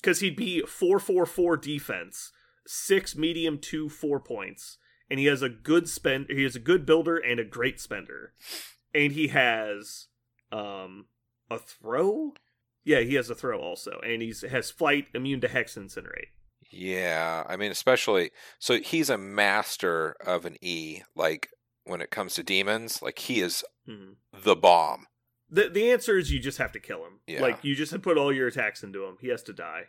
because 0.00 0.20
he'd 0.20 0.36
be 0.36 0.62
four 0.62 0.98
four 0.98 1.26
four 1.26 1.56
defense, 1.56 2.30
six 2.66 3.16
medium 3.16 3.58
two 3.58 3.88
four 3.88 4.20
points, 4.20 4.78
and 5.10 5.18
he 5.18 5.26
has 5.26 5.42
a 5.42 5.48
good 5.48 5.88
spend. 5.88 6.26
He 6.28 6.42
has 6.44 6.56
a 6.56 6.60
good 6.60 6.86
builder 6.86 7.16
and 7.16 7.40
a 7.40 7.44
great 7.44 7.80
spender, 7.80 8.34
and 8.94 9.12
he 9.12 9.28
has 9.28 10.06
um 10.52 11.06
a 11.50 11.58
throw 11.58 12.34
Yeah, 12.84 13.00
he 13.00 13.14
has 13.14 13.30
a 13.30 13.34
throw 13.34 13.60
also, 13.60 14.00
and 14.04 14.22
he's 14.22 14.42
has 14.42 14.70
flight, 14.70 15.06
immune 15.14 15.40
to 15.42 15.48
hex, 15.48 15.76
incinerate. 15.76 16.30
Yeah, 16.70 17.44
I 17.48 17.56
mean, 17.56 17.70
especially 17.70 18.30
so 18.58 18.80
he's 18.80 19.10
a 19.10 19.18
master 19.18 20.16
of 20.24 20.44
an 20.46 20.56
E. 20.62 21.02
Like 21.14 21.48
when 21.84 22.00
it 22.00 22.10
comes 22.10 22.34
to 22.34 22.42
demons, 22.42 23.02
like 23.02 23.18
he 23.18 23.40
is 23.40 23.64
hmm 23.86 24.12
the 24.32 24.56
bomb. 24.56 25.06
The 25.52 25.68
the 25.68 25.92
answer 25.92 26.16
is 26.18 26.32
you 26.32 26.40
just 26.40 26.58
have 26.58 26.72
to 26.72 26.80
kill 26.80 27.04
him. 27.04 27.20
Yeah. 27.26 27.42
Like 27.42 27.62
you 27.62 27.74
just 27.76 27.92
have 27.92 28.00
to 28.00 28.04
put 28.04 28.16
all 28.18 28.32
your 28.32 28.48
attacks 28.48 28.82
into 28.82 29.04
him. 29.04 29.18
He 29.20 29.28
has 29.28 29.42
to 29.44 29.52
die. 29.52 29.82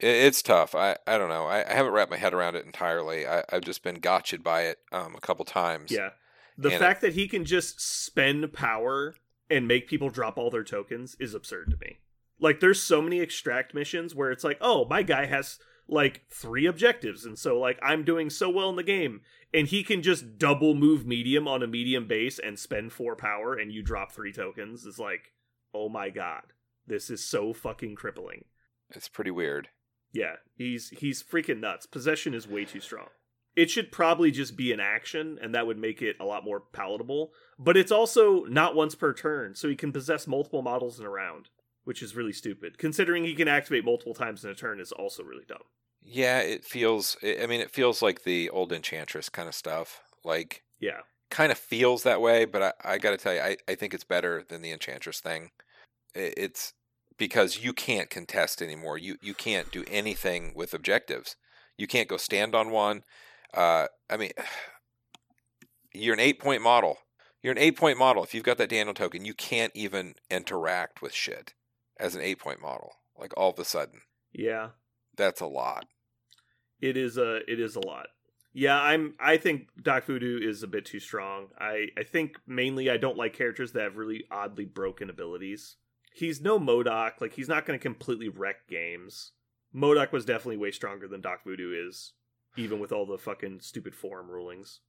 It's 0.00 0.42
tough. 0.42 0.74
I, 0.74 0.96
I 1.06 1.18
don't 1.18 1.28
know. 1.28 1.46
I, 1.46 1.68
I 1.68 1.74
haven't 1.74 1.92
wrapped 1.92 2.10
my 2.10 2.16
head 2.16 2.32
around 2.32 2.54
it 2.54 2.64
entirely. 2.64 3.26
I, 3.26 3.42
I've 3.50 3.62
just 3.62 3.82
been 3.82 3.96
gotcha'd 4.00 4.44
by 4.44 4.62
it 4.62 4.78
um, 4.92 5.14
a 5.16 5.20
couple 5.20 5.44
times. 5.44 5.90
Yeah. 5.90 6.10
The 6.56 6.70
And- 6.70 6.78
fact 6.78 7.00
that 7.02 7.14
he 7.14 7.26
can 7.28 7.44
just 7.44 7.80
spend 7.80 8.52
power 8.52 9.14
and 9.50 9.66
make 9.66 9.88
people 9.88 10.08
drop 10.08 10.38
all 10.38 10.50
their 10.50 10.62
tokens 10.64 11.16
is 11.18 11.34
absurd 11.34 11.70
to 11.70 11.76
me. 11.84 11.98
Like 12.40 12.60
there's 12.60 12.80
so 12.80 13.02
many 13.02 13.20
extract 13.20 13.74
missions 13.74 14.14
where 14.14 14.30
it's 14.30 14.44
like, 14.44 14.58
"Oh, 14.60 14.84
my 14.88 15.02
guy 15.02 15.26
has 15.26 15.58
like 15.88 16.22
3 16.30 16.66
objectives 16.66 17.24
and 17.24 17.38
so 17.38 17.58
like 17.58 17.78
I'm 17.82 18.04
doing 18.04 18.28
so 18.30 18.50
well 18.50 18.68
in 18.68 18.76
the 18.76 18.82
game 18.82 19.22
and 19.52 19.66
he 19.66 19.82
can 19.82 20.02
just 20.02 20.38
double 20.38 20.74
move 20.74 21.06
medium 21.06 21.48
on 21.48 21.62
a 21.62 21.66
medium 21.66 22.06
base 22.06 22.38
and 22.38 22.58
spend 22.58 22.92
4 22.92 23.16
power 23.16 23.54
and 23.54 23.72
you 23.72 23.82
drop 23.82 24.12
3 24.12 24.32
tokens." 24.32 24.84
It's 24.84 24.98
like, 24.98 25.32
"Oh 25.72 25.88
my 25.88 26.10
god. 26.10 26.52
This 26.86 27.10
is 27.10 27.24
so 27.24 27.52
fucking 27.52 27.94
crippling." 27.94 28.44
It's 28.94 29.08
pretty 29.08 29.30
weird. 29.30 29.68
Yeah, 30.12 30.36
he's 30.56 30.90
he's 30.90 31.22
freaking 31.22 31.60
nuts. 31.60 31.86
Possession 31.86 32.34
is 32.34 32.48
way 32.48 32.64
too 32.64 32.80
strong. 32.80 33.08
It 33.56 33.70
should 33.70 33.90
probably 33.90 34.30
just 34.30 34.56
be 34.56 34.72
an 34.72 34.80
action, 34.80 35.38
and 35.42 35.54
that 35.54 35.66
would 35.66 35.78
make 35.78 36.00
it 36.00 36.16
a 36.20 36.24
lot 36.24 36.44
more 36.44 36.60
palatable. 36.60 37.32
But 37.58 37.76
it's 37.76 37.90
also 37.90 38.44
not 38.44 38.74
once 38.74 38.94
per 38.94 39.12
turn, 39.12 39.54
so 39.54 39.68
he 39.68 39.74
can 39.74 39.92
possess 39.92 40.26
multiple 40.26 40.62
models 40.62 41.00
in 41.00 41.06
a 41.06 41.10
round, 41.10 41.48
which 41.88 42.02
is 42.02 42.14
really 42.14 42.34
stupid. 42.34 42.76
Considering 42.76 43.24
he 43.24 43.34
can 43.34 43.48
activate 43.48 43.82
multiple 43.82 44.12
times 44.12 44.44
in 44.44 44.50
a 44.50 44.54
turn 44.54 44.78
is 44.78 44.92
also 44.92 45.22
really 45.22 45.46
dumb. 45.48 45.62
Yeah, 46.02 46.40
it 46.40 46.62
feels. 46.62 47.16
I 47.24 47.46
mean, 47.46 47.62
it 47.62 47.70
feels 47.70 48.02
like 48.02 48.24
the 48.24 48.50
old 48.50 48.74
Enchantress 48.74 49.30
kind 49.30 49.48
of 49.48 49.54
stuff. 49.54 50.02
Like, 50.22 50.64
Yeah. 50.80 51.00
kind 51.30 51.50
of 51.50 51.56
feels 51.56 52.02
that 52.02 52.20
way. 52.20 52.44
But 52.44 52.62
I, 52.62 52.72
I 52.92 52.98
got 52.98 53.12
to 53.12 53.16
tell 53.16 53.32
you, 53.32 53.40
I, 53.40 53.56
I 53.66 53.74
think 53.74 53.94
it's 53.94 54.04
better 54.04 54.44
than 54.46 54.60
the 54.60 54.70
Enchantress 54.70 55.20
thing. 55.20 55.48
It's 56.14 56.74
because 57.16 57.64
you 57.64 57.72
can't 57.72 58.10
contest 58.10 58.60
anymore. 58.60 58.98
You 58.98 59.16
you 59.22 59.32
can't 59.32 59.72
do 59.72 59.82
anything 59.90 60.52
with 60.54 60.74
objectives. 60.74 61.36
You 61.78 61.86
can't 61.86 62.06
go 62.06 62.18
stand 62.18 62.54
on 62.54 62.70
one. 62.70 63.00
Uh, 63.54 63.86
I 64.10 64.18
mean, 64.18 64.32
you're 65.94 66.12
an 66.12 66.20
eight 66.20 66.38
point 66.38 66.60
model. 66.60 66.98
You're 67.42 67.52
an 67.52 67.58
eight 67.58 67.78
point 67.78 67.98
model. 67.98 68.22
If 68.24 68.34
you've 68.34 68.44
got 68.44 68.58
that 68.58 68.68
Daniel 68.68 68.92
token, 68.92 69.24
you 69.24 69.32
can't 69.32 69.72
even 69.74 70.16
interact 70.30 71.00
with 71.00 71.14
shit 71.14 71.54
as 71.98 72.14
an 72.14 72.20
eight 72.22 72.38
point 72.38 72.60
model. 72.60 72.92
Like 73.18 73.32
all 73.36 73.50
of 73.50 73.58
a 73.58 73.64
sudden, 73.64 74.00
Yeah. 74.32 74.70
that's 75.16 75.40
a 75.40 75.46
lot. 75.46 75.86
It 76.80 76.96
is 76.96 77.18
a 77.18 77.38
it 77.50 77.58
is 77.58 77.74
a 77.74 77.80
lot. 77.84 78.06
Yeah, 78.52 78.80
I'm 78.80 79.14
I 79.20 79.36
think 79.36 79.68
Doc 79.82 80.04
Voodoo 80.04 80.38
is 80.40 80.62
a 80.62 80.68
bit 80.68 80.84
too 80.84 81.00
strong. 81.00 81.48
I 81.58 81.88
I 81.96 82.04
think 82.04 82.38
mainly 82.46 82.88
I 82.90 82.96
don't 82.96 83.16
like 83.16 83.34
characters 83.34 83.72
that 83.72 83.82
have 83.82 83.96
really 83.96 84.24
oddly 84.30 84.64
broken 84.64 85.10
abilities. 85.10 85.76
He's 86.14 86.40
no 86.40 86.58
MODOK, 86.58 87.20
like 87.20 87.32
he's 87.34 87.48
not 87.48 87.66
going 87.66 87.78
to 87.78 87.82
completely 87.82 88.28
wreck 88.28 88.68
games. 88.68 89.32
MODOK 89.74 90.12
was 90.12 90.24
definitely 90.24 90.56
way 90.56 90.70
stronger 90.70 91.06
than 91.08 91.20
Doc 91.20 91.40
Voodoo 91.44 91.72
is, 91.88 92.12
even 92.56 92.78
with 92.80 92.90
all 92.92 93.06
the 93.06 93.18
fucking 93.18 93.60
stupid 93.60 93.94
forum 93.94 94.28
rulings. 94.30 94.80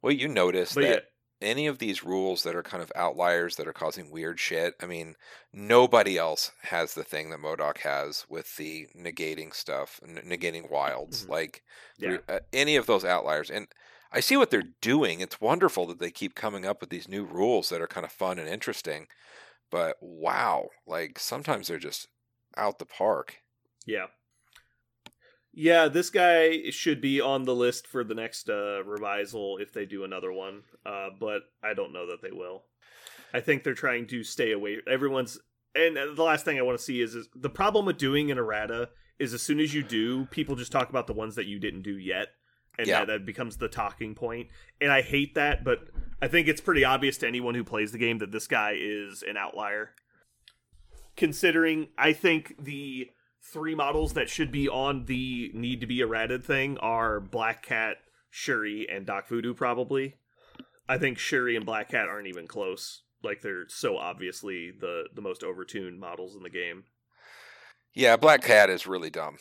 Well, 0.00 0.12
you 0.12 0.28
notice 0.28 0.74
But 0.74 0.82
that 0.82 1.04
any 1.42 1.66
of 1.66 1.78
these 1.78 2.04
rules 2.04 2.42
that 2.42 2.54
are 2.54 2.62
kind 2.62 2.82
of 2.82 2.92
outliers 2.94 3.56
that 3.56 3.66
are 3.68 3.72
causing 3.72 4.10
weird 4.10 4.38
shit. 4.40 4.74
I 4.80 4.86
mean, 4.86 5.16
nobody 5.52 6.16
else 6.18 6.52
has 6.62 6.94
the 6.94 7.04
thing 7.04 7.30
that 7.30 7.40
MODOK 7.40 7.78
has 7.78 8.24
with 8.28 8.56
the 8.56 8.88
negating 8.96 9.54
stuff, 9.54 10.00
n- 10.06 10.22
negating 10.26 10.70
wilds. 10.70 11.26
Mhm. 11.26 11.28
Like 11.28 11.62
yeah, 11.98 12.18
uh, 12.28 12.40
any 12.52 12.76
of 12.76 12.86
those 12.86 13.04
outliers, 13.04 13.50
and 13.50 13.68
I 14.12 14.20
see 14.20 14.36
what 14.36 14.50
they're 14.50 14.62
doing. 14.80 15.20
It's 15.20 15.40
wonderful 15.40 15.86
that 15.86 15.98
they 15.98 16.10
keep 16.10 16.34
coming 16.34 16.66
up 16.66 16.80
with 16.80 16.90
these 16.90 17.08
new 17.08 17.24
rules 17.24 17.68
that 17.70 17.80
are 17.80 17.86
kind 17.86 18.04
of 18.06 18.12
fun 18.12 18.38
and 18.38 18.48
interesting. 18.48 19.08
But 19.70 19.96
wow, 20.00 20.68
like 20.86 21.18
sometimes 21.18 21.68
they're 21.68 21.78
just 21.78 22.08
out 22.56 22.78
the 22.78 22.86
park. 22.86 23.38
yeah, 23.86 24.06
yeah. 25.52 25.88
This 25.88 26.10
guy 26.10 26.70
should 26.70 27.00
be 27.00 27.20
on 27.20 27.44
the 27.44 27.54
list 27.54 27.86
for 27.86 28.04
the 28.04 28.14
next 28.14 28.48
uh, 28.48 28.82
revisal 28.84 29.60
if 29.60 29.72
they 29.72 29.86
do 29.86 30.04
another 30.04 30.32
one. 30.32 30.62
Uh, 30.84 31.08
but 31.18 31.42
I 31.62 31.74
don't 31.74 31.92
know 31.92 32.06
that 32.08 32.22
they 32.22 32.32
will. 32.32 32.64
I 33.34 33.40
think 33.40 33.62
they're 33.64 33.74
trying 33.74 34.06
to 34.08 34.22
stay 34.24 34.52
away. 34.52 34.78
Everyone's 34.86 35.38
and 35.74 35.96
uh, 35.96 36.12
the 36.14 36.22
last 36.22 36.44
thing 36.44 36.58
I 36.58 36.62
want 36.62 36.78
to 36.78 36.84
see 36.84 37.00
is, 37.00 37.14
is 37.14 37.28
the 37.34 37.48
problem 37.48 37.86
with 37.86 37.96
doing 37.96 38.30
an 38.30 38.38
errata 38.38 38.90
is 39.18 39.32
as 39.32 39.42
soon 39.42 39.58
as 39.60 39.72
you 39.72 39.82
do, 39.82 40.26
people 40.26 40.54
just 40.56 40.72
talk 40.72 40.90
about 40.90 41.06
the 41.06 41.12
ones 41.14 41.34
that 41.36 41.46
you 41.46 41.58
didn't 41.58 41.82
do 41.82 41.96
yet, 41.96 42.28
and 42.78 42.86
Yeah. 42.86 43.00
that, 43.00 43.06
that 43.06 43.26
becomes 43.26 43.56
the 43.56 43.68
talking 43.68 44.14
point. 44.14 44.48
And 44.80 44.92
I 44.92 45.00
hate 45.00 45.34
that, 45.36 45.64
but 45.64 45.78
I 46.20 46.28
think 46.28 46.46
it's 46.48 46.60
pretty 46.60 46.84
obvious 46.84 47.16
to 47.18 47.28
anyone 47.28 47.54
who 47.54 47.64
plays 47.64 47.92
the 47.92 47.98
game 47.98 48.18
that 48.18 48.32
this 48.32 48.46
guy 48.46 48.74
is 48.76 49.22
an 49.22 49.36
outlier. 49.38 49.94
Considering, 51.16 51.88
I 51.98 52.12
think 52.14 52.54
the 52.58 53.10
three 53.42 53.74
models 53.74 54.12
that 54.14 54.28
should 54.28 54.52
be 54.52 54.68
on 54.68 55.06
the 55.06 55.50
need 55.54 55.80
to 55.80 55.86
be 55.86 56.00
errated 56.00 56.44
thing 56.44 56.78
are 56.78 57.20
Black 57.20 57.62
Cat, 57.62 57.96
Shuri, 58.30 58.86
and 58.90 59.06
Doc 59.06 59.28
Voodoo. 59.28 59.54
Probably, 59.54 60.16
I 60.88 60.98
think 60.98 61.18
Shuri 61.18 61.56
and 61.56 61.66
Black 61.66 61.90
Cat 61.90 62.08
aren't 62.08 62.28
even 62.28 62.46
close. 62.46 63.02
Like 63.22 63.42
they're 63.42 63.68
so 63.68 63.96
obviously 63.96 64.70
the 64.70 65.04
the 65.14 65.22
most 65.22 65.42
overtuned 65.42 65.98
models 65.98 66.34
in 66.34 66.42
the 66.42 66.50
game. 66.50 66.84
Yeah, 67.94 68.16
Black 68.16 68.42
Cat 68.42 68.70
is 68.70 68.86
really 68.86 69.10
dumb. 69.10 69.36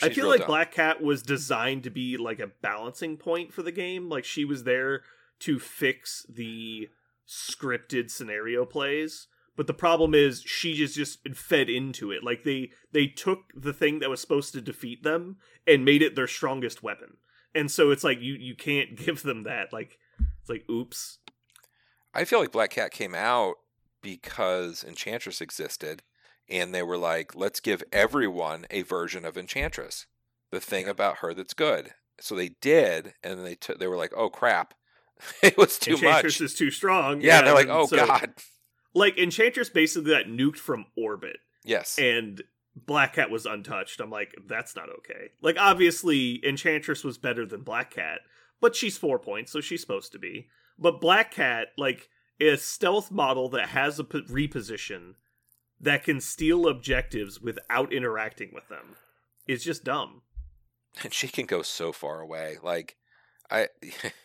I 0.00 0.08
feel 0.08 0.28
like 0.28 0.40
dumb. 0.40 0.48
Black 0.48 0.72
Cat 0.72 1.02
was 1.02 1.22
designed 1.22 1.84
to 1.84 1.90
be 1.90 2.16
like 2.16 2.40
a 2.40 2.50
balancing 2.60 3.16
point 3.16 3.52
for 3.52 3.62
the 3.62 3.72
game. 3.72 4.08
Like 4.08 4.24
she 4.24 4.44
was 4.44 4.64
there 4.64 5.02
to 5.40 5.58
fix 5.58 6.26
the 6.28 6.88
scripted 7.28 8.10
scenario 8.10 8.64
plays. 8.64 9.28
But 9.56 9.66
the 9.66 9.74
problem 9.74 10.14
is 10.14 10.42
she 10.42 10.74
just 10.74 10.94
just 10.94 11.28
fed 11.34 11.68
into 11.68 12.10
it. 12.10 12.24
Like 12.24 12.44
they 12.44 12.70
they 12.92 13.06
took 13.06 13.52
the 13.54 13.72
thing 13.72 13.98
that 13.98 14.10
was 14.10 14.20
supposed 14.20 14.52
to 14.54 14.60
defeat 14.60 15.02
them 15.02 15.36
and 15.66 15.84
made 15.84 16.02
it 16.02 16.16
their 16.16 16.26
strongest 16.26 16.82
weapon. 16.82 17.18
And 17.54 17.70
so 17.70 17.90
it's 17.90 18.04
like 18.04 18.20
you 18.20 18.34
you 18.34 18.54
can't 18.54 18.96
give 19.04 19.22
them 19.22 19.42
that. 19.44 19.72
Like 19.72 19.98
it's 20.40 20.48
like 20.48 20.68
oops. 20.70 21.18
I 22.14 22.24
feel 22.24 22.40
like 22.40 22.52
Black 22.52 22.70
Cat 22.70 22.90
came 22.90 23.14
out 23.14 23.54
because 24.02 24.84
Enchantress 24.84 25.40
existed, 25.40 26.02
and 26.48 26.74
they 26.74 26.82
were 26.82 26.98
like, 26.98 27.34
let's 27.34 27.60
give 27.60 27.82
everyone 27.92 28.66
a 28.70 28.82
version 28.82 29.24
of 29.24 29.38
Enchantress, 29.38 30.06
the 30.50 30.60
thing 30.60 30.88
about 30.88 31.18
her 31.18 31.32
that's 31.32 31.54
good. 31.54 31.94
So 32.20 32.34
they 32.34 32.50
did, 32.60 33.14
and 33.22 33.44
they 33.46 33.54
took. 33.54 33.78
They 33.78 33.86
were 33.86 33.96
like, 33.96 34.12
oh 34.16 34.28
crap, 34.30 34.74
it 35.42 35.56
was 35.58 35.78
too 35.78 35.92
much. 35.92 36.02
Enchantress 36.02 36.40
much. 36.40 36.46
is 36.46 36.54
too 36.54 36.70
strong. 36.70 37.20
yeah, 37.20 37.42
they're 37.42 37.54
like, 37.54 37.68
oh 37.68 37.86
so- 37.86 37.96
god, 38.06 38.32
Like 38.94 39.16
Enchantress 39.18 39.68
basically 39.70 40.10
got 40.12 40.26
nuked 40.26 40.56
from 40.58 40.86
orbit. 40.96 41.38
yes, 41.64 41.98
and 41.98 42.42
Black 42.74 43.14
Cat 43.14 43.30
was 43.30 43.46
untouched. 43.46 44.00
I'm 44.00 44.10
like, 44.10 44.34
that's 44.46 44.74
not 44.76 44.88
okay. 44.98 45.30
Like, 45.42 45.56
obviously, 45.58 46.40
Enchantress 46.46 47.04
was 47.04 47.18
better 47.18 47.44
than 47.46 47.62
Black 47.62 47.90
Cat, 47.90 48.20
but 48.60 48.74
she's 48.74 48.96
four 48.96 49.18
points, 49.18 49.52
so 49.52 49.60
she's 49.60 49.80
supposed 49.82 50.12
to 50.12 50.18
be. 50.18 50.48
But 50.78 51.00
Black 51.00 51.30
Cat, 51.32 51.68
like, 51.76 52.08
a 52.40 52.56
stealth 52.56 53.10
model 53.10 53.48
that 53.50 53.68
has 53.68 53.98
a 53.98 54.04
p- 54.04 54.22
reposition 54.22 55.14
that 55.80 56.02
can 56.04 56.20
steal 56.20 56.66
objectives 56.66 57.40
without 57.40 57.92
interacting 57.92 58.50
with 58.54 58.68
them 58.68 58.96
is 59.46 59.62
just 59.64 59.84
dumb. 59.84 60.22
and 61.02 61.12
she 61.14 61.28
can 61.28 61.44
go 61.46 61.60
so 61.62 61.92
far 61.92 62.20
away. 62.20 62.56
Like 62.62 62.96
I, 63.50 63.68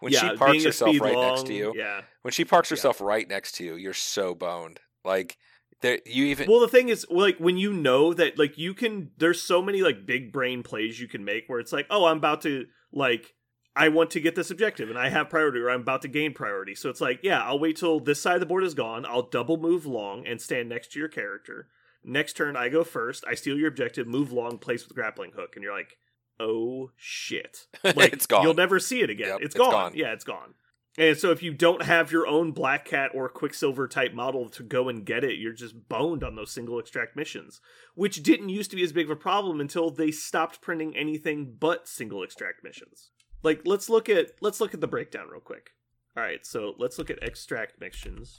when 0.00 0.12
yeah, 0.12 0.30
she 0.30 0.36
parks 0.36 0.64
herself 0.64 1.00
right 1.00 1.14
long, 1.14 1.28
next 1.28 1.46
to 1.46 1.54
you, 1.54 1.72
Yeah. 1.76 2.02
when 2.22 2.32
she 2.32 2.44
parks 2.44 2.70
Yeah. 2.70 2.76
herself 2.76 3.00
right 3.00 3.28
next 3.28 3.52
to 3.56 3.64
you, 3.64 3.74
you're 3.74 3.94
so 3.94 4.34
boned. 4.34 4.80
Like 5.04 5.36
there, 5.80 5.98
you 6.04 6.26
even 6.26 6.50
Well, 6.50 6.60
the 6.60 6.68
thing 6.68 6.88
is, 6.88 7.06
like, 7.08 7.38
when 7.38 7.56
you 7.56 7.72
know 7.72 8.12
that, 8.12 8.36
like, 8.36 8.58
you 8.58 8.74
can, 8.74 9.12
there's 9.16 9.40
so 9.40 9.62
many, 9.62 9.80
like, 9.80 10.06
big 10.06 10.32
brain 10.32 10.64
plays 10.64 10.98
you 10.98 11.06
can 11.06 11.24
make 11.24 11.44
where 11.46 11.60
it's 11.60 11.72
like, 11.72 11.86
oh, 11.88 12.06
I'm 12.06 12.16
about 12.16 12.42
to, 12.42 12.66
like, 12.92 13.34
I 13.76 13.88
want 13.90 14.10
to 14.10 14.20
get 14.20 14.34
this 14.34 14.50
objective 14.50 14.90
and 14.90 14.98
I 14.98 15.08
have 15.08 15.30
priority 15.30 15.60
or 15.60 15.70
I'm 15.70 15.82
about 15.82 16.02
to 16.02 16.08
gain 16.08 16.34
priority. 16.34 16.74
So 16.74 16.90
it's 16.90 17.00
like, 17.00 17.20
yeah, 17.22 17.40
I'll 17.44 17.60
wait 17.60 17.76
till 17.76 18.00
this 18.00 18.20
side 18.20 18.34
of 18.34 18.40
the 18.40 18.46
board 18.46 18.64
is 18.64 18.74
gone. 18.74 19.06
I'll 19.06 19.28
double 19.28 19.56
move 19.56 19.86
long 19.86 20.26
and 20.26 20.40
stand 20.40 20.68
next 20.68 20.90
to 20.92 20.98
your 20.98 21.08
character. 21.08 21.68
Next 22.02 22.32
turn, 22.36 22.56
I 22.56 22.70
go 22.70 22.82
first. 22.82 23.24
I 23.28 23.34
steal 23.34 23.56
your 23.56 23.68
objective, 23.68 24.08
move 24.08 24.32
long, 24.32 24.58
place 24.58 24.82
with 24.82 24.96
grappling 24.96 25.30
hook. 25.36 25.50
And 25.54 25.62
you're 25.62 25.76
like, 25.76 25.96
oh, 26.40 26.90
shit. 26.96 27.66
Like, 27.84 28.12
it's 28.12 28.26
gone. 28.26 28.42
You'll 28.42 28.54
never 28.54 28.78
see 28.78 29.00
it 29.00 29.10
again. 29.10 29.28
Yep, 29.28 29.36
it's 29.38 29.46
it's 29.46 29.54
gone. 29.54 29.70
gone. 29.70 29.92
Yeah, 29.94 30.12
it's 30.12 30.24
gone. 30.24 30.54
And 30.96 31.16
so 31.16 31.30
if 31.30 31.44
you 31.44 31.54
don't 31.54 31.82
have 31.84 32.10
your 32.10 32.26
own 32.26 32.50
Black 32.50 32.84
Cat 32.84 33.12
or 33.14 33.28
Quicksilver 33.28 33.86
type 33.86 34.14
model 34.14 34.48
to 34.48 34.64
go 34.64 34.88
and 34.88 35.06
get 35.06 35.22
it, 35.22 35.38
you're 35.38 35.52
just 35.52 35.88
boned 35.88 36.24
on 36.24 36.34
those 36.34 36.50
single 36.50 36.78
extract 36.80 37.14
missions, 37.14 37.60
which 37.94 38.20
didn't 38.24 38.48
used 38.48 38.70
to 38.70 38.76
be 38.76 38.82
as 38.82 38.92
big 38.92 39.06
of 39.06 39.12
a 39.12 39.16
problem 39.16 39.60
until 39.60 39.90
they 39.90 40.10
stopped 40.10 40.60
printing 40.60 40.96
anything 40.96 41.54
but 41.58 41.86
single 41.86 42.24
extract 42.24 42.64
missions. 42.64 43.10
Like 43.44 43.62
let's 43.64 43.88
look 43.88 44.08
at 44.08 44.32
let's 44.40 44.60
look 44.60 44.74
at 44.74 44.80
the 44.80 44.88
breakdown 44.88 45.28
real 45.30 45.40
quick. 45.40 45.70
All 46.16 46.22
right, 46.24 46.44
so 46.44 46.74
let's 46.78 46.98
look 46.98 47.10
at 47.10 47.22
extract 47.22 47.80
missions. 47.80 48.36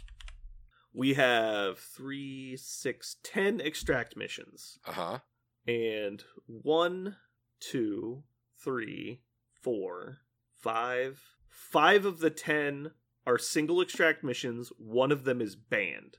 we 0.93 1.13
have 1.13 1.79
three, 1.79 2.57
six, 2.57 3.15
ten 3.23 3.61
extract 3.61 4.17
missions. 4.17 4.79
Uh 4.85 4.91
huh. 4.91 5.19
And 5.65 6.23
one, 6.47 7.15
two, 7.59 8.23
three, 8.57 9.21
four, 9.61 10.19
five. 10.57 11.21
Five 11.49 12.05
of 12.05 12.19
the 12.19 12.29
ten 12.29 12.91
are 13.25 13.37
single 13.37 13.81
extract 13.81 14.23
missions. 14.23 14.71
One 14.77 15.11
of 15.11 15.23
them 15.23 15.41
is 15.41 15.55
banned. 15.55 16.17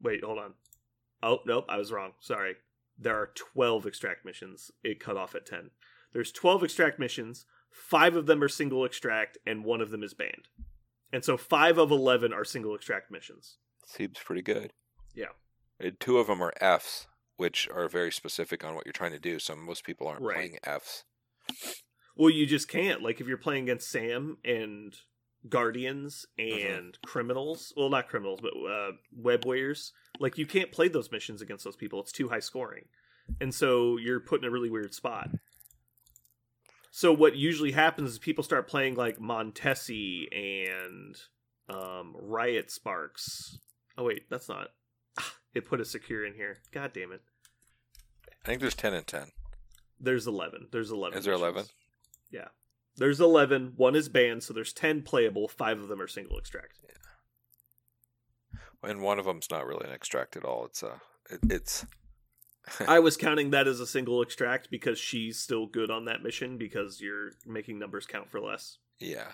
Wait, 0.00 0.24
hold 0.24 0.38
on. 0.38 0.54
Oh, 1.22 1.40
nope, 1.46 1.66
I 1.68 1.76
was 1.76 1.92
wrong. 1.92 2.12
Sorry. 2.20 2.54
There 2.98 3.16
are 3.16 3.30
12 3.34 3.86
extract 3.86 4.24
missions. 4.24 4.70
It 4.82 5.00
cut 5.00 5.16
off 5.16 5.34
at 5.34 5.46
10. 5.46 5.70
There's 6.12 6.32
12 6.32 6.64
extract 6.64 6.98
missions. 6.98 7.46
Five 7.70 8.16
of 8.16 8.26
them 8.26 8.42
are 8.42 8.48
single 8.48 8.84
extract, 8.84 9.38
and 9.46 9.64
one 9.64 9.80
of 9.80 9.90
them 9.90 10.02
is 10.02 10.14
banned. 10.14 10.48
And 11.12 11.24
so 11.24 11.36
five 11.36 11.78
of 11.78 11.90
11 11.90 12.32
are 12.32 12.44
single 12.44 12.74
extract 12.74 13.10
missions. 13.10 13.56
Seems 13.86 14.18
pretty 14.18 14.42
good. 14.42 14.72
Yeah. 15.14 15.32
And 15.80 15.98
two 15.98 16.18
of 16.18 16.26
them 16.26 16.42
are 16.42 16.52
Fs, 16.60 17.06
which 17.36 17.68
are 17.74 17.88
very 17.88 18.12
specific 18.12 18.64
on 18.64 18.74
what 18.74 18.86
you're 18.86 18.92
trying 18.92 19.12
to 19.12 19.18
do. 19.18 19.38
So 19.38 19.56
most 19.56 19.84
people 19.84 20.06
aren't 20.06 20.22
Right. 20.22 20.34
playing 20.36 20.58
Fs. 20.64 21.04
Well, 22.16 22.30
you 22.30 22.46
just 22.46 22.68
can't. 22.68 23.02
Like, 23.02 23.20
if 23.20 23.26
you're 23.26 23.36
playing 23.38 23.64
against 23.64 23.90
Sam 23.90 24.36
and 24.44 24.94
Guardians 25.48 26.26
Mm-hmm. 26.38 26.72
and 26.74 26.98
criminals, 27.06 27.72
well, 27.76 27.88
not 27.90 28.08
criminals, 28.08 28.40
but 28.40 28.52
uh, 28.54 28.92
web 29.16 29.44
warriors, 29.44 29.92
like, 30.20 30.36
you 30.38 30.46
can't 30.46 30.70
play 30.70 30.88
those 30.88 31.10
missions 31.10 31.40
against 31.42 31.64
those 31.64 31.76
people. 31.76 32.00
It's 32.00 32.12
too 32.12 32.28
high 32.28 32.40
scoring. 32.40 32.84
And 33.40 33.54
so 33.54 33.96
you're 33.96 34.20
put 34.20 34.42
in 34.42 34.48
a 34.48 34.50
really 34.50 34.70
weird 34.70 34.92
spot. 34.94 35.30
So 36.90 37.12
what 37.12 37.34
usually 37.36 37.72
happens 37.72 38.10
is 38.10 38.18
people 38.18 38.44
start 38.44 38.68
playing 38.68 38.96
like 38.96 39.18
Montesi 39.18 40.26
and 40.30 41.16
um, 41.70 42.14
Riot 42.14 42.70
Sparks. 42.70 43.58
Oh 43.96 44.04
wait, 44.04 44.28
that's 44.28 44.48
not. 44.48 44.68
It 45.54 45.68
put 45.68 45.80
a 45.80 45.84
secure 45.84 46.24
in 46.24 46.34
here. 46.34 46.58
God 46.72 46.92
damn 46.92 47.12
it. 47.12 47.22
I 48.44 48.48
think 48.48 48.60
there's 48.60 48.74
10 48.74 48.94
and 48.94 49.06
10. 49.06 49.28
There's 50.00 50.26
eleven. 50.26 50.66
There's 50.72 50.90
eleven. 50.90 51.18
Is 51.18 51.24
there 51.24 51.34
11? 51.34 51.66
Yeah. 52.30 52.48
There's 52.96 53.20
11. 53.20 53.74
One 53.76 53.94
is 53.94 54.08
banned, 54.08 54.42
so 54.42 54.52
there's 54.52 54.72
10 54.72 55.02
playable. 55.02 55.48
Five 55.48 55.80
of 55.80 55.88
them 55.88 56.00
are 56.00 56.08
single 56.08 56.38
extract. 56.38 56.78
Yeah. 56.82 58.90
And 58.90 59.00
one 59.00 59.18
of 59.18 59.26
them's 59.26 59.50
not 59.50 59.66
really 59.66 59.86
an 59.86 59.92
extract 59.94 60.36
at 60.36 60.44
all. 60.44 60.64
It's 60.64 60.82
uh, 60.82 60.98
it, 61.30 61.40
it's 61.48 61.86
I 62.88 62.98
was 62.98 63.16
counting 63.16 63.50
that 63.50 63.68
as 63.68 63.80
a 63.80 63.86
single 63.86 64.20
extract 64.22 64.70
because 64.70 64.98
she's 64.98 65.38
still 65.38 65.66
good 65.66 65.90
on 65.90 66.06
that 66.06 66.22
mission 66.22 66.58
because 66.58 67.00
you're 67.00 67.30
making 67.46 67.78
numbers 67.78 68.06
count 68.06 68.30
for 68.30 68.40
less. 68.40 68.78
yeah. 68.98 69.28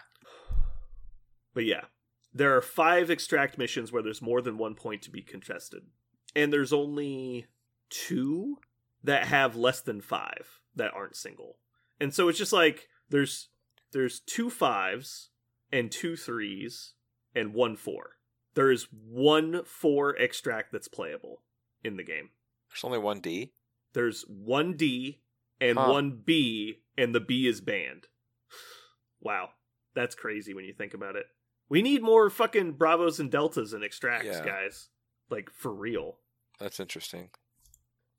But 1.54 1.64
yeah, 1.64 1.84
there 2.32 2.56
are 2.56 2.60
five 2.62 3.10
extract 3.10 3.58
missions 3.58 3.90
where 3.90 4.02
there's 4.02 4.22
more 4.22 4.40
than 4.42 4.58
one 4.58 4.74
point 4.74 5.02
to 5.02 5.10
be 5.10 5.22
contested. 5.22 5.82
And 6.34 6.52
there's 6.52 6.72
only 6.72 7.46
two 7.90 8.58
that 9.02 9.26
have 9.26 9.56
less 9.56 9.80
than 9.80 10.00
five 10.00 10.60
that 10.76 10.92
aren't 10.94 11.16
single. 11.16 11.58
And 12.00 12.14
so 12.14 12.28
it's 12.28 12.38
just 12.38 12.52
like 12.52 12.88
there's 13.08 13.48
there's 13.92 14.20
two 14.20 14.50
fives 14.50 15.30
and 15.72 15.90
two 15.90 16.16
threes 16.16 16.94
and 17.34 17.54
one 17.54 17.76
four. 17.76 18.16
There 18.54 18.70
is 18.70 18.88
one 18.92 19.62
four 19.64 20.16
extract 20.18 20.72
that's 20.72 20.88
playable 20.88 21.42
in 21.82 21.96
the 21.96 22.04
game. 22.04 22.30
There's 22.70 22.84
only 22.84 22.98
one 22.98 23.20
D. 23.20 23.52
There's 23.94 24.22
one 24.28 24.74
D 24.76 25.20
and 25.60 25.78
Huh. 25.78 25.90
one 25.90 26.22
B, 26.24 26.80
and 26.96 27.14
the 27.14 27.20
B 27.20 27.46
is 27.46 27.60
banned. 27.60 28.06
Wow. 29.20 29.50
That's 29.94 30.14
crazy 30.14 30.54
when 30.54 30.64
you 30.64 30.72
think 30.72 30.94
about 30.94 31.16
it. 31.16 31.26
We 31.68 31.82
need 31.82 32.02
more 32.02 32.30
fucking 32.30 32.72
Bravos 32.74 33.18
and 33.18 33.30
Deltas 33.32 33.72
and 33.72 33.82
extracts, 33.82 34.26
Yeah. 34.26 34.44
guys. 34.44 34.90
Like, 35.30 35.50
for 35.50 35.72
real. 35.72 36.18
That's 36.58 36.80
interesting. 36.80 37.30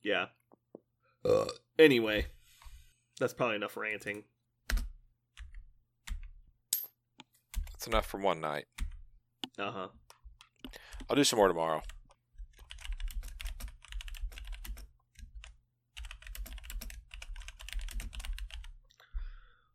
Yeah. 0.03 0.27
Uh. 1.25 1.45
Anyway, 1.77 2.27
that's 3.19 3.33
probably 3.33 3.55
enough 3.55 3.75
ranting. 3.75 4.23
That's 7.71 7.87
enough 7.87 8.05
for 8.05 8.19
one 8.19 8.41
night. 8.41 8.65
Uh 9.57 9.71
huh. 9.71 9.87
I'll 11.09 11.15
do 11.15 11.23
some 11.23 11.37
more 11.37 11.47
tomorrow. 11.47 11.81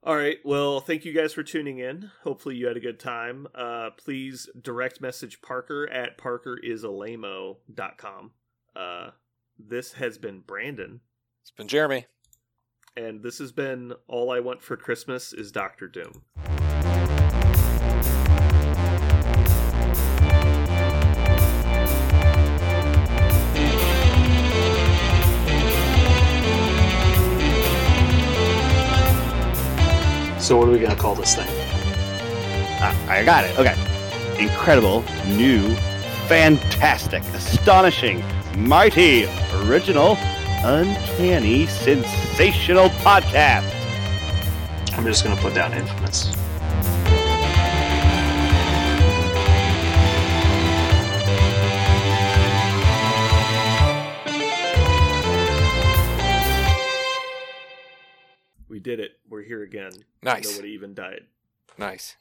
All 0.06 0.16
right. 0.16 0.36
Well, 0.44 0.80
thank 0.80 1.06
you 1.06 1.14
guys 1.14 1.32
for 1.32 1.42
tuning 1.42 1.78
in. 1.78 2.10
Hopefully, 2.24 2.56
you 2.56 2.66
had 2.66 2.76
a 2.76 2.80
good 2.80 3.00
time. 3.00 3.46
Uh, 3.54 3.88
please 3.96 4.50
direct 4.60 5.00
message 5.00 5.40
Parker 5.40 5.88
at 5.90 6.18
parkerisalamo.com. 6.18 8.32
Uh, 8.76 9.10
this 9.58 9.94
has 9.94 10.18
been 10.18 10.40
Brandon, 10.40 11.00
It's 11.42 11.52
been 11.52 11.68
Jeremy. 11.68 12.04
and 12.96 13.22
this 13.22 13.38
has 13.38 13.50
been 13.52 13.94
All 14.06 14.30
I 14.30 14.40
Want 14.40 14.62
for 14.62 14.76
Christmas 14.76 15.32
is 15.32 15.50
Doctor 15.50 15.88
Doom. 15.88 16.22
So 30.44 30.58
what 30.58 30.68
are 30.68 30.72
we 30.72 30.78
gonna 30.78 30.94
call 30.94 31.14
this 31.14 31.34
thing? 31.34 31.48
Ah, 31.48 33.08
I 33.08 33.24
got 33.24 33.44
it. 33.46 33.58
Okay. 33.58 33.74
Incredible, 34.38 35.02
new, 35.26 35.74
fantastic, 36.28 37.22
astonishing, 37.32 38.22
mighty, 38.54 39.24
original, 39.62 40.18
uncanny, 40.62 41.64
sensational 41.66 42.90
podcast. 42.90 43.64
I'm 44.92 45.06
just 45.06 45.24
gonna 45.24 45.40
put 45.40 45.54
down 45.54 45.72
infamous. 45.72 46.36
We 58.68 58.80
did 58.80 58.98
it. 58.98 59.12
Here 59.46 59.62
again. 59.62 59.92
Nice. 60.22 60.50
Nobody 60.50 60.72
even 60.72 60.94
died. 60.94 61.24
Nice. 61.78 62.16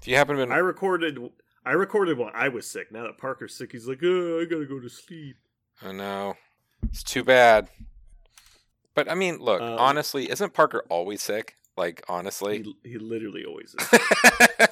If 0.00 0.08
you 0.08 0.16
happen 0.16 0.36
to 0.36 0.52
I 0.52 0.58
recorded. 0.58 1.18
I 1.64 1.72
recorded 1.72 2.18
when 2.18 2.30
I 2.34 2.48
was 2.48 2.66
sick. 2.66 2.90
Now 2.90 3.04
that 3.04 3.18
Parker's 3.18 3.54
sick, 3.54 3.72
he's 3.72 3.86
like, 3.86 4.00
"Oh, 4.02 4.40
I 4.40 4.44
gotta 4.44 4.66
go 4.66 4.80
to 4.80 4.88
sleep." 4.88 5.36
I 5.80 5.92
know 5.92 6.36
it's 6.82 7.02
too 7.02 7.22
bad. 7.24 7.68
But 8.94 9.10
I 9.10 9.14
mean, 9.14 9.38
look, 9.38 9.62
Um, 9.62 9.78
honestly, 9.78 10.30
isn't 10.30 10.52
Parker 10.52 10.84
always 10.88 11.22
sick? 11.22 11.56
Like, 11.76 12.04
honestly, 12.08 12.62
He, 12.82 12.90
he 12.90 12.98
literally 12.98 13.44
always 13.44 13.74
is. 13.78 14.00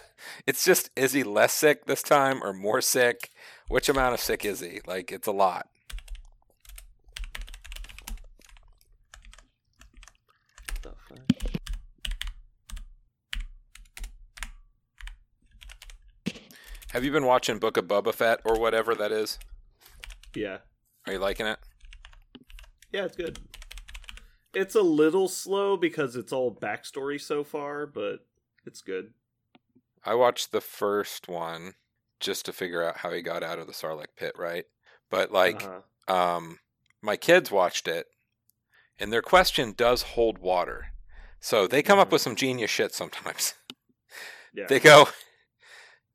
it's 0.46 0.64
just 0.64 0.90
is 0.96 1.12
he 1.12 1.22
less 1.22 1.54
sick 1.54 1.86
this 1.86 2.02
time 2.02 2.42
or 2.42 2.52
more 2.52 2.80
sick? 2.80 3.30
Which 3.68 3.88
amount 3.88 4.14
of 4.14 4.20
sick 4.20 4.44
is 4.44 4.60
he? 4.60 4.80
Like, 4.86 5.10
it's 5.12 5.26
a 5.28 5.32
lot. 5.32 5.68
The 10.82 10.92
fuck? 11.08 11.18
Have 16.92 17.04
you 17.04 17.12
been 17.12 17.24
watching 17.26 17.58
Book 17.58 17.76
of 17.76 17.86
Boba 17.86 18.12
Fett 18.12 18.40
or 18.44 18.58
whatever 18.58 18.94
that 18.94 19.12
is? 19.12 19.38
Yeah. 20.34 20.58
Are 21.06 21.12
you 21.12 21.18
liking 21.18 21.46
it? 21.46 21.58
Yeah, 22.92 23.04
it's 23.04 23.16
good. 23.16 23.38
It's 24.52 24.74
a 24.74 24.82
little 24.82 25.28
slow 25.28 25.76
because 25.76 26.16
it's 26.16 26.32
all 26.32 26.52
backstory 26.54 27.20
so 27.20 27.44
far, 27.44 27.86
but 27.86 28.26
it's 28.66 28.80
good. 28.82 29.12
I 30.04 30.14
watched 30.14 30.50
the 30.50 30.60
first 30.60 31.28
one 31.28 31.74
just 32.18 32.44
to 32.46 32.52
figure 32.52 32.82
out 32.84 32.98
how 32.98 33.12
he 33.12 33.22
got 33.22 33.44
out 33.44 33.58
of 33.60 33.66
the 33.68 33.72
Sarlacc 33.72 34.16
pit, 34.16 34.32
right? 34.36 34.64
But 35.08 35.30
like, 35.30 35.62
Uh-huh. 35.62 36.12
um, 36.12 36.58
my 37.00 37.16
kids 37.16 37.50
watched 37.50 37.86
it, 37.86 38.08
and 38.98 39.12
their 39.12 39.22
question 39.22 39.72
does 39.72 40.02
hold 40.02 40.38
water. 40.38 40.92
So 41.38 41.66
they 41.66 41.82
come 41.82 41.98
up 41.98 42.08
Mhm. 42.08 42.12
with 42.12 42.22
some 42.22 42.36
genius 42.36 42.70
shit 42.70 42.92
sometimes. 42.92 43.54
yeah. 44.52 44.66
They 44.66 44.80
go, 44.80 45.08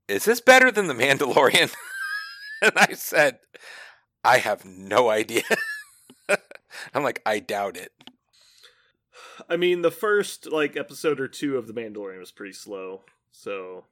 "Is 0.07 0.26
this 0.26 0.41
better 0.41 0.72
than 0.72 0.88
the 0.88 0.94
Mandalorian?" 0.94 1.73
and 2.61 2.73
I 2.76 2.94
said, 2.94 3.40
"I 4.23 4.38
have 4.40 4.65
no 4.65 5.10
idea." 5.10 5.44
I'm 6.94 7.03
like, 7.03 7.22
I 7.26 7.40
doubt 7.40 7.77
it. 7.77 7.91
I 9.49 9.57
mean, 9.57 9.82
the 9.82 9.91
first 9.91 10.52
like 10.52 10.76
episode 10.76 11.19
or 11.19 11.27
two 11.27 11.57
of 11.57 11.68
The 11.68 11.73
Mandalorian 11.73 12.19
was 12.19 12.32
pretty 12.32 12.53
slow. 12.53 13.02
So 13.32 13.86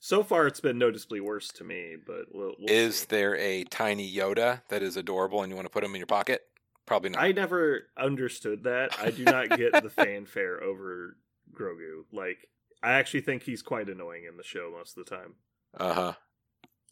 so 0.00 0.22
far 0.22 0.46
it's 0.46 0.60
been 0.60 0.78
noticeably 0.78 1.20
worse 1.20 1.48
to 1.48 1.64
me, 1.64 1.96
but 2.04 2.26
we'll, 2.32 2.54
we'll 2.58 2.70
Is 2.70 3.00
see. 3.00 3.06
there 3.08 3.36
a 3.36 3.64
tiny 3.64 4.10
Yoda 4.10 4.62
that 4.68 4.82
is 4.82 4.96
adorable 4.96 5.42
and 5.42 5.50
you 5.50 5.56
want 5.56 5.66
to 5.66 5.70
put 5.70 5.84
him 5.84 5.92
in 5.94 5.98
your 5.98 6.06
pocket? 6.06 6.42
Probably 6.86 7.10
not. 7.10 7.22
I 7.22 7.32
never 7.32 7.82
understood 7.98 8.64
that. 8.64 8.98
I 8.98 9.10
do 9.10 9.24
not 9.24 9.50
get 9.50 9.82
the 9.82 9.90
fanfare 9.90 10.62
over 10.62 11.16
Grogu. 11.52 12.04
Like 12.12 12.48
I 12.82 12.92
actually 12.92 13.20
think 13.22 13.42
he's 13.42 13.62
quite 13.62 13.88
annoying 13.88 14.24
in 14.28 14.36
the 14.36 14.44
show 14.44 14.70
most 14.76 14.96
of 14.96 15.04
the 15.04 15.10
time. 15.16 15.34
Uh 15.76 15.94
huh. 15.94 16.12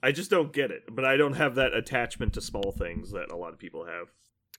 I 0.03 0.13
just 0.13 0.31
don't 0.31 0.53
get 0.53 0.71
it. 0.71 0.83
But 0.91 1.05
I 1.05 1.17
don't 1.17 1.35
have 1.35 1.55
that 1.55 1.75
attachment 1.75 2.35
to 2.35 2.41
small 2.41 2.73
things 2.73 3.13
that 3.13 3.31
a 3.31 3.37
lot 3.37 3.53
of 3.53 3.59
people 3.59 3.87
have. 3.87 4.09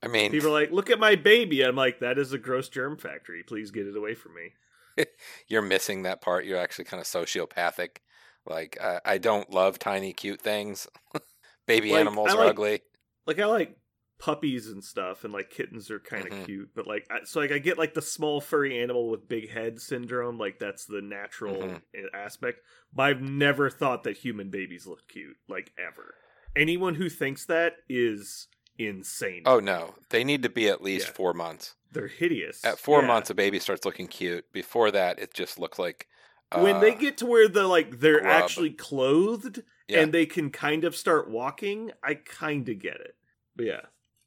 I 0.02 0.06
mean, 0.08 0.30
People 0.30 0.50
are 0.50 0.60
like, 0.60 0.70
"Look 0.70 0.90
at 0.90 0.98
my 1.00 1.16
baby." 1.16 1.62
I'm 1.62 1.76
like, 1.76 1.98
"That 2.00 2.18
is 2.18 2.32
a 2.32 2.38
gross 2.38 2.68
germ 2.68 2.96
factory. 2.96 3.42
Please 3.42 3.70
get 3.70 3.86
it 3.86 3.96
away 3.96 4.14
from 4.14 4.32
me." 4.34 5.04
you're 5.48 5.62
missing 5.62 6.02
that 6.02 6.20
part. 6.20 6.44
You're 6.44 6.58
actually 6.58 6.84
kind 6.86 7.00
of 7.00 7.06
sociopathic. 7.06 7.98
Like, 8.46 8.78
I, 8.80 9.00
I 9.04 9.18
don't 9.18 9.50
love 9.50 9.78
tiny, 9.78 10.12
cute 10.12 10.40
things. 10.40 10.86
Baby 11.66 11.92
Like, 11.92 12.00
animals 12.00 12.30
I 12.30 12.34
are 12.34 12.36
like- 12.38 12.50
ugly. 12.50 12.80
Like 13.26 13.38
I 13.40 13.44
like 13.46 13.76
puppies 14.18 14.66
and 14.68 14.82
stuff, 14.82 15.22
and 15.24 15.32
like 15.32 15.48
kittens 15.50 15.90
are 15.90 16.00
kind 16.00 16.26
of 16.26 16.32
Mhm. 16.32 16.44
cute. 16.46 16.70
But 16.74 16.86
like, 16.86 17.06
I, 17.10 17.24
so 17.24 17.40
like 17.40 17.52
I 17.52 17.58
get 17.58 17.78
like 17.78 17.94
the 17.94 18.02
small 18.02 18.40
furry 18.40 18.78
animal 18.78 19.08
with 19.10 19.28
big 19.28 19.50
head 19.50 19.80
syndrome. 19.80 20.38
Like 20.38 20.58
that's 20.58 20.84
the 20.86 21.00
natural 21.00 21.62
Mhm. 21.62 21.82
aspect. 22.12 22.60
But 22.92 23.02
I've 23.04 23.22
never 23.22 23.70
thought 23.70 24.02
that 24.04 24.18
human 24.18 24.50
babies 24.50 24.86
look 24.86 25.06
cute, 25.08 25.36
like 25.48 25.72
ever. 25.78 26.14
Anyone 26.56 26.96
who 26.96 27.08
thinks 27.08 27.44
that 27.46 27.76
is 27.88 28.48
insane. 28.78 29.42
Oh 29.46 29.60
no, 29.60 29.94
they 30.10 30.24
need 30.24 30.42
to 30.42 30.48
be 30.48 30.68
at 30.68 30.82
least 30.82 31.08
Yeah. 31.08 31.12
four 31.14 31.34
months. 31.34 31.74
they're 31.90 32.06
hideous. 32.08 32.62
At 32.66 32.78
four 32.78 33.00
Yeah. 33.00 33.06
months, 33.06 33.30
a 33.30 33.34
baby 33.34 33.58
starts 33.58 33.86
looking 33.86 34.08
cute. 34.08 34.52
Before 34.52 34.90
that, 34.90 35.18
it 35.18 35.32
just 35.32 35.58
looks 35.58 35.78
like 35.78 36.06
when 36.54 36.80
they 36.80 36.92
uh, 36.92 36.96
get 36.98 37.16
to 37.18 37.24
where 37.26 37.48
the 37.48 37.66
like 37.66 38.00
they're 38.00 38.20
grub. 38.20 38.42
actually 38.42 38.70
clothed 38.72 39.62
Yeah. 39.88 40.00
and 40.00 40.12
they 40.12 40.26
can 40.26 40.50
kind 40.50 40.84
of 40.84 40.94
start 40.94 41.30
walking, 41.30 41.92
I 42.02 42.14
kind 42.16 42.68
of 42.68 42.78
get 42.78 43.00
it. 43.00 43.16
But 43.56 43.64
yeah, 43.66 43.80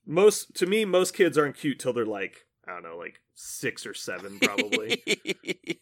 most 0.05 0.55
to 0.55 0.65
me, 0.65 0.85
most 0.85 1.13
kids 1.13 1.37
aren't 1.37 1.57
cute 1.57 1.79
till 1.79 1.93
they're 1.93 2.05
like 2.05 2.45
I 2.67 2.73
don't 2.73 2.83
know, 2.83 2.97
like 2.97 3.21
six 3.33 3.85
or 3.85 3.93
seven, 3.93 4.39
probably. 4.39 5.03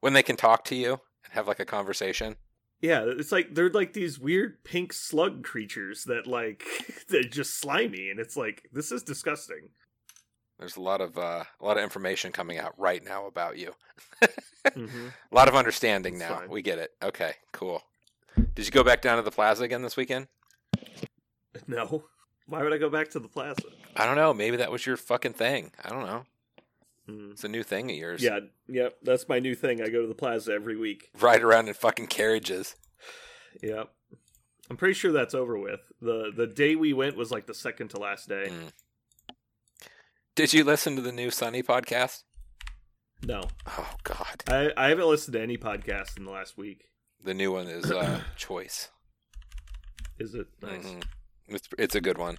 when 0.00 0.12
they 0.12 0.22
can 0.22 0.36
talk 0.36 0.64
to 0.64 0.74
you 0.76 1.00
and 1.24 1.32
have 1.32 1.48
like 1.48 1.58
a 1.60 1.64
conversation. 1.64 2.36
yeah, 2.80 3.04
it's 3.06 3.32
like 3.32 3.54
they're 3.54 3.70
like 3.70 3.92
these 3.94 4.18
weird 4.18 4.62
pink 4.64 4.92
slug 4.92 5.42
creatures 5.42 6.04
that 6.04 6.26
like 6.26 6.64
they're 7.08 7.22
just 7.22 7.58
slimy, 7.58 8.10
and 8.10 8.20
it's 8.20 8.36
like 8.36 8.68
this 8.72 8.92
is 8.92 9.02
disgusting. 9.02 9.70
There's 10.58 10.76
a 10.76 10.80
lot 10.82 11.00
of 11.00 11.18
uh, 11.18 11.44
a 11.60 11.64
lot 11.64 11.76
of 11.76 11.82
information 11.82 12.32
coming 12.32 12.58
out 12.58 12.78
right 12.78 13.02
now 13.04 13.26
about 13.26 13.56
you. 13.58 13.74
hmm 14.74 15.08
A 15.30 15.34
lot 15.34 15.48
of 15.48 15.54
understanding 15.54 16.18
That's 16.18 16.30
now. 16.30 16.38
fine. 16.38 16.50
We 16.50 16.62
get 16.62 16.78
it. 16.78 16.92
Okay, 17.02 17.34
cool. 17.52 17.82
Did 18.54 18.66
you 18.66 18.70
go 18.70 18.84
back 18.84 19.00
down 19.02 19.16
to 19.16 19.22
the 19.22 19.30
plaza 19.30 19.64
again 19.64 19.82
this 19.82 19.96
weekend? 19.96 20.28
No, 21.66 22.04
why 22.46 22.62
would 22.62 22.72
I 22.72 22.78
go 22.78 22.88
back 22.90 23.10
to 23.10 23.18
the 23.18 23.28
plaza? 23.28 23.62
I 23.96 24.06
don't 24.06 24.16
know. 24.16 24.32
Maybe 24.34 24.56
that 24.58 24.70
was 24.70 24.84
your 24.86 24.96
fucking 24.96 25.32
thing. 25.34 25.72
I 25.84 25.90
don't 25.90 26.06
know. 26.06 26.24
Mm. 27.08 27.32
It's 27.32 27.44
a 27.44 27.48
new 27.48 27.62
thing 27.62 27.90
of 27.90 27.96
yours. 27.96 28.22
Yeah, 28.22 28.40
yep, 28.68 28.96
that's 29.02 29.28
my 29.28 29.38
new 29.38 29.54
thing. 29.54 29.80
I 29.80 29.88
go 29.88 30.02
to 30.02 30.08
the 30.08 30.14
plaza 30.14 30.52
every 30.52 30.76
week. 30.76 31.10
Ride 31.20 31.42
around 31.42 31.68
in 31.68 31.74
fucking 31.74 32.08
carriages. 32.08 32.74
Yep. 33.62 33.90
I'm 34.68 34.76
pretty 34.76 34.94
sure 34.94 35.12
that's 35.12 35.34
over 35.34 35.56
with. 35.56 35.80
The 36.00 36.32
the 36.36 36.46
day 36.48 36.74
we 36.74 36.92
went 36.92 37.16
was 37.16 37.30
like 37.30 37.46
the 37.46 37.54
second 37.54 37.88
to 37.90 38.00
last 38.00 38.28
day. 38.28 38.46
Mm. 38.48 38.72
Did 40.34 40.52
you 40.52 40.64
listen 40.64 40.96
to 40.96 41.02
the 41.02 41.12
new 41.12 41.30
Sunny 41.30 41.62
podcast? 41.62 42.24
No. 43.24 43.42
Oh 43.66 43.94
God, 44.02 44.42
I, 44.48 44.72
I 44.76 44.88
haven't 44.88 45.06
listened 45.08 45.34
to 45.34 45.40
any 45.40 45.56
podcast 45.56 46.18
in 46.18 46.24
the 46.24 46.30
last 46.32 46.58
week. 46.58 46.86
the 47.22 47.32
new 47.34 47.52
one 47.52 47.68
is 47.68 47.90
uh, 47.90 48.20
Choice. 48.36 48.88
Is 50.18 50.34
it 50.34 50.48
nice? 50.60 50.84
Mhm. 50.84 51.04
It's 51.48 51.68
it's 51.78 51.94
a 51.94 52.00
good 52.00 52.18
one. 52.18 52.38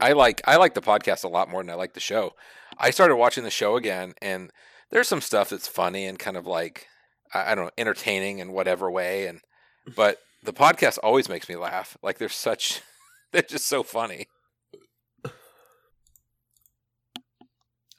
I 0.00 0.12
like 0.12 0.40
I 0.46 0.56
like 0.56 0.74
the 0.74 0.80
podcast 0.80 1.24
a 1.24 1.28
lot 1.28 1.50
more 1.50 1.62
than 1.62 1.70
I 1.70 1.74
like 1.74 1.94
the 1.94 2.00
show. 2.00 2.32
I 2.78 2.90
started 2.90 3.16
watching 3.16 3.44
the 3.44 3.50
show 3.50 3.76
again, 3.76 4.14
and 4.22 4.50
there's 4.90 5.08
some 5.08 5.20
stuff 5.20 5.50
that's 5.50 5.68
funny 5.68 6.06
and 6.06 6.18
kind 6.18 6.36
of 6.36 6.46
like 6.46 6.86
I, 7.32 7.52
I 7.52 7.54
don't 7.54 7.66
know, 7.66 7.70
entertaining 7.78 8.38
in 8.38 8.52
whatever 8.52 8.90
way. 8.90 9.26
And 9.26 9.40
but 9.96 10.18
the 10.42 10.52
podcast 10.52 10.98
always 11.02 11.28
makes 11.28 11.48
me 11.48 11.56
laugh. 11.56 11.96
Like 12.02 12.18
they're 12.18 12.28
such, 12.28 12.82
they're 13.32 13.42
just 13.42 13.66
so 13.66 13.82
funny. 13.82 14.26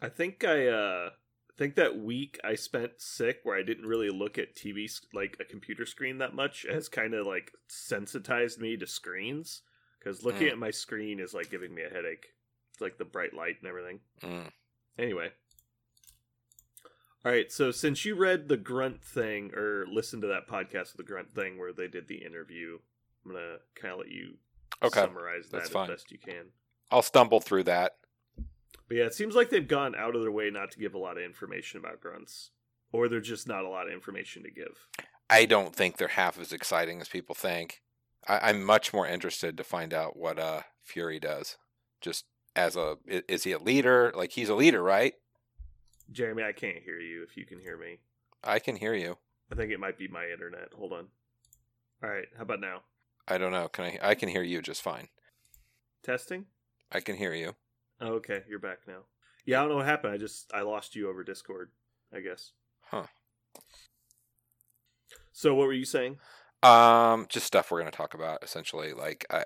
I 0.01 0.09
think 0.09 0.43
I 0.43 0.67
uh 0.67 1.09
I 1.09 1.11
think 1.61 1.75
that 1.75 1.95
week 1.99 2.39
I 2.43 2.55
spent 2.55 2.93
sick 2.97 3.41
where 3.43 3.55
I 3.55 3.61
didn't 3.61 3.85
really 3.85 4.09
look 4.09 4.39
at 4.39 4.55
TV 4.55 4.89
like 5.13 5.37
a 5.39 5.45
computer 5.45 5.85
screen 5.85 6.17
that 6.17 6.33
much 6.33 6.65
has 6.67 6.89
kind 6.89 7.13
of 7.13 7.27
like 7.27 7.51
sensitized 7.67 8.59
me 8.59 8.75
to 8.77 8.87
screens 8.87 9.61
cuz 10.03 10.23
looking 10.25 10.47
Mm. 10.47 10.51
at 10.53 10.57
my 10.57 10.71
screen 10.71 11.19
is 11.19 11.35
like 11.35 11.51
giving 11.51 11.75
me 11.75 11.83
a 11.83 11.89
headache. 11.89 12.33
It's 12.71 12.81
like 12.81 12.97
the 12.97 13.05
bright 13.05 13.35
light 13.35 13.57
and 13.59 13.67
everything. 13.69 13.99
Mm. 14.23 14.51
Anyway. 14.97 15.31
All 17.23 17.31
right, 17.31 17.51
so 17.51 17.69
since 17.69 18.03
you 18.05 18.15
read 18.15 18.47
the 18.47 18.57
grunt 18.57 19.03
thing 19.03 19.53
or 19.53 19.85
listened 19.87 20.23
to 20.23 20.27
that 20.29 20.47
podcast 20.47 20.91
of 20.91 20.97
the 20.97 21.03
grunt 21.03 21.31
thing 21.31 21.59
where 21.59 21.71
they 21.71 21.87
did 21.87 22.07
the 22.07 22.25
interview, 22.25 22.79
I'm 23.23 23.31
going 23.33 23.43
to 23.43 23.59
kind 23.79 23.91
of 23.93 23.99
let 23.99 24.09
you 24.09 24.39
Okay, 24.81 25.01
summarize 25.01 25.43
that 25.49 25.57
that's 25.57 25.69
as 25.69 25.73
fine. 25.73 25.87
best 25.89 26.11
you 26.11 26.17
can. 26.17 26.47
I'll 26.89 27.03
stumble 27.03 27.39
through 27.39 27.65
that. 27.65 27.97
But 28.91 28.97
yeah, 28.97 29.05
it 29.05 29.13
seems 29.13 29.35
like 29.35 29.49
they've 29.49 29.65
gone 29.65 29.95
out 29.95 30.17
of 30.17 30.21
their 30.21 30.33
way 30.33 30.49
not 30.49 30.69
to 30.71 30.77
give 30.77 30.93
a 30.93 30.97
lot 30.97 31.15
of 31.17 31.23
information 31.23 31.79
about 31.79 32.01
grunts, 32.01 32.51
or 32.91 33.07
there's 33.07 33.25
just 33.25 33.47
not 33.47 33.63
a 33.63 33.69
lot 33.69 33.87
of 33.87 33.93
information 33.93 34.43
to 34.43 34.51
give. 34.51 34.85
I 35.29 35.45
don't 35.45 35.73
think 35.73 35.95
they're 35.95 36.09
half 36.09 36.37
as 36.37 36.51
exciting 36.51 36.99
as 36.99 37.07
people 37.07 37.33
think. 37.33 37.83
I, 38.27 38.49
I'm 38.49 38.65
much 38.65 38.93
more 38.93 39.07
interested 39.07 39.55
to 39.55 39.63
find 39.63 39.93
out 39.93 40.17
what 40.17 40.37
uh 40.37 40.63
Fury 40.83 41.21
does. 41.21 41.55
Just 42.01 42.25
as 42.53 42.75
a, 42.75 42.97
is 43.07 43.45
he 43.45 43.53
a 43.53 43.59
leader? 43.59 44.11
Like 44.13 44.33
he's 44.33 44.49
a 44.49 44.55
leader, 44.55 44.83
right? 44.83 45.13
Jeremy, 46.11 46.43
I 46.43 46.51
can't 46.51 46.83
hear 46.83 46.99
you. 46.99 47.23
If 47.23 47.37
you 47.37 47.45
can 47.45 47.61
hear 47.61 47.77
me, 47.77 47.99
I 48.43 48.59
can 48.59 48.75
hear 48.75 48.93
you. 48.93 49.19
I 49.49 49.55
think 49.55 49.71
it 49.71 49.79
might 49.79 49.97
be 49.97 50.09
my 50.09 50.25
internet. 50.25 50.73
Hold 50.77 50.91
on. 50.91 51.07
All 52.03 52.09
right, 52.09 52.27
how 52.35 52.43
about 52.43 52.59
now? 52.59 52.81
I 53.25 53.37
don't 53.37 53.53
know. 53.53 53.69
Can 53.69 53.85
I? 53.85 53.99
I 54.03 54.15
can 54.15 54.27
hear 54.27 54.43
you 54.43 54.61
just 54.61 54.81
fine. 54.81 55.07
Testing. 56.03 56.47
I 56.91 56.99
can 56.99 57.15
hear 57.15 57.33
you. 57.33 57.55
Oh, 58.01 58.13
okay, 58.13 58.41
you're 58.49 58.59
back 58.59 58.79
now. 58.87 59.01
Yeah, 59.45 59.59
I 59.59 59.61
don't 59.61 59.69
know 59.69 59.75
what 59.77 59.85
happened. 59.85 60.13
I 60.13 60.17
just 60.17 60.51
I 60.53 60.61
lost 60.61 60.95
you 60.95 61.09
over 61.09 61.23
Discord. 61.23 61.71
I 62.13 62.19
guess. 62.19 62.51
Huh. 62.81 63.05
So 65.31 65.53
what 65.55 65.67
were 65.67 65.73
you 65.73 65.85
saying? 65.85 66.17
Um, 66.63 67.25
just 67.29 67.47
stuff 67.47 67.71
we're 67.71 67.79
gonna 67.79 67.91
talk 67.91 68.13
about 68.13 68.43
essentially. 68.43 68.93
Like, 68.93 69.25
I, 69.29 69.45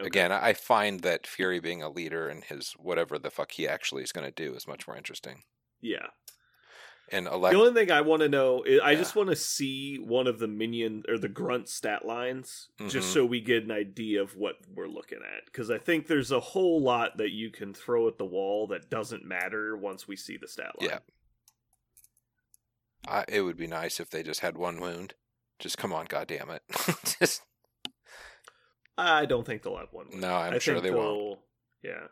Okay. 0.00 0.08
again, 0.08 0.32
I 0.32 0.52
find 0.52 1.00
that 1.00 1.26
Fury 1.28 1.60
being 1.60 1.82
a 1.82 1.88
leader 1.88 2.28
and 2.28 2.42
his 2.42 2.72
whatever 2.72 3.18
the 3.18 3.30
fuck 3.30 3.52
he 3.52 3.68
actually 3.68 4.02
is 4.02 4.10
gonna 4.12 4.32
do 4.32 4.54
is 4.54 4.66
much 4.66 4.86
more 4.88 4.96
interesting. 4.96 5.44
Yeah. 5.80 6.08
And 7.12 7.26
The 7.26 7.30
only 7.32 7.74
thing 7.74 7.90
I 7.90 8.00
want 8.00 8.22
to 8.22 8.28
know 8.28 8.62
is 8.62 8.80
I 8.80 8.94
just 8.94 9.14
want 9.14 9.28
to 9.28 9.36
see 9.36 9.96
one 9.98 10.26
of 10.26 10.38
the 10.38 10.48
minion 10.48 11.04
or 11.08 11.18
the 11.18 11.28
grunt 11.28 11.68
stat 11.68 12.06
lines 12.06 12.70
just 12.88 13.10
Mhm. 13.10 13.12
so 13.12 13.24
we 13.26 13.40
get 13.42 13.64
an 13.64 13.70
idea 13.70 14.22
of 14.22 14.34
what 14.34 14.56
we're 14.74 14.88
looking 14.88 15.18
at 15.18 15.44
because 15.44 15.70
I 15.70 15.76
think 15.78 16.06
there's 16.06 16.30
a 16.30 16.40
whole 16.40 16.80
lot 16.80 17.18
that 17.18 17.30
you 17.30 17.50
can 17.50 17.74
throw 17.74 18.08
at 18.08 18.16
the 18.16 18.24
wall 18.24 18.66
that 18.68 18.88
doesn't 18.88 19.24
matter 19.26 19.76
once 19.76 20.08
we 20.08 20.16
see 20.16 20.38
the 20.38 20.48
stat 20.48 20.80
line. 20.80 20.88
Yeah. 20.90 20.98
I, 23.06 23.24
it 23.28 23.42
would 23.42 23.56
be 23.56 23.66
nice 23.66 24.00
if 24.00 24.10
they 24.10 24.22
just 24.22 24.40
had 24.40 24.56
one 24.56 24.80
wound. 24.80 25.14
Just 25.58 25.76
come 25.78 25.92
on, 25.92 26.06
goddamn 26.06 26.50
it! 26.50 26.62
just 27.20 27.42
I 28.96 29.26
don't 29.26 29.44
think 29.44 29.62
they'll 29.62 29.76
have 29.76 29.92
one. 29.92 30.08
win. 30.10 30.20
no, 30.20 30.34
I'm 30.34 30.54
I 30.54 30.58
sure 30.58 30.80
they 30.80 30.90
won't. 30.90 31.38
they'll- 31.82 31.90
Yeah. 31.92 32.06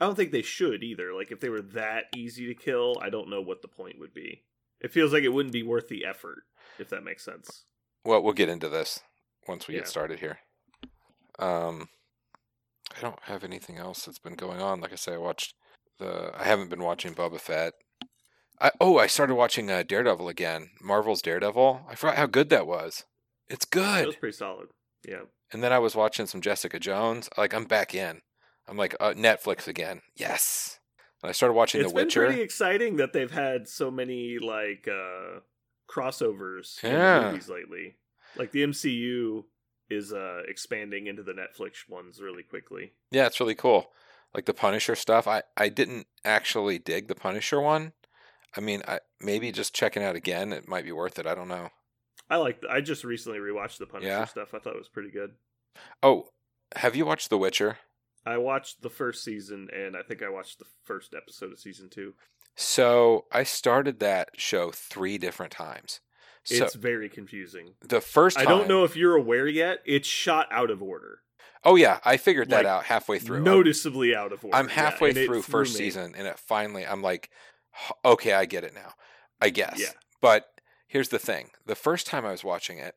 I 0.00 0.04
don't 0.06 0.14
think 0.14 0.30
they 0.32 0.42
should 0.42 0.82
either. 0.82 1.14
Like 1.14 1.30
if 1.32 1.40
they 1.40 1.48
were 1.48 1.62
that 1.62 2.04
easy 2.14 2.46
to 2.46 2.54
kill, 2.54 2.96
I 3.00 3.08
don't 3.10 3.30
know 3.30 3.40
what 3.40 3.62
the 3.62 3.68
point 3.68 3.98
would 3.98 4.12
be. 4.14 4.44
It 4.80 4.92
feels 4.92 5.12
like 5.12 5.22
it 5.22 5.30
wouldn't 5.32 5.52
be 5.54 5.62
worth 5.62 5.88
the 5.88 6.04
effort, 6.04 6.42
if 6.78 6.90
that 6.90 7.02
makes 7.04 7.24
sense. 7.24 7.64
Well, 8.04 8.22
we'll 8.22 8.34
get 8.34 8.48
into 8.50 8.68
this 8.68 9.00
once 9.48 9.66
we 9.66 9.74
Yeah. 9.74 9.80
get 9.80 9.88
started 9.88 10.20
here. 10.20 10.40
Um, 11.38 11.88
I 12.96 13.00
don't 13.00 13.22
have 13.22 13.42
anything 13.44 13.78
else 13.78 14.04
that's 14.04 14.18
been 14.18 14.34
going 14.34 14.60
on. 14.60 14.80
Like 14.80 14.92
I 14.92 14.96
say, 14.96 15.14
I 15.14 15.18
watched 15.18 15.54
the. 15.98 16.30
I 16.34 16.44
haven't 16.44 16.70
been 16.70 16.82
watching 16.82 17.14
Boba 17.14 17.40
Fett. 17.40 17.74
I, 18.60 18.70
oh, 18.80 18.98
I 18.98 19.06
started 19.06 19.34
watching 19.34 19.70
uh, 19.70 19.82
Daredevil 19.82 20.28
again. 20.28 20.70
Marvel's 20.80 21.20
Daredevil. 21.20 21.82
I 21.88 21.94
forgot 21.94 22.16
how 22.16 22.26
good 22.26 22.48
that 22.50 22.66
was. 22.66 23.04
It's 23.48 23.66
good. 23.66 24.02
It 24.04 24.06
was 24.06 24.16
pretty 24.16 24.36
solid. 24.36 24.68
Yeah. 25.06 25.22
And 25.52 25.62
then 25.62 25.72
I 25.72 25.78
was 25.78 25.94
watching 25.94 26.26
some 26.26 26.40
Jessica 26.40 26.78
Jones. 26.78 27.28
Like 27.36 27.52
I'm 27.54 27.64
back 27.64 27.94
in. 27.94 28.20
I'm 28.68 28.76
like 28.76 28.94
uh, 29.00 29.12
Netflix 29.14 29.68
again. 29.68 30.02
Yes. 30.16 30.78
And 31.22 31.30
I 31.30 31.32
started 31.32 31.54
watching 31.54 31.80
It's 31.80 31.90
The 31.92 31.94
been 31.96 32.06
Witcher. 32.06 32.26
pretty 32.26 32.42
exciting 32.42 32.96
that 32.96 33.12
they've 33.12 33.30
had 33.30 33.68
so 33.68 33.90
many 33.90 34.38
like 34.38 34.88
uh 34.88 35.40
crossovers 35.88 36.82
in 36.84 36.92
Yeah. 36.92 37.30
movies 37.30 37.48
lately. 37.48 37.96
Like 38.36 38.52
the 38.52 38.62
MCU 38.64 39.44
is 39.88 40.12
uh 40.12 40.42
expanding 40.48 41.06
into 41.06 41.22
the 41.22 41.32
Netflix 41.32 41.88
ones 41.88 42.20
really 42.20 42.42
quickly. 42.42 42.92
Yeah, 43.10 43.26
it's 43.26 43.40
really 43.40 43.54
cool. 43.54 43.92
Like 44.34 44.44
the 44.46 44.54
Punisher 44.54 44.94
stuff. 44.96 45.26
I 45.26 45.42
I 45.56 45.68
didn't 45.68 46.06
actually 46.24 46.78
dig 46.78 47.08
the 47.08 47.14
Punisher 47.14 47.60
one. 47.60 47.92
I 48.56 48.60
mean, 48.60 48.82
I 48.88 49.00
maybe 49.20 49.52
just 49.52 49.74
checking 49.74 50.02
out 50.02 50.16
again. 50.16 50.52
It 50.52 50.66
might 50.68 50.84
be 50.84 50.92
worth 50.92 51.18
it. 51.18 51.26
I 51.26 51.34
don't 51.34 51.48
know. 51.48 51.70
I 52.28 52.36
like 52.36 52.60
I 52.68 52.80
just 52.80 53.04
recently 53.04 53.38
rewatched 53.38 53.78
the 53.78 53.86
Punisher 53.86 54.08
Yeah? 54.08 54.24
stuff. 54.24 54.52
I 54.54 54.58
thought 54.58 54.74
it 54.74 54.78
was 54.78 54.88
pretty 54.88 55.10
good. 55.10 55.32
Oh, 56.02 56.28
have 56.74 56.96
you 56.96 57.06
watched 57.06 57.30
The 57.30 57.38
Witcher? 57.38 57.78
I 58.26 58.38
watched 58.38 58.82
the 58.82 58.90
first 58.90 59.22
season 59.24 59.68
and 59.72 59.96
I 59.96 60.02
think 60.02 60.22
I 60.22 60.28
watched 60.28 60.58
the 60.58 60.66
first 60.84 61.14
episode 61.14 61.52
of 61.52 61.58
season 61.58 61.88
2. 61.88 62.14
So 62.56 63.26
I 63.30 63.44
started 63.44 64.00
that 64.00 64.30
show 64.36 64.70
three 64.72 65.16
different 65.18 65.52
times. 65.52 66.00
So 66.44 66.64
It's 66.64 66.74
very 66.74 67.08
confusing. 67.08 67.74
the 67.80 68.00
first 68.00 68.38
I 68.38 68.44
don't 68.44 68.68
know 68.68 68.84
if 68.84 68.96
you're 68.96 69.16
aware 69.16 69.46
yet. 69.46 69.78
It's 69.84 70.08
shot 70.08 70.48
out 70.50 70.70
of 70.70 70.82
order, 70.82 71.20
Oh 71.64 71.74
yeah, 71.74 71.98
I 72.04 72.16
figured 72.16 72.50
that 72.50 72.58
Like, 72.64 72.66
out 72.66 72.84
halfway 72.84 73.18
through. 73.18 73.40
Noticeably 73.42 74.14
out 74.14 74.32
of 74.32 74.44
order. 74.44 74.56
I'm 74.56 74.68
halfway 74.68 75.10
it 75.10 75.26
through 75.26 75.42
first 75.42 75.74
me. 75.74 75.78
season, 75.78 76.14
and 76.16 76.26
it 76.28 76.38
finally, 76.38 76.86
I'm 76.86 77.02
like, 77.02 77.28
okay, 78.04 78.34
I 78.34 78.44
get 78.44 78.62
it 78.62 78.72
now. 78.72 78.92
I 79.40 79.50
guess. 79.50 79.80
Yeah. 79.80 79.88
But 80.20 80.48
here's 80.86 81.08
the 81.08 81.18
thing: 81.18 81.50
the 81.66 81.74
first 81.74 82.06
time 82.06 82.24
I 82.24 82.30
was 82.30 82.44
watching 82.44 82.78
it, 82.78 82.94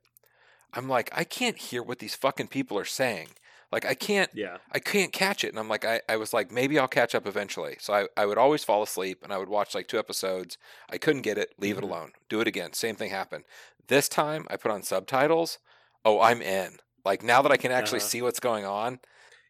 I'm 0.72 0.88
like, 0.88 1.10
I 1.12 1.24
can't 1.24 1.58
hear 1.58 1.82
what 1.82 1.98
these 1.98 2.14
fucking 2.14 2.48
people 2.50 2.78
are 2.78 2.86
saying. 2.86 3.30
Like, 3.72 3.86
I 3.86 3.94
can't, 3.94 4.30
Yeah, 4.34 4.58
I 4.72 4.80
can't 4.80 5.12
catch 5.14 5.44
it. 5.44 5.50
And 5.50 5.60
I'm 5.60 5.70
like, 5.70 5.86
I, 5.86 6.02
I 6.10 6.18
was 6.18 6.34
like, 6.34 6.52
maybe 6.52 6.80
I'll 6.80 6.88
catch 6.88 7.14
up 7.14 7.28
eventually. 7.28 7.78
So 7.80 7.94
I, 7.94 8.08
I 8.18 8.26
would 8.26 8.38
always 8.40 8.64
fall 8.64 8.82
asleep, 8.82 9.20
and 9.24 9.32
I 9.32 9.38
would 9.38 9.50
watch 9.50 9.76
like 9.76 9.88
two 9.88 10.00
episodes. 10.00 10.58
I 10.90 10.98
couldn't 10.98 11.22
get 11.22 11.38
it. 11.38 11.54
Leave 11.60 11.76
Mhm. 11.76 11.80
it 11.80 11.84
alone. 11.84 12.12
Do 12.30 12.42
it 12.42 12.48
again. 12.48 12.74
Same 12.74 12.96
thing 12.96 13.12
happened. 13.12 13.44
This 13.88 14.10
time, 14.10 14.48
I 14.50 14.58
put 14.58 14.72
on 14.72 14.82
subtitles. 14.84 15.60
Oh, 16.04 16.20
I'm 16.20 16.42
in. 16.42 16.78
Like 17.06 17.24
now 17.24 17.42
that 17.44 17.52
I 17.52 17.58
can 17.58 17.72
actually 17.72 18.00
Uh-huh. 18.00 18.08
see 18.08 18.22
what's 18.22 18.40
going 18.40 18.66
on. 18.66 19.00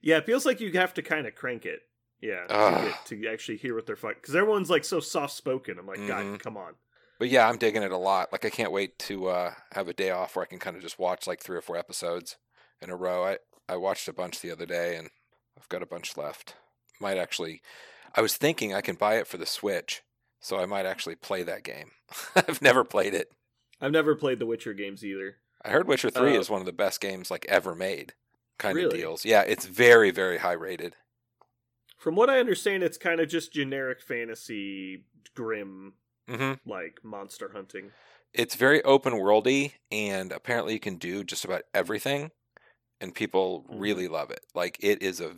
yeah. 0.01 0.17
It 0.17 0.25
feels 0.25 0.45
like 0.45 0.59
you 0.61 0.71
have 0.73 0.93
to 0.95 1.01
kind 1.01 1.25
of 1.27 1.35
crank 1.35 1.65
it. 1.65 1.81
Yeah, 2.21 2.47
to, 2.47 2.85
get, 2.85 3.05
to 3.05 3.27
actually 3.29 3.57
hear 3.57 3.73
what 3.75 3.85
they're 3.85 3.95
fucking. 3.95 4.17
Because 4.21 4.35
everyone's 4.35 4.69
like 4.69 4.83
so 4.83 4.99
soft 4.99 5.33
spoken. 5.33 5.79
I'm 5.79 5.87
like, 5.87 5.99
Mhm. 5.99 6.07
God, 6.07 6.39
come 6.43 6.57
on. 6.57 6.73
But 7.17 7.29
yeah, 7.29 7.47
I'm 7.47 7.57
digging 7.57 7.83
it 7.83 7.91
a 7.93 7.97
lot. 7.97 8.31
Like 8.33 8.43
I 8.43 8.49
can't 8.49 8.71
wait 8.73 8.99
to 8.99 9.27
uh, 9.27 9.53
have 9.71 9.87
a 9.87 9.93
day 9.93 10.09
off 10.09 10.35
where 10.35 10.43
I 10.43 10.45
can 10.45 10.59
kind 10.59 10.75
of 10.75 10.81
just 10.81 10.99
watch 10.99 11.27
like 11.27 11.41
three 11.41 11.55
or 11.57 11.61
four 11.61 11.77
episodes 11.77 12.35
in 12.81 12.89
a 12.89 12.95
row. 12.95 13.23
I 13.25 13.37
I 13.69 13.75
watched 13.77 14.07
a 14.07 14.13
bunch 14.13 14.41
the 14.41 14.51
other 14.51 14.65
day, 14.65 14.95
and 14.95 15.09
I've 15.57 15.69
got 15.69 15.83
a 15.83 15.87
bunch 15.87 16.17
left. 16.17 16.55
Might 16.99 17.17
actually. 17.17 17.61
I 18.15 18.21
was 18.21 18.35
thinking 18.35 18.73
I 18.73 18.81
can 18.81 18.95
buy 18.95 19.15
it 19.17 19.27
for 19.27 19.37
the 19.37 19.45
Switch, 19.45 20.01
so 20.39 20.57
I 20.57 20.65
might 20.65 20.85
actually 20.85 21.15
play 21.15 21.43
that 21.43 21.63
game. 21.63 21.91
I've 22.35 22.61
never 22.61 22.83
played 22.83 23.13
it. 23.13 23.31
I've 23.79 23.91
never 23.91 24.15
played 24.15 24.39
the 24.39 24.45
Witcher 24.45 24.73
games 24.73 25.05
either. 25.05 25.37
I 25.63 25.69
heard 25.69 25.87
Witcher 25.87 26.09
Three 26.09 26.35
Uh, 26.35 26.39
is 26.39 26.49
one 26.49 26.59
of 26.61 26.65
the 26.65 26.71
best 26.73 26.99
games 26.99 27.29
like 27.29 27.45
ever 27.47 27.75
made. 27.75 28.13
Kind 28.57 28.77
of 28.79 28.91
deals. 28.91 29.23
Yeah, 29.23 29.41
it's 29.41 29.65
very 29.65 30.11
very 30.11 30.39
high 30.39 30.53
rated. 30.53 30.95
From 31.97 32.15
what 32.15 32.29
I 32.29 32.39
understand, 32.39 32.83
it's 32.83 32.97
kind 32.97 33.19
of 33.19 33.29
just 33.29 33.53
generic 33.53 34.01
fantasy, 34.01 35.03
grim, 35.35 35.93
hmm 36.27 36.53
like 36.65 36.99
monster 37.03 37.51
hunting. 37.53 37.91
it's 38.33 38.55
very 38.55 38.83
open 38.83 39.13
worldy 39.13 39.73
and 39.91 40.31
apparently 40.31 40.73
you 40.73 40.79
can 40.79 40.97
do 40.97 41.23
just 41.23 41.43
about 41.43 41.63
everything 41.73 42.29
and 43.01 43.13
people 43.15 43.65
Mhm. 43.69 43.80
really 43.81 44.07
love 44.07 44.31
it 44.31 44.45
like 44.53 44.77
it 44.81 45.01
is 45.01 45.19
a 45.21 45.38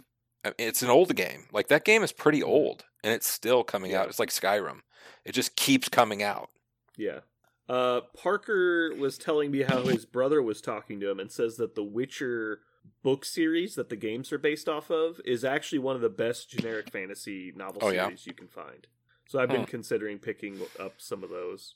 it's 0.58 0.82
an 0.82 0.90
old 0.90 1.16
game 1.16 1.48
like 1.52 1.68
that 1.68 1.86
game 1.86 2.02
is 2.04 2.12
pretty 2.12 2.42
old 2.42 2.86
and 3.04 3.14
it's 3.14 3.28
still 3.28 3.64
coming 3.64 3.94
out 3.94 4.08
it's 4.10 4.20
like 4.20 4.30
skyrim 4.30 4.82
it 5.26 5.34
just 5.34 5.56
keeps 5.56 5.88
coming 5.90 6.24
out 6.24 6.50
Yeah. 6.98 7.22
Uh, 7.70 8.02
Parker 8.18 8.94
was 8.96 9.18
telling 9.18 9.50
me 9.50 9.62
how 9.62 9.84
his 9.84 10.06
brother 10.06 10.42
was 10.42 10.60
talking 10.62 11.00
to 11.00 11.10
him 11.10 11.20
and 11.22 11.32
says 11.32 11.56
that 11.56 11.74
the 11.74 11.84
Witcher 11.84 12.64
book 13.02 13.24
series 13.24 13.76
that 13.76 13.88
the 13.88 13.96
games 13.96 14.34
are 14.34 14.38
based 14.38 14.68
off 14.68 14.90
of 14.92 15.22
is 15.24 15.46
actually 15.46 15.80
one 15.80 15.96
of 15.96 16.02
the 16.02 16.10
best 16.10 16.50
generic 16.50 16.90
fantasy 16.92 17.54
novel 17.56 17.82
Oh, 17.82 17.90
yeah? 17.92 18.08
series 18.08 18.28
you 18.28 18.34
can 18.34 18.50
find. 18.50 18.88
So 19.30 19.40
I've 19.40 19.48
been 19.50 19.62
Hmm. 19.64 19.70
considering 19.70 20.20
picking 20.20 20.62
up 20.80 21.00
some 21.00 21.24
of 21.24 21.30
those. 21.30 21.76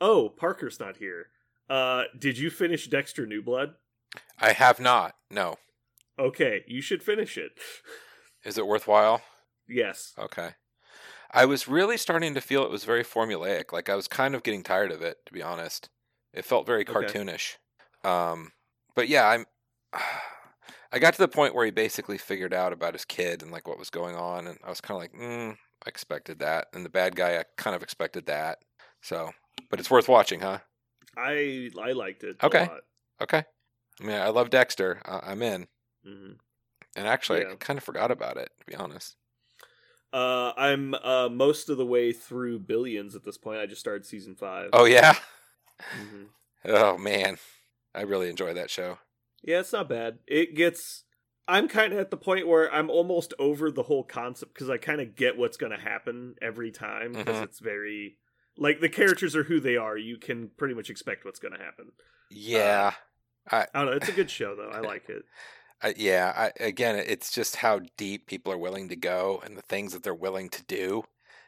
Oh, 0.00 0.28
Parker's 0.28 0.78
not 0.80 0.96
here. 0.98 1.28
Uh, 1.68 2.04
did 2.18 2.36
you 2.36 2.50
finish 2.50 2.86
Dexter 2.88 3.26
New 3.26 3.42
Blood? 3.42 3.74
I 4.38 4.52
have 4.52 4.80
not 4.80 5.14
no 5.30 5.56
Okay, 6.18 6.64
you 6.66 6.82
should 6.82 7.02
finish 7.02 7.38
it. 7.38 7.52
is 8.44 8.58
it 8.58 8.66
worthwhile 8.66 9.22
yes. 9.68 10.12
okay 10.18 10.50
i 11.32 11.44
was 11.44 11.68
really 11.68 11.96
starting 11.96 12.34
to 12.34 12.40
feel 12.40 12.64
it 12.64 12.70
was 12.70 12.84
very 12.84 13.04
formulaic 13.04 13.72
like 13.72 13.88
i 13.88 13.94
was 13.94 14.08
kind 14.08 14.34
of 14.34 14.42
getting 14.42 14.62
tired 14.62 14.92
of 14.92 15.00
it 15.02 15.18
to 15.26 15.32
be 15.32 15.42
honest 15.42 15.88
it 16.34 16.44
felt 16.44 16.66
very 16.66 16.82
Okay. 16.86 16.92
cartoonish 16.92 17.56
um 18.04 18.52
but 18.94 19.08
yeah 19.08 19.28
i'm 19.28 19.46
i 20.92 20.98
got 20.98 21.14
to 21.14 21.18
the 21.20 21.28
point 21.28 21.54
where 21.54 21.64
he 21.64 21.70
basically 21.70 22.18
figured 22.18 22.52
out 22.52 22.72
about 22.72 22.94
his 22.94 23.04
kid 23.04 23.42
and 23.42 23.50
like 23.52 23.66
what 23.68 23.78
was 23.78 23.90
going 23.90 24.16
on 24.16 24.46
and 24.46 24.58
i 24.64 24.68
was 24.68 24.80
kind 24.80 24.96
of 24.96 25.00
like 25.02 25.12
mm, 25.14 25.52
i 25.52 25.88
expected 25.88 26.38
that 26.40 26.66
and 26.74 26.84
the 26.84 26.90
bad 26.90 27.14
guy 27.16 27.38
i 27.38 27.44
kind 27.56 27.76
of 27.76 27.82
expected 27.82 28.26
that 28.26 28.58
so 29.00 29.30
but 29.70 29.78
it's 29.80 29.90
worth 29.90 30.08
watching 30.08 30.40
huh 30.40 30.58
I 31.16 31.70
I 31.82 31.90
liked 31.92 32.22
it. 32.22 32.36
Okay. 32.42 32.64
A 32.66 32.68
lot. 32.68 32.80
okay 33.20 33.44
i 34.00 34.04
mean 34.04 34.16
i 34.20 34.28
love 34.28 34.50
dexter 34.50 35.00
I- 35.04 35.30
i'm 35.32 35.42
in 35.42 35.66
Mhm. 36.06 36.36
and 36.96 37.06
actually 37.08 37.44
i 37.46 37.54
kind 37.56 37.76
of 37.78 37.84
forgot 37.84 38.10
about 38.10 38.36
it 38.36 38.50
to 38.60 38.66
be 38.66 38.74
honest 38.74 39.16
Uh, 40.12 40.52
I'm 40.56 40.94
uh, 40.94 41.28
most 41.28 41.68
of 41.68 41.76
the 41.78 41.86
way 41.86 42.12
through 42.12 42.58
Billions 42.58 43.14
at 43.14 43.22
this 43.22 43.38
point. 43.38 43.60
I 43.60 43.66
just 43.66 43.80
started 43.80 44.04
season 44.04 44.34
five. 44.34 44.70
oh 44.72 44.84
yeah 44.84 45.14
Mhm. 45.96 46.26
oh 46.64 46.98
man 46.98 47.38
i 47.94 48.00
really 48.02 48.28
enjoy 48.28 48.52
that 48.54 48.70
show 48.70 48.98
Yeah, 49.42 49.60
it's 49.60 49.72
not 49.72 49.88
bad. 49.88 50.18
It 50.26 50.54
gets. 50.56 51.04
I'm 51.48 51.66
kind 51.68 51.92
of 51.92 51.98
at 51.98 52.10
the 52.10 52.16
point 52.16 52.46
where 52.46 52.72
I'm 52.72 52.90
almost 52.90 53.32
over 53.38 53.70
the 53.70 53.84
whole 53.84 54.04
concept 54.04 54.52
because 54.52 54.68
I 54.68 54.76
kind 54.78 55.00
of 55.00 55.14
get 55.16 55.38
what's 55.38 55.56
going 55.56 55.72
to 55.72 55.78
happen 55.80 56.34
every 56.42 56.70
time 56.72 57.12
because 57.12 57.38
Mhm. 57.38 57.44
it's 57.44 57.58
very 57.60 58.18
like 58.58 58.80
the 58.80 58.88
characters 58.88 59.34
are 59.36 59.44
who 59.44 59.58
they 59.60 59.76
are. 59.76 59.96
You 59.96 60.18
can 60.18 60.50
pretty 60.58 60.74
much 60.74 60.90
expect 60.90 61.24
what's 61.24 61.38
going 61.40 61.54
to 61.56 61.64
happen. 61.64 61.92
yeah 62.30 62.94
I 63.52 63.66
don't 63.74 63.86
know. 63.86 63.92
It's 63.92 64.08
a 64.08 64.12
good 64.12 64.30
show 64.30 64.54
though. 64.54 64.70
I 64.70 64.80
like 64.80 65.08
it. 65.08 65.24
I, 65.82 65.94
yeah, 65.96 66.32
I, 66.36 66.62
again, 66.62 66.96
it's 66.96 67.32
just 67.32 67.56
how 67.56 67.80
deep 67.96 68.26
people 68.26 68.52
are 68.52 68.58
willing 68.58 68.88
to 68.90 68.96
go 68.96 69.40
and 69.44 69.56
the 69.56 69.62
things 69.62 69.92
that 69.94 70.02
they're 70.02 70.14
willing 70.14 70.50
to 70.50 70.62
do 70.64 71.04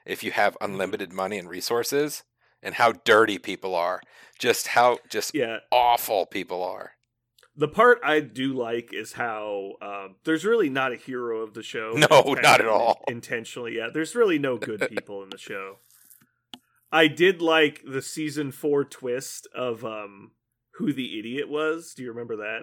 if 0.06 0.22
you 0.24 0.30
have 0.32 0.54
Mm-hmm. 0.54 0.72
unlimited 0.72 1.12
money 1.12 1.38
and 1.38 1.48
resources, 1.50 2.22
and 2.62 2.74
how 2.76 2.92
dirty 2.92 3.38
people 3.38 3.74
are. 3.74 4.00
Just 4.38 4.68
how 4.68 4.98
just 5.10 5.34
Yeah. 5.34 5.58
awful 5.70 6.24
people 6.26 6.62
are. 6.64 6.92
The 7.54 7.68
part 7.68 8.00
I 8.02 8.20
do 8.20 8.54
like 8.54 8.94
is 8.94 9.12
how 9.12 9.72
um, 9.82 10.16
there's 10.24 10.46
really 10.46 10.70
not 10.70 10.92
a 10.92 10.96
hero 10.96 11.40
of 11.42 11.52
the 11.52 11.62
show. 11.62 11.92
No, 11.96 12.34
not 12.42 12.60
at 12.62 12.66
all. 12.66 13.04
Intentionally, 13.08 13.76
yeah. 13.76 13.88
There's 13.92 14.14
really 14.14 14.38
no 14.38 14.56
good 14.56 14.88
people 14.88 15.22
in 15.22 15.28
the 15.28 15.36
show. 15.38 15.76
I 16.90 17.06
did 17.08 17.42
like 17.42 17.82
the 17.86 18.00
season 18.02 18.52
four 18.52 18.84
twist 18.84 19.46
of 19.54 19.84
um, 19.84 20.30
who 20.76 20.92
the 20.92 21.18
idiot 21.18 21.48
was. 21.48 21.94
Do 21.94 22.02
you 22.02 22.10
remember 22.10 22.36
that? 22.36 22.62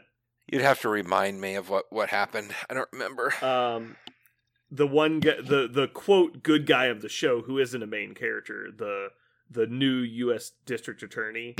You'd 0.51 0.61
have 0.61 0.81
to 0.81 0.89
remind 0.89 1.39
me 1.39 1.55
of 1.55 1.69
what 1.69 1.85
what 1.89 2.09
happened. 2.09 2.53
I 2.69 2.73
don't 2.73 2.89
remember. 2.91 3.33
Um, 3.43 3.97
the 4.71 4.87
one 4.87 5.19
guy, 5.19 5.35
the 5.41 5.67
the 5.71 5.87
quote 5.87 6.43
good 6.43 6.65
guy 6.65 6.85
of 6.85 7.01
the 7.01 7.09
show, 7.09 7.41
who 7.41 7.59
isn't 7.59 7.83
a 7.83 7.87
main 7.87 8.13
character, 8.13 8.69
the 8.75 9.09
the 9.49 9.67
new 9.67 9.97
U.S. 9.97 10.51
district 10.65 11.03
attorney. 11.03 11.55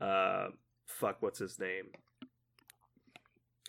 Uh, 0.00 0.48
fuck, 0.86 1.16
what's 1.20 1.38
his 1.38 1.58
name? 1.58 1.86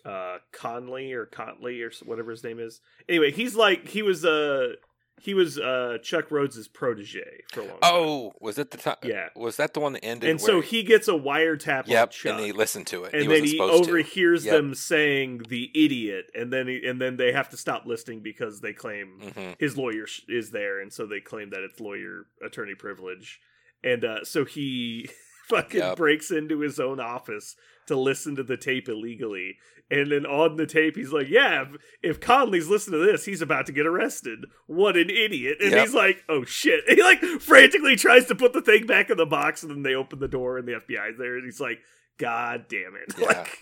Uh, 0.04 0.38
Conley 0.52 1.12
or 1.12 1.26
Contley 1.26 1.82
or 1.82 1.90
whatever 2.04 2.30
his 2.30 2.44
name 2.44 2.58
is. 2.58 2.80
Anyway, 3.08 3.30
he's 3.30 3.54
like 3.56 3.88
he 3.88 4.02
was 4.02 4.24
uh 4.24 4.74
he 5.20 5.34
was 5.34 5.58
uh 5.58 5.98
Chuck 6.02 6.28
Rhoades' 6.30 6.72
protege 6.72 7.42
for 7.52 7.60
a 7.60 7.64
long 7.64 7.70
time. 7.72 7.78
oh, 7.82 8.32
was 8.40 8.58
it 8.58 8.70
the 8.70 8.78
time? 8.78 8.96
Yeah. 9.02 9.28
Was 9.36 9.56
that 9.56 9.74
the 9.74 9.80
one 9.80 9.92
that 9.94 10.04
ended? 10.04 10.30
and 10.30 10.40
so 10.40 10.60
he 10.60 10.82
gets 10.82 11.08
a 11.08 11.12
wiretap 11.12 11.84
on 11.84 11.90
Yep, 11.90 12.12
and 12.26 12.40
he 12.40 12.52
listened 12.52 12.86
to 12.88 13.04
it. 13.04 13.12
and 13.14 13.22
he 13.22 13.28
then 13.28 13.44
he 13.44 13.50
supposed 13.50 13.84
to. 13.84 13.90
overhears 13.90 14.44
Yep. 14.44 14.54
them 14.54 14.74
saying 14.74 15.42
the 15.48 15.70
idiot 15.74 16.26
and 16.34 16.52
then 16.52 16.68
he, 16.68 16.86
and 16.86 17.00
then 17.00 17.16
they 17.16 17.32
have 17.32 17.48
to 17.50 17.56
stop 17.56 17.84
listening 17.86 18.20
because 18.20 18.60
they 18.60 18.72
claim 18.72 19.18
Mhm. 19.22 19.56
his 19.58 19.76
lawyer 19.76 20.06
sh- 20.06 20.22
is 20.28 20.50
there 20.50 20.80
and 20.80 20.92
so 20.92 21.06
they 21.06 21.20
claim 21.20 21.50
that 21.50 21.60
it's 21.60 21.80
lawyer 21.80 22.26
attorney 22.44 22.74
privilege 22.74 23.40
and 23.84 24.04
uh, 24.04 24.24
so 24.24 24.44
he 24.44 25.08
fucking 25.48 25.80
Yep. 25.80 25.96
breaks 25.96 26.30
into 26.30 26.60
his 26.60 26.78
own 26.80 27.00
office 27.00 27.56
to 27.86 27.96
listen 27.96 28.36
to 28.36 28.42
the 28.42 28.56
tape 28.56 28.88
illegally 28.88 29.56
and 29.90 30.12
then 30.12 30.26
on 30.26 30.56
the 30.56 30.66
tape 30.66 30.94
he's 30.96 31.12
like 31.12 31.28
yeah 31.28 31.64
if, 32.02 32.20
conley's 32.20 32.68
listening 32.68 33.00
to 33.00 33.06
this 33.10 33.24
he's 33.24 33.40
about 33.40 33.64
to 33.66 33.72
get 33.72 33.86
arrested 33.86 34.44
what 34.66 34.96
an 34.96 35.08
idiot 35.08 35.56
and 35.60 35.70
Yep. 35.72 35.80
he's 35.86 35.94
like 35.94 36.22
oh 36.28 36.44
shit 36.44 36.84
and 36.86 36.96
he 36.98 37.02
like 37.02 37.20
frantically 37.40 37.96
tries 37.96 38.26
to 38.26 38.34
put 38.34 38.52
the 38.52 38.60
thing 38.60 38.86
back 38.86 39.08
in 39.08 39.16
the 39.16 39.24
box 39.26 39.62
and 39.62 39.70
then 39.72 39.82
they 39.82 39.94
open 39.94 40.18
the 40.18 40.28
door 40.28 40.58
and 40.58 40.68
the 40.68 40.72
fbi's 40.72 41.16
there 41.18 41.36
and 41.36 41.44
he's 41.46 41.60
like 41.60 41.78
god 42.18 42.66
damn 42.68 42.94
it 42.96 43.14
Yeah. 43.18 43.26
like 43.26 43.58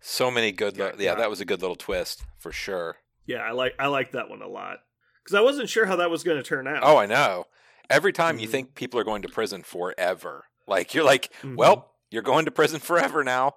So 0.00 0.30
many 0.30 0.52
good. 0.52 0.76
Yeah, 0.76 0.92
yeah, 0.96 1.10
yeah. 1.10 1.14
that 1.16 1.28
was 1.30 1.40
a 1.40 1.44
good 1.44 1.60
little 1.60 1.76
twist 1.76 2.22
for 2.38 2.52
sure. 2.52 2.98
yeah 3.26 3.38
i 3.40 3.50
like 3.50 3.74
i 3.80 3.88
like 3.88 4.12
that 4.12 4.30
one 4.30 4.42
a 4.42 4.48
lot 4.48 4.78
because 5.24 5.34
i 5.34 5.40
wasn't 5.40 5.68
sure 5.68 5.86
how 5.86 5.96
that 5.96 6.10
was 6.10 6.22
going 6.22 6.36
to 6.36 6.42
turn 6.44 6.68
out 6.68 6.80
Oh, 6.84 6.96
I 6.96 7.06
know. 7.06 7.46
Every 7.90 8.12
time 8.12 8.38
you 8.38 8.46
Mhm. 8.46 8.52
think 8.52 8.74
people 8.76 9.00
are 9.00 9.04
going 9.04 9.22
to 9.22 9.28
prison 9.28 9.64
forever, 9.64 10.44
like 10.70 10.94
you're 10.94 11.04
like, 11.04 11.30
Mhm. 11.42 11.56
well, 11.56 11.92
you're 12.10 12.22
going 12.22 12.46
to 12.46 12.50
prison 12.50 12.80
forever 12.80 13.22
now. 13.24 13.54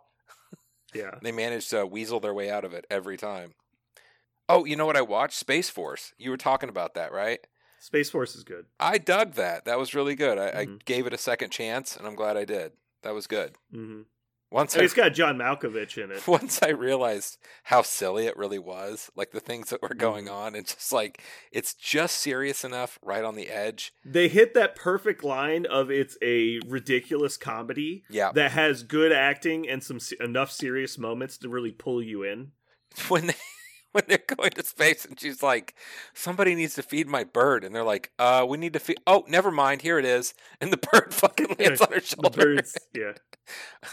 yeah 0.94 1.12
They 1.22 1.32
manage 1.32 1.70
to 1.70 1.86
weasel 1.86 2.20
their 2.20 2.34
way 2.34 2.50
out 2.50 2.66
of 2.66 2.74
it 2.74 2.86
every 2.90 3.16
time. 3.18 3.54
Oh, 4.50 4.66
you 4.66 4.76
know 4.76 4.86
what 4.86 4.98
I 4.98 5.02
watched? 5.02 5.36
Space 5.38 5.70
Force. 5.70 6.14
You 6.18 6.30
were 6.32 6.38
talking 6.38 6.70
about 6.70 6.96
that, 6.96 7.12
right? 7.14 7.40
space 7.80 8.10
force 8.10 8.34
is 8.34 8.46
good 8.46 8.66
I 8.80 8.98
dug 8.98 9.34
that. 9.34 9.66
That 9.66 9.78
was 9.78 9.94
really 9.94 10.16
good. 10.16 10.38
I, 10.38 10.62
I 10.62 10.66
Mhm. 10.68 10.86
gave 10.86 11.06
it 11.06 11.12
a 11.14 11.18
second 11.18 11.50
chance, 11.52 11.98
and 11.98 12.08
I'm 12.08 12.16
glad 12.16 12.38
I 12.38 12.46
did. 12.46 12.72
That 13.02 13.14
was 13.14 13.28
good. 13.28 13.56
hmm 13.72 14.04
Once 14.54 14.74
And 14.76 14.84
I 14.84 14.86
it's 14.86 14.94
got 14.94 15.14
John 15.14 15.38
Malkovich 15.38 15.98
in 16.02 16.12
it. 16.12 16.28
once 16.28 16.62
I 16.62 16.70
realized 16.70 17.38
how 17.64 17.82
silly 17.82 18.28
it 18.28 18.38
really 18.38 18.60
was, 18.60 19.10
like 19.16 19.32
the 19.32 19.40
things 19.40 19.72
that 19.72 19.82
were 19.82 19.90
going 19.96 20.26
Mm-hmm. 20.26 20.34
on, 20.36 20.56
and 20.56 20.68
just 20.68 20.94
like 20.94 21.22
it's 21.52 21.74
just 21.74 22.20
serious 22.20 22.64
enough, 22.64 23.00
right 23.02 23.24
on 23.24 23.36
the 23.36 23.50
edge. 23.50 23.92
They 24.06 24.28
hit 24.28 24.54
that 24.54 24.76
perfect 24.76 25.24
line 25.24 25.66
of 25.66 25.90
it's 25.90 26.18
a 26.22 26.60
ridiculous 26.68 27.36
comedy 27.36 28.04
Yeah, 28.10 28.32
that 28.34 28.52
has 28.52 28.84
good 28.84 29.12
acting 29.12 29.68
and 29.68 29.84
some 29.84 29.98
enough 30.20 30.52
serious 30.52 30.98
moments 31.00 31.38
to 31.40 31.50
really 31.50 31.72
pull 31.72 32.02
you 32.04 32.22
in. 32.24 32.52
when 33.08 33.26
they 33.28 33.34
when 34.04 34.04
they're 34.08 34.18
going 34.36 34.52
to 34.52 34.64
space, 34.66 35.06
and 35.06 35.20
she's 35.20 35.44
like, 35.44 35.76
"Somebody 36.14 36.56
needs 36.56 36.74
to 36.76 36.84
feed 36.84 37.08
my 37.08 37.24
bird," 37.24 37.64
and 37.64 37.74
they're 37.74 37.84
like, 37.84 38.12
"Uh, 38.18 38.46
we 38.48 38.58
need 38.58 38.74
to 38.74 38.80
feed." 38.80 38.98
Oh, 39.06 39.24
never 39.28 39.52
mind. 39.52 39.84
Here 39.84 40.00
it 40.00 40.06
is, 40.06 40.34
and 40.62 40.74
the 40.74 40.78
bird 40.78 41.14
fucking 41.14 41.56
lands 41.60 41.80
on 41.80 41.92
her 41.92 42.02
shoulder 42.02 42.30
The 42.30 42.38
birds, 42.38 42.78
yeah, 42.94 43.14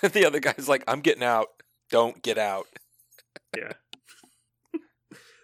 the 0.09 0.27
other 0.27 0.41
guy's 0.41 0.69
like, 0.69 0.85
"I'm 0.89 1.01
getting 1.01 1.23
out. 1.23 1.49
Don't 1.91 2.23
get 2.23 2.39
out." 2.39 2.67
yeah. 3.57 3.73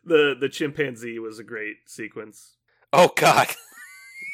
the 0.05 0.35
the 0.39 0.49
chimpanzee 0.49 1.19
was 1.19 1.39
a 1.39 1.45
great 1.45 1.77
sequence. 1.87 2.57
Oh 2.93 3.12
God. 3.15 3.49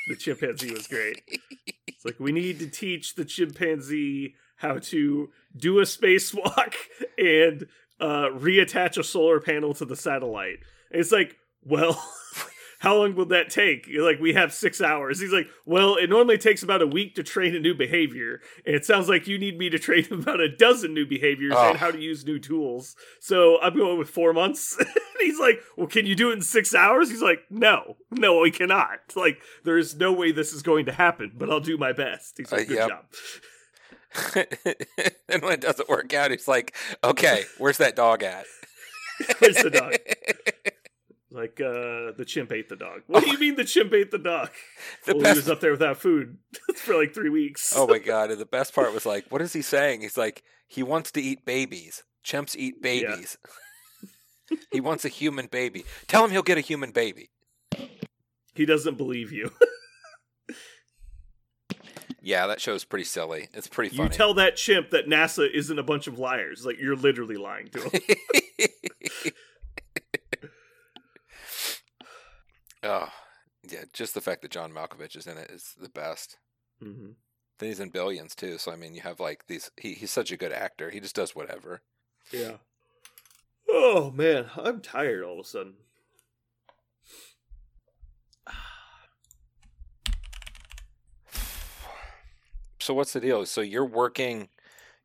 The 0.08 0.16
chimpanzee 0.16 0.72
was 0.72 0.88
great. 0.88 1.22
It's 1.86 2.04
like 2.04 2.18
we 2.18 2.32
need 2.32 2.58
to 2.58 2.66
teach 2.66 3.14
the 3.14 3.24
chimpanzee 3.24 4.34
how 4.56 4.78
to 4.78 5.30
do 5.56 5.78
a 5.78 5.82
spacewalk 5.82 6.74
and 7.18 7.66
uh, 8.02 8.28
reattach 8.38 8.98
a 8.98 9.04
solar 9.04 9.40
panel 9.40 9.72
to 9.74 9.84
the 9.84 9.96
satellite. 9.96 10.58
And 10.90 11.00
it's 11.00 11.12
like, 11.12 11.36
well, 11.64 12.02
how 12.80 12.96
long 12.96 13.14
will 13.14 13.26
that 13.26 13.48
take? 13.48 13.86
You're 13.86 14.04
like, 14.04 14.18
we 14.20 14.32
have 14.34 14.52
six 14.52 14.80
hours. 14.82 15.20
He's 15.20 15.32
like, 15.32 15.46
well, 15.64 15.94
it 15.94 16.10
normally 16.10 16.36
takes 16.36 16.64
about 16.64 16.82
a 16.82 16.86
week 16.86 17.14
to 17.14 17.22
train 17.22 17.54
a 17.54 17.60
new 17.60 17.74
behavior, 17.74 18.40
and 18.66 18.74
it 18.74 18.84
sounds 18.84 19.08
like 19.08 19.28
you 19.28 19.38
need 19.38 19.56
me 19.56 19.70
to 19.70 19.78
train 19.78 20.06
about 20.10 20.40
a 20.40 20.48
dozen 20.54 20.92
new 20.92 21.06
behaviors 21.06 21.54
Oh. 21.56 21.70
and 21.70 21.78
how 21.78 21.92
to 21.92 21.98
use 22.00 22.26
new 22.26 22.40
tools. 22.40 22.96
So 23.20 23.60
I'm 23.62 23.76
going 23.76 23.98
with 23.98 24.10
four 24.10 24.32
months. 24.32 24.76
he's 25.20 25.38
like, 25.38 25.60
well, 25.76 25.86
can 25.86 26.04
you 26.06 26.16
do 26.16 26.30
it 26.30 26.34
in 26.34 26.42
six 26.42 26.74
hours? 26.74 27.08
He's 27.08 27.22
like, 27.22 27.42
no, 27.50 27.96
no, 28.10 28.40
we 28.40 28.50
cannot. 28.50 28.98
Like, 29.14 29.38
there's 29.62 29.94
no 29.94 30.12
way 30.12 30.32
this 30.32 30.52
is 30.52 30.62
going 30.62 30.86
to 30.86 30.92
happen, 30.92 31.30
but 31.36 31.48
I'll 31.50 31.60
do 31.60 31.78
my 31.78 31.92
best. 31.92 32.34
He's 32.38 32.50
like, 32.50 32.62
Uh, 32.62 32.64
good 32.64 32.76
yep. 32.78 32.88
job. 32.88 33.04
and 35.28 35.42
when 35.42 35.52
it 35.52 35.60
doesn't 35.60 35.88
work 35.88 36.12
out, 36.14 36.30
he's 36.30 36.48
like, 36.48 36.74
"Okay, 37.02 37.44
where's 37.58 37.78
that 37.78 37.96
dog 37.96 38.22
at?" 38.22 38.46
Where's 39.38 39.56
the 39.62 39.70
dog? 39.70 39.94
Like, 41.30 41.60
uh, 41.60 42.12
the 42.16 42.24
chimp 42.26 42.52
ate 42.52 42.68
the 42.68 42.76
dog. 42.76 43.02
What 43.06 43.24
do 43.24 43.30
you 43.30 43.38
mean 43.38 43.54
the 43.54 43.64
chimp 43.64 43.92
ate 43.92 44.10
the 44.10 44.18
dog? 44.18 44.50
The 45.06 45.16
well, 45.16 45.32
he 45.32 45.38
was 45.38 45.48
up 45.48 45.60
there 45.60 45.70
without 45.70 45.96
food 45.98 46.38
for 46.76 46.94
like 46.94 47.14
three 47.14 47.28
weeks. 47.30 47.72
Oh 47.74 47.86
my 47.86 47.98
god! 47.98 48.30
And 48.30 48.40
the 48.40 48.46
best 48.46 48.74
part 48.74 48.92
was 48.92 49.06
like, 49.06 49.26
what 49.30 49.40
is 49.40 49.52
he 49.52 49.62
saying? 49.62 50.00
He's 50.02 50.16
like, 50.16 50.42
he 50.68 50.82
wants 50.82 51.10
to 51.12 51.20
eat 51.20 51.44
babies. 51.44 52.02
Chimps 52.24 52.54
eat 52.56 52.82
babies. 52.82 53.38
he 54.70 54.80
wants 54.80 55.04
a 55.04 55.08
human 55.08 55.46
baby. 55.46 55.84
Tell 56.06 56.24
him 56.24 56.30
he'll 56.30 56.42
get 56.42 56.58
a 56.58 56.62
human 56.62 56.90
baby. 56.92 57.30
He 58.54 58.66
doesn't 58.66 58.96
believe 58.96 59.32
you. 59.32 59.50
Yeah, 62.24 62.46
that 62.46 62.60
show's 62.60 62.84
pretty 62.84 63.04
silly. 63.04 63.48
It's 63.52 63.66
pretty 63.66 63.96
funny. 63.96 64.08
You 64.08 64.14
tell 64.14 64.34
that 64.34 64.54
chimp 64.54 64.90
that 64.90 65.08
NASA 65.08 65.50
isn't 65.52 65.76
a 65.78 65.82
bunch 65.82 66.06
of 66.06 66.20
liars. 66.20 66.64
Like, 66.64 66.78
you're 66.80 66.94
literally 66.94 67.36
lying 67.36 67.68
to 67.70 67.80
him. 67.80 68.00
oh, 72.84 73.08
yeah. 73.68 73.84
Just 73.92 74.14
the 74.14 74.20
fact 74.20 74.42
that 74.42 74.52
John 74.52 74.72
Malkovich 74.72 75.16
is 75.16 75.26
in 75.26 75.36
it 75.36 75.50
is 75.50 75.74
the 75.80 75.88
best. 75.88 76.38
hmm 76.80 77.10
Then 77.58 77.68
he's 77.68 77.80
in 77.80 77.90
Billions 77.90 78.36
too. 78.36 78.56
So 78.58 78.70
I 78.70 78.76
mean, 78.76 78.94
you 78.94 79.00
have 79.00 79.18
like 79.18 79.46
these. 79.48 79.70
He, 79.76 79.94
he's 79.94 80.12
such 80.12 80.30
a 80.30 80.36
good 80.36 80.52
actor. 80.52 80.90
He 80.90 81.00
just 81.00 81.16
does 81.16 81.34
whatever. 81.34 81.82
Yeah. 82.32 82.58
Oh, 83.68 84.12
man. 84.12 84.46
I'm 84.56 84.80
tired 84.80 85.24
all 85.24 85.40
of 85.40 85.46
a 85.46 85.48
sudden. 85.48 85.74
So 92.82 92.94
what's 92.94 93.12
the 93.12 93.20
deal? 93.20 93.46
So 93.46 93.60
you're 93.60 93.84
working 93.86 94.48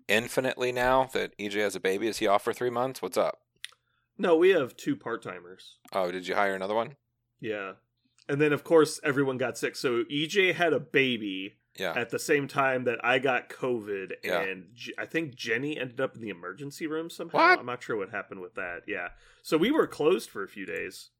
infinitely 0.07 0.71
now 0.71 1.09
that 1.13 1.37
EJ 1.37 1.53
has 1.61 1.75
a 1.75 1.79
baby. 1.79 2.07
Is 2.07 2.17
he 2.17 2.27
off 2.27 2.43
for 2.43 2.53
three 2.53 2.69
months? 2.69 3.01
What's 3.01 3.17
up? 3.17 3.39
No, 4.17 4.35
we 4.35 4.49
have 4.49 4.75
two 4.75 4.95
part 4.95 5.21
timers. 5.21 5.75
Oh, 5.93 6.11
did 6.11 6.27
you 6.27 6.35
hire 6.35 6.55
another 6.55 6.73
one? 6.73 6.95
Yeah. 7.39 7.73
And 8.27 8.41
then, 8.41 8.51
of 8.51 8.63
course, 8.63 8.99
everyone 9.03 9.37
got 9.37 9.57
sick. 9.57 9.75
So 9.75 10.03
EJ 10.05 10.53
had 10.55 10.73
a 10.73 10.79
baby 10.79 11.57
Yeah. 11.77 11.93
at 11.95 12.09
the 12.09 12.17
same 12.19 12.47
time 12.47 12.85
that 12.85 12.97
I 13.05 13.19
got 13.19 13.47
COVID, 13.49 14.13
Yeah. 14.23 14.41
and 14.41 14.69
J- 14.73 14.93
I 14.97 15.05
think 15.05 15.35
Jenny 15.35 15.77
ended 15.77 16.01
up 16.01 16.15
in 16.15 16.21
the 16.21 16.29
emergency 16.29 16.87
room 16.87 17.09
somehow. 17.11 17.37
What? 17.37 17.59
I'm 17.59 17.65
not 17.67 17.83
sure 17.83 17.95
what 17.95 18.09
happened 18.09 18.41
with 18.41 18.55
that. 18.55 18.81
Yeah. 18.87 19.09
So 19.43 19.55
we 19.57 19.69
were 19.71 19.85
closed 19.87 20.29
for 20.31 20.43
a 20.43 20.47
few 20.49 20.65
days. 20.65 21.11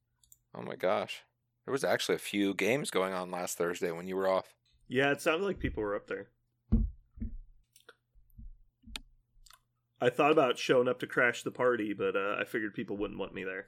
Oh 0.55 0.63
my 0.63 0.75
gosh. 0.75 1.21
There 1.65 1.71
was 1.71 1.83
actually 1.83 2.15
a 2.15 2.19
few 2.19 2.53
games 2.55 2.89
going 2.89 3.13
on 3.13 3.29
last 3.29 3.57
Thursday 3.59 3.91
when 3.91 4.07
you 4.07 4.15
were 4.15 4.27
off. 4.27 4.55
Yeah, 4.87 5.11
it 5.11 5.21
sounded 5.21 5.45
like 5.45 5.59
people 5.59 5.83
were 5.83 5.95
up 5.95 6.07
there. 6.07 6.29
I 9.99 10.09
thought 10.09 10.31
about 10.31 10.57
showing 10.59 10.87
up 10.87 10.99
to 10.99 11.07
crash 11.07 11.43
the 11.43 11.51
party, 11.51 11.93
but 11.93 12.15
uh, 12.15 12.35
I 12.39 12.43
figured 12.45 12.73
people 12.75 12.97
wouldn't 12.97 13.19
want 13.19 13.33
me 13.33 13.43
there. 13.43 13.65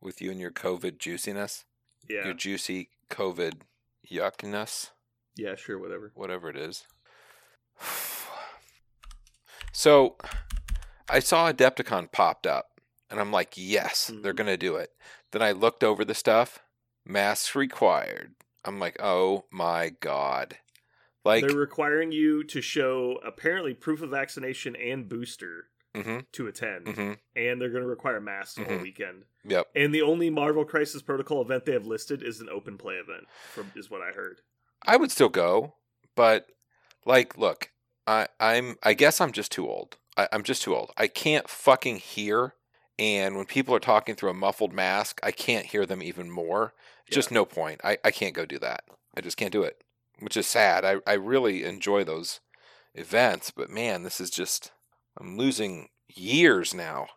With 0.00 0.20
you 0.20 0.30
and 0.30 0.40
your 0.40 0.50
COVID 0.50 0.98
juiciness. 0.98 1.64
Yeah. 2.08 2.24
Your 2.24 2.34
juicy 2.34 2.90
COVID 3.10 3.60
yuckiness. 4.10 4.90
Yeah, 5.36 5.54
sure, 5.54 5.78
whatever. 5.78 6.10
Whatever 6.14 6.48
it 6.50 6.56
is. 6.56 6.86
So 9.72 10.16
I 11.08 11.20
saw 11.20 11.50
Adepticon 11.50 12.10
popped 12.10 12.46
up 12.46 12.80
and 13.08 13.20
I'm 13.20 13.30
like, 13.32 13.52
yes, 13.56 14.10
they're 14.22 14.32
Mhm. 14.32 14.36
gonna 14.36 14.56
do 14.56 14.76
it. 14.76 14.90
Then 15.30 15.42
I 15.42 15.52
looked 15.52 15.84
over 15.84 16.04
the 16.04 16.14
stuff. 16.14 16.58
Masks 17.04 17.54
required. 17.54 18.34
I'm 18.64 18.78
like, 18.80 18.96
oh 19.00 19.46
my 19.50 19.90
god. 19.90 20.58
Like 21.24 21.46
They're 21.46 21.56
requiring 21.56 22.12
you 22.12 22.44
to 22.44 22.60
show 22.60 23.18
apparently 23.24 23.74
proof 23.74 24.00
of 24.02 24.10
vaccination 24.10 24.74
and 24.76 25.08
booster 25.08 25.68
Mhm, 25.94 26.24
to 26.32 26.46
attend, 26.46 26.86
mhm, 26.86 27.18
and 27.36 27.60
they're 27.60 27.68
going 27.70 27.82
to 27.82 27.88
require 27.88 28.20
masks 28.20 28.54
the 28.54 28.64
whole 28.64 28.74
Mhm. 28.78 28.82
weekend. 28.82 29.24
Yep. 29.44 29.70
And 29.74 29.94
the 29.94 30.02
only 30.02 30.30
Marvel 30.30 30.64
Crisis 30.64 31.02
Protocol 31.02 31.42
event 31.42 31.64
they 31.64 31.72
have 31.72 31.86
listed 31.86 32.22
is 32.22 32.40
an 32.40 32.48
open 32.48 32.78
play 32.78 32.94
event, 32.94 33.26
from 33.52 33.72
is 33.74 33.90
what 33.90 34.00
I 34.00 34.12
heard. 34.12 34.40
I 34.86 34.96
would 34.96 35.10
still 35.10 35.28
go, 35.28 35.74
but 36.14 36.52
like, 37.04 37.36
look, 37.36 37.70
I, 38.06 38.28
I'm. 38.38 38.76
I 38.82 38.94
guess 38.94 39.20
I'm 39.20 39.32
just 39.32 39.52
too 39.52 39.68
old. 39.68 39.98
I, 40.16 40.28
I'm 40.32 40.42
just 40.42 40.62
too 40.62 40.74
old. 40.74 40.92
I 40.96 41.06
can't 41.06 41.48
fucking 41.50 41.96
hear, 41.96 42.54
and 42.98 43.36
when 43.36 43.46
people 43.46 43.74
are 43.74 43.80
talking 43.80 44.14
through 44.14 44.30
a 44.30 44.34
muffled 44.34 44.72
mask, 44.72 45.20
I 45.22 45.32
can't 45.32 45.66
hear 45.66 45.84
them 45.86 46.02
even 46.02 46.30
more. 46.30 46.72
It's 47.06 47.14
Just 47.16 47.30
no 47.30 47.44
point. 47.44 47.80
I, 47.84 47.98
I 48.04 48.10
can't 48.10 48.34
go 48.34 48.46
do 48.46 48.58
that. 48.60 48.84
I 49.16 49.20
just 49.20 49.36
can't 49.36 49.52
do 49.52 49.64
it, 49.64 49.82
which 50.20 50.36
is 50.36 50.46
sad. 50.46 50.84
I, 50.84 50.96
I 51.06 51.14
really 51.14 51.64
enjoy 51.64 52.04
those 52.04 52.40
events, 52.94 53.50
but 53.50 53.70
man, 53.70 54.02
this 54.02 54.20
is 54.20 54.30
just. 54.30 54.72
I'm 55.18 55.36
losing 55.36 55.88
years 56.08 56.72
now. 56.72 57.08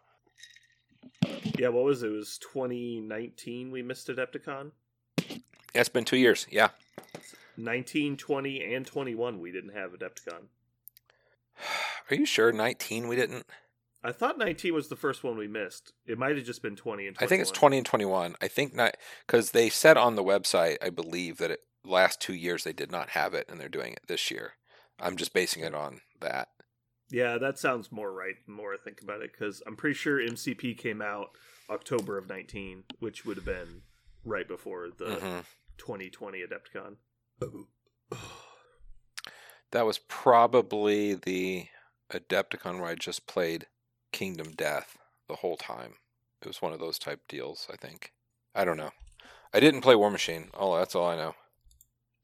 Yeah, 1.57 1.69
what 1.69 1.83
was 1.83 2.03
it? 2.03 2.07
It 2.07 2.15
was 2.15 2.37
2019 2.39 3.71
we 3.71 3.81
missed 3.81 4.07
Adepticon. 4.07 4.71
Yeah, 5.19 5.35
it's 5.75 5.89
been 5.89 6.05
two 6.05 6.17
years. 6.17 6.47
Yeah. 6.49 6.69
19, 7.55 8.17
20, 8.17 8.73
and 8.73 8.85
21 8.85 9.39
we 9.39 9.51
didn't 9.51 9.75
have 9.75 9.91
Adepticon. 9.91 10.45
Are 12.09 12.15
you 12.15 12.25
sure? 12.25 12.51
19 12.51 13.07
we 13.07 13.15
didn't? 13.15 13.45
I 14.03 14.11
thought 14.11 14.37
19 14.37 14.73
was 14.73 14.89
the 14.89 14.95
first 14.97 15.23
one 15.23 15.37
we 15.37 15.47
missed. 15.47 15.93
It 16.05 16.17
might 16.17 16.35
have 16.35 16.45
just 16.45 16.61
been 16.61 16.75
20 16.75 17.07
and 17.07 17.15
21. 17.15 17.25
I 17.25 17.29
think 17.29 17.41
it's 17.41 17.57
20 17.57 17.77
and 17.77 17.85
21. 17.85 18.35
I 18.41 18.47
think 18.49 18.75
not 18.75 18.97
because 19.25 19.51
they 19.51 19.69
said 19.69 19.95
on 19.95 20.15
the 20.15 20.23
website, 20.23 20.77
I 20.81 20.89
believe 20.89 21.37
that 21.37 21.51
it 21.51 21.61
last 21.85 22.19
two 22.21 22.33
years 22.33 22.63
they 22.63 22.73
did 22.73 22.91
not 22.91 23.09
have 23.09 23.33
it, 23.33 23.47
and 23.49 23.59
they're 23.59 23.69
doing 23.69 23.93
it 23.93 24.03
this 24.07 24.29
year. 24.31 24.53
I'm 24.99 25.17
just 25.17 25.33
basing 25.33 25.63
it 25.63 25.73
on 25.73 26.01
that. 26.21 26.49
Yeah, 27.09 27.37
that 27.37 27.59
sounds 27.59 27.91
more 27.91 28.11
right. 28.11 28.35
The 28.45 28.51
more 28.51 28.73
I 28.73 28.77
think 28.77 29.01
about 29.01 29.21
it, 29.21 29.31
because 29.33 29.61
I'm 29.67 29.75
pretty 29.75 29.95
sure 29.95 30.19
MCP 30.19 30.77
came 30.77 31.01
out 31.01 31.31
October 31.69 32.17
of 32.17 32.27
19, 32.29 32.85
which 32.99 33.25
would 33.25 33.37
have 33.37 33.45
been 33.45 33.81
right 34.23 34.47
before 34.47 34.89
the 34.89 35.05
Mhm. 35.05 35.45
2020 35.77 36.41
Adepticon. 36.41 36.97
That 39.71 39.85
was 39.85 39.97
probably 39.97 41.15
the 41.15 41.67
Adepticon 42.11 42.79
where 42.79 42.89
I 42.89 42.95
just 42.95 43.25
played 43.27 43.67
Kingdom 44.11 44.51
Death 44.51 44.97
the 45.27 45.37
whole 45.37 45.57
time. 45.57 45.97
It 46.41 46.47
was 46.47 46.61
one 46.61 46.73
of 46.73 46.79
those 46.79 46.99
type 46.99 47.27
deals, 47.27 47.67
I 47.71 47.75
think. 47.75 48.13
I 48.53 48.65
don't 48.65 48.77
know. 48.77 48.91
I 49.53 49.59
didn't 49.59 49.81
play 49.81 49.95
Warmachine. 49.95 50.49
Oh, 50.53 50.77
that's 50.77 50.93
all 50.95 51.07
I 51.07 51.15
know. 51.15 51.35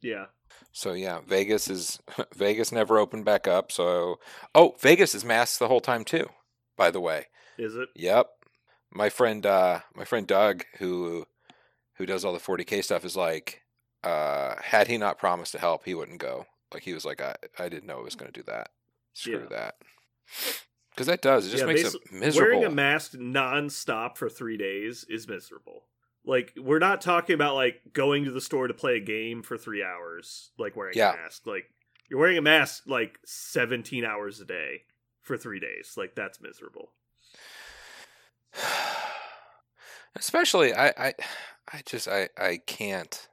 Yeah. 0.02 0.26
So 0.72 0.94
yeah, 0.94 1.20
Vegas 1.28 1.70
is 1.70 2.00
Vegas 2.36 2.72
never 2.72 2.98
opened 2.98 3.26
back 3.26 3.48
up. 3.48 3.72
So 3.72 4.20
oh, 4.56 4.76
Vegas 4.80 5.14
is 5.16 5.26
masked 5.26 5.60
the 5.60 5.68
whole 5.68 5.82
time 5.82 6.04
too. 6.04 6.28
By 6.78 6.92
the 6.92 7.02
way, 7.02 7.26
Is 7.58 7.76
it? 7.76 7.90
Yep. 7.96 8.28
My 8.92 9.10
friend 9.10 9.46
uh 9.46 9.82
my 9.96 10.06
friend 10.06 10.26
Doug 10.26 10.64
who 10.80 11.26
who 11.96 12.06
does 12.06 12.24
all 12.24 12.34
the 12.34 12.40
40k 12.40 12.84
stuff 12.84 13.04
is 13.04 13.16
like 13.16 13.62
uh 14.04 14.56
had 14.62 14.88
he 14.88 14.98
not 14.98 15.18
promised 15.18 15.52
to 15.54 15.60
help, 15.60 15.86
he 15.86 15.94
wouldn't 15.94 16.20
go. 16.20 16.46
Like 16.74 16.84
he 16.84 16.94
was 16.94 17.06
like 17.06 17.22
I 17.22 17.36
I 17.58 17.68
didn't 17.70 17.86
know 17.88 18.00
it 18.00 18.06
was 18.06 18.16
going 18.16 18.32
to 18.32 18.40
do 18.40 18.44
that. 18.48 18.70
Screw 19.14 19.42
Yeah. 19.42 19.48
that. 19.50 19.76
Because 20.92 21.08
that 21.08 21.22
does. 21.22 21.48
It 21.48 21.52
just 21.52 21.62
Yeah, 21.62 21.68
makes 21.68 21.94
it 21.94 22.12
miserable. 22.12 22.52
Wearing 22.60 22.66
a 22.66 22.70
mask 22.76 23.14
nonstop 23.14 24.18
for 24.18 24.30
three 24.30 24.58
days 24.58 25.06
is 25.10 25.28
miserable. 25.28 25.84
Like 26.26 26.54
we're 26.58 26.80
not 26.80 27.02
talking 27.02 27.34
about 27.34 27.56
like 27.56 27.82
going 27.94 28.26
to 28.26 28.32
the 28.32 28.42
store 28.42 28.68
to 28.68 28.74
play 28.74 28.98
a 28.98 29.00
game 29.00 29.42
for 29.42 29.58
three 29.58 29.84
hours, 29.84 30.52
like 30.58 30.76
wearing 30.76 30.98
Yeah. 30.98 31.14
a 31.14 31.18
mask. 31.18 31.48
Like 31.48 31.66
you're 32.10 32.20
wearing 32.20 32.38
a 32.38 32.42
mask 32.42 32.84
like 32.88 33.20
seventeen 33.26 34.04
hours 34.06 34.40
a 34.40 34.46
day 34.46 34.84
for 35.22 35.38
three 35.38 35.60
days. 35.60 35.94
Like 35.98 36.16
that's 36.16 36.42
miserable. 36.42 36.92
Especially, 40.16 40.74
I, 40.74 40.88
I, 40.90 41.14
I 41.72 41.82
just, 41.86 42.08
I, 42.08 42.30
I 42.38 42.60
can't. 42.66 43.28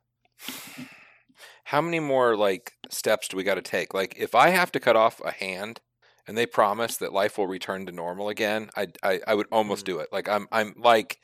How 1.65 1.81
many 1.81 2.01
more 2.01 2.37
like 2.37 2.73
steps 2.91 3.29
do 3.29 3.37
we 3.37 3.43
got 3.45 3.55
to 3.57 3.63
take? 3.63 3.95
Like, 3.95 4.15
if 4.19 4.35
I 4.35 4.51
have 4.51 4.71
to 4.73 4.81
cut 4.81 4.95
off 4.95 5.21
a 5.25 5.33
hand, 5.33 5.81
and 6.29 6.37
they 6.37 6.47
promise 6.47 6.97
that 6.99 7.13
life 7.13 7.39
will 7.39 7.47
return 7.47 7.87
to 7.87 7.93
normal 7.93 8.29
again, 8.29 8.69
I, 8.77 8.89
I, 9.03 9.21
I 9.27 9.35
would 9.35 9.47
almost 9.51 9.83
Mhm. 9.85 9.87
do 9.87 9.99
it. 10.01 10.09
Like, 10.13 10.29
I'm, 10.29 10.49
I'm 10.53 10.75
like, 10.77 11.19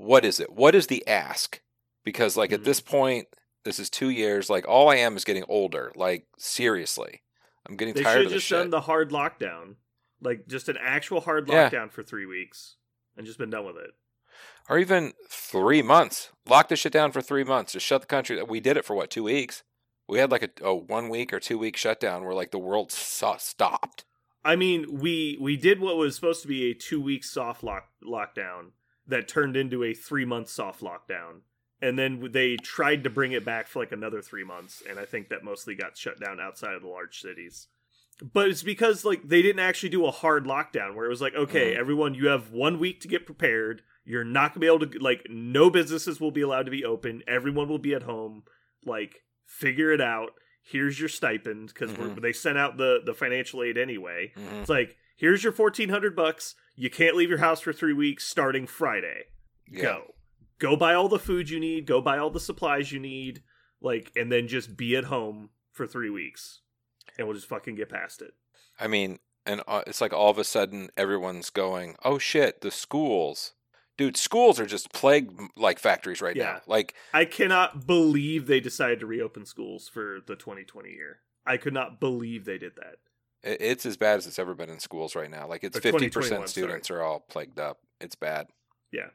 what 0.00 0.24
is 0.24 0.40
it? 0.40 0.50
What 0.52 0.74
is 0.74 0.86
the 0.86 1.06
ask? 1.06 1.60
Because 2.04 2.36
like 2.36 2.52
at 2.52 2.60
Mhm. 2.60 2.64
this 2.64 2.80
point, 2.80 3.28
this 3.64 3.78
is 3.78 3.90
two 3.90 4.08
years. 4.08 4.48
Like, 4.48 4.66
all 4.66 4.88
I 4.88 4.96
am 4.96 5.16
is 5.16 5.24
getting 5.24 5.44
older. 5.48 5.92
Like, 5.94 6.26
seriously, 6.38 7.22
I'm 7.66 7.76
getting 7.76 7.94
They 7.94 8.02
tired 8.02 8.12
should 8.14 8.18
of 8.20 8.24
have 8.24 8.32
this 8.32 8.42
just 8.42 8.46
shit. 8.48 8.58
done 8.58 8.70
the 8.70 8.80
hard 8.82 9.10
lockdown, 9.10 9.76
like 10.20 10.46
just 10.48 10.68
an 10.68 10.78
actual 10.80 11.20
hard 11.20 11.46
Yeah. 11.48 11.68
lockdown 11.68 11.90
for 11.90 12.02
three 12.02 12.24
weeks, 12.26 12.76
and 13.16 13.26
just 13.26 13.38
been 13.38 13.50
done 13.50 13.66
with 13.66 13.76
it. 13.76 13.90
or 14.68 14.78
even 14.78 15.12
three 15.28 15.82
months. 15.82 16.30
Lock 16.46 16.68
this 16.68 16.78
shit 16.80 16.92
down 16.92 17.10
for 17.12 17.20
three 17.20 17.42
months. 17.44 17.72
Just 17.72 17.84
shut 17.84 18.00
the 18.02 18.06
country. 18.06 18.40
We 18.42 18.60
did 18.60 18.76
it 18.76 18.84
for 18.84 18.94
what 18.94 19.10
two 19.10 19.24
weeks. 19.24 19.64
We 20.08 20.18
had 20.20 20.30
like 20.30 20.42
a, 20.60 20.64
a 20.64 20.74
one 20.74 21.08
week 21.08 21.32
or 21.32 21.40
two 21.40 21.58
week 21.58 21.76
shutdown 21.76 22.24
where 22.24 22.34
like 22.34 22.50
the 22.52 22.58
world 22.58 22.92
so- 22.92 23.36
stopped. 23.38 24.04
I 24.44 24.56
mean, 24.56 25.00
we 25.00 25.36
we 25.40 25.56
did 25.56 25.80
what 25.80 25.96
was 25.96 26.14
supposed 26.14 26.40
to 26.42 26.48
be 26.48 26.70
a 26.70 26.74
two 26.74 27.00
week 27.00 27.24
soft 27.24 27.62
lock 27.64 27.88
lockdown 28.02 28.70
that 29.10 29.28
turned 29.28 29.56
into 29.56 29.84
a 29.84 29.94
three 29.94 30.24
month 30.24 30.48
soft 30.48 30.80
lockdown, 30.82 31.40
and 31.82 31.98
then 31.98 32.28
they 32.32 32.56
tried 32.56 33.04
to 33.04 33.10
bring 33.10 33.32
it 33.32 33.44
back 33.44 33.68
for 33.68 33.78
like 33.80 33.92
another 33.92 34.22
three 34.22 34.44
months, 34.44 34.82
and 34.88 34.98
I 34.98 35.04
think 35.04 35.28
that 35.28 35.44
mostly 35.44 35.74
got 35.74 35.96
shut 35.96 36.18
down 36.20 36.40
outside 36.40 36.74
of 36.74 36.82
the 36.82 36.88
large 36.88 37.20
cities. 37.20 37.68
But 38.22 38.48
it's 38.48 38.62
because 38.62 39.04
like 39.04 39.28
they 39.28 39.40
didn't 39.42 39.60
actually 39.60 39.88
do 39.88 40.04
a 40.06 40.10
hard 40.10 40.44
lockdown 40.44 40.94
where 40.94 41.06
it 41.06 41.10
was 41.10 41.22
like, 41.22 41.34
okay, 41.34 41.72
Mhm. 41.74 41.78
everyone, 41.78 42.14
you 42.14 42.26
have 42.28 42.50
one 42.50 42.78
week 42.78 43.00
to 43.00 43.08
get 43.08 43.24
prepared. 43.24 43.82
You're 44.04 44.24
not 44.24 44.50
gonna 44.52 44.60
be 44.60 44.66
able 44.66 44.86
to 44.86 44.98
like 44.98 45.26
no 45.30 45.70
businesses 45.70 46.20
will 46.20 46.30
be 46.30 46.42
allowed 46.42 46.64
to 46.64 46.70
be 46.70 46.84
open. 46.84 47.22
Everyone 47.26 47.68
will 47.68 47.78
be 47.78 47.94
at 47.94 48.02
home. 48.02 48.44
Like 48.84 49.22
figure 49.46 49.90
it 49.90 50.00
out. 50.02 50.32
Here's 50.62 51.00
your 51.00 51.08
stipend 51.08 51.68
because 51.68 51.92
Mhm. 51.92 52.20
they 52.20 52.32
sent 52.32 52.58
out 52.58 52.76
the 52.76 53.00
the 53.04 53.14
financial 53.14 53.62
aid 53.62 53.78
anyway. 53.78 54.32
Mhm. 54.36 54.60
It's 54.60 54.68
like, 54.70 54.96
here's 55.20 55.44
your 55.44 55.52
fourteen 55.52 55.90
hundred 55.90 56.16
bucks. 56.16 56.54
You 56.74 56.90
can't 56.90 57.14
leave 57.14 57.28
your 57.28 57.38
house 57.38 57.60
for 57.60 57.72
three 57.72 57.92
weeks 57.92 58.24
starting 58.26 58.66
Friday. 58.66 59.24
Yeah. 59.70 59.82
Go. 59.82 60.02
Go 60.58 60.76
buy 60.76 60.94
all 60.94 61.08
the 61.08 61.18
food 61.18 61.48
you 61.48 61.60
need, 61.60 61.86
go 61.86 62.00
buy 62.00 62.18
all 62.18 62.30
the 62.30 62.40
supplies 62.40 62.90
you 62.92 62.98
need, 62.98 63.42
like, 63.80 64.12
and 64.16 64.30
then 64.30 64.46
just 64.48 64.76
be 64.76 64.94
at 64.96 65.04
home 65.04 65.50
for 65.72 65.86
three 65.86 66.10
weeks. 66.10 66.60
And 67.18 67.26
we'll 67.26 67.36
just 67.36 67.48
fucking 67.48 67.76
get 67.76 67.88
past 67.88 68.20
it. 68.20 68.32
I 68.78 68.86
mean, 68.86 69.18
and 69.46 69.62
uh, 69.66 69.82
it's 69.86 70.00
like 70.00 70.12
all 70.12 70.30
of 70.30 70.38
a 70.38 70.44
sudden 70.44 70.90
everyone's 70.96 71.50
going, 71.50 71.96
"Oh 72.04 72.18
shit, 72.18 72.60
the 72.62 72.70
schools." 72.70 73.52
Dude, 73.98 74.16
schools 74.16 74.58
are 74.58 74.64
just 74.66 74.92
plague 74.94 75.30
like 75.56 75.78
factories 75.78 76.22
right 76.22 76.34
Yeah. 76.36 76.44
now. 76.44 76.60
Like, 76.66 76.94
I 77.12 77.26
cannot 77.26 77.86
believe 77.86 78.46
they 78.46 78.60
decided 78.60 79.00
to 79.00 79.06
reopen 79.06 79.44
schools 79.44 79.88
for 79.88 80.20
the 80.26 80.36
twenty 80.36 80.64
twenty 80.64 80.90
year. 80.90 81.20
I 81.46 81.56
could 81.58 81.74
not 81.74 82.00
believe 82.00 82.44
they 82.44 82.58
did 82.58 82.76
that. 82.76 82.96
It's 83.42 83.86
as 83.86 83.96
bad 83.96 84.18
as 84.18 84.26
it's 84.26 84.38
ever 84.38 84.54
been 84.54 84.70
in 84.70 84.78
schools 84.80 85.14
right 85.14 85.30
now. 85.30 85.46
Like, 85.48 85.64
it's 85.64 85.78
fifty 85.78 86.10
percent 86.10 86.48
students 86.48 86.90
are 86.90 87.02
all 87.02 87.20
plagued 87.20 87.58
up. 87.58 87.78
It's 88.00 88.14
bad. 88.14 88.48
Yeah, 88.92 89.08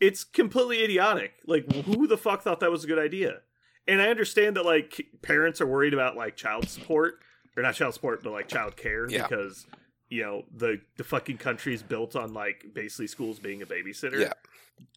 it's 0.00 0.24
completely 0.24 0.82
idiotic. 0.84 1.32
Like, 1.46 1.70
who 1.72 2.06
the 2.06 2.18
fuck 2.18 2.42
thought 2.42 2.60
that 2.60 2.70
was 2.70 2.84
a 2.84 2.86
good 2.86 2.98
idea? 2.98 3.40
And 3.86 4.00
I 4.00 4.08
understand 4.08 4.56
that 4.56 4.64
like 4.64 5.00
parents 5.22 5.60
are 5.60 5.66
worried 5.66 5.92
about 5.94 6.16
like 6.16 6.36
child 6.36 6.68
support 6.68 7.16
or 7.56 7.62
not 7.62 7.74
child 7.74 7.94
support, 7.94 8.22
but 8.22 8.32
like 8.32 8.48
child 8.48 8.76
care 8.76 9.06
Yeah. 9.10 9.26
because 9.28 9.66
you 10.08 10.22
know 10.22 10.44
the 10.54 10.80
the 10.96 11.04
fucking 11.04 11.36
country 11.38 11.74
is 11.74 11.82
built 11.82 12.16
on 12.16 12.32
like 12.32 12.64
basically 12.72 13.08
schools 13.08 13.38
being 13.38 13.60
a 13.62 13.66
babysitter. 13.66 14.20
Yeah. 14.20 14.32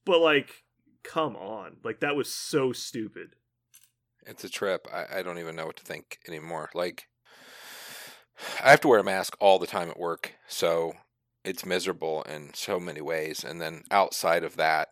But 0.05 0.21
like, 0.21 0.63
come 1.03 1.35
on, 1.35 1.77
like 1.83 1.99
that 1.99 2.15
was 2.15 2.33
so 2.33 2.71
stupid. 2.71 3.35
It's 4.25 4.43
a 4.43 4.49
trip. 4.49 4.87
I, 4.93 5.19
I 5.19 5.21
don't 5.21 5.37
even 5.39 5.55
know 5.55 5.65
what 5.65 5.77
to 5.77 5.83
think 5.83 6.19
anymore. 6.27 6.69
Like, 6.73 7.07
I 8.63 8.71
have 8.71 8.81
to 8.81 8.87
wear 8.87 8.99
a 8.99 9.03
mask 9.03 9.35
all 9.39 9.59
the 9.59 9.67
time 9.67 9.89
at 9.89 9.99
work, 9.99 10.33
so 10.47 10.93
it's 11.43 11.65
miserable 11.65 12.23
in 12.23 12.53
so 12.53 12.79
many 12.79 13.01
ways. 13.01 13.43
And 13.43 13.61
then 13.61 13.83
outside 13.89 14.43
of 14.43 14.57
that, 14.57 14.89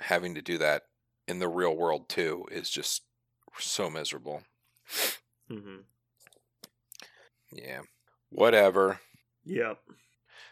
having 0.00 0.34
to 0.34 0.42
do 0.42 0.58
that 0.58 0.82
in 1.26 1.38
the 1.38 1.48
real 1.48 1.76
world 1.76 2.08
too 2.08 2.46
is 2.50 2.70
just 2.70 3.02
so 3.58 3.90
miserable. 3.90 4.42
hmm 5.48 5.78
Yeah. 7.52 7.82
Whatever. 8.30 9.00
Yep. 9.44 9.78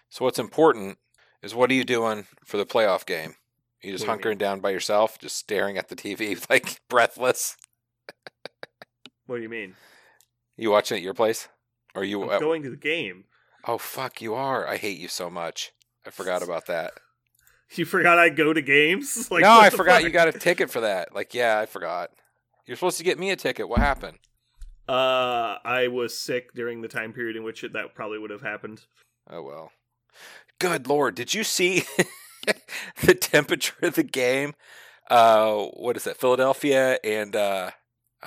So 0.09 0.24
what's 0.24 0.38
important 0.38 0.98
is 1.43 1.55
what 1.55 1.70
are 1.70 1.74
you 1.74 1.84
doing 1.84 2.26
for 2.44 2.56
the 2.56 2.66
playoff 2.66 3.05
game? 3.05 3.34
You 3.82 3.93
just 3.93 4.06
What 4.06 4.20
do 4.20 4.28
you 4.28 4.34
hunkering 4.34 4.38
down 4.38 4.60
by 4.60 4.70
yourself, 4.70 5.18
just 5.18 5.36
staring 5.36 5.76
at 5.76 5.88
the 5.88 5.97
TV 5.97 6.36
like 6.51 6.80
breathless. 6.88 7.56
What 9.26 9.36
do 9.36 9.43
you 9.43 9.48
mean? 9.48 9.74
You 10.56 10.70
watching 10.70 10.97
at 10.97 11.02
your 11.02 11.14
place? 11.14 11.48
Or 11.97 12.05
you 12.05 12.23
I'm 12.24 12.31
at 12.31 12.40
going 12.40 12.62
to 12.62 12.70
the 12.70 12.77
game. 12.77 13.24
Oh 13.66 13.78
fuck, 13.78 14.20
you 14.20 14.35
are. 14.35 14.66
I 14.66 14.77
hate 14.77 14.98
you 14.98 15.09
so 15.09 15.28
much. 15.31 15.73
I 16.06 16.10
forgot 16.10 16.43
about 16.43 16.66
that. 16.66 16.93
You 17.74 17.85
forgot 17.85 18.16
I 18.16 18.28
go 18.28 18.52
to 18.52 18.62
games? 18.62 19.27
Like, 19.31 19.43
no, 19.43 19.59
I 19.59 19.70
forgot 19.70 19.97
fuck? 19.97 20.05
you 20.05 20.10
got 20.10 20.28
a 20.28 20.32
ticket 20.32 20.70
for 20.70 20.82
that. 20.82 21.12
Like, 21.12 21.35
yeah, 21.35 21.59
I 21.59 21.66
forgot. 21.66 22.10
You're 22.64 22.77
supposed 22.77 22.98
to 22.98 23.02
get 23.02 23.18
me 23.18 23.31
a 23.31 23.36
ticket. 23.36 23.68
What 23.68 23.81
happened? 23.81 24.18
Uh, 24.89 25.56
I 25.64 25.89
was 25.90 26.16
sick 26.16 26.52
during 26.55 26.81
the 26.81 26.86
time 26.86 27.12
period 27.12 27.35
in 27.35 27.43
which 27.43 27.64
it, 27.64 27.73
that 27.73 27.93
probably 27.97 28.20
would 28.20 28.31
have 28.31 28.43
happened. 28.43 28.82
Oh 29.28 29.43
well. 29.43 29.73
Good 30.60 30.86
lord, 30.86 31.16
did 31.16 31.35
you 31.35 31.43
see 31.43 31.82
the 33.02 33.14
temperature 33.14 33.74
of 33.82 33.94
the 33.94 34.05
game? 34.05 34.55
Uh 35.10 35.64
what 35.74 35.97
is 35.97 36.05
that? 36.05 36.16
Philadelphia 36.18 36.98
and 37.02 37.35
uh 37.35 37.73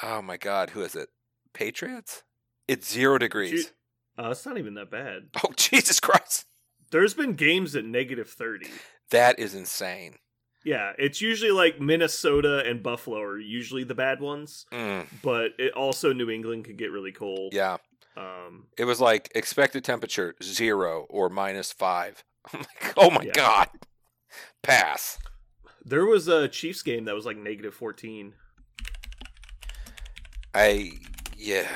oh 0.04 0.22
my 0.22 0.36
god, 0.36 0.72
who 0.72 0.82
is 0.82 0.96
it? 0.96 1.08
Patriots? 1.54 2.24
It's 2.70 2.92
0 2.92 3.18
degrees. 3.18 3.74
Uh, 4.18 4.30
it's 4.30 4.46
not 4.46 4.58
even 4.58 4.76
that 4.76 4.92
bad. 4.92 5.30
Oh 5.44 5.52
Jesus 5.56 6.00
Christ. 6.00 6.46
There's 6.92 7.14
been 7.14 7.34
games 7.34 7.76
at 7.76 7.84
negative 7.86 8.30
30. 8.30 8.68
That 9.12 9.40
is 9.40 9.56
insane. 9.56 10.16
Yeah, 10.66 10.92
it's 10.98 11.22
usually 11.22 11.52
like 11.52 11.80
Minnesota 11.80 12.64
and 12.66 12.84
Buffalo 12.84 13.20
are 13.22 13.40
usually 13.40 13.84
the 13.86 13.96
bad 13.96 14.20
ones, 14.22 14.66
Mm, 14.74 15.08
but 15.24 15.52
it 15.58 15.74
also 15.74 16.14
New 16.14 16.30
England 16.30 16.66
can 16.66 16.76
get 16.76 16.92
really 16.92 17.12
cold. 17.12 17.54
yeah. 17.54 17.78
Um, 18.18 18.68
It 18.78 18.84
was 18.86 19.00
like 19.00 19.32
expected 19.34 19.84
temperature 19.84 20.36
0 20.44 21.08
or 21.10 21.30
minus 21.30 21.72
5. 21.72 22.24
I'm 22.54 22.60
like, 22.60 22.94
"Oh 22.98 23.10
my 23.10 23.24
Yeah. 23.24 23.32
god." 23.34 23.70
Pass. 24.62 25.18
there 25.86 26.06
was 26.06 26.28
a 26.28 26.48
Chiefs 26.50 26.82
game 26.84 27.06
that 27.06 27.16
was 27.16 27.26
like 27.26 27.38
negative 27.38 27.74
14. 27.74 28.34
I 30.54 30.92
yeah, 31.38 31.68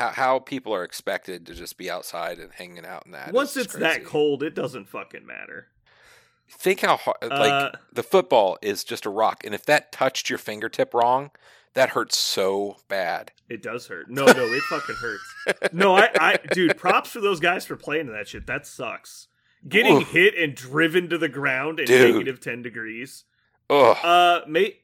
how 0.00 0.08
how 0.10 0.38
people 0.38 0.74
are 0.74 0.82
expected 0.82 1.46
to 1.46 1.54
just 1.54 1.76
be 1.76 1.90
outside 1.90 2.38
and 2.38 2.52
hanging 2.52 2.86
out 2.86 3.04
in 3.06 3.12
that. 3.12 3.32
Once 3.32 3.56
it's 3.56 3.74
that 3.74 4.04
cold, 4.04 4.42
it 4.42 4.54
doesn't 4.54 4.88
fucking 4.88 5.26
matter. 5.26 5.68
think 6.50 6.80
how 6.80 6.96
hard 6.96 7.16
like 7.22 7.52
Uh, 7.52 7.70
the 7.92 8.02
football 8.02 8.58
is 8.62 8.82
just 8.82 9.06
a 9.06 9.10
rock, 9.10 9.44
and 9.44 9.54
if 9.54 9.64
that 9.66 9.92
touched 9.92 10.30
your 10.30 10.38
fingertip 10.38 10.94
wrong, 10.94 11.30
that 11.74 11.90
hurts 11.90 12.16
so 12.16 12.78
bad. 12.88 13.32
It 13.48 13.62
does 13.62 13.86
hurt. 13.88 14.10
No, 14.10 14.24
no, 14.24 14.32
it 14.46 14.62
fucking 14.62 14.96
hurts. 14.96 15.72
No, 15.72 15.94
I, 15.96 16.08
I, 16.18 16.38
dude, 16.52 16.76
props 16.76 17.10
for 17.10 17.20
those 17.20 17.38
guys 17.40 17.64
for 17.66 17.76
playing 17.76 18.06
that 18.12 18.26
shit. 18.28 18.46
That 18.46 18.66
sucks. 18.66 19.28
Getting 19.68 19.98
Oof. 19.98 20.10
hit 20.10 20.34
and 20.36 20.54
driven 20.54 21.08
to 21.10 21.18
the 21.18 21.28
ground 21.28 21.78
at 21.80 21.88
negative 21.88 22.40
10 22.40 22.62
degrees. 22.62 23.24
Ugh. 23.68 23.96
Uh, 24.02 24.40
mate. 24.48 24.80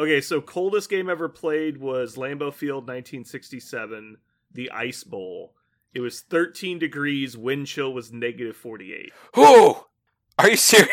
Okay, 0.00 0.22
so 0.22 0.40
coldest 0.40 0.88
game 0.88 1.10
ever 1.10 1.28
played 1.28 1.76
was 1.76 2.16
Lambeau 2.16 2.50
Field 2.50 2.84
1967, 2.84 4.16
the 4.50 4.70
Ice 4.70 5.04
Bowl. 5.04 5.52
It 5.92 6.00
was 6.00 6.22
13 6.22 6.78
degrees, 6.78 7.36
wind 7.36 7.66
chill 7.66 7.92
was 7.92 8.10
negative 8.10 8.56
48. 8.56 9.12
Who? 9.34 9.76
Are 10.38 10.48
you 10.48 10.56
serious? 10.56 10.88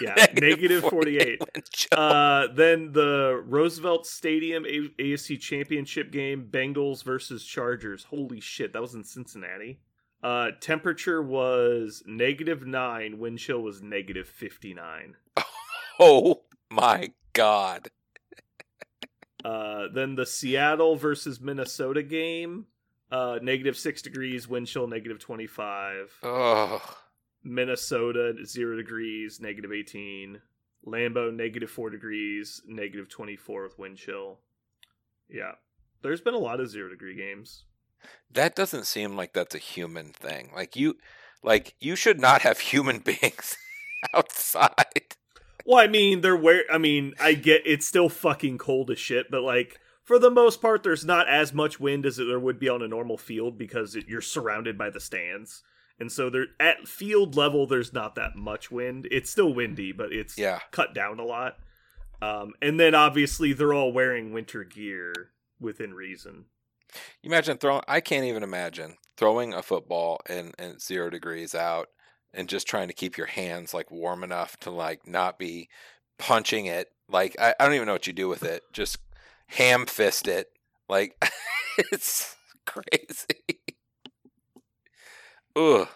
Yeah, 0.00 0.14
negative 0.40 0.84
48. 0.84 1.40
wind 1.40 1.64
chill. 1.72 1.98
Uh, 1.98 2.46
then 2.54 2.92
the 2.92 3.42
Roosevelt 3.44 4.06
Stadium 4.06 4.64
A- 4.64 4.94
AFC 5.02 5.40
Championship 5.40 6.12
game, 6.12 6.46
Bengals 6.48 7.02
versus 7.02 7.44
Chargers. 7.44 8.04
Holy 8.04 8.38
shit, 8.38 8.74
that 8.74 8.82
was 8.82 8.94
in 8.94 9.02
Cincinnati. 9.02 9.80
Uh, 10.22 10.52
temperature 10.60 11.20
was 11.20 12.04
negative 12.06 12.64
9, 12.64 13.18
wind 13.18 13.40
chill 13.40 13.60
was 13.60 13.82
negative 13.82 14.28
59. 14.28 15.16
oh 15.98 16.42
my 16.70 17.10
god. 17.32 17.88
Uh, 19.44 19.88
then 19.92 20.14
the 20.14 20.24
Seattle 20.26 20.96
versus 20.96 21.40
Minnesota 21.40 22.02
game. 22.02 22.66
Uh, 23.12 23.38
negative 23.42 23.76
six 23.76 24.00
degrees, 24.02 24.48
wind 24.48 24.66
chill 24.66 24.86
negative 24.86 25.18
twenty 25.18 25.46
five. 25.46 26.10
Oh, 26.22 26.82
Minnesota 27.42 28.34
zero 28.44 28.76
degrees, 28.76 29.40
negative 29.40 29.72
eighteen. 29.72 30.40
Lambeau 30.86 31.32
negative 31.34 31.70
four 31.70 31.90
degrees, 31.90 32.62
negative 32.66 33.08
twenty 33.08 33.36
four 33.36 33.62
with 33.64 33.78
wind 33.78 33.98
chill. 33.98 34.38
Yeah, 35.28 35.52
there's 36.02 36.20
been 36.20 36.34
a 36.34 36.38
lot 36.38 36.60
of 36.60 36.68
zero 36.70 36.88
degree 36.88 37.16
games. 37.16 37.64
that 38.32 38.54
doesn't 38.56 38.84
seem 38.86 39.16
like 39.16 39.32
that's 39.32 39.54
a 39.54 39.58
human 39.58 40.06
thing. 40.12 40.50
Like 40.54 40.74
you, 40.76 40.96
like 41.42 41.74
you 41.80 41.96
should 41.96 42.20
not 42.20 42.42
have 42.42 42.58
human 42.58 42.98
beings 43.04 43.56
outside. 44.14 45.14
Well, 45.64 45.78
I 45.78 45.86
mean, 45.86 46.20
they're 46.20 46.36
where. 46.36 46.64
I 46.70 46.78
mean, 46.78 47.14
I 47.20 47.34
get 47.34 47.62
it's 47.64 47.86
still 47.86 48.08
fucking 48.08 48.58
cold 48.58 48.90
as 48.90 48.98
shit, 48.98 49.30
but 49.30 49.42
like 49.42 49.80
for 50.02 50.18
the 50.18 50.30
most 50.30 50.60
part, 50.60 50.82
there's 50.82 51.04
not 51.04 51.28
as 51.28 51.52
much 51.54 51.80
wind 51.80 52.04
as 52.04 52.16
there 52.16 52.38
would 52.40 52.58
be 52.58 52.68
on 52.68 52.82
a 52.82 52.88
normal 52.88 53.16
field 53.16 53.56
because 53.56 53.96
it, 53.96 54.06
you're 54.06 54.20
surrounded 54.20 54.76
by 54.76 54.90
the 54.90 55.00
stands, 55.00 55.62
and 55.98 56.12
so 56.12 56.28
there 56.28 56.46
at 56.60 56.86
field 56.86 57.34
level, 57.36 57.66
there's 57.66 57.92
not 57.92 58.14
that 58.16 58.36
much 58.36 58.70
wind. 58.70 59.08
It's 59.10 59.30
still 59.30 59.54
windy, 59.54 59.92
but 59.92 60.12
it's 60.12 60.36
Yeah. 60.36 60.60
cut 60.70 60.94
down 60.94 61.18
a 61.18 61.24
lot. 61.24 61.56
Um, 62.22 62.52
and 62.62 62.78
then 62.78 62.94
obviously 62.94 63.52
they're 63.52 63.74
all 63.74 63.92
wearing 63.92 64.32
winter 64.32 64.64
gear 64.64 65.12
within 65.60 65.92
reason. 65.94 66.46
You 67.22 67.28
imagine 67.28 67.58
throwing. 67.58 67.82
I 67.88 68.00
can't 68.00 68.24
even 68.24 68.42
imagine 68.42 68.96
throwing 69.16 69.52
a 69.52 69.62
football 69.62 70.20
and 70.28 70.54
and 70.58 70.80
zero 70.80 71.10
degrees 71.10 71.54
out, 71.54 71.88
and 72.34 72.48
just 72.48 72.66
trying 72.66 72.88
to 72.88 72.94
keep 72.94 73.16
your 73.16 73.26
hands 73.26 73.72
like 73.74 73.90
warm 73.90 74.24
enough 74.24 74.56
to 74.60 74.70
like 74.70 75.06
not 75.06 75.38
be 75.38 75.68
punching 76.18 76.66
it. 76.66 76.88
Like 77.08 77.36
I, 77.40 77.54
I 77.58 77.64
don't 77.64 77.74
even 77.74 77.86
know 77.86 77.92
what 77.92 78.06
you 78.06 78.12
do 78.12 78.28
with 78.28 78.42
it. 78.42 78.62
Just 78.72 78.98
ham 79.48 79.86
fist 79.86 80.26
it. 80.28 80.48
Like 80.88 81.16
it's 81.92 82.36
crazy. 82.66 83.60
Ugh. 85.56 85.88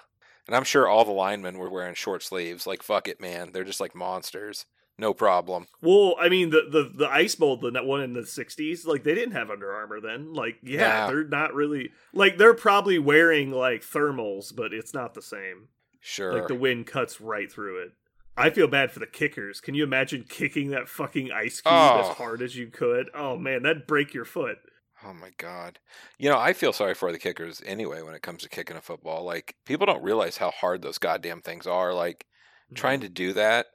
And 0.47 0.57
I'm 0.57 0.65
sure 0.65 0.89
all 0.89 1.05
the 1.05 1.13
linemen 1.13 1.59
were 1.59 1.71
wearing 1.71 1.95
short 1.95 2.23
sleeves. 2.23 2.67
Like 2.67 2.83
fuck 2.83 3.09
it, 3.09 3.21
man. 3.21 3.51
They're 3.53 3.65
just 3.65 3.81
like 3.81 3.95
monsters. 3.95 4.67
No 5.01 5.15
problem. 5.15 5.67
Well, 5.81 6.17
I 6.19 6.29
mean 6.29 6.51
the 6.51 6.63
the 6.71 6.91
the 6.93 7.09
ice 7.09 7.37
bowl, 7.37 7.57
the 7.57 7.71
one 7.85 8.01
in 8.01 8.15
the 8.15 8.23
'60s, 8.23 8.85
like 8.85 9.05
they 9.05 9.15
didn't 9.15 9.35
have 9.35 9.51
Under 9.51 9.73
Armour 9.73 10.01
then. 10.01 10.33
Like, 10.33 10.57
yeah, 10.63 10.81
Yeah. 10.81 11.07
they're 11.07 11.25
not 11.25 11.55
really 11.55 11.91
like 12.13 12.37
they're 12.37 12.55
probably 12.55 12.99
wearing 12.99 13.53
like 13.53 13.83
thermals, 13.83 14.55
but 14.55 14.73
it's 14.73 14.93
not 14.95 15.15
the 15.15 15.23
same. 15.23 15.69
Sure. 16.01 16.35
Like 16.35 16.49
the 16.49 16.55
wind 16.55 16.87
cuts 16.87 17.21
right 17.21 17.51
through 17.51 17.83
it. 17.83 17.93
I 18.37 18.51
feel 18.51 18.69
bad 18.69 18.93
for 18.93 19.01
the 19.01 19.07
kickers. 19.07 19.61
Can 19.61 19.75
you 19.75 19.83
imagine 19.83 20.25
kicking 20.29 20.71
that 20.71 20.89
fucking 20.89 21.33
ice 21.33 21.61
cube 21.61 21.73
Oh. 21.75 22.01
as 22.11 22.17
hard 22.17 22.41
as 22.41 22.55
you 22.57 22.69
could? 22.69 23.11
Oh 23.15 23.37
man, 23.37 23.63
that'd 23.65 23.87
break 23.87 24.15
your 24.15 24.25
foot. 24.25 24.59
Oh 25.05 25.13
my 25.13 25.31
god. 25.39 25.79
You 26.19 26.29
know, 26.31 26.39
I 26.39 26.53
feel 26.53 26.73
sorry 26.73 26.95
for 26.95 27.11
the 27.13 27.19
kickers 27.19 27.61
anyway 27.67 28.03
when 28.03 28.15
it 28.15 28.23
comes 28.23 28.43
to 28.43 28.49
kicking 28.49 28.77
a 28.77 28.81
football. 28.81 29.25
Like 29.25 29.57
people 29.65 29.87
don't 29.87 30.03
realize 30.03 30.37
how 30.37 30.51
hard 30.51 30.83
those 30.83 30.99
goddamn 30.99 31.41
things 31.41 31.67
are. 31.67 31.93
Like 31.93 32.27
trying 32.75 33.01
to 33.01 33.09
do 33.09 33.33
that. 33.33 33.67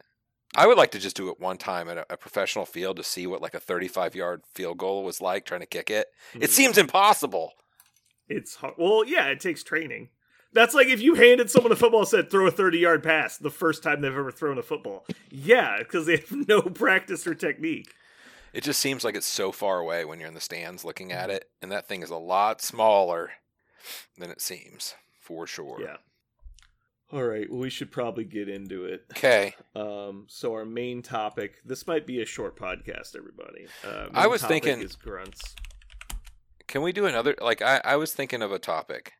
I 0.55 0.67
would 0.67 0.77
like 0.77 0.91
to 0.91 0.99
just 0.99 1.15
do 1.15 1.29
it 1.29 1.39
one 1.39 1.57
time 1.57 1.89
at 1.89 1.97
a, 1.97 2.05
a 2.13 2.17
professional 2.17 2.65
field 2.65 2.97
to 2.97 3.03
see 3.03 3.25
what 3.25 3.41
like 3.41 3.55
a 3.55 3.59
35 3.59 4.15
yard 4.15 4.43
field 4.53 4.77
goal 4.77 5.03
was 5.03 5.19
like 5.19 5.45
trying 5.45 5.61
to 5.61 5.65
kick 5.67 5.89
it. 5.89 6.07
It 6.35 6.49
Mhm. 6.49 6.49
seems 6.49 6.77
impossible. 6.77 7.53
It's 8.29 8.55
hard. 8.55 8.75
Well, 8.77 9.03
yeah, 9.05 9.27
it 9.27 9.39
takes 9.41 9.63
training. 9.63 10.09
That's 10.53 10.73
like 10.75 10.88
if 10.88 11.01
you 11.01 11.15
handed 11.15 11.49
someone 11.49 11.71
a 11.71 11.75
football 11.75 12.01
and 12.01 12.07
said 12.09 12.30
throw 12.30 12.47
a 12.47 12.51
30 12.51 12.77
yard 12.77 13.03
pass 13.03 13.38
the 13.38 13.49
first 13.49 13.81
time 13.84 14.01
they've 14.01 14.11
ever 14.15 14.31
thrown 14.31 14.57
a 14.57 14.63
football. 14.63 15.05
Yeah, 15.31 15.77
because 15.80 16.05
they 16.05 16.17
have 16.17 16.31
no 16.47 16.61
practice 16.61 17.25
or 17.25 17.34
technique. 17.35 17.93
It 18.53 18.63
just 18.63 18.80
seems 18.80 19.03
like 19.03 19.15
it's 19.15 19.25
so 19.25 19.51
far 19.51 19.80
away 19.80 20.05
when 20.05 20.19
you're 20.19 20.27
in 20.27 20.35
the 20.35 20.39
stands 20.39 20.85
looking 20.85 21.11
at 21.11 21.31
it, 21.31 21.49
and 21.61 21.71
that 21.71 21.88
thing 21.88 22.03
is 22.03 22.11
a 22.11 22.17
lot 22.17 22.61
smaller 22.61 23.31
than 24.17 24.30
it 24.30 24.41
seems, 24.41 24.93
for 25.19 25.47
sure. 25.47 25.80
Yeah. 25.81 25.97
All 27.11 27.23
right, 27.23 27.49
well, 27.49 27.59
we 27.59 27.69
should 27.69 27.91
probably 27.91 28.23
get 28.23 28.49
into 28.49 28.85
it. 28.85 29.05
Okay. 29.11 29.55
Um, 29.75 30.25
so 30.30 30.53
our 30.53 30.65
main 30.65 31.01
topic. 31.01 31.55
This 31.65 31.85
might 31.88 32.05
be 32.07 32.21
a 32.21 32.25
short 32.25 32.55
podcast, 32.55 33.15
everybody. 33.15 33.67
Uh, 33.84 34.07
I 34.13 34.27
was 34.27 34.43
thinking- 34.43 34.81
is 34.81 34.95
grunts. 34.95 35.55
Can 36.67 36.81
we 36.81 36.91
do 36.91 37.05
another? 37.05 37.35
Like, 37.39 37.61
I, 37.61 37.81
I 37.84 37.95
was 37.97 38.13
thinking 38.13 38.41
of 38.41 38.51
a 38.51 38.57
topic. 38.57 39.13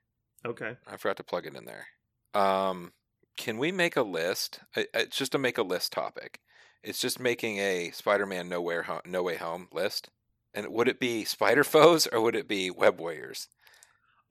Okay. 0.46 0.76
I 0.88 0.98
forgot 0.98 1.18
to 1.18 1.24
plug 1.24 1.46
it 1.46 1.56
in 1.56 1.66
there. 1.66 1.88
Um, 2.34 2.94
can 3.38 3.58
we 3.58 3.72
make 3.72 3.96
a 3.96 4.02
list? 4.04 4.60
It's 4.76 5.18
just 5.18 5.36
a 5.36 5.38
make 5.40 5.58
a 5.58 5.64
list 5.64 5.92
topic. 5.94 6.40
It's 6.84 7.00
just 7.00 7.20
making 7.20 7.60
a 7.60 7.92
Spider-Man 7.92 8.50
Nowhere 8.50 8.84
Ho- 8.84 9.02
No 9.06 9.24
Way 9.24 9.38
Home 9.38 9.68
list. 9.72 10.10
And 10.54 10.68
would 10.68 10.88
it 10.88 11.00
be 11.00 11.24
Spider 11.26 11.64
Foes 11.64 12.08
or 12.08 12.22
would 12.22 12.36
it 12.36 12.48
be 12.48 12.70
Web 12.70 13.00
Warriors? 13.00 13.48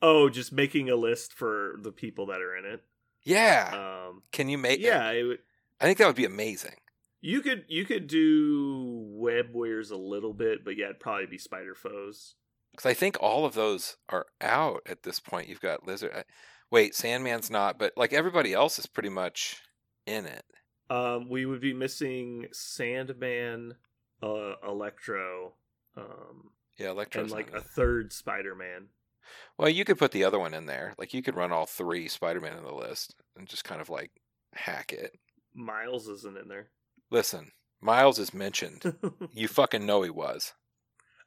Oh, 0.03 0.29
just 0.29 0.53
making 0.53 0.91
a 0.91 0.97
list 0.97 1.33
for 1.33 1.77
the 1.81 1.93
people 1.93 2.27
that 2.27 2.41
are 2.41 2.57
in 2.57 2.65
it. 2.65 2.83
Yeah. 3.23 3.71
Um, 4.09 4.23
can 4.33 4.49
you 4.49 4.59
make? 4.59 4.81
yeah, 4.81 5.11
it 5.11 5.23
would, 5.23 5.39
I 5.81 5.85
think 5.85 5.99
that 5.99 6.07
would 6.07 6.17
be 6.17 6.25
amazing. 6.25 6.75
you 7.21 7.41
could 7.41 7.65
you 7.69 7.85
could 7.85 8.07
do 8.09 9.05
web 9.15 9.47
warriors 9.53 9.91
a 9.93 9.97
little 9.97 10.33
bit, 10.35 10.65
but 10.65 10.77
yeah, 10.77 10.87
it'd 10.87 11.01
probably 11.01 11.27
be 11.27 11.39
spider 11.39 11.75
foes. 11.75 12.35
Because 12.73 12.87
I 12.91 12.95
think 12.95 13.17
all 13.21 13.45
of 13.45 13.55
those 13.55 13.97
are 14.09 14.27
out 14.41 14.81
at 14.87 15.03
this 15.03 15.21
point. 15.21 15.49
You've 15.49 15.61
got 15.61 15.87
Lizard. 15.87 16.13
I- 16.15 16.25
Wait, 16.71 16.95
Sandman's 16.95 17.51
not, 17.51 17.79
but 17.79 17.93
like 17.99 18.15
everybody 18.15 18.55
else 18.55 18.79
is 18.79 18.87
pretty 18.87 19.11
much 19.11 19.61
in 20.07 20.25
it. 20.25 20.45
Um, 20.89 21.29
we 21.29 21.45
would 21.45 21.61
be 21.61 21.75
missing 21.75 22.47
Sandman, 22.53 23.75
uh, 24.23 24.55
Electro, 24.67 25.53
um, 25.97 26.51
Yeah, 26.79 26.91
Electro's 26.91 27.25
and 27.25 27.31
like 27.33 27.53
a 27.53 27.61
third 27.61 28.13
Spider-Man. 28.13 28.89
Well, 29.59 29.69
you 29.69 29.85
could 29.85 29.99
put 29.99 30.13
the 30.13 30.25
other 30.25 30.39
one 30.39 30.55
in 30.55 30.65
there. 30.67 30.95
Like 30.99 31.13
you 31.13 31.23
could 31.23 31.37
run 31.37 31.53
all 31.53 31.67
three 31.67 32.09
Spider-Man 32.09 32.57
in 32.57 32.65
the 32.65 32.75
list 32.75 33.15
and 33.37 33.47
just 33.47 33.65
kind 33.65 33.81
of 33.83 33.91
like 33.91 34.11
hack 34.55 34.93
it. 34.93 35.19
Miles 35.55 36.09
isn't 36.09 36.39
in 36.39 36.49
there. 36.49 36.69
Listen, 37.11 37.53
Miles 37.83 38.19
is 38.19 38.33
mentioned. 38.33 38.95
you 39.35 39.47
fucking 39.49 39.85
know 39.85 40.03
he 40.03 40.11
was. 40.11 40.55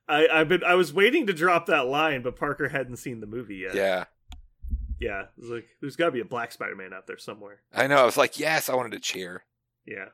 I, 0.07 0.27
I've 0.27 0.48
been 0.48 0.64
I 0.64 0.76
was 0.76 0.94
waiting 0.94 1.27
to 1.27 1.34
drop 1.34 1.65
that 1.68 1.88
line, 1.88 2.22
but 2.22 2.36
Parker 2.36 2.69
hadn't 2.69 2.98
seen 2.98 3.19
the 3.19 3.27
movie 3.27 3.57
yet. 3.57 3.76
Yeah. 3.76 4.06
yeah. 4.99 5.22
it 5.22 5.30
was 5.38 5.49
like 5.49 5.68
there's 5.82 5.95
got 5.95 6.06
to 6.06 6.11
be 6.11 6.19
a 6.19 6.26
black 6.26 6.52
Spider-Man 6.52 6.94
out 6.94 7.07
there 7.07 7.18
somewhere. 7.18 7.61
I 7.73 7.88
know. 7.88 7.98
I 7.98 8.06
was 8.06 8.18
like, 8.18 8.40
yes, 8.40 8.69
I 8.69 8.76
wanted 8.76 8.91
to 8.94 8.99
cheer. 8.99 9.44
Yeah. 9.86 10.10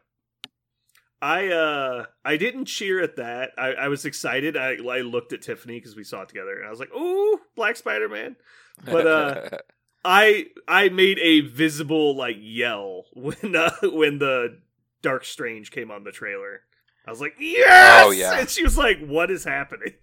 I 1.22 1.50
uh 1.50 2.06
I 2.26 2.38
didn't 2.38 2.66
cheer 2.66 3.02
at 3.02 3.18
that. 3.18 3.52
I, 3.58 3.74
I 3.74 3.88
was 3.90 4.06
excited. 4.06 4.58
I 4.58 4.78
I 4.78 5.02
looked 5.02 5.34
at 5.34 5.42
Tiffany 5.42 5.78
because 5.78 5.96
we 5.96 6.04
saw 6.04 6.22
it 6.22 6.30
together, 6.30 6.58
and 6.58 6.66
I 6.66 6.72
was 6.72 6.80
like, 6.80 6.94
"Ooh, 6.96 7.40
Black 7.56 7.76
Spider 7.76 8.10
Man!" 8.10 8.38
But 8.84 9.06
uh 9.06 9.50
I 10.04 10.48
I 10.68 10.90
made 10.90 11.20
a 11.20 11.42
visible 11.42 12.16
like 12.16 12.38
yell 12.40 13.06
when 13.14 13.56
uh, 13.56 13.72
when 13.84 14.20
the 14.20 14.60
Dark 15.02 15.26
Strange 15.26 15.72
came 15.72 15.92
on 15.92 16.04
the 16.04 16.12
trailer. 16.12 16.62
I 17.06 17.10
was 17.10 17.20
like, 17.22 17.36
"Yes!" 17.40 18.04
Oh, 18.06 18.12
yeah. 18.12 18.40
and 18.40 18.50
she 18.50 18.64
was 18.64 18.78
like, 18.78 19.00
"What 19.00 19.32
is 19.32 19.44
happening?" 19.44 19.94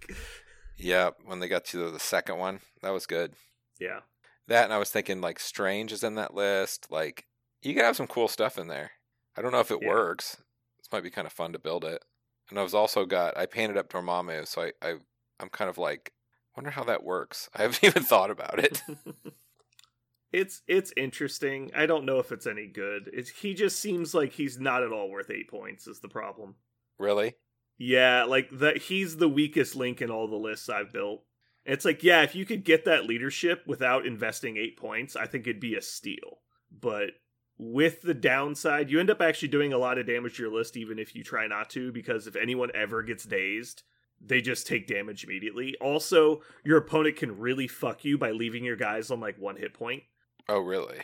yeah, 0.76 1.10
when 1.24 1.40
they 1.40 1.48
got 1.48 1.64
to 1.66 1.90
the 1.90 1.98
second 2.00 2.38
one, 2.38 2.60
that 2.82 2.92
was 2.92 3.06
good. 3.06 3.34
Yeah, 3.78 4.00
That 4.48 4.64
and 4.64 4.72
I 4.72 4.78
was 4.78 4.90
thinking 4.90 5.20
like 5.20 5.38
Strange 5.38 5.92
is 5.92 6.02
in 6.02 6.16
that 6.16 6.34
list. 6.34 6.88
Like 6.90 7.26
you 7.62 7.74
could 7.74 7.84
have 7.84 7.96
some 7.96 8.06
cool 8.08 8.28
stuff 8.28 8.58
in 8.58 8.66
there. 8.68 8.90
I 9.36 9.42
don't 9.42 9.52
know 9.52 9.60
if 9.60 9.70
it 9.70 9.78
Yeah. 9.82 9.88
works. 9.88 10.36
This 10.78 10.88
might 10.90 11.02
be 11.04 11.10
kind 11.10 11.26
of 11.26 11.32
fun 11.32 11.52
to 11.52 11.58
build 11.58 11.84
it. 11.84 12.04
And 12.50 12.58
I 12.58 12.62
was 12.62 12.74
also 12.74 13.04
got 13.06 13.36
I 13.36 13.46
painted 13.46 13.76
up 13.76 13.88
Dormammu, 13.88 14.48
so 14.48 14.62
I, 14.62 14.72
I 14.82 14.94
I'm 15.38 15.48
kind 15.50 15.70
of 15.70 15.78
like 15.78 16.12
wonder 16.56 16.70
how 16.70 16.82
that 16.84 17.04
works. 17.04 17.48
I 17.54 17.62
haven't 17.62 17.84
even 17.84 18.02
thought 18.02 18.30
about 18.32 18.58
it. 18.58 18.82
it's 20.32 20.62
it's 20.66 20.92
interesting. 20.96 21.70
I 21.76 21.86
don't 21.86 22.04
know 22.04 22.18
if 22.18 22.32
it's 22.32 22.46
any 22.46 22.66
good. 22.66 23.10
It's, 23.12 23.30
he 23.30 23.54
just 23.54 23.78
seems 23.80 24.14
like 24.14 24.32
he's 24.32 24.58
not 24.58 24.82
at 24.82 24.92
all 24.92 25.10
worth 25.10 25.30
eight 25.30 25.48
points. 25.48 25.86
Is 25.86 26.00
the 26.00 26.08
problem? 26.08 26.56
Really? 26.98 27.34
Yeah, 27.78 28.24
like 28.24 28.50
that 28.52 28.78
he's 28.78 29.16
the 29.16 29.28
weakest 29.28 29.76
link 29.76 30.02
in 30.02 30.10
all 30.10 30.28
the 30.28 30.36
lists 30.36 30.68
I've 30.68 30.92
built. 30.92 31.22
It's 31.64 31.84
like, 31.84 32.02
yeah, 32.02 32.22
if 32.22 32.34
you 32.34 32.44
could 32.46 32.64
get 32.64 32.84
that 32.86 33.04
leadership 33.04 33.62
without 33.66 34.06
investing 34.06 34.56
8 34.56 34.76
points, 34.76 35.16
I 35.16 35.26
think 35.26 35.46
it'd 35.46 35.60
be 35.60 35.74
a 35.74 35.82
steal. 35.82 36.40
But 36.72 37.10
with 37.58 38.02
the 38.02 38.14
downside, 38.14 38.90
you 38.90 39.00
end 39.00 39.10
up 39.10 39.20
actually 39.20 39.48
doing 39.48 39.72
a 39.72 39.78
lot 39.78 39.98
of 39.98 40.06
damage 40.06 40.36
to 40.36 40.42
your 40.42 40.52
list 40.52 40.76
even 40.76 40.98
if 40.98 41.14
you 41.14 41.22
try 41.22 41.46
not 41.46 41.68
to 41.70 41.92
because 41.92 42.26
if 42.26 42.36
anyone 42.36 42.70
ever 42.74 43.02
gets 43.02 43.24
dazed, 43.24 43.82
they 44.20 44.40
just 44.40 44.66
take 44.66 44.86
damage 44.86 45.24
immediately. 45.24 45.76
Also, 45.80 46.40
your 46.64 46.78
opponent 46.78 47.16
can 47.16 47.38
really 47.38 47.68
fuck 47.68 48.04
you 48.04 48.16
by 48.16 48.30
leaving 48.30 48.64
your 48.64 48.76
guys 48.76 49.10
on 49.10 49.20
like 49.20 49.38
one 49.38 49.56
hit 49.56 49.74
point 49.74 50.02
Oh 50.48 50.60
really? 50.60 50.98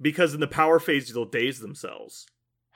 because 0.00 0.34
in 0.34 0.40
the 0.40 0.46
power 0.46 0.78
phase 0.78 1.12
they'll 1.12 1.24
daze 1.24 1.60
themselves, 1.60 2.26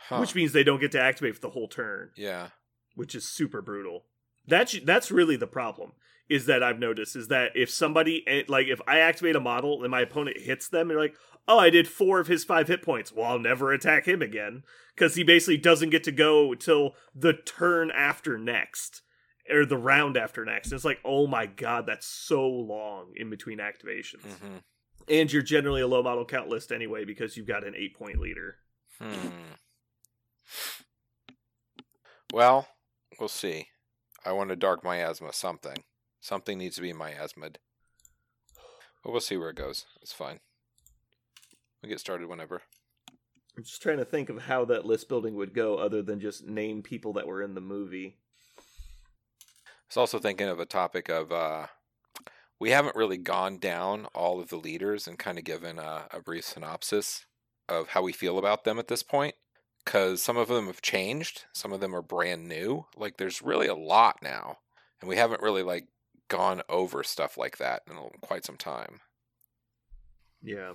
Huh. 0.09 0.19
which 0.19 0.35
means 0.35 0.53
they 0.53 0.65
don't 0.65 0.81
get 0.81 0.93
to 0.93 1.01
activate 1.01 1.35
for 1.37 1.41
the 1.41 1.51
whole 1.51 1.69
turn. 1.69 2.11
yeah. 2.17 2.49
which 2.95 3.15
is 3.15 3.27
super 3.29 3.63
brutal. 3.63 4.05
That's 4.47 4.79
that's 4.85 5.11
really 5.11 5.37
the 5.37 5.47
problem. 5.47 5.93
Is 6.29 6.47
that 6.47 6.63
I've 6.63 6.79
noticed 6.79 7.15
is 7.17 7.29
that 7.29 7.53
if 7.55 7.71
somebody 7.71 8.25
eh, 8.27 8.43
like 8.49 8.67
if 8.69 8.81
I 8.87 8.99
activate 8.99 9.37
a 9.37 9.41
model 9.41 9.83
and 9.83 9.91
my 9.91 10.01
opponent 10.01 10.39
hits 10.41 10.69
them, 10.69 10.89
they're 10.89 10.99
like, 10.99 11.15
"Oh, 11.47 11.59
I 11.59 11.71
did 11.71 11.87
four 11.89 12.21
of 12.21 12.27
his 12.27 12.43
five 12.45 12.69
hit 12.69 12.83
points. 12.83 13.13
Well, 13.13 13.27
I'll 13.27 13.39
never 13.39 13.73
attack 13.73 14.07
him 14.07 14.23
again 14.23 14.63
because 14.95 15.15
he 15.15 15.23
basically 15.25 15.59
doesn't 15.59 15.91
get 15.91 16.05
to 16.05 16.13
go 16.13 16.55
till 16.55 16.95
the 17.15 17.33
turn 17.35 17.91
after 17.91 18.39
next." 18.39 19.03
or 19.51 19.67
the 19.67 19.77
round 19.77 20.17
after 20.17 20.45
next. 20.45 20.59
accident. 20.59 20.79
It's 20.79 20.85
like, 20.85 21.01
oh 21.05 21.27
my 21.27 21.47
god, 21.47 21.85
that's 21.85 22.07
so 22.07 22.47
long 22.49 23.13
in 23.17 23.29
between 23.29 23.59
activations. 23.59 24.23
hmm 24.23 24.59
And 25.09 25.33
you're 25.33 25.43
generally 25.43 25.81
a 25.83 25.87
low 25.89 26.01
model 26.01 26.25
count 26.25 26.49
list 26.49 26.71
anyway 26.71 27.05
because 27.05 27.37
you've 27.37 27.49
got 27.49 27.67
an 27.67 27.75
eight 27.77 27.95
point 27.97 28.19
leader. 28.21 28.59
Hmm. 29.01 29.29
Well, 32.33 32.69
we'll 33.19 33.29
see. 33.29 33.69
I 34.25 34.33
want 34.33 34.51
a 34.51 34.57
dark 34.57 34.85
miasma 34.85 35.33
something. 35.33 35.85
Something 36.21 36.59
needs 36.59 36.77
to 36.77 36.83
be 36.83 36.93
miasmid. 36.93 37.57
But 39.03 39.11
we'll 39.11 39.21
see 39.21 39.37
where 39.37 39.51
it 39.51 39.57
goes. 39.57 39.87
It's 40.01 40.13
fine. 40.13 40.41
We 41.83 41.89
get 41.89 42.01
started 42.01 42.29
whenever. 42.29 42.63
I'm 43.57 43.65
just 43.65 43.83
trying 43.83 43.99
to 43.99 44.05
think 44.05 44.31
of 44.31 44.43
how 44.43 44.65
that 44.67 44.87
list 44.87 45.09
building 45.09 45.35
would 45.35 45.53
go 45.53 45.77
other 45.77 46.01
than 46.01 46.21
just 46.21 46.47
name 46.47 46.83
people 46.83 47.13
that 47.15 47.27
were 47.27 47.43
in 47.43 47.55
the 47.55 47.61
movie. 47.61 48.17
I 48.59 48.63
was 49.89 49.97
also 49.97 50.19
thinking 50.19 50.49
of 50.49 50.59
a 50.59 50.65
topic 50.65 51.11
of 51.11 51.33
uh, 51.33 51.67
we 52.59 52.71
haven't 52.71 52.97
really 52.97 53.19
gone 53.19 53.59
down 53.59 54.07
all 54.15 54.41
of 54.41 54.49
the 54.49 54.57
leaders 54.57 55.07
and 55.07 55.19
kind 55.19 55.37
of 55.37 55.45
given 55.45 55.79
a, 55.79 56.07
a 56.13 56.21
brief 56.21 56.45
synopsis 56.45 57.27
of 57.69 57.89
how 57.89 58.03
we 58.03 58.13
feel 58.13 58.39
about 58.39 58.65
them 58.65 58.79
at 58.79 58.89
this 58.89 59.03
point. 59.03 59.35
Because 59.85 60.23
some 60.23 60.37
of 60.37 60.49
them 60.49 60.67
have 60.67 60.81
changed, 60.81 61.45
some 61.53 61.73
of 61.73 61.81
them 61.81 61.95
are 61.95 62.03
brand 62.03 62.49
new. 62.49 62.87
Like 62.97 63.17
there's 63.17 63.43
really 63.43 63.67
a 63.67 63.75
lot 63.75 64.19
now, 64.23 64.59
and 65.01 65.09
we 65.09 65.17
haven't 65.17 65.43
really 65.43 65.63
like 65.63 65.89
gone 66.29 66.63
over 66.69 67.03
stuff 67.03 67.37
like 67.37 67.59
that 67.59 67.83
in 67.91 67.97
quite 68.21 68.45
some 68.45 68.57
time. 68.57 69.01
Yeah. 70.43 70.75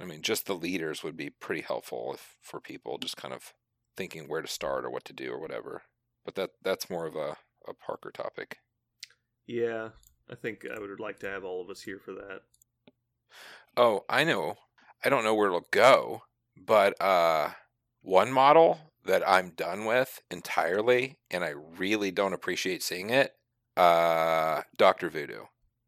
I 0.00 0.04
mean, 0.04 0.22
just 0.22 0.46
the 0.46 0.54
leaders 0.54 1.02
would 1.02 1.16
be 1.16 1.30
pretty 1.30 1.62
helpful 1.62 2.12
if, 2.14 2.36
for 2.42 2.60
people 2.60 2.98
just 2.98 3.16
kind 3.16 3.34
of 3.34 3.54
thinking 3.96 4.28
where 4.28 4.42
to 4.42 4.48
start 4.48 4.84
or 4.84 4.90
what 4.90 5.04
to 5.06 5.12
do 5.12 5.32
or 5.32 5.40
whatever. 5.40 5.82
But 6.24 6.34
that 6.36 6.50
that's 6.62 6.90
more 6.90 7.06
of 7.06 7.16
a, 7.16 7.36
a 7.66 7.74
Parker 7.74 8.10
topic. 8.10 8.58
Yeah. 9.46 9.88
I 10.30 10.34
think 10.34 10.66
I 10.70 10.78
would 10.78 11.00
like 11.00 11.18
to 11.20 11.28
have 11.28 11.44
all 11.44 11.62
of 11.62 11.70
us 11.70 11.80
here 11.80 11.98
for 11.98 12.12
that. 12.12 12.40
Oh, 13.76 14.04
I 14.08 14.24
know. 14.24 14.56
I 15.04 15.08
don't 15.08 15.24
know 15.24 15.34
where 15.34 15.46
it'll 15.46 15.66
go, 15.70 16.22
but 16.56 17.00
uh, 17.00 17.50
one 18.08 18.32
model 18.32 18.78
that 19.04 19.22
I'm 19.28 19.50
done 19.50 19.84
with 19.84 20.20
entirely, 20.30 21.18
and 21.30 21.44
I 21.44 21.50
really 21.76 22.10
don't 22.10 22.32
appreciate 22.32 22.82
seeing 22.82 23.10
it. 23.10 23.34
Uh, 23.76 24.62
Doctor 24.76 25.08
Voodoo, 25.10 25.44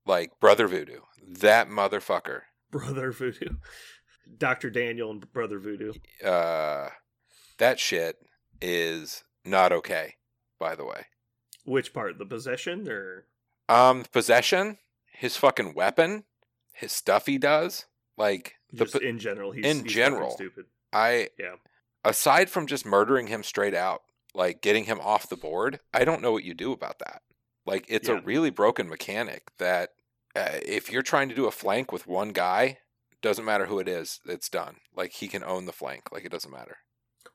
like 0.06 0.38
Brother 0.38 0.68
Voodoo, 0.68 1.01
that 1.26 1.68
motherfucker. 1.68 2.42
Brother 2.70 3.10
Voodoo. 3.10 3.56
Dr. 4.38 4.70
Daniel 4.70 5.10
and 5.10 5.32
Brother 5.32 5.59
Voodoo. 5.59 5.92
Uh, 6.24 6.90
that 7.59 7.80
shit 7.80 8.16
is 8.60 9.24
not 9.44 9.72
okay. 9.72 10.14
By 10.60 10.74
the 10.74 10.84
way, 10.84 11.06
Which 11.64 11.94
part? 11.94 12.18
The 12.18 12.26
possession 12.26 12.86
or 12.86 13.24
um, 13.68 14.05
possession, 14.12 14.76
his 15.10 15.36
fucking 15.38 15.74
weapon, 15.74 16.24
his 16.72 16.92
stuff 16.92 17.24
he 17.26 17.38
does, 17.38 17.86
like 18.18 18.56
the 18.70 18.84
just 18.84 18.92
po- 18.92 19.01
in 19.01 19.18
general? 19.18 19.52
He's 19.52 19.64
in 19.64 19.84
he's 19.84 19.92
general. 19.94 20.30
stupid. 20.32 20.66
I 20.92 21.30
Yeah. 21.38 21.55
Aside 22.05 22.51
from 22.51 22.66
just 22.66 22.86
murdering 22.86 23.27
him 23.28 23.43
straight 23.43 23.74
out, 23.74 24.02
like 24.35 24.62
getting 24.62 24.85
him 24.85 25.01
off 25.01 25.28
the 25.28 25.36
board, 25.36 25.81
I 25.93 26.05
don't 26.05 26.22
know 26.22 26.32
what 26.32 26.44
you 26.44 26.55
do 26.55 26.72
about 26.72 26.98
that. 27.01 27.22
Like 27.66 27.85
it's 27.89 28.09
Yeah. 28.09 28.18
a 28.18 28.22
really 28.22 28.51
broken 28.51 28.89
mechanic 28.89 29.51
that 29.59 29.90
uh, 30.36 30.59
if 30.62 30.90
you're 30.90 31.02
trying 31.02 31.28
to 31.28 31.35
do 31.35 31.47
a 31.47 31.51
flank 31.51 31.90
with 31.93 32.06
one 32.06 32.31
guy, 32.31 32.78
doesn't 33.22 33.44
matter 33.44 33.66
who 33.66 33.78
it 33.78 33.89
is, 33.89 34.20
it's 34.24 34.48
done. 34.48 34.77
Like 34.94 35.12
he 35.12 35.28
can 35.28 35.44
own 35.44 35.66
the 35.66 35.72
flank. 35.72 36.10
Like 36.12 36.24
it 36.24 36.32
doesn't 36.32 36.52
matter. 36.52 36.78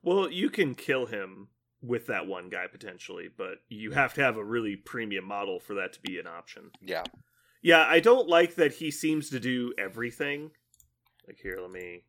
Well, 0.02 0.32
you 0.32 0.50
can 0.50 0.76
kill 0.76 1.06
him 1.06 1.50
with 1.82 2.08
that 2.08 2.26
one 2.26 2.50
guy 2.50 2.66
potentially, 2.72 3.28
but 3.36 3.58
you 3.70 3.92
have 3.92 4.14
to 4.16 4.22
have 4.22 4.38
a 4.38 4.44
really 4.44 4.76
premium 4.76 5.26
model 5.26 5.60
for 5.60 5.76
that 5.76 5.94
to 5.94 6.00
be 6.02 6.18
an 6.20 6.26
option. 6.28 6.72
Yeah. 6.82 7.04
Yeah, 7.62 7.86
I 7.88 8.00
don't 8.00 8.28
like 8.28 8.56
that 8.56 8.74
he 8.76 8.90
seems 8.92 9.30
to 9.32 9.40
do 9.40 9.74
everything. 9.78 10.52
Like 11.28 11.38
here, 11.42 11.58
let 11.62 11.72
me 11.72 12.04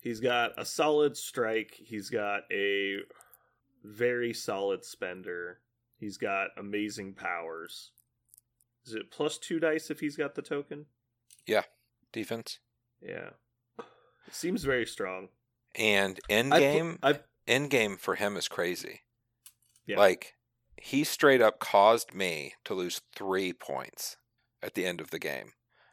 He's 0.00 0.20
got 0.20 0.52
a 0.58 0.64
solid 0.64 1.16
strike. 1.16 1.74
He's 1.74 2.08
got 2.10 2.42
a 2.50 2.98
very 3.84 4.32
solid 4.32 4.84
spender. 4.84 5.60
He's 5.98 6.16
got 6.16 6.48
amazing 6.56 7.14
powers. 7.14 7.90
Is 8.86 8.94
it 8.94 9.10
plus 9.10 9.36
two 9.36 9.60
dice 9.60 9.90
if 9.90 10.00
he's 10.00 10.16
got 10.16 10.34
the 10.34 10.42
token? 10.42 10.86
Yeah. 11.46 11.64
Defense. 12.12 12.58
Yeah. 13.02 13.30
It 13.78 14.34
seems 14.34 14.64
very 14.64 14.86
strong. 14.86 15.28
And 15.74 16.18
end 16.28 16.52
game 16.52 16.98
I 17.02 17.20
end 17.46 17.70
game 17.70 17.96
for 17.96 18.14
him 18.14 18.36
is 18.36 18.48
crazy. 18.48 19.02
Yeah. 19.86 19.98
Like 19.98 20.34
he 20.76 21.04
straight 21.04 21.42
up 21.42 21.58
caused 21.58 22.14
me 22.14 22.54
to 22.64 22.74
lose 22.74 23.02
three 23.14 23.52
points 23.52 24.16
at 24.62 24.74
the 24.74 24.86
end 24.86 25.00
of 25.00 25.10
the 25.10 25.18
game. 25.18 25.52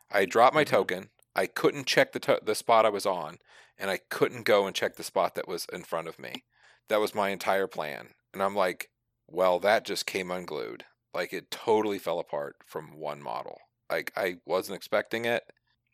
I 0.10 0.26
dropped 0.26 0.56
my 0.56 0.64
Mhm. 0.64 0.68
token. 0.70 1.10
I 1.38 1.46
couldn't 1.46 1.88
check 1.88 2.12
the 2.12 2.20
to- 2.22 2.42
the 2.44 2.56
spot 2.56 2.86
I 2.86 2.90
was 2.90 3.06
on, 3.06 3.38
and 3.78 3.90
I 3.90 4.00
couldn't 4.10 4.44
go 4.44 4.66
and 4.66 4.76
check 4.76 4.96
the 4.96 5.04
spot 5.04 5.36
that 5.36 5.48
was 5.48 5.68
in 5.72 5.84
front 5.84 6.08
of 6.08 6.20
me. 6.20 6.44
That 6.90 7.00
was 7.00 7.16
my 7.16 7.30
entire 7.30 7.68
plan, 7.68 8.10
and 8.34 8.42
I'm 8.42 8.56
like, 8.56 8.90
well, 9.28 9.60
that 9.60 9.86
just 9.86 10.06
came 10.06 10.32
unglued. 10.32 10.86
Like 11.14 11.34
it 11.34 11.52
totally 11.52 12.00
fell 12.00 12.20
apart 12.20 12.58
from 12.66 12.98
one 12.98 13.22
model. 13.22 13.60
Like 13.90 14.12
I 14.16 14.38
wasn't 14.46 14.78
expecting 14.78 15.26
it. 15.26 15.44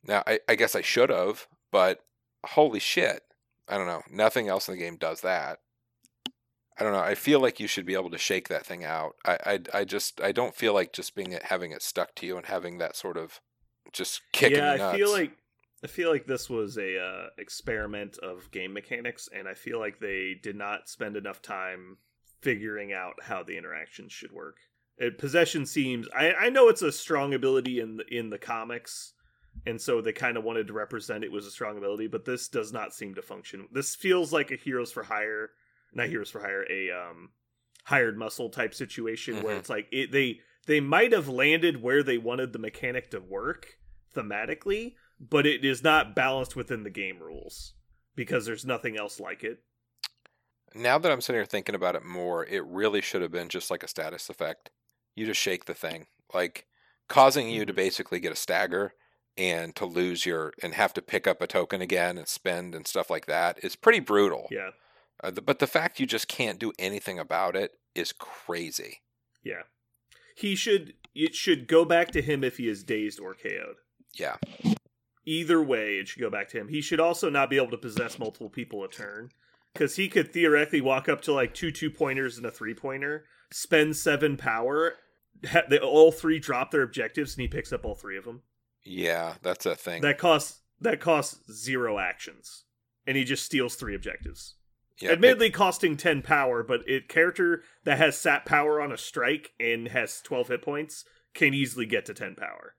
Now 0.04 0.24
I, 0.26 0.40
I 0.48 0.56
guess 0.56 0.76
I 0.76 0.82
should 0.82 1.10
have, 1.10 1.48
but 1.72 2.00
holy 2.46 2.80
shit. 2.80 3.22
I 3.68 3.78
don't 3.78 3.88
know. 3.88 4.04
Nothing 4.12 4.48
else 4.50 4.68
in 4.68 4.74
the 4.74 4.80
game 4.82 4.98
does 4.98 5.22
that. 5.22 5.60
I 6.78 6.84
don't 6.84 6.94
know. 6.94 7.00
I 7.00 7.16
feel 7.16 7.40
like 7.40 7.60
you 7.60 7.68
should 7.68 7.86
be 7.86 7.94
able 7.94 8.10
to 8.10 8.18
shake 8.18 8.50
that 8.50 8.66
thing 8.66 8.84
out. 8.84 9.14
I, 9.26 9.38
I, 9.46 9.60
I 9.74 9.84
just, 9.86 10.20
I 10.22 10.32
don't 10.32 10.56
feel 10.56 10.74
like 10.74 10.92
just 10.92 11.16
being 11.16 11.32
it, 11.32 11.44
having 11.44 11.72
it 11.72 11.84
stuck 11.84 12.16
to 12.16 12.26
you 12.26 12.36
and 12.36 12.48
having 12.48 12.80
that 12.80 12.96
sort 12.96 13.16
of 13.16 13.40
just 13.92 14.22
kicking 14.32 14.58
yeah. 14.58 14.90
I 14.90 14.98
feel 14.98 15.12
like 15.12 15.32
I 15.84 15.88
feel 15.88 16.10
like 16.10 16.26
this 16.26 16.50
was 16.50 16.78
a 16.78 16.98
uh, 17.00 17.28
experiment 17.38 18.18
of 18.20 18.50
game 18.52 18.72
mechanics, 18.74 19.28
and 19.36 19.48
I 19.48 19.54
feel 19.54 19.80
like 19.80 20.00
they 20.00 20.34
did 20.42 20.56
not 20.56 20.88
spend 20.88 21.18
enough 21.18 21.42
time 21.42 21.98
figuring 22.42 22.94
out 22.94 23.16
how 23.22 23.44
the 23.44 23.58
interactions 23.58 24.12
should 24.14 24.32
work. 24.32 24.58
It, 24.98 25.18
possession 25.18 25.66
seems 25.66 26.08
I, 26.16 26.34
I 26.34 26.50
know 26.50 26.70
it's 26.70 26.82
a 26.82 26.92
strong 26.92 27.34
ability 27.34 27.80
in 27.80 27.98
the, 27.98 28.06
in 28.08 28.30
the 28.30 28.38
comics, 28.38 29.14
and 29.66 29.82
so 29.82 30.02
they 30.02 30.14
kind 30.14 30.38
of 30.38 30.44
wanted 30.44 30.68
to 30.68 30.74
represent 30.74 31.24
it 31.24 31.32
was 31.32 31.46
a 31.46 31.52
strong 31.52 31.78
ability, 31.78 32.08
but 32.08 32.26
this 32.26 32.48
does 32.48 32.72
not 32.72 32.94
seem 32.94 33.16
to 33.16 33.22
function. 33.22 33.68
This 33.72 33.96
feels 33.96 34.32
like 34.32 34.52
a 34.52 34.56
heroes 34.56 34.92
for 34.92 35.04
hire, 35.04 35.50
not 35.94 36.08
heroes 36.08 36.30
for 36.30 36.40
hire, 36.40 36.66
a 36.70 36.92
um 36.92 37.32
hired 37.86 38.18
muscle 38.18 38.50
type 38.50 38.74
situation 38.74 39.44
where 39.44 39.56
Mhm. 39.56 39.60
it's 39.60 39.70
like 39.70 39.88
it, 39.92 40.12
they 40.12 40.40
they 40.66 40.80
might 40.80 41.12
have 41.12 41.28
landed 41.28 41.82
where 41.82 42.04
they 42.04 42.18
wanted 42.18 42.54
the 42.54 42.60
mechanic 42.60 43.12
to 43.12 43.20
work 43.20 43.78
thematically, 44.16 44.96
but 45.20 45.46
it 45.46 45.64
is 45.66 45.84
not 45.84 46.16
balanced 46.16 46.56
within 46.56 46.84
the 46.84 46.90
game 46.90 47.20
rules 47.20 47.74
because 48.16 48.46
there's 48.46 48.66
nothing 48.66 48.98
else 48.98 49.20
like 49.20 49.44
it. 49.44 49.60
now 50.76 50.98
that 50.98 51.12
I'm 51.12 51.22
sitting 51.22 51.38
here 51.40 51.46
thinking 51.46 51.76
about 51.76 51.96
it 51.96 52.04
more, 52.04 52.46
it 52.46 52.66
really 52.66 53.00
should 53.02 53.22
have 53.22 53.32
been 53.32 53.48
just 53.50 53.70
like 53.70 53.84
a 53.84 53.88
status 53.88 54.28
effect. 54.30 54.72
You 55.16 55.26
just 55.28 55.40
shake 55.40 55.66
the 55.66 55.76
thing, 55.76 56.08
like 56.34 56.66
causing 57.08 57.48
you 57.50 57.64
to 57.66 57.74
Mhm. 57.74 57.76
basically 57.76 58.20
get 58.20 58.32
a 58.32 58.36
stagger 58.36 58.96
and 59.38 59.76
to 59.76 59.86
lose 59.86 60.26
your 60.26 60.54
and 60.64 60.74
have 60.74 60.94
to 60.94 61.02
pick 61.04 61.28
up 61.28 61.42
a 61.42 61.48
token 61.48 61.82
again 61.82 62.18
and 62.18 62.28
spend 62.28 62.74
and 62.74 62.88
stuff 62.88 63.10
like 63.12 63.28
that 63.28 63.64
is 63.64 63.76
pretty 63.76 64.00
brutal. 64.00 64.48
Yeah, 64.50 64.72
Uh, 65.24 65.30
the, 65.32 65.42
but 65.44 65.60
the 65.60 65.68
fact 65.68 66.00
you 66.00 66.08
just 66.08 66.28
can't 66.28 66.58
do 66.60 66.72
anything 66.80 67.20
about 67.20 67.56
it 67.56 67.78
is 67.94 68.12
crazy. 68.12 69.02
yeah. 69.44 69.64
He 70.36 70.56
should 70.56 70.94
it 71.16 71.36
should 71.36 71.68
go 71.68 71.86
back 71.86 72.12
to 72.12 72.22
him 72.22 72.44
if 72.44 72.58
he 72.58 72.68
is 72.68 72.84
dazed 72.84 73.20
or 73.20 73.36
KO'd. 73.36 73.76
Yeah. 74.14 74.38
Either 75.26 75.62
way, 75.62 75.96
it 75.98 76.08
should 76.08 76.22
go 76.22 76.30
back 76.30 76.50
to 76.50 76.60
him. 76.60 76.68
He 76.68 76.82
should 76.82 77.00
also 77.00 77.30
not 77.30 77.50
be 77.50 77.58
able 77.58 77.72
to 77.72 77.78
possess 77.78 78.20
multiple 78.20 78.50
people 78.50 78.84
a 78.84 78.90
turn 78.90 79.30
because 79.74 79.96
he 79.96 80.10
could 80.10 80.34
theoretically 80.34 80.82
walk 80.82 81.08
up 81.08 81.22
to 81.22 81.34
like 81.34 81.54
two 81.54 81.72
two 81.72 81.90
pointers 81.90 82.38
and 82.38 82.46
a 82.46 82.52
three 82.52 82.74
pointer, 82.74 83.26
spend 83.52 83.96
seven 83.96 84.38
power, 84.38 84.96
ha- 85.48 85.64
they 85.70 85.80
all 85.80 86.12
three 86.12 86.40
drop 86.40 86.72
their 86.72 86.84
objectives, 86.84 87.36
and 87.36 87.42
he 87.42 87.48
picks 87.48 87.72
up 87.72 87.86
all 87.86 87.96
three 87.96 88.18
of 88.18 88.26
them. 88.26 88.42
Yeah, 88.84 89.36
that's 89.42 89.66
a 89.66 89.76
thing. 89.76 90.02
That 90.02 90.18
costs 90.18 90.62
that 90.80 91.00
costs 91.00 91.52
zero 91.52 92.00
actions, 92.00 92.66
and 93.08 93.16
he 93.16 93.24
just 93.24 93.46
steals 93.46 93.76
three 93.76 93.96
objectives. 93.96 94.56
Yeah, 95.00 95.12
Admittedly, 95.12 95.50
costing 95.50 95.98
ten 95.98 96.22
power, 96.22 96.64
but 96.64 96.82
a 96.88 97.02
character 97.02 97.64
that 97.84 97.98
has 97.98 98.18
sap 98.18 98.46
power 98.46 98.80
on 98.82 98.92
a 98.92 98.98
strike 98.98 99.52
and 99.60 99.88
has 99.90 100.22
twelve 100.22 100.48
hit 100.50 100.62
points 100.62 101.06
can 101.34 101.54
easily 101.54 101.86
get 101.86 102.06
to 102.06 102.14
ten 102.14 102.36
power. 102.36 102.76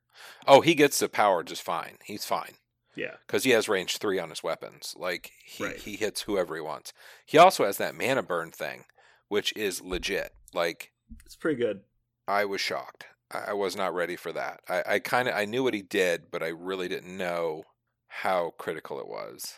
oh, 0.47 0.61
he 0.61 0.74
gets 0.74 0.99
the 0.99 1.09
power 1.09 1.43
just 1.43 1.62
fine. 1.62 1.99
He's 2.05 2.24
fine 2.24 2.55
Yeah, 2.95 3.16
because 3.27 3.43
he 3.45 3.51
has 3.51 3.69
range 3.69 3.97
three 3.99 4.19
on 4.20 4.31
his 4.31 4.43
weapons. 4.45 4.95
Like 4.97 5.32
he 5.45 5.65
Right. 5.65 5.77
he 5.77 5.97
hits 5.97 6.23
whoever 6.23 6.55
he 6.55 6.61
wants. 6.61 6.93
He 7.27 7.36
also 7.39 7.65
has 7.65 7.78
that 7.78 7.97
mana 7.97 8.23
burn 8.23 8.51
thing, 8.53 8.85
which 9.28 9.53
is 9.57 9.81
legit. 9.82 10.31
Like 10.53 10.93
it's 11.27 11.35
pretty 11.36 11.61
good. 11.61 11.81
I 12.28 12.45
was 12.45 12.61
shocked. 12.61 13.07
I, 13.32 13.39
I 13.49 13.53
was 13.55 13.74
not 13.77 13.93
ready 13.95 14.15
for 14.16 14.32
that. 14.32 14.61
I, 14.69 14.82
I 14.86 14.99
kind 15.01 15.27
of 15.28 15.35
I 15.35 15.45
knew 15.47 15.65
what 15.65 15.74
he 15.74 15.82
did, 15.82 16.31
but 16.31 16.43
I 16.45 16.49
really 16.49 16.86
didn't 16.89 17.16
know 17.16 17.65
how 18.07 18.55
critical 18.57 19.01
it 19.01 19.09
was. 19.09 19.55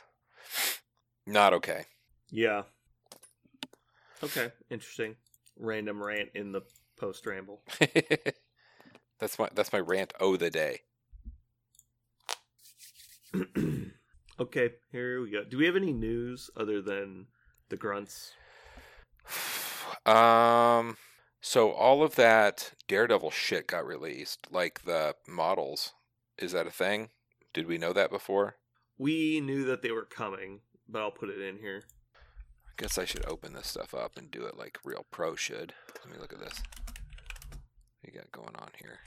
Not 1.26 1.52
okay. 1.52 1.84
Yeah, 2.30 2.62
Okay, 4.22 4.50
interesting. 4.70 5.16
Random 5.58 6.02
rant 6.02 6.30
in 6.34 6.52
the 6.52 6.62
post 6.96 7.26
ramble. 7.26 7.60
that's 9.20 9.38
my 9.38 9.48
that's 9.54 9.72
my 9.72 9.80
rant 9.80 10.12
o 10.20 10.36
the 10.36 10.50
day. 10.50 10.80
okay, 14.40 14.70
here 14.90 15.20
we 15.20 15.30
go. 15.30 15.44
Do 15.44 15.58
we 15.58 15.66
have 15.66 15.76
any 15.76 15.92
news 15.92 16.50
other 16.56 16.80
than 16.80 17.26
the 17.68 17.76
grunts? 17.76 18.32
Um 20.04 20.96
so 21.40 21.72
all 21.72 22.04
of 22.04 22.14
that 22.14 22.72
Daredevil 22.86 23.32
shit 23.32 23.66
got 23.66 23.84
released, 23.84 24.46
like 24.52 24.84
the 24.84 25.16
models. 25.26 25.94
Is 26.38 26.52
that 26.52 26.68
a 26.68 26.70
thing? 26.70 27.10
Did 27.52 27.66
we 27.66 27.76
know 27.76 27.92
that 27.92 28.10
before? 28.10 28.56
We 28.98 29.40
knew 29.40 29.64
that 29.64 29.82
they 29.82 29.90
were 29.90 30.04
coming, 30.04 30.60
but 30.88 31.02
I'll 31.02 31.10
put 31.10 31.28
it 31.28 31.40
in 31.40 31.56
here. 31.58 31.82
Guess 32.76 32.98
I 32.98 33.04
should 33.06 33.24
open 33.26 33.54
this 33.54 33.68
stuff 33.68 33.94
up 33.94 34.16
and 34.18 34.30
do 34.30 34.44
it 34.44 34.56
like 34.58 34.78
real 34.84 35.06
pro 35.10 35.34
should. 35.34 35.72
Let 36.04 36.12
me 36.12 36.20
look 36.20 36.32
at 36.32 36.38
this. 36.40 36.62
What 38.02 38.12
you 38.14 38.20
got 38.20 38.30
going 38.32 38.54
on 38.56 38.68
here? 38.78 38.98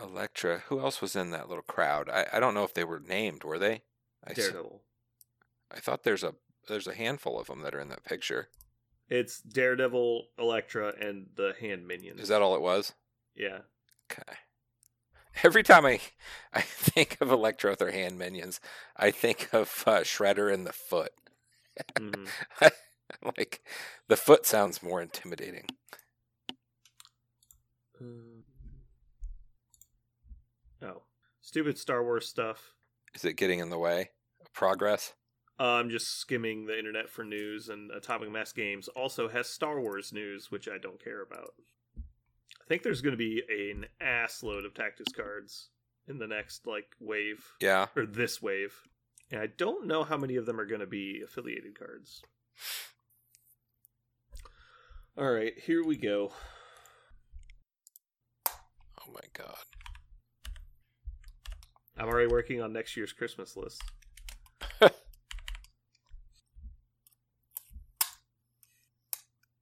Elektra. 0.00 0.62
Who 0.68 0.80
else 0.80 1.00
was 1.00 1.16
in 1.16 1.30
that 1.30 1.48
little 1.48 1.62
crowd? 1.64 2.08
I, 2.08 2.26
I 2.34 2.40
don't 2.40 2.54
know 2.54 2.64
if 2.64 2.74
they 2.74 2.84
were 2.84 3.00
named. 3.00 3.44
Were 3.44 3.58
they? 3.58 3.82
I, 4.26 4.30
s- 4.32 4.36
Daredevil. 4.36 4.82
I 5.72 5.80
thought 5.80 6.04
there's 6.04 6.22
a 6.24 6.34
there's 6.68 6.86
a 6.86 6.94
handful 6.94 7.40
of 7.40 7.46
them 7.46 7.62
that 7.62 7.74
are 7.74 7.80
in 7.80 7.88
that 7.88 8.04
picture. 8.04 8.48
It's 9.08 9.40
Daredevil, 9.40 10.26
Elektra, 10.38 10.94
and 11.00 11.26
the 11.34 11.54
hand 11.60 11.86
minions. 11.86 12.20
Is 12.20 12.28
that 12.28 12.42
all 12.42 12.54
it 12.54 12.60
was? 12.60 12.92
Yeah. 13.34 13.60
Okay. 14.12 14.34
Every 15.42 15.62
time 15.62 15.86
I 15.86 16.00
I 16.52 16.60
think 16.60 17.18
of 17.20 17.30
Elektra 17.30 17.70
with 17.70 17.80
her 17.80 17.90
hand 17.92 18.18
minions, 18.18 18.60
I 18.96 19.10
think 19.10 19.48
of 19.52 19.84
uh, 19.86 20.00
Shredder 20.00 20.52
and 20.52 20.66
the 20.66 20.72
Foot. 20.72 21.12
Mhm. 21.98 22.28
like 23.38 23.62
the 24.08 24.16
Foot 24.16 24.44
sounds 24.44 24.82
more 24.82 25.00
intimidating. 25.00 25.64
Um, 28.00 28.44
oh, 30.82 31.02
stupid 31.40 31.78
Star 31.78 32.02
Wars 32.02 32.28
stuff. 32.28 32.74
Is 33.14 33.24
it 33.24 33.34
getting 33.34 33.58
in 33.60 33.70
the 33.70 33.78
way 33.78 34.10
of 34.40 34.52
progress? 34.52 35.14
Uh, 35.58 35.64
I'm 35.74 35.90
just 35.90 36.18
skimming 36.18 36.66
the 36.66 36.78
internet 36.78 37.08
for 37.10 37.24
news, 37.24 37.68
and 37.68 37.90
Atomic 37.90 38.30
Mass 38.30 38.52
Games 38.52 38.88
also 38.88 39.28
has 39.28 39.48
Star 39.48 39.80
Wars 39.80 40.12
news, 40.12 40.50
which 40.50 40.68
I 40.68 40.78
don't 40.78 41.02
care 41.02 41.22
about. 41.22 41.54
I 42.70 42.72
think 42.72 42.84
there's 42.84 43.00
going 43.02 43.14
to 43.14 43.18
be 43.18 43.42
an 43.72 43.86
ass 44.00 44.44
load 44.44 44.64
of 44.64 44.74
tactics 44.74 45.10
cards 45.12 45.70
in 46.06 46.18
the 46.18 46.28
next 46.28 46.68
like 46.68 46.94
wave 47.00 47.44
Yeah. 47.60 47.86
or 47.96 48.06
this 48.06 48.40
wave, 48.40 48.72
and 49.32 49.40
I 49.40 49.48
don't 49.48 49.88
know 49.88 50.04
how 50.04 50.16
many 50.16 50.36
of 50.36 50.46
them 50.46 50.60
are 50.60 50.64
going 50.66 50.80
to 50.80 50.86
be 50.86 51.20
affiliated 51.24 51.76
cards. 51.76 52.22
All 55.18 55.32
right, 55.32 55.52
here 55.58 55.84
we 55.84 55.96
go. 55.96 56.30
Oh 58.48 59.12
my 59.12 59.20
god. 59.32 59.56
I'm 61.98 62.06
already 62.06 62.30
working 62.32 62.62
on 62.62 62.72
next 62.72 62.96
year's 62.96 63.12
Christmas 63.12 63.56
list. 63.56 63.82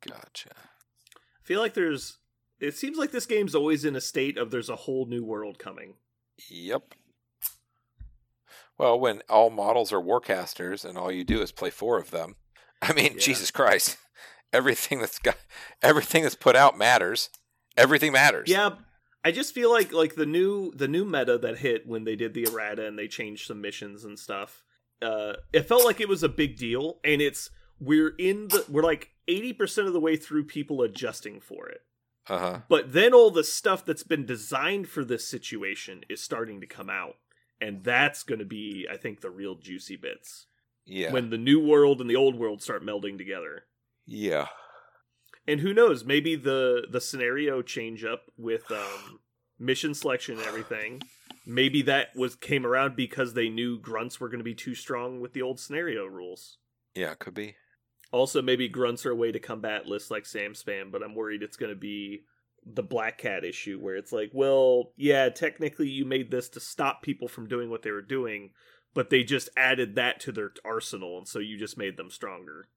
Gotcha. 0.06 0.50
I 0.54 1.42
feel 1.44 1.60
like 1.60 1.74
there's. 1.74 2.18
It 2.60 2.76
seems 2.76 2.98
like 2.98 3.12
this 3.12 3.26
game's 3.26 3.54
always 3.54 3.84
in 3.84 3.94
a 3.96 4.00
state 4.00 4.36
of 4.36 4.50
there's 4.50 4.68
a 4.68 4.76
whole 4.76 5.06
new 5.06 5.24
world 5.24 5.58
coming. 5.58 5.94
Yep. 6.50 6.94
Well, 8.76 8.98
when 8.98 9.22
all 9.28 9.50
models 9.50 9.92
are 9.92 10.00
warcasters 10.00 10.84
and 10.84 10.96
all 10.96 11.10
you 11.10 11.24
do 11.24 11.40
is 11.42 11.52
play 11.52 11.70
four 11.70 11.98
of 11.98 12.10
them, 12.10 12.36
I 12.82 12.92
mean, 12.92 13.14
Yeah. 13.14 13.18
Jesus 13.20 13.50
Christ, 13.50 13.96
everything 14.52 15.00
that's 15.00 15.18
got 15.18 15.36
everything 15.82 16.22
that's 16.22 16.34
put 16.34 16.56
out 16.56 16.78
matters. 16.78 17.30
Everything 17.76 18.12
matters. 18.12 18.48
Yeah, 18.48 18.70
I 19.24 19.30
just 19.30 19.54
feel 19.54 19.70
like 19.70 19.92
like 19.92 20.14
the 20.14 20.26
new 20.26 20.72
the 20.74 20.88
new 20.88 21.04
meta 21.04 21.38
that 21.38 21.58
hit 21.58 21.86
when 21.86 22.04
they 22.04 22.16
did 22.16 22.34
the 22.34 22.44
errata 22.44 22.86
and 22.86 22.98
they 22.98 23.06
changed 23.08 23.46
some 23.46 23.60
missions 23.60 24.04
and 24.04 24.18
stuff. 24.18 24.62
Uh, 25.00 25.34
it 25.52 25.68
felt 25.68 25.84
like 25.84 26.00
it 26.00 26.08
was 26.08 26.24
a 26.24 26.28
big 26.28 26.56
deal, 26.56 26.98
and 27.04 27.22
it's 27.22 27.50
we're 27.78 28.14
in 28.18 28.48
the 28.48 28.64
we're 28.68 28.82
like 28.82 29.10
eighty 29.28 29.52
percent 29.52 29.86
of 29.86 29.92
the 29.92 30.00
way 30.00 30.16
through 30.16 30.44
people 30.44 30.82
adjusting 30.82 31.40
for 31.40 31.68
it. 31.68 31.82
Uh 32.28 32.38
huh. 32.38 32.60
But 32.68 32.92
then 32.92 33.14
all 33.14 33.30
the 33.30 33.44
stuff 33.44 33.84
that's 33.84 34.02
been 34.02 34.26
designed 34.26 34.88
for 34.88 35.04
this 35.04 35.26
situation 35.26 36.02
is 36.08 36.22
starting 36.22 36.60
to 36.60 36.66
come 36.66 36.90
out, 36.90 37.16
and 37.60 37.82
that's 37.84 38.22
going 38.22 38.38
to 38.40 38.44
be, 38.44 38.86
I 38.90 38.96
think, 38.96 39.20
the 39.20 39.30
real 39.30 39.54
juicy 39.54 39.96
bits 39.96 40.46
Yeah. 40.84 41.12
when 41.12 41.30
the 41.30 41.38
new 41.38 41.58
world 41.60 42.00
and 42.00 42.08
the 42.10 42.16
old 42.16 42.36
world 42.36 42.62
start 42.62 42.84
melding 42.84 43.16
together. 43.18 43.64
yeah. 44.06 44.46
and 45.46 45.60
who 45.60 45.72
knows 45.72 46.04
maybe 46.04 46.36
the 46.36 46.86
the 46.90 47.00
scenario 47.00 47.62
change 47.62 48.04
up 48.04 48.24
with 48.36 48.70
um 48.70 49.20
mission 49.58 49.94
selection 49.94 50.36
and 50.38 50.46
everything 50.46 51.00
maybe 51.46 51.80
that 51.82 52.08
was 52.14 52.34
came 52.36 52.66
around 52.66 52.94
because 52.94 53.32
they 53.34 53.48
knew 53.48 53.78
grunts 53.78 54.20
were 54.20 54.28
going 54.28 54.38
to 54.40 54.44
be 54.44 54.54
too 54.54 54.74
strong 54.74 55.20
with 55.20 55.32
the 55.32 55.40
old 55.42 55.58
scenario 55.58 56.04
rules 56.06 56.58
Yeah. 56.94 57.14
Could 57.14 57.34
be. 57.34 57.56
Also 58.10 58.42
maybe 58.42 58.68
grunts 58.68 59.04
are 59.04 59.10
a 59.10 59.16
way 59.16 59.32
to 59.32 59.38
combat 59.38 59.86
lists 59.86 60.10
like 60.10 60.26
sam 60.26 60.52
spam 60.52 60.90
but 60.90 61.02
i'm 61.02 61.14
worried 61.14 61.42
it's 61.42 61.56
going 61.56 61.72
to 61.72 61.78
be 61.78 62.22
the 62.64 62.82
black 62.82 63.18
cat 63.18 63.44
issue 63.44 63.78
where 63.78 63.96
it's 63.96 64.12
like 64.12 64.30
well 64.32 64.92
yeah 64.96 65.28
technically 65.28 65.88
you 65.88 66.04
made 66.04 66.30
this 66.30 66.48
to 66.48 66.60
stop 66.60 67.02
people 67.02 67.28
from 67.28 67.48
doing 67.48 67.70
what 67.70 67.82
they 67.82 67.90
were 67.90 68.02
doing 68.02 68.50
but 68.94 69.10
they 69.10 69.22
just 69.22 69.48
added 69.56 69.94
that 69.94 70.20
to 70.20 70.32
their 70.32 70.50
arsenal 70.64 71.18
and 71.18 71.28
so 71.28 71.38
you 71.38 71.58
just 71.58 71.78
made 71.78 71.96
them 71.96 72.10
stronger 72.10 72.68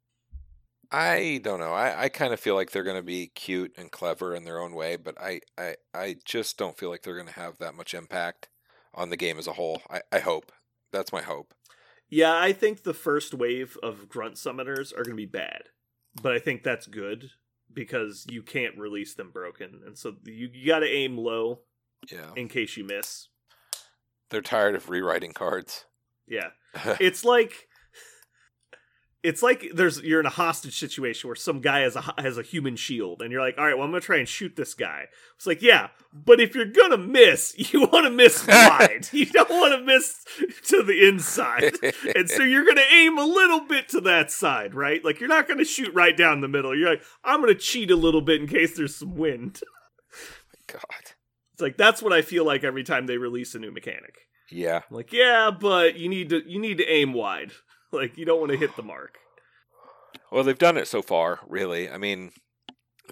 I 0.92 1.40
don't 1.42 1.62
know. 1.62 1.72
I, 1.72 2.04
I 2.04 2.10
kind 2.10 2.34
of 2.34 2.40
feel 2.40 2.56
like 2.56 2.72
they're 2.72 2.84
going 2.84 2.98
to 2.98 3.02
be 3.02 3.28
cute 3.28 3.74
and 3.78 3.90
clever 3.90 4.36
in 4.36 4.44
their 4.44 4.60
own 4.60 4.74
way, 4.74 4.98
but 4.98 5.16
I, 5.22 5.40
I, 5.58 5.76
I 5.94 6.18
just 6.26 6.58
don't 6.58 6.78
feel 6.78 6.90
like 6.90 7.04
they're 7.04 7.16
going 7.16 7.28
to 7.28 7.34
have 7.40 7.60
that 7.60 7.76
much 7.76 7.94
impact 7.94 8.50
on 8.94 9.10
the 9.10 9.16
game 9.16 9.40
as 9.40 9.48
a 9.48 9.54
whole. 9.54 9.82
I, 9.90 10.02
I 10.12 10.20
hope. 10.20 10.52
That's 10.92 11.14
my 11.14 11.22
hope. 11.22 11.54
Yeah, 12.12 12.38
I 12.38 12.52
think 12.52 12.84
the 12.84 12.94
first 12.94 13.34
wave 13.34 13.78
of 13.82 14.10
grunt 14.10 14.36
summoners 14.36 14.92
are 14.92 15.04
going 15.04 15.12
to 15.12 15.16
be 15.16 15.26
bad, 15.26 15.64
but 16.22 16.34
I 16.34 16.40
think 16.40 16.62
that's 16.62 16.86
good 16.86 17.32
because 17.74 18.28
you 18.30 18.44
can't 18.44 18.78
release 18.78 19.14
them 19.16 19.32
broken, 19.32 19.82
and 19.86 19.98
so 19.98 20.16
you, 20.26 20.50
you 20.54 20.68
got 20.68 20.80
to 20.80 20.88
aim 20.90 21.18
low 21.18 21.62
Yeah. 22.12 22.32
in 22.36 22.50
case 22.50 22.76
you 22.76 22.84
miss. 22.84 23.30
They're 24.30 24.42
tired 24.42 24.76
of 24.76 24.90
rewriting 24.90 25.32
cards. 25.32 25.86
Yeah, 26.28 26.50
it's 27.00 27.24
like 27.24 27.70
it's 29.24 29.44
like 29.44 29.68
there's 29.74 30.02
you're 30.02 30.20
in 30.20 30.26
a 30.26 30.32
hostage 30.32 30.80
situation 30.80 31.28
where 31.28 31.36
some 31.36 31.62
guy 31.62 31.82
has 31.82 31.96
a 31.96 32.14
has 32.18 32.38
a 32.38 32.42
human 32.42 32.76
shield, 32.76 33.22
and 33.22 33.32
you're 33.32 33.42
like, 33.42 33.58
all 33.58 33.66
right, 33.66 33.76
well, 33.76 33.86
I'm 33.86 33.92
gonna 33.92 34.02
try 34.02 34.18
and 34.18 34.28
shoot 34.28 34.56
this 34.56 34.74
guy. 34.74 35.06
It's 35.36 35.46
like, 35.46 35.62
yeah, 35.62 35.90
but 36.14 36.40
if 36.40 36.56
you're 36.56 36.66
gonna 36.66 36.98
miss, 36.98 37.54
you 37.74 37.82
want 37.82 38.06
to 38.06 38.10
miss 38.10 38.46
wide. 38.48 39.10
you 39.12 39.26
don't 39.28 39.50
want 39.50 39.74
to 39.74 39.86
miss 39.86 40.26
to 40.68 40.84
the 40.84 41.08
inside. 41.08 41.76
and 42.16 42.30
so 42.30 42.44
you're 42.44 42.64
going 42.64 42.78
to 42.78 42.94
aim 42.94 43.18
a 43.18 43.26
little 43.26 43.62
bit 43.62 43.90
to 43.90 44.02
that 44.02 44.32
side, 44.32 44.74
right? 44.74 45.04
Like 45.04 45.20
you're 45.20 45.30
not 45.30 45.48
going 45.48 45.60
to 45.60 45.66
shoot 45.66 45.94
right 45.94 46.16
down 46.16 46.42
the 46.42 46.48
middle. 46.48 46.78
You're 46.78 46.90
like, 46.90 47.04
I'm 47.24 47.42
going 47.42 47.54
to 47.54 47.60
cheat 47.60 47.92
a 47.92 47.96
little 47.96 48.22
bit 48.22 48.42
in 48.42 48.48
case 48.48 48.76
there's 48.76 48.96
some 48.96 49.16
wind. 49.16 49.62
My 50.12 50.74
God. 50.74 51.12
It's 51.54 51.62
like 51.62 51.78
that's 51.78 52.02
what 52.02 52.14
I 52.14 52.22
feel 52.22 52.46
like 52.46 52.64
every 52.64 52.84
time 52.84 53.06
they 53.06 53.18
release 53.18 53.56
a 53.56 53.60
new 53.60 53.72
mechanic. 53.72 54.28
Yeah. 54.50 54.82
I'm 54.90 54.96
like, 54.96 55.14
yeah, 55.14 55.52
but 55.52 55.96
you 55.96 56.10
need 56.10 56.30
to 56.30 56.42
you 56.46 56.60
need 56.60 56.78
to 56.78 56.88
aim 56.88 57.14
wide. 57.14 57.52
Like 57.94 58.18
you 58.18 58.26
don't 58.26 58.40
want 58.40 58.52
to 58.54 58.58
hit 58.58 58.76
the 58.78 58.84
mark. 58.84 59.18
Well, 60.32 60.46
they've 60.46 60.58
done 60.58 60.78
it 60.78 60.88
so 60.88 61.02
far, 61.02 61.42
really. 61.46 61.90
I 61.90 61.98
mean, 61.98 62.32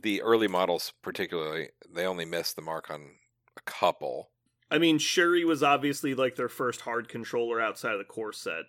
the 0.02 0.22
early 0.22 0.48
models, 0.48 0.94
particularly, 1.02 1.70
they 1.94 2.06
only 2.06 2.26
missed 2.26 2.56
the 2.56 2.62
mark 2.62 2.90
on 2.90 3.16
a 3.58 3.62
couple. 3.62 4.32
I 4.72 4.78
mean, 4.78 5.00
Shuri 5.00 5.44
was 5.44 5.64
obviously 5.64 6.14
like 6.14 6.36
their 6.36 6.50
first 6.50 6.82
hard 6.82 7.10
controller 7.10 7.60
outside 7.60 7.94
of 7.94 7.98
the 7.98 8.06
core 8.06 8.34
set. 8.34 8.64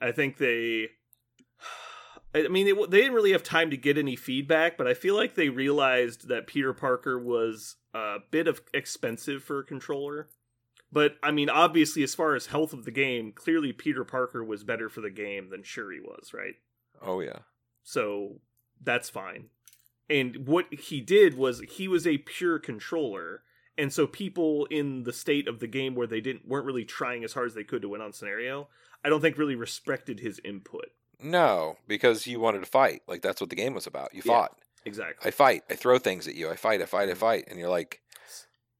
I 0.00 0.12
think 0.12 0.38
they. 0.38 0.88
I 2.34 2.48
mean, 2.48 2.66
it, 2.66 2.90
they 2.90 2.98
didn't 2.98 3.14
really 3.14 3.30
have 3.30 3.44
time 3.44 3.70
to 3.70 3.76
get 3.76 3.96
any 3.96 4.16
feedback, 4.16 4.76
but 4.76 4.88
I 4.88 4.94
feel 4.94 5.14
like 5.14 5.36
they 5.36 5.50
realized 5.50 6.26
that 6.26 6.48
Peter 6.48 6.72
Parker 6.72 7.16
was 7.16 7.76
a 7.94 8.16
bit 8.32 8.48
of 8.48 8.60
expensive 8.72 9.44
for 9.44 9.60
a 9.60 9.64
controller. 9.64 10.30
But 10.94 11.16
I 11.24 11.32
mean, 11.32 11.50
obviously, 11.50 12.04
as 12.04 12.14
far 12.14 12.36
as 12.36 12.46
health 12.46 12.72
of 12.72 12.84
the 12.84 12.92
game, 12.92 13.32
clearly 13.32 13.72
Peter 13.72 14.04
Parker 14.04 14.44
was 14.44 14.62
better 14.62 14.88
for 14.88 15.00
the 15.00 15.10
game 15.10 15.50
than 15.50 15.64
Shuri 15.64 16.00
was, 16.00 16.32
right? 16.32 16.54
Oh, 17.02 17.18
yeah. 17.18 17.40
So 17.82 18.40
that's 18.80 19.10
fine. 19.10 19.46
And 20.08 20.46
what 20.46 20.72
he 20.72 21.00
did 21.00 21.36
was 21.36 21.60
he 21.62 21.88
was 21.88 22.06
a 22.06 22.18
pure 22.18 22.60
controller, 22.60 23.42
and 23.76 23.92
so 23.92 24.06
people 24.06 24.66
in 24.66 25.02
the 25.02 25.12
state 25.12 25.48
of 25.48 25.58
the 25.58 25.66
game 25.66 25.96
where 25.96 26.06
they 26.06 26.20
didn't 26.20 26.46
weren't 26.46 26.66
really 26.66 26.84
trying 26.84 27.24
as 27.24 27.32
hard 27.32 27.48
as 27.48 27.54
they 27.54 27.64
could 27.64 27.82
to 27.82 27.88
win 27.88 28.00
on 28.00 28.12
scenario, 28.12 28.68
I 29.04 29.08
don't 29.08 29.20
think 29.20 29.36
really 29.36 29.56
respected 29.56 30.20
his 30.20 30.40
input. 30.44 30.90
No, 31.20 31.76
because 31.88 32.28
you 32.28 32.38
wanted 32.38 32.60
to 32.60 32.66
fight. 32.66 33.02
Like, 33.08 33.20
that's 33.20 33.40
what 33.40 33.50
the 33.50 33.56
game 33.56 33.74
was 33.74 33.88
about. 33.88 34.14
You 34.14 34.22
Yeah. 34.24 34.32
fought. 34.32 34.58
Exactly. 34.84 35.26
I 35.26 35.30
fight. 35.32 35.64
I 35.68 35.74
throw 35.74 35.98
things 35.98 36.28
at 36.28 36.34
you. 36.34 36.50
I 36.50 36.56
fight. 36.56 36.82
I 36.82 36.86
fight. 36.86 37.08
I 37.08 37.12
mm-hmm. 37.12 37.20
fight. 37.20 37.44
And 37.48 37.58
you're 37.58 37.68
like, 37.68 38.02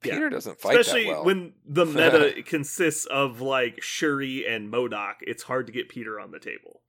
Yeah. 0.05 0.15
Peter 0.15 0.31
doesn't 0.31 0.61
fight 0.61 0.79
Especially 0.79 1.05
that 1.05 1.11
well. 1.13 1.25
when 1.25 1.53
the 1.67 1.87
meta 1.87 2.43
consists 2.45 3.07
of 3.07 3.41
like 3.41 3.83
Shuri 3.83 4.47
and 4.47 4.73
MODOK, 4.73 5.15
it's 5.23 5.45
hard 5.45 5.67
to 5.67 5.73
get 5.73 5.89
Peter 5.89 6.19
on 6.21 6.31
the 6.31 6.39
table. 6.39 6.81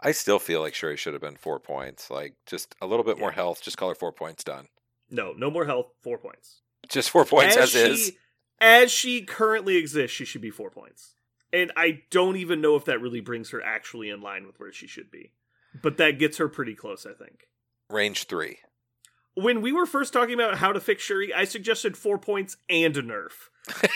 I 0.00 0.12
still 0.12 0.38
feel 0.38 0.60
like 0.60 0.74
Shuri 0.74 0.96
should 0.96 1.14
have 1.14 1.22
been 1.22 1.36
four 1.36 1.58
points. 1.58 2.10
Like 2.10 2.34
just 2.46 2.74
a 2.80 2.86
little 2.86 3.04
bit 3.04 3.18
more 3.18 3.32
health. 3.32 3.62
Just 3.62 3.78
call 3.78 3.88
her 3.88 3.94
four 3.94 4.12
points 4.12 4.44
done. 4.44 4.68
No, 5.10 5.32
no 5.32 5.50
more 5.50 5.66
health. 5.66 5.86
Four 6.02 6.18
points. 6.18 6.60
Just 6.88 7.10
four 7.10 7.24
points 7.24 7.56
as, 7.56 7.70
she, 7.70 7.78
is. 7.78 8.12
As 8.60 8.90
she 8.92 9.22
currently 9.22 9.76
exists, 9.76 10.16
she 10.16 10.24
should 10.24 10.42
be 10.42 10.50
four 10.50 10.70
points. 10.70 11.14
And 11.52 11.72
I 11.76 12.02
don't 12.10 12.36
even 12.36 12.60
know 12.60 12.76
if 12.76 12.84
that 12.86 13.00
really 13.00 13.20
brings 13.20 13.50
her 13.50 13.62
actually 13.62 14.10
in 14.10 14.20
line 14.20 14.46
with 14.46 14.58
where 14.58 14.72
she 14.72 14.86
should 14.86 15.10
be. 15.10 15.32
But 15.82 15.96
that 15.98 16.18
gets 16.18 16.38
her 16.38 16.48
pretty 16.48 16.74
close, 16.74 17.06
I 17.06 17.12
think. 17.12 17.48
Range 17.88 18.24
three. 18.24 18.58
When 19.36 19.60
we 19.60 19.70
were 19.70 19.86
first 19.86 20.12
talking 20.12 20.34
about 20.34 20.56
how 20.58 20.72
to 20.72 20.80
fix 20.80 21.02
Shuri, 21.02 21.32
I 21.32 21.44
suggested 21.44 21.96
four 21.96 22.18
points 22.18 22.56
and 22.68 22.96
a 22.96 23.02
nerf. 23.02 23.32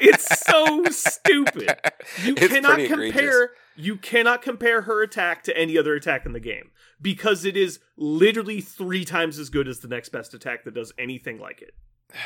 It's 0.00 0.28
so 0.46 0.84
stupid. 0.90 1.74
You 2.22 2.34
It's 2.36 2.48
cannot 2.52 2.74
pretty 2.74 2.84
egregious. 2.92 3.12
compare 3.16 3.50
you 3.76 3.96
cannot 3.96 4.42
compare 4.42 4.82
her 4.82 5.02
attack 5.02 5.42
to 5.44 5.56
any 5.56 5.78
other 5.78 5.94
attack 5.94 6.26
in 6.26 6.32
the 6.32 6.38
game 6.40 6.70
because 7.00 7.44
it 7.46 7.56
is 7.56 7.80
literally 7.96 8.60
3 8.60 9.04
times 9.06 9.38
as 9.38 9.48
good 9.48 9.66
as 9.66 9.78
the 9.80 9.88
next 9.88 10.10
best 10.10 10.34
attack 10.34 10.64
that 10.64 10.74
does 10.74 10.92
anything 10.98 11.38
like 11.38 11.62
it. 11.62 11.74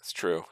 It's 0.00 0.12
true. 0.12 0.44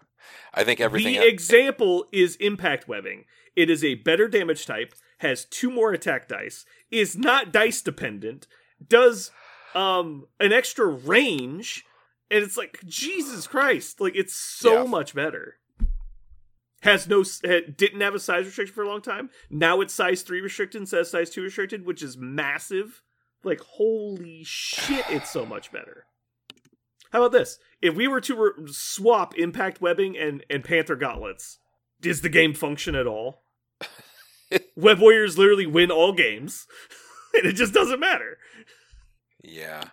I 0.54 0.64
think 0.64 0.80
everything. 0.80 1.14
The 1.14 1.26
example 1.28 2.06
is 2.12 2.36
impact 2.36 2.88
webbing. 2.88 3.24
It 3.54 3.70
is 3.70 3.84
a 3.84 3.94
better 3.96 4.26
damage 4.28 4.66
type, 4.66 4.94
has 5.18 5.44
two 5.44 5.70
more 5.70 5.92
attack 5.92 6.28
dice, 6.28 6.64
is 6.90 7.16
not 7.16 7.52
dice 7.52 7.80
dependent, 7.80 8.46
does 8.86 9.30
um 9.76 10.26
an 10.40 10.52
extra 10.52 10.86
range, 10.86 11.84
and 12.30 12.42
it's 12.42 12.56
like 12.56 12.80
Jesus 12.86 13.46
Christ, 13.46 14.00
like 14.00 14.16
it's 14.16 14.34
so 14.34 14.82
Yeah. 14.82 14.88
much 14.90 15.14
better. 15.14 15.58
Has 16.82 17.08
no 17.08 17.22
didn't 17.22 18.00
have 18.00 18.14
a 18.14 18.18
size 18.18 18.46
restriction 18.46 18.74
for 18.74 18.82
a 18.84 18.88
long 18.88 19.02
time. 19.02 19.30
Now 19.50 19.80
it's 19.80 19.94
size 19.94 20.22
3 20.22 20.40
restricted 20.40 20.80
instead 20.80 21.00
of 21.00 21.06
size 21.08 21.30
2 21.30 21.42
restricted, 21.42 21.84
which 21.84 22.02
is 22.02 22.16
massive. 22.16 23.02
Like 23.44 23.60
holy 23.60 24.42
shit, 24.44 25.04
it's 25.08 25.30
so 25.30 25.44
much 25.46 25.72
better. 25.72 26.06
How 27.12 27.20
about 27.24 27.32
this? 27.32 27.58
If 27.80 27.94
we 27.94 28.08
were 28.08 28.20
to 28.22 28.34
re- 28.34 28.66
swap 28.72 29.36
Impact 29.38 29.80
Webbing 29.80 30.16
and, 30.18 30.44
and 30.50 30.64
Panther 30.64 30.96
Gauntlets, 30.96 31.58
does 32.00 32.20
the 32.20 32.28
game 32.28 32.52
function 32.54 32.94
at 32.94 33.06
all? 33.06 33.42
Web 34.76 35.00
Warriors 35.00 35.38
literally 35.38 35.66
win 35.66 35.90
all 35.90 36.12
games, 36.12 36.66
and 37.34 37.46
it 37.46 37.52
just 37.54 37.72
doesn't 37.72 38.00
matter. 38.00 38.38
Yeah. 39.46 39.84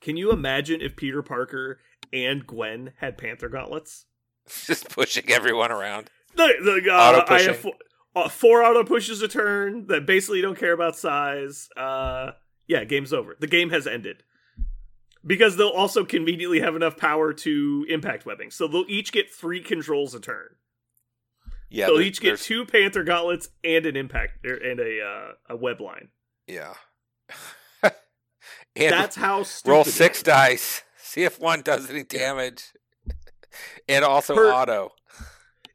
Can 0.00 0.16
you 0.16 0.32
imagine 0.32 0.80
if 0.80 0.96
Peter 0.96 1.22
Parker 1.22 1.78
and 2.12 2.46
Gwen 2.46 2.92
had 2.96 3.18
Panther 3.18 3.48
Gauntlets? 3.48 4.06
Just 4.66 4.88
pushing 4.88 5.30
everyone 5.30 5.70
around. 5.70 6.10
The, 6.36 6.80
the, 6.84 6.90
uh, 6.92 6.96
Auto 6.96 7.34
I 7.34 7.42
have 7.42 7.58
four, 7.58 7.74
uh, 8.16 8.28
four 8.28 8.62
auto 8.62 8.84
pushes 8.84 9.20
a 9.22 9.28
turn 9.28 9.86
that 9.88 10.06
basically 10.06 10.40
don't 10.40 10.58
care 10.58 10.72
about 10.72 10.96
size. 10.96 11.68
Uh, 11.76 12.32
yeah, 12.66 12.84
game's 12.84 13.12
over. 13.12 13.36
The 13.38 13.46
game 13.46 13.70
has 13.70 13.86
ended. 13.86 14.22
Because 15.26 15.56
they'll 15.56 15.68
also 15.68 16.04
conveniently 16.04 16.60
have 16.60 16.74
enough 16.76 16.96
power 16.96 17.34
to 17.34 17.84
impact 17.90 18.24
webbing. 18.24 18.50
So 18.50 18.66
they'll 18.66 18.86
each 18.88 19.12
get 19.12 19.30
three 19.30 19.60
controls 19.60 20.14
a 20.14 20.20
turn. 20.20 20.56
Yeah. 21.68 21.86
they'll 21.86 22.00
each 22.00 22.20
get 22.20 22.28
there's- 22.28 22.44
two 22.44 22.64
Panther 22.64 23.04
gauntlets 23.04 23.50
and 23.62 23.84
an 23.86 23.96
impact 23.96 24.44
er, 24.46 24.54
and 24.54 24.80
a 24.80 25.02
uh, 25.02 25.32
a 25.50 25.56
web 25.56 25.80
line. 25.80 26.08
Yeah. 26.46 26.74
And 28.76 28.92
That's 28.92 29.16
how 29.16 29.42
stupid 29.42 29.70
roll 29.72 29.84
six 29.84 30.22
dice. 30.22 30.82
See 30.96 31.22
if 31.24 31.40
one 31.40 31.62
does 31.62 31.90
any 31.90 32.04
damage. 32.04 32.64
and 33.88 34.04
also 34.04 34.34
Per- 34.34 34.52
auto. 34.52 34.92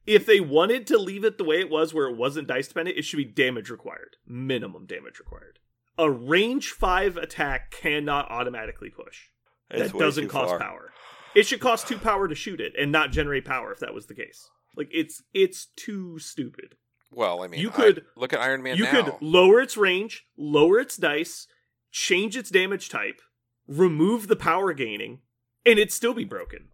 If 0.06 0.26
they 0.26 0.40
wanted 0.40 0.86
to 0.88 0.98
leave 0.98 1.24
it 1.26 1.38
the 1.38 1.44
way 1.44 1.60
it 1.60 1.70
was, 1.70 1.94
where 1.94 2.08
it 2.08 2.16
wasn't 2.16 2.48
dice 2.48 2.68
dependent, 2.68 2.98
it 2.98 3.04
should 3.04 3.18
be 3.18 3.26
damage 3.26 3.70
required, 3.70 4.18
minimum 4.26 4.86
damage 4.86 5.18
required. 5.20 5.60
A 5.98 6.10
range 6.12 6.70
five 6.72 7.18
attack 7.18 7.72
cannot 7.72 8.30
automatically 8.30 8.90
push. 8.92 9.30
It's 9.72 9.92
that 9.92 9.98
doesn't 10.00 10.28
cost 10.28 10.50
far. 10.52 10.60
power. 10.60 10.92
It 11.36 11.48
should 11.48 11.60
cost 11.60 11.88
two 11.88 11.98
power 11.98 12.28
to 12.28 12.36
shoot 12.36 12.62
it 12.62 12.74
and 12.80 12.92
not 12.92 13.12
generate 13.12 13.46
power 13.46 13.72
if 13.72 13.80
that 13.80 13.94
was 13.94 14.06
the 14.06 14.14
case. 14.14 14.48
Like 14.78 14.90
it's 14.92 15.24
it's 15.34 15.68
too 15.76 16.20
stupid. 16.20 16.76
Well, 17.12 17.42
I 17.44 17.48
mean, 17.48 17.62
You 17.62 17.70
I- 17.70 17.74
could- 17.74 18.06
look 18.16 18.32
at 18.34 18.40
Iron 18.42 18.62
Man 18.62 18.78
you 18.78 18.84
now. 18.84 18.92
could 19.04 19.14
lower 19.22 19.60
its 19.60 19.76
range, 19.76 20.26
lower 20.38 20.80
its 20.80 20.98
dice, 20.98 21.48
change 21.96 22.36
its 22.36 22.50
damage 22.50 22.90
type, 22.90 23.22
remove 23.68 24.28
the 24.28 24.36
power 24.36 24.74
gaining, 24.74 25.20
and 25.66 25.80
it'd 25.80 25.94
still 25.94 26.14
be 26.14 26.26
broken. 26.26 26.68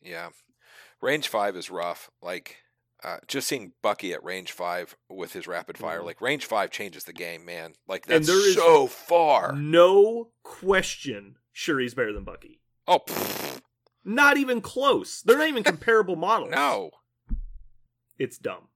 Yeah. 0.00 0.28
Range 1.02 1.26
five 1.26 1.56
is 1.56 1.70
rough. 1.70 2.08
Like, 2.22 2.58
uh, 3.02 3.16
just 3.26 3.48
seeing 3.48 3.72
Bucky 3.82 4.12
at 4.12 4.22
range 4.22 4.52
five 4.52 4.96
with 5.10 5.32
his 5.32 5.48
rapid 5.48 5.76
fire, 5.76 6.00
Mhm. 6.02 6.04
like 6.04 6.20
range 6.20 6.46
five 6.46 6.70
changes 6.70 7.02
the 7.02 7.12
game, 7.12 7.44
man. 7.44 7.74
Like 7.88 8.04
And 8.04 8.12
that's 8.14 8.26
there 8.28 8.48
is- 8.48 8.54
so 8.54 8.86
far. 8.86 9.52
No 9.56 10.30
question 10.44 11.36
Shuri's 11.52 11.94
better 11.94 12.12
than 12.12 12.22
Bucky. 12.24 12.60
Oh 12.86 13.00
pfft, 13.00 13.62
Not 14.04 14.36
even 14.36 14.60
close. 14.60 15.20
They're 15.20 15.36
not 15.38 15.48
even 15.48 15.64
comparable 15.74 16.14
models. 16.16 16.52
no! 16.52 16.92
It's 18.18 18.38
dumb. 18.38 18.68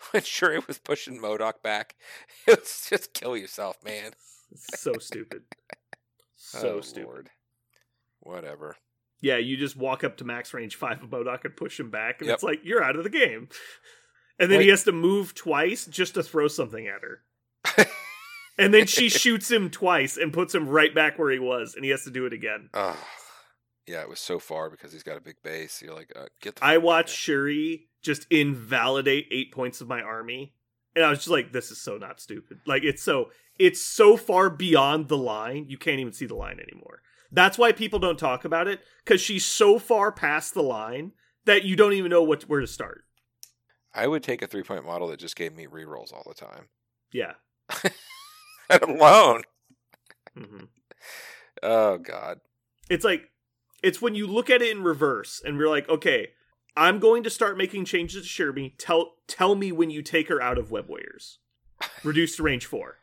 When 0.12 0.22
Shuri 0.22 0.60
was 0.66 0.78
pushing 0.78 1.20
MODOK 1.20 1.62
back, 1.62 1.96
it 2.46 2.60
was 2.60 2.86
just 2.88 3.12
kill 3.12 3.36
yourself, 3.36 3.76
man. 3.84 4.12
So 4.54 4.94
stupid. 4.98 5.42
Oh, 6.54 6.58
so 6.58 6.68
Oh, 6.76 6.80
stupid. 6.80 7.04
Lord. 7.06 7.30
Whatever. 8.20 8.76
Yeah, 9.20 9.36
you 9.36 9.56
just 9.58 9.76
walk 9.76 10.02
up 10.02 10.16
to 10.16 10.24
max 10.24 10.54
range 10.54 10.74
five 10.74 11.02
of 11.02 11.10
MODOK 11.10 11.44
and 11.44 11.54
push 11.56 11.78
him 11.78 11.90
back, 11.90 12.20
and 12.20 12.28
Yep. 12.28 12.34
it's 12.34 12.42
like 12.42 12.60
you're 12.64 12.82
out 12.82 12.96
of 12.96 13.04
the 13.04 13.10
game. 13.10 13.48
And 14.38 14.50
then 14.50 14.62
he 14.62 14.68
has 14.68 14.84
to 14.84 14.92
move 14.92 15.34
twice 15.34 15.84
just 15.84 16.14
to 16.14 16.22
throw 16.22 16.48
something 16.48 16.88
at 16.88 17.02
her. 17.02 17.86
And 18.58 18.72
then 18.74 18.86
she 18.86 19.08
shoots 19.10 19.50
him 19.50 19.70
twice 19.70 20.16
and 20.16 20.32
puts 20.32 20.54
him 20.54 20.66
right 20.68 20.94
back 20.94 21.18
where 21.18 21.30
he 21.30 21.38
was, 21.38 21.74
and 21.74 21.84
he 21.84 21.90
has 21.90 22.04
to 22.04 22.10
do 22.10 22.24
it 22.26 22.32
again. 22.32 22.70
Oh, 22.74 22.96
yeah, 23.86 24.00
it 24.02 24.08
was 24.08 24.20
so 24.20 24.38
far 24.38 24.70
because 24.70 24.92
he's 24.92 25.02
got 25.02 25.16
a 25.16 25.20
big 25.20 25.42
base. 25.42 25.82
You're 25.82 25.94
like, 25.94 26.12
uh, 26.16 26.26
get 26.40 26.56
the. 26.56 26.64
I 26.64 26.78
watched 26.78 27.14
Shuri 27.14 27.88
just 28.02 28.26
invalidate 28.30 29.26
eight 29.30 29.52
points 29.52 29.80
of 29.80 29.88
my 29.88 30.00
army, 30.00 30.54
and 30.94 31.04
I 31.04 31.10
was 31.10 31.18
just 31.18 31.28
like, 31.28 31.52
"This 31.52 31.70
is 31.70 31.80
so 31.80 31.96
not 31.96 32.20
stupid." 32.20 32.60
Like 32.66 32.84
it's 32.84 33.02
so 33.02 33.30
it's 33.58 33.80
so 33.80 34.16
far 34.16 34.48
beyond 34.50 35.08
the 35.08 35.16
line, 35.16 35.66
you 35.68 35.78
can't 35.78 36.00
even 36.00 36.12
see 36.12 36.26
the 36.26 36.34
line 36.34 36.60
anymore. 36.60 37.02
That's 37.32 37.58
why 37.58 37.72
people 37.72 37.98
don't 37.98 38.18
talk 38.18 38.44
about 38.44 38.68
it 38.68 38.80
because 39.04 39.20
she's 39.20 39.44
so 39.44 39.78
far 39.78 40.10
past 40.10 40.54
the 40.54 40.62
line 40.62 41.12
that 41.44 41.64
you 41.64 41.76
don't 41.76 41.92
even 41.92 42.10
know 42.10 42.22
what 42.22 42.42
where 42.44 42.60
to 42.60 42.66
start. 42.66 43.04
I 43.94 44.06
would 44.06 44.22
take 44.22 44.42
a 44.42 44.46
three 44.46 44.62
point 44.62 44.84
model 44.84 45.08
that 45.08 45.20
just 45.20 45.36
gave 45.36 45.54
me 45.54 45.66
rerolls 45.66 46.12
all 46.12 46.24
the 46.26 46.34
time. 46.34 46.68
Yeah. 47.12 47.34
Alone. 48.82 49.42
hmm 50.36 50.64
Oh 51.62 51.98
God. 51.98 52.40
It's 52.88 53.04
like 53.04 53.29
it's 53.82 54.00
when 54.02 54.14
you 54.14 54.26
look 54.26 54.50
at 54.50 54.62
it 54.62 54.70
in 54.76 54.82
reverse 54.82 55.40
and 55.44 55.56
we're 55.58 55.68
like, 55.68 55.88
okay, 55.88 56.28
I'm 56.76 56.98
going 56.98 57.22
to 57.24 57.30
start 57.30 57.56
making 57.58 57.84
changes 57.84 58.22
to 58.22 58.28
Shirby. 58.28 58.74
Tell 58.78 59.14
tell 59.26 59.54
me 59.54 59.72
when 59.72 59.90
you 59.90 60.02
take 60.02 60.28
her 60.28 60.40
out 60.40 60.58
of 60.58 60.70
Web 60.70 60.88
Warriors. 60.88 61.38
Reduced 62.04 62.36
to 62.36 62.42
range 62.42 62.66
four. 62.66 62.96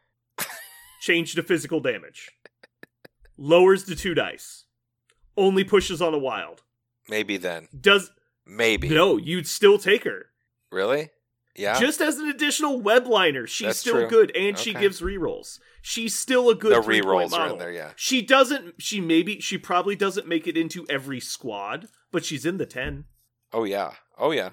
Change 1.01 1.35
to 1.35 1.43
physical 1.43 1.79
damage. 1.79 2.31
Lowers 3.37 3.83
to 3.85 3.95
two 3.95 4.13
dice. 4.13 4.65
Only 5.35 5.63
pushes 5.63 6.01
on 6.01 6.13
a 6.13 6.17
wild. 6.17 6.63
Maybe 7.07 7.37
then. 7.37 7.67
Does 7.79 8.11
Maybe. 8.45 8.89
no, 8.89 9.17
you'd 9.17 9.47
still 9.47 9.77
take 9.77 10.03
her. 10.03 10.27
Really? 10.71 11.09
Yeah. 11.55 11.79
Just 11.79 12.01
as 12.01 12.17
an 12.17 12.29
additional 12.29 12.81
web 12.81 13.07
liner, 13.07 13.47
she's 13.47 13.67
That's 13.67 13.79
still 13.79 13.93
true. 13.93 14.09
good 14.09 14.35
and 14.35 14.57
she 14.57 14.71
Okay. 14.71 14.81
gives 14.81 15.01
rerolls. 15.01 15.59
She's 15.89 16.13
still 16.13 16.49
a 16.49 16.55
good 16.55 16.73
the 16.73 16.83
three-point 16.83 17.31
rerolls 17.31 17.33
are 17.33 17.39
model. 17.39 17.53
in 17.53 17.59
there. 17.59 17.71
Yeah. 17.71 17.91
She 17.95 18.21
doesn't. 18.21 18.81
She 18.81 18.99
maybe. 18.99 19.39
She 19.39 19.57
probably 19.57 19.95
doesn't 19.95 20.27
make 20.27 20.45
it 20.45 20.57
into 20.57 20.85
every 20.89 21.21
squad, 21.21 21.87
but 22.11 22.25
she's 22.25 22.45
in 22.45 22.57
the 22.57 22.65
ten. 22.65 23.05
Oh 23.53 23.63
yeah. 23.63 23.93
Oh 24.17 24.31
yeah. 24.31 24.49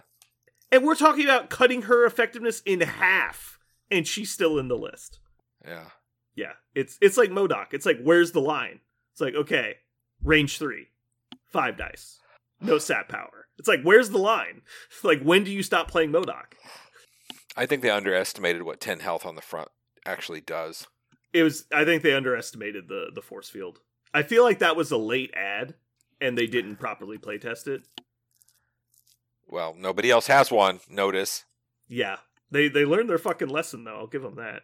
And 0.70 0.84
we're 0.84 0.94
talking 0.94 1.24
about 1.24 1.50
cutting 1.50 1.82
her 1.82 2.06
effectiveness 2.06 2.60
in 2.64 2.82
half, 2.82 3.58
and 3.90 4.06
she's 4.06 4.30
still 4.30 4.60
in 4.60 4.68
the 4.68 4.76
list. 4.78 5.18
Yeah. 5.66 5.86
Yeah, 6.36 6.52
it's 6.72 6.98
it's 7.00 7.16
like 7.16 7.30
MODOK. 7.30 7.66
It's 7.72 7.84
like 7.84 7.98
where's 8.00 8.30
the 8.30 8.40
line? 8.40 8.78
It's 9.10 9.20
like 9.20 9.34
okay, 9.34 9.78
range 10.22 10.56
three, 10.58 10.86
five 11.46 11.76
dice, 11.76 12.20
no 12.60 12.78
sap 12.78 13.08
power. 13.08 13.48
It's 13.58 13.66
like 13.66 13.82
where's 13.82 14.10
the 14.10 14.18
line? 14.18 14.62
Like 15.02 15.20
when 15.20 15.42
do 15.42 15.50
you 15.50 15.64
stop 15.64 15.90
playing 15.90 16.12
MODOK? 16.12 16.54
I 17.56 17.66
think 17.66 17.82
they 17.82 17.90
underestimated 17.90 18.62
what 18.62 18.80
ten 18.80 19.00
health 19.00 19.26
on 19.26 19.34
the 19.34 19.42
front 19.42 19.70
actually 20.06 20.40
does. 20.40 20.86
It 21.34 21.42
was. 21.42 21.66
I 21.72 21.84
think 21.84 22.02
they 22.02 22.14
underestimated 22.14 22.88
the 22.88 23.10
the 23.14 23.20
force 23.20 23.50
field. 23.50 23.80
I 24.14 24.22
feel 24.22 24.44
like 24.44 24.60
that 24.60 24.76
was 24.76 24.90
a 24.90 24.96
late 24.96 25.34
ad, 25.34 25.74
and 26.20 26.38
they 26.38 26.46
didn't 26.46 26.76
properly 26.76 27.18
play 27.18 27.36
test 27.36 27.66
it. 27.68 27.82
Well, 29.46 29.74
nobody 29.76 30.10
else 30.10 30.28
has 30.28 30.50
one. 30.50 30.80
Notice. 30.88 31.44
Yeah, 31.88 32.18
they 32.50 32.68
they 32.68 32.84
learned 32.84 33.10
their 33.10 33.18
fucking 33.18 33.48
lesson 33.48 33.84
though. 33.84 33.96
I'll 33.98 34.06
give 34.06 34.22
them 34.22 34.36
that. 34.36 34.62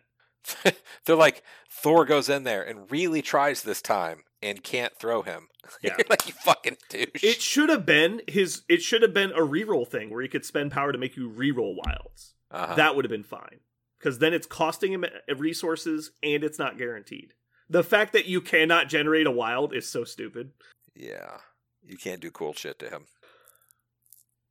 They're 1.05 1.17
like 1.17 1.43
Thor 1.71 2.05
goes 2.07 2.29
in 2.29 2.45
there 2.45 2.63
and 2.63 2.91
really 2.91 3.21
tries 3.21 3.63
this 3.63 3.83
time 3.83 4.23
and 4.41 4.63
can't 4.63 4.97
throw 4.99 5.23
him. 5.23 5.49
Yeah. 5.83 5.97
Like 6.09 6.27
you 6.27 6.33
fucking 6.33 6.79
douche. 6.89 7.23
It 7.23 7.41
should 7.41 7.69
have 7.69 7.87
been 7.87 8.23
his. 8.27 8.63
It 8.69 8.83
should 8.83 9.03
have 9.03 9.15
been 9.15 9.31
a 9.31 9.41
reroll 9.41 9.87
thing 9.87 10.11
where 10.11 10.21
he 10.21 10.27
could 10.27 10.45
spend 10.45 10.73
power 10.73 10.91
to 10.91 10.99
make 10.99 11.17
you 11.17 11.31
reroll 11.31 11.77
wilds. 11.77 12.35
uh-huh. 12.51 12.75
That 12.75 12.97
would 12.97 13.05
have 13.05 13.11
been 13.11 13.23
fine. 13.23 13.61
Because 14.01 14.19
then 14.19 14.33
it's 14.33 14.47
costing 14.47 14.93
him 14.93 15.05
resources 15.37 16.11
and 16.23 16.43
it's 16.43 16.59
not 16.59 16.79
guaranteed. 16.79 17.35
The 17.69 17.85
fact 17.85 18.13
that 18.15 18.27
you 18.27 18.41
cannot 18.41 18.89
generate 18.89 19.27
a 19.27 19.31
wild 19.31 19.75
is 19.75 19.89
so 19.89 20.05
stupid. 20.05 20.51
Yeah. 20.97 21.37
You 21.83 21.97
can't 21.97 22.21
do 22.21 22.31
cool 22.31 22.53
shit 22.53 22.79
to 22.81 22.91
him. 22.91 23.07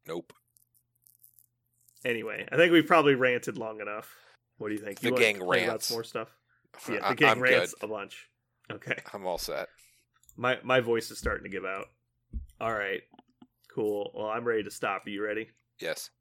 Nope. 0.08 0.34
Anyway, 2.06 2.48
I 2.52 2.56
think 2.56 2.72
we've 2.72 2.88
probably 2.88 3.16
ranted 3.16 3.58
long 3.58 3.82
enough. 3.82 4.16
What 4.58 4.70
do 4.70 4.76
you 4.76 4.80
think? 4.82 5.00
The 5.00 5.10
you 5.10 5.18
gang 5.18 5.38
about 5.38 5.50
rants. 5.50 5.88
some 5.88 5.96
more 5.96 6.04
stuff. 6.04 6.30
Yeah, 6.88 7.10
the 7.10 7.16
gang 7.16 7.30
I'm 7.32 7.42
rants 7.42 7.74
good. 7.74 7.90
a 7.90 7.92
bunch. 7.92 8.28
Okay, 8.72 8.96
I'm 9.12 9.26
all 9.26 9.40
set. 9.40 9.70
my 10.38 10.60
my 10.64 10.80
voice 10.80 11.10
is 11.10 11.18
starting 11.18 11.44
to 11.44 11.50
give 11.50 11.66
out. 11.66 11.88
All 12.62 12.72
right, 12.72 13.02
cool. 13.74 14.12
Well, 14.14 14.28
I'm 14.28 14.46
ready 14.46 14.64
to 14.64 14.72
stop. 14.72 15.06
Are 15.06 15.10
you 15.10 15.24
ready? 15.24 15.50
Yes. 15.82 16.12